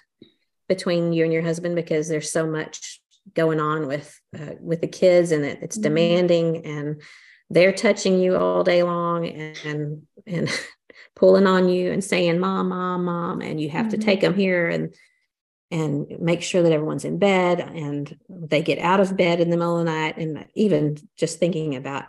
between 0.68 1.12
you 1.12 1.24
and 1.24 1.32
your 1.32 1.42
husband 1.42 1.74
because 1.74 2.08
there's 2.08 2.30
so 2.30 2.46
much 2.46 2.99
going 3.34 3.60
on 3.60 3.86
with 3.86 4.18
uh, 4.38 4.54
with 4.60 4.80
the 4.80 4.88
kids 4.88 5.32
and 5.32 5.44
it, 5.44 5.58
it's 5.62 5.76
mm-hmm. 5.76 5.82
demanding 5.82 6.66
and 6.66 7.02
they're 7.50 7.72
touching 7.72 8.18
you 8.18 8.36
all 8.36 8.62
day 8.64 8.82
long 8.82 9.26
and 9.26 9.56
and, 9.64 10.02
and 10.26 10.48
pulling 11.16 11.46
on 11.46 11.68
you 11.68 11.90
and 11.90 12.04
saying 12.04 12.38
mom 12.38 12.68
mom 12.68 13.04
mom 13.04 13.40
and 13.40 13.60
you 13.60 13.68
have 13.68 13.86
mm-hmm. 13.86 13.98
to 14.00 14.04
take 14.04 14.20
them 14.20 14.34
here 14.34 14.68
and 14.68 14.94
and 15.72 16.18
make 16.20 16.42
sure 16.42 16.62
that 16.62 16.72
everyone's 16.72 17.04
in 17.04 17.18
bed 17.18 17.60
and 17.60 18.18
they 18.28 18.62
get 18.62 18.78
out 18.78 19.00
of 19.00 19.16
bed 19.16 19.40
in 19.40 19.50
the 19.50 19.56
middle 19.56 19.78
of 19.78 19.84
the 19.84 19.90
night 19.90 20.16
and 20.16 20.46
even 20.54 20.96
just 21.16 21.38
thinking 21.38 21.76
about 21.76 22.04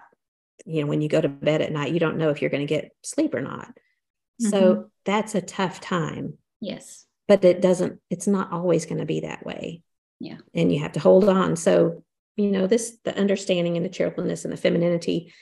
you 0.65 0.81
know 0.81 0.87
when 0.87 1.01
you 1.01 1.09
go 1.09 1.21
to 1.21 1.29
bed 1.29 1.61
at 1.61 1.71
night 1.71 1.93
you 1.93 1.99
don't 1.99 2.17
know 2.17 2.29
if 2.29 2.41
you're 2.41 2.49
going 2.49 2.65
to 2.65 2.73
get 2.73 2.91
sleep 3.03 3.33
or 3.33 3.41
not 3.41 3.67
mm-hmm. 3.67 4.49
so 4.49 4.89
that's 5.05 5.35
a 5.35 5.41
tough 5.41 5.79
time 5.79 6.37
yes 6.59 7.05
but 7.27 7.43
it 7.43 7.61
doesn't 7.61 7.99
it's 8.09 8.27
not 8.27 8.51
always 8.51 8.85
going 8.85 8.99
to 8.99 9.05
be 9.05 9.21
that 9.21 9.45
way 9.45 9.81
yeah. 10.21 10.37
And 10.53 10.71
you 10.71 10.79
have 10.79 10.93
to 10.93 10.99
hold 10.99 11.27
on. 11.27 11.55
So 11.55 12.03
you 12.37 12.51
know 12.51 12.67
this 12.67 12.97
the 13.03 13.17
understanding 13.17 13.75
and 13.77 13.85
the 13.85 13.89
cheerfulness 13.89 14.45
and 14.45 14.53
the 14.53 14.57
femininity 14.57 15.33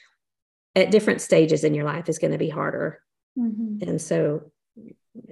at 0.75 0.91
different 0.91 1.21
stages 1.21 1.63
in 1.63 1.73
your 1.73 1.85
life 1.85 2.09
is 2.09 2.19
going 2.19 2.31
to 2.31 2.37
be 2.37 2.49
harder. 2.49 3.01
Mm-hmm. 3.37 3.87
and 3.87 4.01
so 4.01 4.51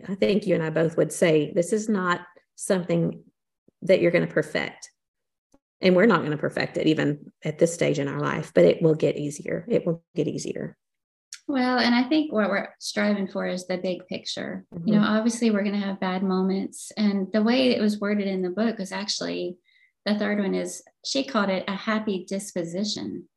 i 0.08 0.14
think 0.14 0.46
you 0.46 0.54
and 0.54 0.64
i 0.64 0.70
both 0.70 0.96
would 0.98 1.12
say 1.12 1.52
this 1.52 1.74
is 1.74 1.90
not 1.90 2.22
something 2.56 3.24
that 3.82 4.02
you're 4.02 4.12
going 4.12 4.26
to 4.26 4.34
perfect. 4.34 4.92
And 5.82 5.96
we're 5.96 6.06
not 6.06 6.20
going 6.20 6.32
to 6.32 6.38
perfect 6.38 6.78
it 6.78 6.88
even 6.88 7.32
at 7.44 7.58
this 7.58 7.74
stage 7.74 8.00
in 8.00 8.08
our 8.08 8.20
life 8.20 8.52
but 8.54 8.66
it 8.66 8.82
will 8.82 8.96
get 8.96 9.18
easier. 9.18 9.66
It 9.68 9.86
will 9.86 10.04
get 10.16 10.28
easier 10.28 10.78
well 11.48 11.80
and 11.80 11.96
i 11.96 12.04
think 12.04 12.32
what 12.32 12.50
we're 12.50 12.70
striving 12.80 13.28
for 13.28 13.48
is 13.48 13.68
the 13.68 13.78
big 13.78 14.06
picture 14.08 14.66
mm-hmm. 14.74 14.88
you 14.88 14.96
know 14.96 15.06
obviously 15.06 15.52
we're 15.52 15.64
going 15.64 15.80
to 15.80 15.86
have 15.86 16.00
bad 16.00 16.24
moments 16.24 16.92
and 16.98 17.28
the 17.34 17.44
way 17.44 17.70
it 17.70 17.82
was 17.82 18.00
worded 18.00 18.28
in 18.28 18.42
the 18.42 18.50
book 18.50 18.78
was 18.78 18.92
actually 18.92 19.58
the 20.06 20.18
third 20.18 20.40
one 20.40 20.56
is 20.56 20.84
she 21.06 21.24
called 21.24 21.50
it 21.50 21.64
a 21.68 21.76
happy 21.76 22.26
disposition 22.28 23.28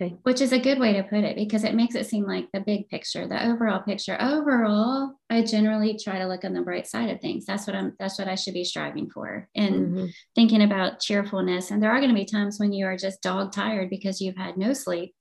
Okay. 0.00 0.14
Which 0.24 0.42
is 0.42 0.52
a 0.52 0.58
good 0.58 0.78
way 0.78 0.92
to 0.92 1.02
put 1.04 1.24
it 1.24 1.36
because 1.36 1.64
it 1.64 1.74
makes 1.74 1.94
it 1.94 2.06
seem 2.06 2.26
like 2.26 2.52
the 2.52 2.60
big 2.60 2.88
picture, 2.88 3.26
the 3.26 3.46
overall 3.46 3.80
picture. 3.80 4.20
Overall, 4.20 5.14
I 5.30 5.42
generally 5.42 5.98
try 5.98 6.18
to 6.18 6.26
look 6.26 6.44
on 6.44 6.52
the 6.52 6.60
bright 6.60 6.86
side 6.86 7.08
of 7.08 7.20
things. 7.22 7.46
That's 7.46 7.66
what 7.66 7.74
I'm 7.74 7.94
that's 7.98 8.18
what 8.18 8.28
I 8.28 8.34
should 8.34 8.52
be 8.52 8.64
striving 8.64 9.08
for 9.08 9.48
and 9.54 9.74
mm-hmm. 9.74 10.06
thinking 10.34 10.62
about 10.62 11.00
cheerfulness. 11.00 11.70
And 11.70 11.82
there 11.82 11.90
are 11.90 11.98
going 11.98 12.10
to 12.10 12.14
be 12.14 12.26
times 12.26 12.60
when 12.60 12.74
you 12.74 12.84
are 12.84 12.96
just 12.98 13.22
dog 13.22 13.52
tired 13.52 13.88
because 13.88 14.20
you've 14.20 14.36
had 14.36 14.58
no 14.58 14.74
sleep. 14.74 15.14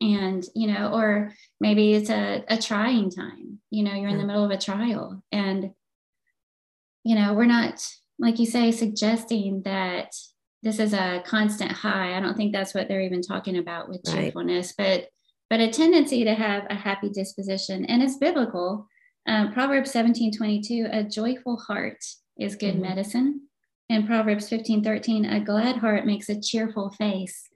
And, 0.00 0.44
you 0.54 0.66
know, 0.66 0.92
or 0.92 1.32
maybe 1.60 1.94
it's 1.94 2.10
a, 2.10 2.44
a 2.48 2.58
trying 2.58 3.10
time. 3.10 3.60
You 3.70 3.82
know, 3.82 3.94
you're 3.94 4.10
in 4.10 4.18
the 4.18 4.26
middle 4.26 4.44
of 4.44 4.50
a 4.50 4.58
trial. 4.58 5.22
And, 5.32 5.70
you 7.04 7.14
know, 7.14 7.34
we're 7.34 7.46
not, 7.46 7.86
like 8.18 8.38
you 8.38 8.46
say, 8.46 8.72
suggesting 8.72 9.62
that 9.64 10.12
this 10.62 10.78
is 10.78 10.92
a 10.92 11.22
constant 11.24 11.72
high. 11.72 12.16
I 12.16 12.20
don't 12.20 12.36
think 12.36 12.52
that's 12.52 12.74
what 12.74 12.88
they're 12.88 13.00
even 13.00 13.22
talking 13.22 13.58
about 13.58 13.88
with 13.88 14.04
cheerfulness, 14.04 14.74
but 14.76 15.08
but 15.48 15.60
a 15.60 15.70
tendency 15.70 16.24
to 16.24 16.34
have 16.34 16.64
a 16.68 16.74
happy 16.74 17.08
disposition, 17.08 17.84
and 17.84 18.02
it's 18.02 18.16
biblical. 18.16 18.88
Um, 19.28 19.52
Proverbs 19.52 19.92
17, 19.92 20.32
22, 20.32 20.88
a 20.90 21.04
joyful 21.04 21.56
heart 21.56 22.04
is 22.36 22.56
good 22.56 22.74
mm-hmm. 22.74 22.82
medicine. 22.82 23.42
And 23.88 24.06
Proverbs 24.06 24.48
15, 24.48 24.82
13, 24.82 25.24
a 25.24 25.40
glad 25.40 25.76
heart 25.76 26.06
makes 26.06 26.28
a 26.28 26.40
cheerful 26.40 26.90
face. 26.90 27.48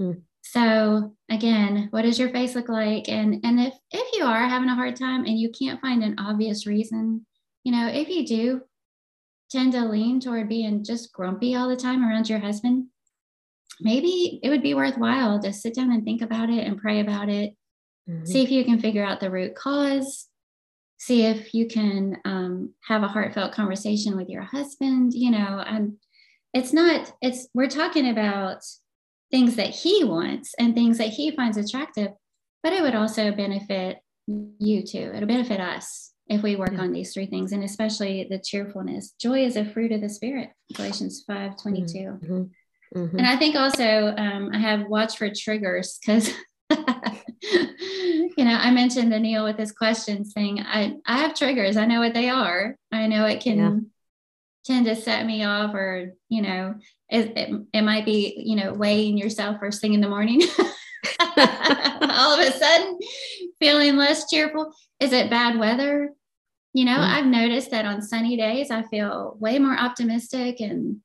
Mm. 0.00 0.22
So 0.52 1.14
again, 1.30 1.88
what 1.90 2.02
does 2.02 2.18
your 2.18 2.30
face 2.30 2.54
look 2.54 2.68
like? 2.68 3.08
And 3.08 3.40
and 3.44 3.60
if 3.60 3.74
if 3.90 4.16
you 4.16 4.24
are 4.24 4.48
having 4.48 4.68
a 4.68 4.74
hard 4.74 4.96
time 4.96 5.24
and 5.24 5.38
you 5.38 5.50
can't 5.50 5.80
find 5.80 6.02
an 6.02 6.16
obvious 6.18 6.66
reason, 6.66 7.26
you 7.64 7.72
know, 7.72 7.88
if 7.88 8.08
you 8.08 8.26
do, 8.26 8.62
tend 9.50 9.72
to 9.72 9.84
lean 9.84 10.20
toward 10.20 10.48
being 10.48 10.84
just 10.84 11.12
grumpy 11.12 11.54
all 11.54 11.68
the 11.68 11.76
time 11.76 12.04
around 12.04 12.28
your 12.28 12.38
husband, 12.38 12.86
maybe 13.80 14.40
it 14.42 14.48
would 14.48 14.62
be 14.62 14.74
worthwhile 14.74 15.40
to 15.40 15.52
sit 15.52 15.74
down 15.74 15.92
and 15.92 16.04
think 16.04 16.22
about 16.22 16.48
it 16.48 16.66
and 16.66 16.80
pray 16.80 17.00
about 17.00 17.28
it. 17.28 17.54
Mm-hmm. 18.08 18.24
See 18.24 18.42
if 18.42 18.50
you 18.50 18.64
can 18.64 18.78
figure 18.78 19.04
out 19.04 19.20
the 19.20 19.30
root 19.30 19.54
cause. 19.54 20.28
See 20.98 21.26
if 21.26 21.52
you 21.52 21.66
can 21.66 22.18
um, 22.24 22.72
have 22.84 23.02
a 23.02 23.08
heartfelt 23.08 23.52
conversation 23.52 24.16
with 24.16 24.28
your 24.28 24.42
husband. 24.42 25.12
You 25.12 25.32
know, 25.32 25.62
um, 25.66 25.98
it's 26.54 26.72
not, 26.72 27.12
it's, 27.20 27.48
we're 27.52 27.68
talking 27.68 28.08
about 28.08 28.62
things 29.36 29.56
that 29.56 29.68
he 29.68 30.02
wants 30.02 30.54
and 30.58 30.74
things 30.74 30.96
that 30.96 31.08
he 31.08 31.30
finds 31.30 31.58
attractive, 31.58 32.08
but 32.62 32.72
it 32.72 32.80
would 32.80 32.94
also 32.94 33.32
benefit 33.32 33.98
you 34.26 34.82
too. 34.82 35.12
It'll 35.14 35.28
benefit 35.28 35.60
us 35.60 36.14
if 36.26 36.42
we 36.42 36.56
work 36.56 36.78
on 36.78 36.90
these 36.90 37.12
three 37.12 37.26
things 37.26 37.52
and 37.52 37.62
especially 37.62 38.26
the 38.28 38.38
cheerfulness 38.38 39.14
joy 39.20 39.44
is 39.44 39.54
a 39.54 39.64
fruit 39.64 39.92
of 39.92 40.00
the 40.00 40.08
spirit 40.08 40.50
galatians 40.74 41.22
5 41.24 41.52
22 41.62 41.98
mm-hmm. 41.98 42.42
Mm-hmm. 42.98 43.16
and 43.16 43.26
i 43.28 43.36
think 43.36 43.54
also 43.54 44.12
um, 44.16 44.50
i 44.52 44.58
have 44.58 44.88
watch 44.88 45.16
for 45.18 45.30
triggers 45.32 46.00
because 46.00 46.32
you 46.70 48.44
know 48.44 48.58
i 48.60 48.72
mentioned 48.72 49.12
the 49.12 49.20
neal 49.20 49.44
with 49.44 49.56
his 49.56 49.70
questions 49.70 50.32
thing 50.32 50.58
i 50.58 50.96
i 51.06 51.18
have 51.18 51.36
triggers 51.36 51.76
i 51.76 51.86
know 51.86 52.00
what 52.00 52.12
they 52.12 52.28
are 52.28 52.76
i 52.90 53.06
know 53.06 53.24
it 53.26 53.40
can. 53.40 53.92
Tend 54.66 54.86
to 54.86 54.96
set 54.96 55.26
me 55.26 55.44
off 55.44 55.74
or 55.74 56.12
you 56.28 56.42
know 56.42 56.74
it, 57.08 57.36
it, 57.36 57.50
it 57.72 57.82
might 57.82 58.04
be 58.04 58.34
you 58.44 58.56
know 58.56 58.72
weighing 58.72 59.16
yourself 59.16 59.58
first 59.60 59.80
thing 59.80 59.94
in 59.94 60.00
the 60.00 60.08
morning 60.08 60.42
all 61.36 62.34
of 62.34 62.40
a 62.40 62.50
sudden 62.52 62.98
feeling 63.58 63.96
less 63.96 64.28
cheerful? 64.28 64.72
Is 65.00 65.12
it 65.12 65.30
bad 65.30 65.58
weather? 65.58 66.10
You 66.72 66.84
know, 66.84 66.96
mm. 66.96 66.98
I've 66.98 67.26
noticed 67.26 67.70
that 67.70 67.86
on 67.86 68.02
sunny 68.02 68.36
days, 68.36 68.70
I 68.70 68.82
feel 68.84 69.36
way 69.40 69.58
more 69.58 69.78
optimistic 69.78 70.60
and 70.60 70.98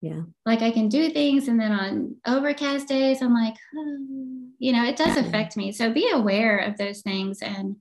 yeah, 0.00 0.22
like 0.46 0.62
I 0.62 0.70
can 0.70 0.88
do 0.88 1.10
things. 1.10 1.48
And 1.48 1.60
then 1.60 1.72
on 1.72 2.16
overcast 2.26 2.86
days, 2.86 3.20
I'm 3.20 3.34
like, 3.34 3.54
oh. 3.76 4.06
you 4.58 4.72
know, 4.72 4.84
it 4.84 4.96
does 4.96 5.16
affect 5.16 5.56
me. 5.56 5.72
So 5.72 5.92
be 5.92 6.08
aware 6.10 6.58
of 6.58 6.78
those 6.78 7.02
things 7.02 7.42
and 7.42 7.76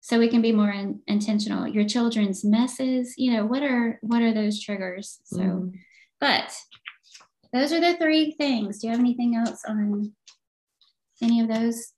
so 0.00 0.18
we 0.18 0.28
can 0.28 0.42
be 0.42 0.52
more 0.52 0.70
in, 0.70 1.00
intentional 1.06 1.66
your 1.66 1.84
children's 1.84 2.44
messes 2.44 3.14
you 3.16 3.32
know 3.32 3.44
what 3.44 3.62
are 3.62 3.98
what 4.02 4.22
are 4.22 4.32
those 4.32 4.60
triggers 4.60 5.20
so 5.24 5.38
mm. 5.38 5.72
but 6.20 6.54
those 7.52 7.72
are 7.72 7.80
the 7.80 7.96
three 7.96 8.32
things 8.32 8.78
do 8.78 8.86
you 8.86 8.90
have 8.92 9.00
anything 9.00 9.36
else 9.36 9.62
on 9.66 10.12
any 11.22 11.40
of 11.40 11.48
those? 11.48 11.92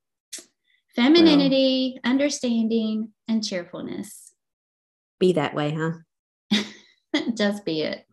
Femininity, 0.94 1.98
well, 2.02 2.12
understanding, 2.12 3.12
and 3.28 3.42
cheerfulness. 3.42 4.32
Be 5.18 5.32
that 5.34 5.54
way, 5.54 5.74
huh? 5.74 6.62
just 7.34 7.64
be 7.64 7.82
it. 7.82 8.04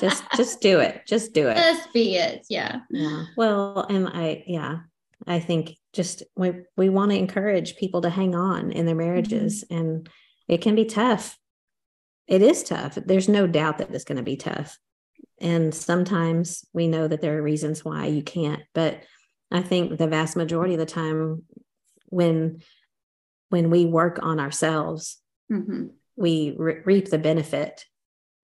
just 0.00 0.24
just 0.36 0.60
do 0.60 0.78
it. 0.80 1.02
Just 1.06 1.32
do 1.34 1.48
it. 1.48 1.56
Just 1.56 1.92
be 1.92 2.16
it. 2.16 2.46
Yeah. 2.48 2.80
Yeah. 2.90 3.24
Well, 3.36 3.86
and 3.90 4.08
I 4.08 4.44
yeah, 4.46 4.78
I 5.26 5.40
think 5.40 5.76
just 5.92 6.22
we 6.36 6.52
we 6.76 6.88
want 6.88 7.10
to 7.10 7.18
encourage 7.18 7.76
people 7.76 8.02
to 8.02 8.10
hang 8.10 8.34
on 8.34 8.72
in 8.72 8.86
their 8.86 8.94
marriages 8.94 9.64
mm-hmm. 9.64 9.80
and 9.80 10.08
it 10.46 10.60
can 10.62 10.74
be 10.74 10.84
tough. 10.84 11.36
It 12.26 12.42
is 12.42 12.62
tough. 12.62 12.94
There's 12.94 13.28
no 13.28 13.46
doubt 13.46 13.78
that 13.78 13.94
it's 13.94 14.04
going 14.04 14.16
to 14.16 14.22
be 14.22 14.36
tough. 14.36 14.78
And 15.40 15.74
sometimes 15.74 16.64
we 16.72 16.88
know 16.88 17.06
that 17.06 17.20
there 17.20 17.38
are 17.38 17.42
reasons 17.42 17.84
why 17.84 18.06
you 18.06 18.22
can't, 18.22 18.62
but 18.74 19.02
I 19.50 19.62
think 19.62 19.96
the 19.96 20.08
vast 20.08 20.36
majority 20.36 20.74
of 20.74 20.80
the 20.80 20.86
time 20.86 21.44
when 22.06 22.62
when 23.50 23.70
we 23.70 23.86
work 23.86 24.18
on 24.22 24.40
ourselves, 24.40 25.18
mm-hmm. 25.50 25.86
we 26.16 26.54
re- 26.58 26.80
reap 26.84 27.08
the 27.08 27.18
benefit 27.18 27.84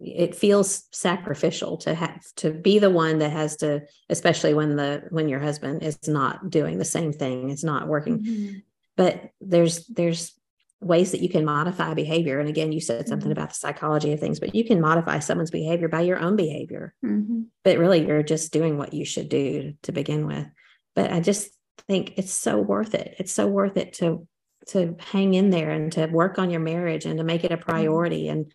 it 0.00 0.34
feels 0.34 0.84
sacrificial 0.90 1.76
to 1.78 1.94
have 1.94 2.20
to 2.36 2.52
be 2.52 2.78
the 2.78 2.90
one 2.90 3.18
that 3.18 3.30
has 3.30 3.56
to 3.56 3.82
especially 4.08 4.52
when 4.54 4.76
the 4.76 5.04
when 5.10 5.28
your 5.28 5.40
husband 5.40 5.82
is 5.82 6.08
not 6.08 6.50
doing 6.50 6.78
the 6.78 6.84
same 6.84 7.12
thing 7.12 7.50
it's 7.50 7.64
not 7.64 7.86
working 7.86 8.18
mm-hmm. 8.20 8.58
but 8.96 9.30
there's 9.40 9.86
there's 9.86 10.32
ways 10.80 11.12
that 11.12 11.22
you 11.22 11.28
can 11.28 11.44
modify 11.44 11.94
behavior 11.94 12.40
and 12.40 12.48
again 12.48 12.72
you 12.72 12.80
said 12.80 13.06
something 13.06 13.30
mm-hmm. 13.30 13.38
about 13.38 13.50
the 13.50 13.54
psychology 13.54 14.12
of 14.12 14.20
things 14.20 14.40
but 14.40 14.54
you 14.54 14.64
can 14.64 14.80
modify 14.80 15.18
someone's 15.18 15.50
behavior 15.50 15.88
by 15.88 16.00
your 16.00 16.18
own 16.18 16.36
behavior 16.36 16.92
mm-hmm. 17.04 17.42
but 17.62 17.78
really 17.78 18.04
you're 18.06 18.22
just 18.22 18.52
doing 18.52 18.76
what 18.76 18.92
you 18.92 19.04
should 19.04 19.28
do 19.28 19.74
to 19.82 19.92
begin 19.92 20.26
with 20.26 20.46
but 20.94 21.12
i 21.12 21.20
just 21.20 21.50
think 21.86 22.14
it's 22.16 22.32
so 22.32 22.58
worth 22.58 22.94
it 22.94 23.14
it's 23.18 23.32
so 23.32 23.46
worth 23.46 23.76
it 23.76 23.92
to 23.94 24.26
to 24.66 24.96
hang 24.98 25.34
in 25.34 25.50
there 25.50 25.70
and 25.70 25.92
to 25.92 26.06
work 26.06 26.38
on 26.38 26.50
your 26.50 26.60
marriage 26.60 27.04
and 27.04 27.18
to 27.18 27.24
make 27.24 27.44
it 27.44 27.52
a 27.52 27.56
mm-hmm. 27.56 27.70
priority 27.70 28.28
and 28.28 28.52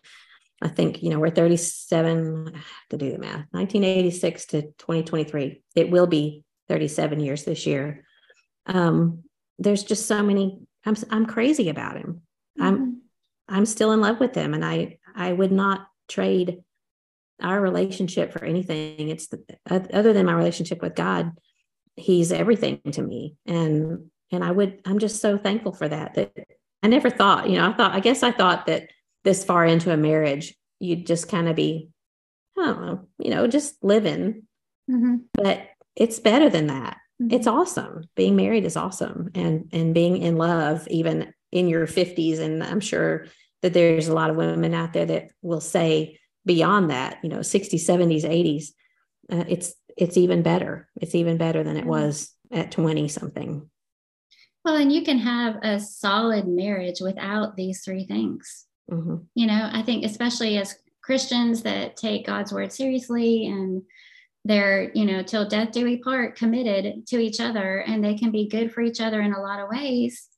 I 0.62 0.68
think, 0.68 1.02
you 1.02 1.10
know, 1.10 1.18
we're 1.18 1.30
37 1.30 2.52
to 2.90 2.96
do 2.96 3.12
the 3.12 3.18
math, 3.18 3.46
1986 3.52 4.46
to 4.46 4.62
2023. 4.62 5.62
It 5.74 5.90
will 5.90 6.06
be 6.06 6.44
37 6.68 7.20
years 7.20 7.44
this 7.44 7.66
year. 7.66 8.04
Um, 8.66 9.24
there's 9.58 9.82
just 9.82 10.06
so 10.06 10.22
many, 10.22 10.60
I'm, 10.84 10.96
I'm 11.10 11.26
crazy 11.26 11.68
about 11.70 11.96
him. 11.96 12.22
Mm-hmm. 12.58 12.62
I'm, 12.62 13.02
I'm 13.48 13.66
still 13.66 13.92
in 13.92 14.00
love 14.00 14.20
with 14.20 14.34
him 14.34 14.54
and 14.54 14.64
I, 14.64 14.98
I 15.14 15.32
would 15.32 15.52
not 15.52 15.86
trade 16.08 16.58
our 17.42 17.60
relationship 17.60 18.32
for 18.32 18.44
anything. 18.44 19.08
It's 19.08 19.28
the, 19.28 19.42
other 19.68 20.12
than 20.12 20.26
my 20.26 20.34
relationship 20.34 20.82
with 20.82 20.94
God, 20.94 21.32
he's 21.96 22.32
everything 22.32 22.80
to 22.92 23.02
me. 23.02 23.36
And, 23.46 24.10
and 24.30 24.44
I 24.44 24.50
would, 24.50 24.80
I'm 24.84 24.98
just 24.98 25.22
so 25.22 25.38
thankful 25.38 25.72
for 25.72 25.88
that, 25.88 26.14
that 26.14 26.32
I 26.82 26.88
never 26.88 27.10
thought, 27.10 27.48
you 27.48 27.56
know, 27.56 27.70
I 27.70 27.72
thought, 27.72 27.92
I 27.92 28.00
guess 28.00 28.22
I 28.22 28.30
thought 28.30 28.66
that 28.66 28.90
this 29.24 29.44
far 29.44 29.64
into 29.64 29.92
a 29.92 29.96
marriage, 29.96 30.54
you'd 30.78 31.06
just 31.06 31.28
kind 31.28 31.48
of 31.48 31.56
be, 31.56 31.90
I 32.58 32.66
don't 32.66 32.86
know, 32.86 33.08
you 33.18 33.30
know, 33.30 33.46
just 33.46 33.82
living. 33.82 34.46
Mm-hmm. 34.90 35.16
But 35.34 35.68
it's 35.96 36.20
better 36.20 36.48
than 36.48 36.68
that. 36.68 36.96
Mm-hmm. 37.20 37.34
It's 37.34 37.46
awesome. 37.46 38.04
Being 38.16 38.36
married 38.36 38.64
is 38.64 38.76
awesome, 38.76 39.30
and 39.34 39.68
and 39.72 39.94
being 39.94 40.18
in 40.18 40.36
love, 40.36 40.86
even 40.88 41.32
in 41.52 41.68
your 41.68 41.86
fifties. 41.86 42.38
And 42.38 42.62
I'm 42.62 42.80
sure 42.80 43.26
that 43.62 43.74
there's 43.74 44.08
a 44.08 44.14
lot 44.14 44.30
of 44.30 44.36
women 44.36 44.74
out 44.74 44.92
there 44.92 45.06
that 45.06 45.30
will 45.42 45.60
say 45.60 46.18
beyond 46.46 46.90
that, 46.90 47.18
you 47.22 47.28
know, 47.28 47.40
60s, 47.40 47.74
70s, 47.74 48.24
80s, 48.24 48.68
uh, 49.30 49.44
it's 49.48 49.74
it's 49.96 50.16
even 50.16 50.42
better. 50.42 50.88
It's 51.00 51.14
even 51.14 51.36
better 51.36 51.62
than 51.62 51.76
it 51.76 51.84
was 51.84 52.32
at 52.50 52.72
20 52.72 53.08
something. 53.08 53.68
Well, 54.64 54.76
and 54.76 54.92
you 54.92 55.02
can 55.02 55.18
have 55.18 55.56
a 55.62 55.80
solid 55.80 56.46
marriage 56.46 57.00
without 57.00 57.56
these 57.56 57.82
three 57.84 58.06
things. 58.06 58.66
Mm-hmm. 58.90 59.16
You 59.34 59.46
know, 59.46 59.70
I 59.72 59.82
think 59.82 60.04
especially 60.04 60.58
as 60.58 60.76
Christians 61.02 61.62
that 61.62 61.96
take 61.96 62.26
God's 62.26 62.52
word 62.52 62.72
seriously 62.72 63.46
and 63.46 63.82
they're, 64.44 64.90
you 64.94 65.04
know, 65.04 65.22
till 65.22 65.48
death 65.48 65.72
do 65.72 65.84
we 65.84 65.98
part 65.98 66.36
committed 66.36 67.06
to 67.08 67.18
each 67.18 67.40
other 67.40 67.78
and 67.80 68.02
they 68.02 68.14
can 68.14 68.30
be 68.30 68.48
good 68.48 68.72
for 68.72 68.80
each 68.80 69.00
other 69.00 69.20
in 69.20 69.32
a 69.32 69.40
lot 69.40 69.60
of 69.60 69.68
ways. 69.68 70.28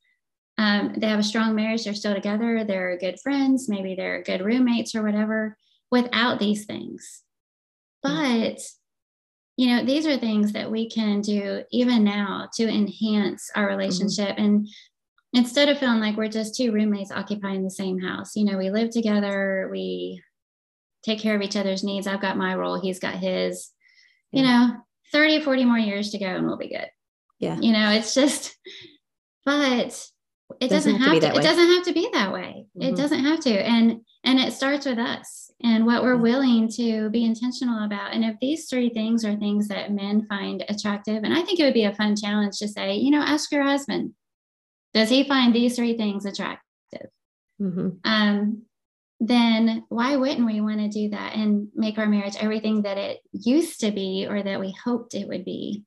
Um, 0.57 0.93
they 0.97 1.07
have 1.07 1.19
a 1.19 1.23
strong 1.23 1.55
marriage, 1.55 1.83
they're 1.83 1.93
still 1.93 2.13
together, 2.13 2.63
they're 2.63 2.97
good 2.97 3.19
friends, 3.19 3.67
maybe 3.67 3.95
they're 3.95 4.21
good 4.21 4.41
roommates 4.41 4.93
or 4.93 5.03
whatever 5.03 5.57
without 5.89 6.39
these 6.39 6.65
things. 6.65 7.23
Mm-hmm. 8.05 8.51
But 8.53 8.61
you 9.57 9.67
know 9.67 9.85
these 9.85 10.07
are 10.07 10.17
things 10.17 10.51
that 10.53 10.71
we 10.71 10.89
can 10.89 11.21
do 11.21 11.63
even 11.71 12.03
now 12.03 12.49
to 12.55 12.67
enhance 12.67 13.51
our 13.55 13.67
mm-hmm. 13.67 13.77
relationship 13.77 14.29
mm-hmm. 14.29 14.43
and 14.43 14.67
instead 15.33 15.69
of 15.69 15.77
feeling 15.77 15.99
like 15.99 16.15
we're 16.15 16.27
just 16.27 16.55
two 16.55 16.71
roommates 16.71 17.11
occupying 17.11 17.63
the 17.63 17.69
same 17.69 17.99
house 17.99 18.35
you 18.35 18.45
know 18.45 18.57
we 18.57 18.69
live 18.69 18.89
together 18.89 19.67
we 19.71 20.21
take 21.03 21.19
care 21.19 21.35
of 21.35 21.41
each 21.41 21.55
other's 21.55 21.83
needs. 21.83 22.07
I've 22.07 22.21
got 22.21 22.37
my 22.37 22.55
role 22.55 22.79
he's 22.79 22.99
got 22.99 23.15
his. 23.15 23.69
Yeah. 24.31 24.41
you 24.41 24.47
know 24.47 24.77
30 25.11 25.41
40 25.41 25.65
more 25.65 25.77
years 25.77 26.09
to 26.11 26.17
go 26.17 26.25
and 26.25 26.47
we'll 26.47 26.57
be 26.57 26.69
good. 26.69 26.89
Yeah. 27.39 27.59
You 27.59 27.73
know 27.73 27.91
it's 27.91 28.13
just 28.15 28.57
but 29.45 30.09
it 30.61 30.69
doesn't, 30.69 30.93
doesn't 30.93 31.01
have, 31.01 31.13
to, 31.15 31.19
to 31.19 31.35
it 31.35 31.43
doesn't 31.43 31.67
have 31.67 31.83
to 31.85 31.93
be 31.93 32.09
that 32.13 32.33
way. 32.33 32.65
Mm-hmm. 32.77 32.93
it 32.93 32.95
doesn't 32.95 33.23
have 33.23 33.39
to. 33.41 33.51
And 33.51 34.01
and 34.23 34.39
it 34.39 34.53
starts 34.53 34.85
with 34.85 34.97
us 34.97 35.51
and 35.61 35.85
what 35.85 36.01
we're 36.01 36.17
willing 36.17 36.69
to 36.69 37.09
be 37.09 37.25
intentional 37.25 37.85
about. 37.85 38.13
And 38.13 38.23
if 38.23 38.37
these 38.39 38.69
three 38.69 38.89
things 38.89 39.25
are 39.25 39.35
things 39.35 39.67
that 39.67 39.91
men 39.91 40.25
find 40.27 40.63
attractive 40.69 41.23
and 41.23 41.33
i 41.33 41.41
think 41.41 41.59
it 41.59 41.63
would 41.63 41.73
be 41.73 41.85
a 41.85 41.95
fun 41.95 42.15
challenge 42.15 42.57
to 42.57 42.67
say 42.67 42.95
you 42.95 43.11
know 43.11 43.21
ask 43.21 43.51
your 43.51 43.63
husband 43.63 44.13
does 44.93 45.09
he 45.09 45.23
find 45.23 45.53
these 45.53 45.75
three 45.75 45.97
things 45.97 46.25
attractive? 46.25 47.09
Mm-hmm. 47.61 47.89
Um, 48.03 48.63
then 49.19 49.83
why 49.89 50.15
wouldn't 50.15 50.45
we 50.45 50.61
want 50.61 50.79
to 50.79 50.89
do 50.89 51.09
that 51.09 51.35
and 51.35 51.69
make 51.75 51.97
our 51.97 52.05
marriage 52.05 52.35
everything 52.39 52.81
that 52.81 52.97
it 52.97 53.19
used 53.31 53.79
to 53.79 53.91
be 53.91 54.27
or 54.29 54.41
that 54.43 54.59
we 54.59 54.75
hoped 54.83 55.13
it 55.13 55.27
would 55.27 55.45
be? 55.45 55.83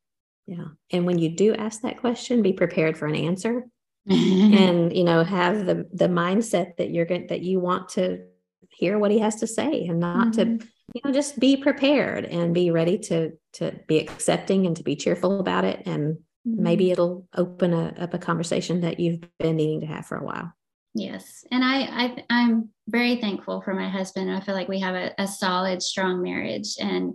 Yeah. 0.46 0.68
And 0.90 1.06
when 1.06 1.18
you 1.18 1.30
do 1.30 1.54
ask 1.54 1.82
that 1.82 1.98
question, 1.98 2.42
be 2.42 2.52
prepared 2.52 2.96
for 2.96 3.06
an 3.06 3.16
answer 3.16 3.66
and, 4.06 4.96
you 4.96 5.04
know, 5.04 5.22
have 5.24 5.66
the, 5.66 5.88
the 5.92 6.08
mindset 6.08 6.76
that 6.78 6.90
you're 6.90 7.04
going 7.04 7.26
that 7.26 7.42
you 7.42 7.60
want 7.60 7.90
to 7.90 8.24
hear 8.70 8.98
what 8.98 9.10
he 9.10 9.18
has 9.18 9.36
to 9.36 9.46
say 9.46 9.86
and 9.86 10.00
not 10.00 10.28
mm-hmm. 10.28 10.58
to, 10.58 10.66
you 10.94 11.00
know, 11.04 11.12
just 11.12 11.38
be 11.38 11.56
prepared 11.56 12.24
and 12.24 12.54
be 12.54 12.70
ready 12.70 12.98
to, 12.98 13.32
to 13.54 13.78
be 13.88 13.98
accepting 13.98 14.66
and 14.66 14.76
to 14.76 14.82
be 14.82 14.96
cheerful 14.96 15.40
about 15.40 15.64
it 15.64 15.82
and 15.86 16.18
maybe 16.46 16.84
mm-hmm. 16.84 16.92
it'll 16.92 17.28
open 17.36 17.72
a, 17.74 17.94
up 17.98 18.14
a 18.14 18.18
conversation 18.18 18.80
that 18.82 19.00
you've 19.00 19.20
been 19.38 19.56
needing 19.56 19.80
to 19.80 19.86
have 19.86 20.06
for 20.06 20.16
a 20.16 20.24
while. 20.24 20.52
Yes. 20.94 21.44
And 21.50 21.62
i, 21.62 21.82
I 21.82 22.24
i'm 22.30 22.70
very 22.88 23.16
thankful 23.16 23.60
for 23.60 23.74
my 23.74 23.88
husband. 23.88 24.30
I 24.30 24.40
feel 24.40 24.54
like 24.54 24.68
we 24.68 24.80
have 24.80 24.94
a, 24.94 25.12
a 25.18 25.26
solid 25.26 25.82
strong 25.82 26.22
marriage. 26.22 26.76
And 26.80 27.14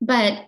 but 0.00 0.46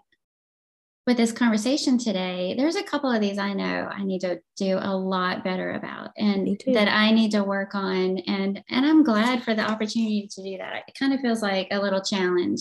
with 1.07 1.17
this 1.17 1.33
conversation 1.33 1.99
today 1.99 2.55
there's 2.57 2.77
a 2.77 2.83
couple 2.85 3.11
of 3.11 3.21
these 3.21 3.37
i 3.37 3.53
know 3.53 3.91
i 3.91 4.05
need 4.05 4.21
to 4.21 4.41
do 4.57 4.79
a 4.81 4.97
lot 4.97 5.43
better 5.43 5.73
about 5.73 6.11
and 6.17 6.57
that 6.73 6.87
i 6.87 7.11
need 7.11 7.33
to 7.33 7.43
work 7.43 7.75
on. 7.75 8.19
And 8.19 8.63
and 8.71 8.87
i'm 8.87 9.03
glad 9.03 9.43
for 9.43 9.55
the 9.55 9.69
opportunity 9.69 10.29
to 10.31 10.43
do 10.43 10.57
that. 10.59 10.85
It 10.87 10.97
kind 10.99 11.13
of 11.13 11.21
feels 11.21 11.43
like 11.43 11.69
a 11.71 11.81
little 11.81 12.03
challenge. 12.03 12.61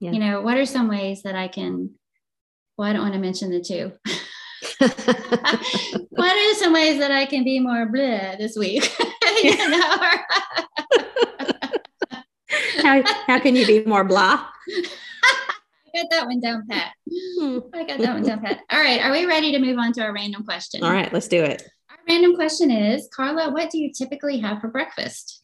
Yeah. 0.00 0.10
you 0.10 0.18
know 0.18 0.40
what 0.40 0.58
are 0.58 0.66
some 0.66 0.88
ways 0.88 1.22
that 1.22 1.36
i 1.36 1.46
can 1.46 1.90
well 2.76 2.88
i 2.88 2.92
don't 2.92 3.02
want 3.02 3.14
to 3.14 3.20
mention 3.20 3.50
the 3.50 3.60
two 3.60 3.92
what 6.10 6.36
are 6.36 6.54
some 6.54 6.72
ways 6.72 6.98
that 6.98 7.10
I 7.10 7.26
can 7.26 7.44
be 7.44 7.60
more 7.60 7.86
bleh 7.86 8.38
this 8.38 8.56
week? 8.56 8.90
you 9.42 9.56
know? 9.70 9.98
how, 12.82 13.02
how 13.26 13.38
can 13.38 13.56
you 13.56 13.66
be 13.66 13.84
more 13.84 14.04
blah? 14.04 14.46
I 14.68 16.02
got 16.02 16.10
that 16.10 16.26
one 16.26 16.40
down 16.40 16.66
pat. 16.68 16.92
Hmm. 17.08 17.58
I 17.72 17.84
got 17.84 17.98
that 18.00 18.14
one 18.14 18.22
down 18.22 18.40
pat. 18.40 18.60
All 18.70 18.80
right. 18.80 19.00
Are 19.00 19.12
we 19.12 19.26
ready 19.26 19.52
to 19.52 19.58
move 19.58 19.78
on 19.78 19.92
to 19.92 20.02
our 20.02 20.12
random 20.12 20.44
question? 20.44 20.82
All 20.82 20.92
right, 20.92 21.12
let's 21.12 21.28
do 21.28 21.42
it. 21.42 21.62
Our 21.90 21.98
random 22.08 22.34
question 22.34 22.70
is 22.70 23.08
Carla, 23.14 23.52
what 23.52 23.70
do 23.70 23.78
you 23.78 23.92
typically 23.92 24.38
have 24.40 24.60
for 24.60 24.68
breakfast? 24.68 25.42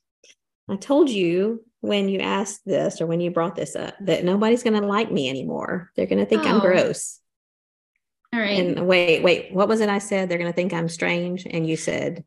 I 0.69 0.77
told 0.77 1.09
you 1.11 1.65
when 1.81 2.09
you 2.09 2.21
asked 2.21 2.61
this 2.65 3.01
or 3.01 3.07
when 3.07 3.21
you 3.21 3.31
brought 3.31 3.57
this 3.57 3.75
up 3.75 3.95
that 4.01 4.25
nobody's 4.25 4.63
going 4.63 4.81
to 4.81 4.87
like 4.87 5.11
me 5.11 5.29
anymore. 5.29 5.91
They're 5.97 6.07
going 6.07 6.19
to 6.19 6.27
think 6.27 6.45
oh. 6.45 6.49
I'm 6.49 6.61
gross. 6.61 7.21
All 8.33 8.41
right. 8.41 8.59
And 8.59 8.87
wait, 8.87 9.23
wait, 9.23 9.53
what 9.53 9.69
was 9.69 9.81
it 9.81 9.89
I 9.89 9.99
said? 9.99 10.29
They're 10.29 10.39
going 10.39 10.51
to 10.51 10.57
think 10.57 10.73
I'm 10.73 10.89
strange. 10.89 11.47
And 11.51 11.67
you 11.67 11.77
said, 11.77 12.25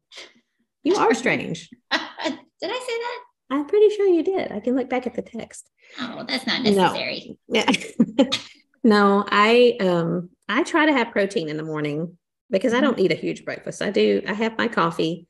You 0.83 0.95
are 0.95 1.13
strange. 1.13 1.69
did 1.91 1.99
I 2.01 2.29
say 2.29 2.69
that? 2.69 3.19
I'm 3.49 3.67
pretty 3.67 3.95
sure 3.95 4.07
you 4.07 4.23
did. 4.23 4.51
I 4.51 4.59
can 4.59 4.75
look 4.75 4.89
back 4.89 5.07
at 5.07 5.13
the 5.13 5.21
text. 5.21 5.69
Oh, 5.99 6.25
that's 6.27 6.47
not 6.47 6.63
necessary. 6.63 7.37
No. 7.47 7.63
Yeah. 7.65 8.27
no, 8.83 9.25
I 9.29 9.77
um 9.79 10.29
I 10.49 10.63
try 10.63 10.85
to 10.85 10.93
have 10.93 11.11
protein 11.11 11.49
in 11.49 11.57
the 11.57 11.63
morning 11.63 12.17
because 12.49 12.73
I 12.73 12.81
don't 12.81 12.95
mm-hmm. 12.95 13.05
eat 13.05 13.11
a 13.11 13.15
huge 13.15 13.45
breakfast. 13.45 13.81
I 13.81 13.91
do 13.91 14.21
I 14.27 14.33
have 14.33 14.57
my 14.57 14.67
coffee. 14.67 15.27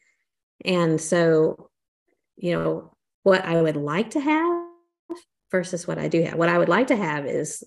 And 0.65 0.99
so, 0.99 1.69
you 2.35 2.53
know, 2.53 2.95
what 3.23 3.43
I 3.43 3.61
would 3.61 3.75
like 3.75 4.11
to 4.11 4.21
have 4.21 4.63
versus 5.51 5.87
what 5.87 5.99
I 5.99 6.07
do 6.07 6.23
have. 6.23 6.35
What 6.35 6.49
I 6.49 6.57
would 6.57 6.69
like 6.69 6.87
to 6.87 6.95
have 6.95 7.25
is 7.25 7.63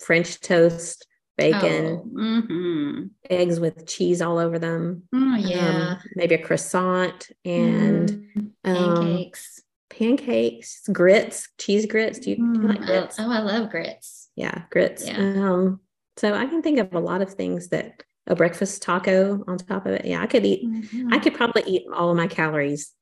French 0.00 0.40
toast 0.40 1.06
bacon, 1.40 2.02
oh, 2.04 2.08
mm-hmm. 2.14 3.06
eggs 3.28 3.58
with 3.58 3.86
cheese 3.86 4.20
all 4.20 4.38
over 4.38 4.58
them. 4.58 5.04
Oh, 5.14 5.36
yeah. 5.36 5.96
Um, 5.96 5.98
maybe 6.14 6.34
a 6.34 6.42
croissant 6.42 7.30
and 7.44 8.10
mm, 8.10 8.50
pancakes. 8.62 9.60
Um, 9.60 9.96
pancakes, 9.98 10.88
grits, 10.92 11.48
cheese 11.58 11.86
grits. 11.86 12.18
Do 12.18 12.30
you, 12.30 12.36
mm, 12.36 12.54
do 12.54 12.60
you 12.60 12.68
like 12.68 12.80
mm, 12.80 12.86
grits? 12.86 13.16
Oh, 13.18 13.30
I 13.30 13.40
love 13.40 13.70
grits. 13.70 14.28
Yeah, 14.36 14.62
grits. 14.70 15.06
Yeah. 15.06 15.16
Um, 15.16 15.80
so 16.16 16.34
I 16.34 16.46
can 16.46 16.62
think 16.62 16.78
of 16.78 16.94
a 16.94 17.00
lot 17.00 17.22
of 17.22 17.32
things 17.32 17.68
that 17.68 18.02
a 18.26 18.36
breakfast 18.36 18.82
taco 18.82 19.42
on 19.48 19.56
top 19.58 19.86
of 19.86 19.92
it. 19.92 20.04
Yeah, 20.04 20.22
I 20.22 20.26
could 20.26 20.44
eat, 20.44 20.64
mm-hmm. 20.64 21.12
I 21.12 21.18
could 21.18 21.34
probably 21.34 21.62
eat 21.62 21.86
all 21.92 22.10
of 22.10 22.16
my 22.16 22.26
calories 22.26 22.92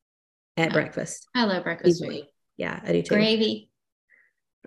at 0.56 0.70
oh, 0.70 0.72
breakfast. 0.72 1.28
I 1.34 1.44
love 1.44 1.64
breakfast. 1.64 2.04
Yeah, 2.56 2.80
I 2.82 2.92
do 2.92 3.02
too. 3.02 3.14
Gravy. 3.14 3.70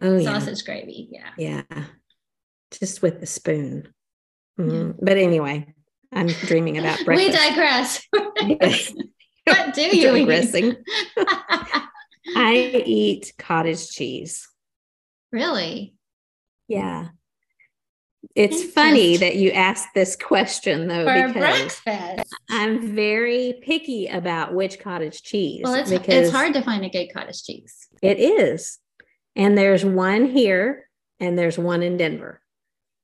Oh, 0.01 0.21
sausage 0.21 0.59
yeah. 0.59 0.65
gravy. 0.65 1.09
Yeah. 1.11 1.29
Yeah 1.37 1.83
just 2.71 3.01
with 3.01 3.21
a 3.21 3.25
spoon. 3.25 3.93
Mm-hmm. 4.59 4.87
Yeah. 4.87 4.93
But 5.01 5.17
anyway, 5.17 5.73
I'm 6.11 6.27
dreaming 6.27 6.77
about 6.77 6.99
breakfast. 7.05 7.31
we 7.31 7.49
digress. 7.49 8.07
what 9.45 9.73
do 9.73 9.81
you 9.81 10.11
digressing? 10.11 10.75
I 12.35 12.83
eat 12.85 13.33
cottage 13.37 13.89
cheese. 13.89 14.47
Really? 15.31 15.95
Yeah. 16.67 17.09
It's 18.35 18.63
funny 18.63 19.17
that 19.17 19.35
you 19.35 19.51
asked 19.51 19.89
this 19.93 20.15
question 20.15 20.87
though, 20.87 21.05
For 21.05 21.27
because 21.27 21.81
breakfast. 21.81 22.33
I'm 22.49 22.95
very 22.95 23.59
picky 23.61 24.07
about 24.07 24.53
which 24.53 24.79
cottage 24.79 25.21
cheese. 25.23 25.61
Well, 25.63 25.73
it's 25.73 25.89
because 25.89 26.27
it's 26.27 26.31
hard 26.31 26.53
to 26.53 26.61
find 26.61 26.85
a 26.85 26.89
good 26.89 27.07
cottage 27.13 27.43
cheese. 27.43 27.87
It 28.01 28.19
is. 28.19 28.77
And 29.35 29.57
there's 29.57 29.83
one 29.83 30.27
here 30.27 30.89
and 31.19 31.37
there's 31.37 31.57
one 31.57 31.83
in 31.83 31.97
Denver. 31.97 32.40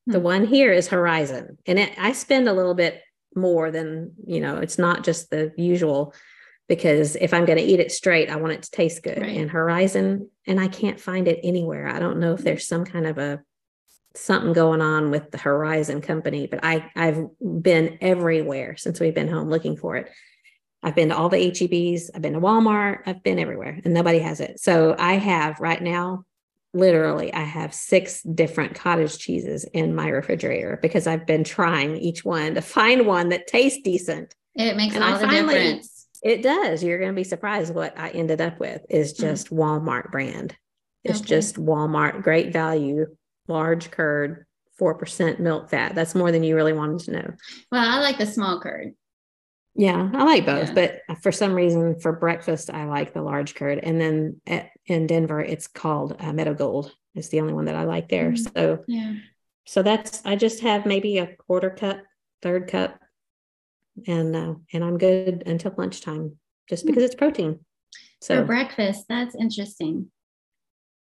The 0.07 0.19
Hmm. 0.19 0.23
one 0.23 0.45
here 0.45 0.71
is 0.71 0.87
Horizon. 0.87 1.57
And 1.67 1.77
it, 1.77 1.93
I 1.97 2.13
spend 2.13 2.47
a 2.47 2.53
little 2.53 2.73
bit 2.73 3.01
more 3.35 3.69
than, 3.71 4.13
you 4.25 4.39
know, 4.39 4.57
it's 4.57 4.79
not 4.79 5.03
just 5.03 5.29
the 5.29 5.51
usual 5.57 6.13
because 6.67 7.15
if 7.15 7.33
I'm 7.33 7.45
going 7.45 7.59
to 7.59 7.63
eat 7.63 7.79
it 7.79 7.91
straight, 7.91 8.29
I 8.29 8.37
want 8.37 8.53
it 8.53 8.63
to 8.63 8.71
taste 8.71 9.03
good. 9.03 9.19
Right. 9.19 9.37
And 9.37 9.49
Horizon, 9.49 10.29
and 10.47 10.59
I 10.59 10.67
can't 10.67 10.99
find 10.99 11.27
it 11.27 11.39
anywhere. 11.43 11.87
I 11.87 11.99
don't 11.99 12.19
know 12.19 12.33
if 12.33 12.41
there's 12.41 12.67
some 12.67 12.85
kind 12.85 13.05
of 13.05 13.17
a 13.17 13.41
something 14.15 14.53
going 14.53 14.81
on 14.81 15.11
with 15.11 15.29
the 15.31 15.37
Horizon 15.37 16.01
company, 16.01 16.47
but 16.47 16.59
I 16.63 16.89
I've 16.95 17.27
been 17.39 17.99
everywhere 18.01 18.75
since 18.75 18.99
we've 18.99 19.13
been 19.13 19.27
home 19.27 19.49
looking 19.49 19.77
for 19.77 19.95
it. 19.97 20.11
I've 20.81 20.95
been 20.95 21.09
to 21.09 21.17
all 21.17 21.29
the 21.29 21.51
HEBs, 21.51 22.09
I've 22.15 22.21
been 22.21 22.33
to 22.33 22.39
Walmart, 22.39 23.01
I've 23.05 23.23
been 23.23 23.39
everywhere 23.39 23.79
and 23.83 23.93
nobody 23.93 24.19
has 24.19 24.39
it. 24.39 24.59
So 24.59 24.95
I 24.97 25.13
have 25.15 25.59
right 25.59 25.81
now 25.81 26.23
literally 26.77 27.33
I 27.33 27.41
have 27.43 27.73
six 27.73 28.21
different 28.23 28.75
cottage 28.75 29.17
cheeses 29.17 29.65
in 29.73 29.95
my 29.95 30.07
refrigerator 30.09 30.77
because 30.81 31.07
I've 31.07 31.25
been 31.25 31.43
trying 31.43 31.97
each 31.97 32.23
one 32.23 32.55
to 32.55 32.61
find 32.61 33.05
one 33.05 33.29
that 33.29 33.47
tastes 33.47 33.81
decent. 33.83 34.33
It 34.55 34.77
makes 34.77 34.95
And 34.95 35.03
all 35.03 35.13
I 35.15 35.17
the 35.17 35.25
finally- 35.27 35.53
difference. 35.55 35.93
It 36.23 36.41
does. 36.41 36.83
You're 36.83 36.97
going 36.97 37.11
to 37.11 37.15
be 37.15 37.23
surprised 37.23 37.73
what 37.75 37.97
I 37.97 38.09
ended 38.09 38.41
up 38.41 38.59
with 38.59 38.81
is 38.89 39.15
Hmm. 39.15 39.21
just 39.21 39.49
Walmart 39.49 40.11
brand. 40.11 40.55
It's 41.03 41.19
Okay. 41.19 41.27
just 41.27 41.57
Walmart, 41.57 42.23
great 42.23 42.51
value, 42.51 43.05
large 43.47 43.91
curd, 43.91 44.45
4% 44.79 45.39
milk 45.39 45.69
fat. 45.69 45.93
That's 45.95 46.15
more 46.15 46.31
than 46.31 46.43
you 46.43 46.55
really 46.55 46.73
wanted 46.73 46.99
to 47.05 47.11
know. 47.11 47.33
Well, 47.71 47.87
I 47.87 47.99
like 47.99 48.17
the 48.17 48.25
small 48.25 48.59
curd. 48.59 48.93
Yeah, 49.75 50.09
I 50.11 50.23
like 50.23 50.45
both, 50.45 50.69
Yeah. 50.75 50.97
but 51.05 51.21
for 51.21 51.31
some 51.31 51.53
reason 51.53 51.99
for 51.99 52.11
breakfast, 52.11 52.71
I 52.71 52.85
like 52.85 53.13
the 53.13 53.21
large 53.21 53.53
curd. 53.53 53.79
And 53.83 54.01
then 54.01 54.41
at, 54.47 54.69
in 54.87 55.07
Denver, 55.07 55.41
it's 55.41 55.67
called 55.67 56.15
uh, 56.19 56.33
Meadow 56.33 56.53
Gold. 56.53 56.93
It's 57.15 57.29
the 57.29 57.41
only 57.41 57.53
one 57.53 57.65
that 57.65 57.75
I 57.75 57.83
like 57.83 58.09
there. 58.09 58.31
Mm. 58.31 58.53
So, 58.53 58.83
Yeah. 58.87 59.15
so 59.65 59.83
that's, 59.83 60.21
I 60.25 60.35
just 60.35 60.61
have 60.61 60.85
maybe 60.85 61.17
a 61.17 61.35
quarter 61.35 61.69
cup, 61.69 61.99
third 62.41 62.67
cup, 62.69 62.99
and, 64.07 64.35
uh, 64.35 64.55
and 64.73 64.83
I'm 64.83 64.97
good 64.97 65.43
until 65.45 65.73
lunchtime 65.77 66.37
just 66.69 66.85
because 66.85 67.03
it's 67.03 67.15
protein. 67.15 67.59
For 68.21 68.25
So 68.25 68.43
breakfast, 68.45 69.05
that's 69.09 69.35
interesting. 69.35 70.11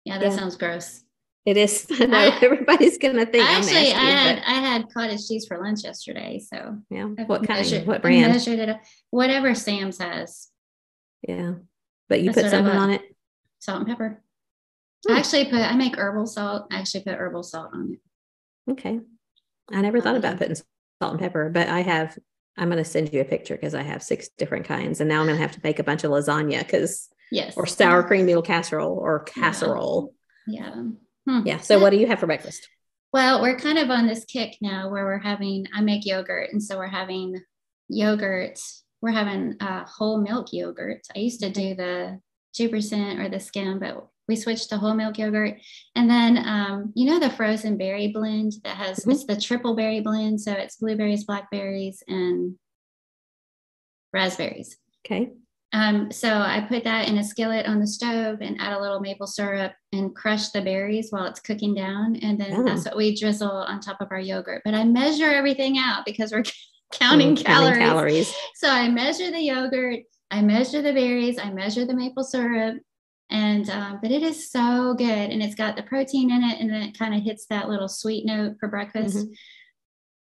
Yeah, 0.05 0.19
that 0.19 0.31
Yeah. 0.33 0.37
sounds 0.37 0.57
gross. 0.57 1.03
it 1.47 1.57
is, 1.57 1.87
I 2.01 2.07
know 2.07 2.19
I- 2.19 2.39
everybody's 2.43 2.99
going 2.99 3.17
to 3.17 3.27
think 3.27 3.45
I'm 3.49 3.57
Actually, 3.63 3.73
nasty, 3.75 3.95
I 3.95 4.11
had 4.11 4.37
but 4.37 4.45
I 4.47 4.53
had 4.55 4.87
cottage 4.93 5.27
cheese 5.27 5.47
for 5.47 5.59
lunch 5.63 5.85
yesterday, 5.85 6.39
so 6.39 6.77
yeah. 6.91 7.09
I've 7.19 7.29
What 7.29 7.47
kind? 7.47 7.61
measured- 7.61 7.87
What 7.87 8.03
brand? 8.03 8.33
measured 8.33 8.59
it 8.59 8.69
up. 8.69 8.81
Whatever 9.11 9.55
Sam's 9.55 9.99
has, 9.99 10.49
Yeah. 11.27 11.55
But 12.09 12.23
you 12.23 12.33
That's 12.33 12.43
put 12.43 12.51
something 12.51 12.75
on 12.77 12.91
it? 12.91 13.03
Salt 13.61 13.79
and 13.81 13.89
pepper. 13.89 14.23
Hmm. 15.07 15.15
I 15.15 15.19
actually 15.19 15.45
put 15.47 15.61
I 15.61 15.75
make 15.75 15.97
herbal 15.97 16.27
salt. 16.27 16.67
I 16.73 16.81
actually 16.81 17.05
put 17.05 17.15
herbal 17.15 17.43
salt 17.45 17.71
on 17.73 17.93
it. 17.93 18.73
Okay. 18.73 19.01
I 19.73 19.81
never 19.81 20.01
thought 20.01 20.17
about 20.17 20.39
putting 20.39 20.57
salt 20.57 21.13
and 21.13 21.19
pepper, 21.21 21.49
but 21.49 21.69
I 21.69 21.81
have, 21.81 22.19
I'm 22.59 22.69
going 22.69 22.83
to 22.83 22.85
send 22.85 23.13
you 23.13 23.21
a 23.21 23.25
picture 23.25 23.55
because 23.55 23.75
I 23.75 23.83
have 23.83 24.03
six 24.03 24.29
different 24.37 24.67
kinds. 24.67 25.01
And 25.01 25.09
now 25.09 25.21
I'm 25.21 25.27
going 25.27 25.37
to 25.37 25.43
have 25.43 25.53
to 25.53 25.61
make 25.63 25.79
a 25.79 25.85
bunch 25.85 26.03
of 26.05 26.11
lasagna 26.11 26.59
because, 26.59 27.09
Yes. 27.33 27.57
or 27.57 27.65
sour 27.65 28.03
cream 28.03 28.27
noodle 28.27 28.43
casserole 28.43 28.99
or 28.99 29.21
casserole. 29.21 30.15
Yeah. 30.49 30.75
Hmm. 31.29 31.41
Yeah. 31.47 31.59
So 31.59 31.79
what 31.79 31.91
do 31.91 31.97
you 31.97 32.09
have 32.09 32.19
for 32.19 32.27
breakfast? 32.27 32.69
Well, 33.13 33.41
we're 33.41 33.59
kind 33.59 33.79
of 33.79 33.89
on 33.91 34.07
this 34.07 34.25
kick 34.25 34.57
now 34.61 34.91
where 34.91 35.05
we're 35.05 35.19
having, 35.19 35.67
I 35.75 35.81
make 35.81 36.05
yogurt. 36.05 36.51
And 36.53 36.63
so 36.63 36.77
we're 36.77 36.89
having 36.89 37.41
yogurt. 37.89 38.59
We're 39.01 39.13
having 39.13 39.57
uh, 39.61 39.85
whole 39.85 40.21
milk 40.21 40.53
yogurt. 40.53 41.07
I 41.15 41.21
used 41.21 41.41
to 41.41 41.51
do 41.51 41.75
the 41.75 42.21
2% 42.55 43.19
or 43.21 43.29
the 43.29 43.41
skim, 43.41 43.79
but 43.79 44.07
we 44.29 44.37
switched 44.37 44.69
to 44.71 44.77
whole 44.77 44.95
milk 44.95 45.19
yogurt. 45.19 45.57
And 45.97 46.09
then, 46.09 46.39
um, 46.47 46.93
you 46.95 47.07
know, 47.11 47.19
the 47.19 47.31
frozen 47.31 47.77
berry 47.77 48.09
blend 48.09 48.53
that 48.65 48.77
has, 48.77 49.01
Mhm. 49.05 49.13
it's 49.13 49.25
the 49.27 49.41
triple 49.41 49.75
berry 49.75 50.01
blend. 50.01 50.41
So 50.41 50.53
it's 50.53 50.77
blueberries, 50.77 51.25
blackberries, 51.25 52.03
and 52.07 52.57
raspberries. 54.13 54.77
Okay. 55.07 55.31
Um, 55.73 56.11
so 56.11 56.29
I 56.29 56.67
put 56.69 56.83
that 56.85 57.09
in 57.09 57.19
a 57.19 57.25
skillet 57.25 57.67
on 57.67 57.79
the 57.79 57.87
stove 57.87 58.39
and 58.41 58.61
add 58.61 58.73
a 58.73 58.81
little 58.81 58.99
maple 58.99 59.29
syrup 59.29 59.73
and 59.93 60.15
crush 60.15 60.49
the 60.49 60.63
berries 60.63 61.09
while 61.11 61.27
it's 61.27 61.39
cooking 61.41 61.75
down. 61.75 62.17
And 62.17 62.41
then 62.41 62.53
Oh. 62.55 62.65
that's 62.65 62.85
what 62.85 62.97
we 62.97 63.15
drizzle 63.19 63.51
on 63.51 63.81
top 63.81 64.01
of 64.01 64.09
our 64.11 64.19
yogurt. 64.21 64.63
But 64.65 64.75
I 64.75 64.83
measure 64.85 65.31
everything 65.31 65.79
out 65.79 66.05
because 66.05 66.33
we're 66.33 66.43
counting 66.93 67.37
Mm, 67.37 67.45
calories. 67.45 67.79
calories. 67.79 68.35
So 68.57 68.69
I 68.69 68.89
measure 68.89 69.31
the 69.31 69.41
yogurt, 69.41 70.01
I 70.31 70.43
measure 70.43 70.83
the 70.83 70.93
berries, 70.93 71.39
I 71.39 71.51
measure 71.51 71.85
the 71.85 71.95
maple 71.95 72.25
syrup. 72.25 72.79
And 73.33 73.69
um, 73.71 73.99
but 74.03 74.11
it 74.11 74.23
is 74.25 74.51
so 74.51 74.95
good, 74.95 75.31
and 75.31 75.41
it's 75.43 75.55
got 75.55 75.77
the 75.77 75.85
protein 75.85 76.33
in 76.33 76.43
it, 76.43 76.59
and 76.61 76.69
then 76.69 76.83
it 76.83 76.99
kind 76.99 77.15
of 77.15 77.23
hits 77.23 77.47
that 77.47 77.69
little 77.69 77.89
sweet 77.89 78.27
note 78.27 78.57
for 78.59 78.69
breakfast 78.69 79.17
Mhm. 79.17 79.35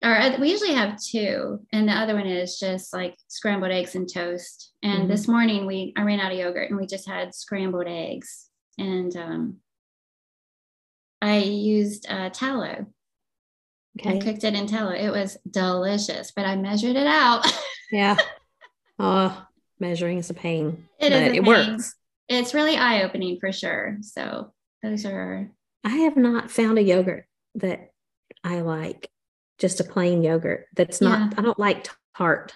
or 0.05 0.14
uh, 0.16 0.39
we 0.39 0.51
usually 0.51 0.74
have 0.74 1.01
two 1.02 1.59
and 1.72 1.89
the 1.89 1.93
other 1.93 2.14
one 2.14 2.26
is 2.26 2.59
just 2.60 2.93
like 2.93 3.16
scrambled 3.28 3.72
eggs 3.72 3.94
and 3.97 4.09
toast 4.12 4.72
and 4.82 5.05
Mhm. 5.05 5.09
this 5.09 5.26
morning 5.26 5.66
we 5.66 5.93
i 5.97 6.02
ran 6.02 6.20
out 6.20 6.30
of 6.30 6.39
yogurt 6.39 6.70
and 6.70 6.78
we 6.78 6.86
just 6.86 7.09
had 7.09 7.35
scrambled 7.35 7.89
eggs 7.89 8.48
and 8.78 9.16
um, 9.16 9.56
i 11.22 11.39
used 11.39 12.06
uh, 12.09 12.28
tallow 12.30 12.86
Okay. 13.98 14.18
i 14.18 14.18
cooked 14.20 14.44
it 14.44 14.55
in 14.55 14.66
tallow 14.68 14.93
it 14.93 15.10
was 15.10 15.36
delicious 15.51 16.30
but 16.30 16.44
i 16.44 16.55
measured 16.56 16.94
it 16.97 17.06
out 17.06 17.44
Yeah. 17.90 18.16
Oh, 18.98 19.47
measuring 19.80 20.18
is 20.18 20.30
a 20.30 20.34
pain, 20.34 20.88
It 20.98 21.10
but 21.10 21.22
is 21.22 21.28
it 21.28 21.32
pain. 21.32 21.44
works. 21.44 21.94
it's 22.28 22.55
really 22.55 22.76
eye-opening 22.76 23.38
for 23.40 23.52
sure 23.52 23.98
so 24.00 24.52
those 24.82 25.05
are 25.06 25.50
I 25.84 25.90
have 25.90 26.16
not 26.16 26.50
found 26.50 26.78
a 26.78 26.82
yogurt 26.82 27.26
that 27.56 27.90
I 28.44 28.60
like, 28.60 29.09
just 29.59 29.80
a 29.80 29.84
plain 29.84 30.22
yogurt 30.22 30.66
that's 30.74 31.00
not, 31.00 31.32
Yeah. 31.32 31.38
I 31.38 31.42
don't 31.42 31.59
like 31.59 31.88
tart. 32.16 32.52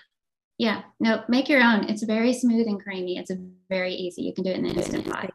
yeah 0.59 0.83
no 1.01 1.23
make 1.29 1.49
your 1.49 1.63
own 1.63 1.89
it's 1.89 2.03
very 2.03 2.33
smooth 2.33 2.67
and 2.67 2.81
creamy 2.83 3.17
it's 3.19 3.31
very 3.69 3.95
easy 3.95 4.23
you 4.23 4.35
can 4.35 4.45
do 4.45 4.51
it 4.51 4.57
in 4.57 4.65
the 4.65 4.71
instant 4.75 5.11
pot 5.11 5.31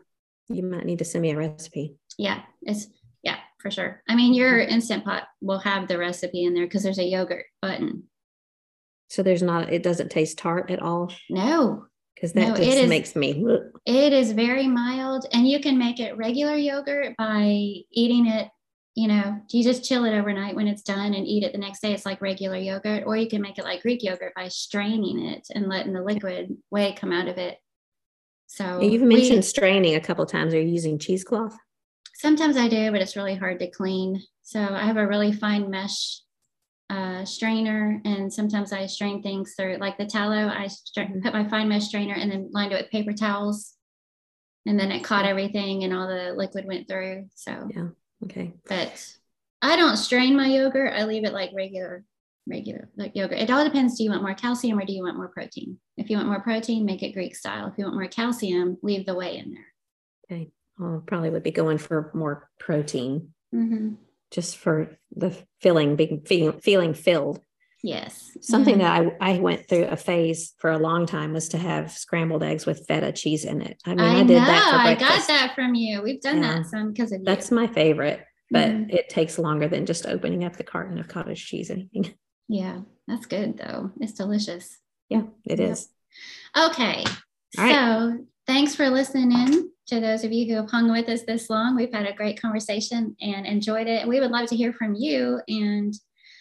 You 0.49 0.63
might 0.63 0.85
need 0.85 0.99
to 0.99 1.05
send 1.05 1.21
me 1.23 1.31
a 1.31 1.37
recipe. 1.37 1.95
Yeah, 2.17 2.41
it's 2.61 2.87
yeah, 3.23 3.37
for 3.59 3.69
sure. 3.69 4.01
I 4.07 4.15
mean, 4.15 4.33
your 4.33 4.59
instant 4.59 5.03
pot 5.03 5.23
will 5.41 5.59
have 5.59 5.87
the 5.89 5.97
recipe 5.97 6.45
in 6.45 6.53
there 6.53 6.63
because 6.65 6.83
there's 6.83 6.99
a 6.99 7.03
yogurt 7.03 7.45
button. 7.61 8.03
So 9.09 9.23
there's 9.23 9.41
not, 9.43 9.71
it 9.71 9.83
doesn't 9.83 10.09
taste 10.11 10.37
tart 10.37 10.69
at 10.69 10.81
all 10.81 11.13
No, 11.29 11.85
because 12.15 12.33
that 12.33 12.49
No, 12.49 12.55
just 12.55 12.77
is- 12.77 12.89
makes 12.89 13.15
me. 13.15 13.43
it 13.85 14.13
is 14.13 14.31
very 14.33 14.67
mild, 14.67 15.25
and 15.33 15.47
you 15.47 15.59
can 15.59 15.77
make 15.77 15.99
it 15.99 16.17
regular 16.17 16.55
yogurt 16.55 17.15
by 17.17 17.43
eating 17.91 18.27
it. 18.27 18.49
You 18.95 19.07
know, 19.07 19.39
you 19.51 19.63
just 19.63 19.85
chill 19.85 20.05
it 20.05 20.17
overnight 20.17 20.55
when 20.55 20.67
it's 20.67 20.81
done 20.81 21.13
and 21.13 21.27
eat 21.27 21.43
it 21.43 21.51
the 21.51 21.59
next 21.59 21.81
day. 21.81 21.93
It's 21.93 22.05
like 22.05 22.19
regular 22.19 22.57
yogurt, 22.57 23.03
or 23.05 23.15
you 23.15 23.29
can 23.29 23.41
make 23.43 23.59
it 23.59 23.63
like 23.63 23.83
Greek 23.83 24.01
yogurt 24.03 24.33
by 24.35 24.47
straining 24.47 25.23
it 25.23 25.47
and 25.53 25.67
letting 25.69 25.93
the 25.93 26.01
liquid 26.01 26.57
whey 26.71 26.93
come 26.93 27.13
out 27.13 27.27
of 27.27 27.37
it. 27.37 27.57
So 28.47 28.81
You've 28.81 29.03
we- 29.03 29.07
mentioned 29.15 29.45
straining 29.45 29.95
a 29.95 29.99
couple 29.99 30.23
of 30.23 30.31
times. 30.31 30.53
Are 30.53 30.59
you 30.61 30.67
using 30.67 30.97
cheesecloth? 30.97 31.55
Sometimes 32.15 32.57
I 32.57 32.67
do, 32.67 32.89
but 32.91 33.01
it's 33.01 33.15
really 33.15 33.35
hard 33.35 33.59
to 33.59 33.69
clean. 33.69 34.23
So 34.41 34.59
I 34.59 34.85
have 34.85 34.97
a 34.97 35.05
really 35.07 35.31
fine 35.31 35.69
mesh 35.69 36.21
uh, 36.89 37.25
strainer, 37.25 38.01
and 38.05 38.31
sometimes 38.31 38.71
I 38.71 38.85
strain 38.85 39.21
things 39.21 39.53
through, 39.55 39.77
like 39.77 39.97
the 39.97 40.05
tallow. 40.05 40.47
I 40.47 40.67
Mhm. 40.67 41.21
put 41.21 41.33
my 41.33 41.47
fine 41.49 41.67
mesh 41.67 41.87
strainer 41.87 42.13
and 42.13 42.31
then 42.31 42.49
lined 42.51 42.71
it 42.71 42.81
with 42.81 42.91
paper 42.91 43.13
towels, 43.13 43.75
and 44.65 44.79
then 44.79 44.91
it 44.91 45.03
caught 45.03 45.25
everything, 45.25 45.83
and 45.83 45.93
all 45.93 46.07
the 46.07 46.33
liquid 46.33 46.65
went 46.65 46.87
through. 46.87 47.29
So, 47.35 47.67
Yeah. 47.75 47.89
Okay. 48.23 48.53
but 48.67 49.17
I 49.61 49.75
don't 49.75 49.97
strain 49.97 50.35
my 50.37 50.47
yogurt. 50.47 50.93
I 50.93 51.03
leave 51.05 51.25
it 51.25 51.33
like 51.33 51.51
regular, 51.53 52.03
regular 52.47 52.89
like 52.95 53.15
yogurt. 53.15 53.39
It 53.39 53.49
all 53.49 53.63
depends. 53.65 53.97
Do 53.97 54.03
you 54.03 54.11
want 54.11 54.21
more 54.21 54.35
calcium 54.35 54.79
or 54.79 54.85
do 54.85 54.93
you 54.93 55.03
want 55.03 55.17
more 55.17 55.27
protein? 55.29 55.79
If 55.97 56.09
you 56.09 56.17
want 56.17 56.29
more 56.29 56.41
protein, 56.41 56.85
make 56.85 57.03
it 57.03 57.11
Greek 57.13 57.35
style. 57.35 57.67
If 57.67 57.73
you 57.77 57.83
want 57.85 57.95
more 57.97 58.07
calcium, 58.07 58.77
leave 58.81 59.05
the 59.05 59.15
whey 59.15 59.37
in 59.37 59.53
there. 59.53 59.65
Okay. 60.25 60.51
Well, 60.77 61.03
probably 61.05 61.31
would 61.31 61.43
be 61.43 61.51
going 61.51 61.79
for 61.79 62.11
more 62.13 62.49
protein 62.59 63.33
Mm-hmm. 63.55 63.95
Just 64.31 64.57
for 64.57 64.97
the 65.15 65.35
feeling 65.61 65.95
being 65.95 66.21
feeling, 66.25 66.59
feeling 66.59 66.93
filled. 66.93 67.39
Yes. 67.83 68.31
Something 68.41 68.75
Mhm. 68.75 68.79
that 68.79 69.15
I, 69.21 69.35
I 69.35 69.39
went 69.39 69.67
through 69.69 69.85
a 69.85 69.95
phase 69.95 70.53
for 70.57 70.71
a 70.71 70.79
long 70.79 71.05
time 71.05 71.33
was 71.33 71.49
to 71.49 71.57
have 71.57 71.91
scrambled 71.91 72.43
eggs 72.43 72.65
with 72.65 72.85
feta 72.87 73.11
cheese 73.11 73.45
in 73.45 73.61
it. 73.61 73.81
I 73.85 73.91
mean, 73.91 73.99
I, 73.99 74.13
I, 74.19 74.23
did 74.23 74.39
know. 74.39 74.45
that 74.45 74.71
for 74.71 74.77
I 74.77 74.95
got 74.95 75.27
that 75.27 75.53
from 75.55 75.75
you. 75.75 76.01
We've 76.01 76.19
done 76.21 76.41
Yeah. 76.41 76.57
that 76.57 76.65
some 76.65 76.91
because 76.91 77.11
of 77.11 77.19
you. 77.19 77.25
That's 77.25 77.51
you. 77.51 77.55
my 77.55 77.67
favorite, 77.67 78.25
but 78.51 78.69
Mhm. 78.69 78.93
it 78.93 79.09
takes 79.09 79.37
longer 79.37 79.67
than 79.67 79.85
just 79.85 80.05
opening 80.07 80.43
up 80.43 80.57
the 80.57 80.63
carton 80.63 80.97
of 80.99 81.07
cottage 81.07 81.45
cheese. 81.45 81.69
Anything. 81.71 82.13
Yeah, 82.49 82.79
that's 83.09 83.25
good 83.25 83.57
though. 83.57 83.91
It's 83.99 84.13
delicious. 84.13 84.77
Yeah, 85.09 85.23
it 85.43 85.59
Yep. 85.59 85.69
is. 85.69 85.89
Okay. 86.57 87.03
All 87.57 87.63
right. 87.65 88.19
Thanks 88.47 88.75
for 88.75 88.89
listening 88.89 89.33
in 89.33 89.71
to 89.87 89.99
those 89.99 90.23
of 90.23 90.31
you 90.31 90.47
who 90.47 90.55
have 90.55 90.71
hung 90.71 90.89
with 90.89 91.09
us 91.09 91.23
this 91.23 91.49
long. 91.49 91.75
We've 91.75 91.91
had 91.91 92.07
a 92.07 92.15
great 92.15 92.41
conversation 92.41 93.13
and 93.19 93.45
enjoyed 93.45 93.87
it. 93.87 94.01
And 94.01 94.09
we 94.09 94.21
would 94.21 94.31
love 94.31 94.47
to 94.49 94.55
hear 94.55 94.71
from 94.71 94.95
you 94.95 95.41
and 95.49 95.93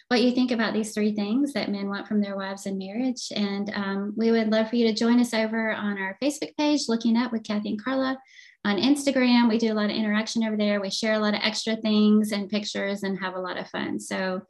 what 0.07 0.21
you 0.21 0.31
think 0.31 0.51
about 0.51 0.73
these 0.73 0.93
three 0.93 1.13
things 1.13 1.51
that 1.51 1.69
men 1.69 1.89
want 1.89 2.07
from 2.07 2.21
their 2.21 2.37
wives 2.37 2.65
in 2.65 2.77
marriage. 2.77 3.27
And 3.35 3.69
um, 3.75 4.13
we 4.15 4.31
would 4.31 4.49
love 4.49 4.69
for 4.69 4.77
you 4.77 4.87
to 4.87 4.93
join 4.93 5.19
us 5.19 5.33
over 5.33 5.73
on 5.73 5.97
our 5.97 6.17
Facebook 6.23 6.55
page, 6.55 6.87
Looking 6.87 7.17
Up 7.17 7.33
with 7.33 7.43
Kathy 7.43 7.71
and 7.71 7.83
Carla. 7.83 8.17
On 8.63 8.77
Instagram, 8.77 9.49
we 9.49 9.57
do 9.57 9.73
a 9.73 9.75
lot 9.75 9.89
of 9.89 9.95
interaction 9.95 10.45
over 10.45 10.55
there. 10.55 10.79
We 10.79 10.89
share 10.89 11.13
a 11.13 11.19
lot 11.19 11.33
of 11.33 11.41
extra 11.43 11.75
things 11.75 12.31
and 12.31 12.49
pictures 12.49 13.03
and 13.03 13.19
have 13.19 13.35
a 13.35 13.39
lot 13.39 13.57
of 13.57 13.69
fun. 13.69 13.99
So 13.99 14.43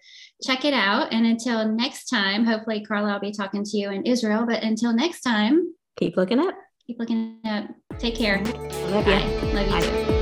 check 0.44 0.64
it 0.64 0.76
out. 0.76 1.12
And 1.12 1.26
until 1.26 1.68
next 1.68 2.06
time, 2.06 2.46
hopefully, 2.46 2.86
Carla, 2.86 3.14
I'll 3.14 3.20
be 3.20 3.32
talking 3.32 3.64
to 3.64 3.78
you 3.78 3.90
in 3.90 4.06
Israel. 4.06 4.46
But 4.48 4.62
until 4.62 4.94
next 4.94 5.22
time, 5.22 5.74
keep 5.98 6.18
looking 6.18 6.40
up. 6.40 6.56
Keep 6.88 7.00
looking 7.00 7.40
up. 7.44 7.66
Take 8.00 8.16
care. 8.16 8.42
Love 8.46 9.06
Bye. 9.06 9.22
you. 9.22 9.54
Love 9.54 9.84
you 9.84 10.08
Bye. 10.08 10.17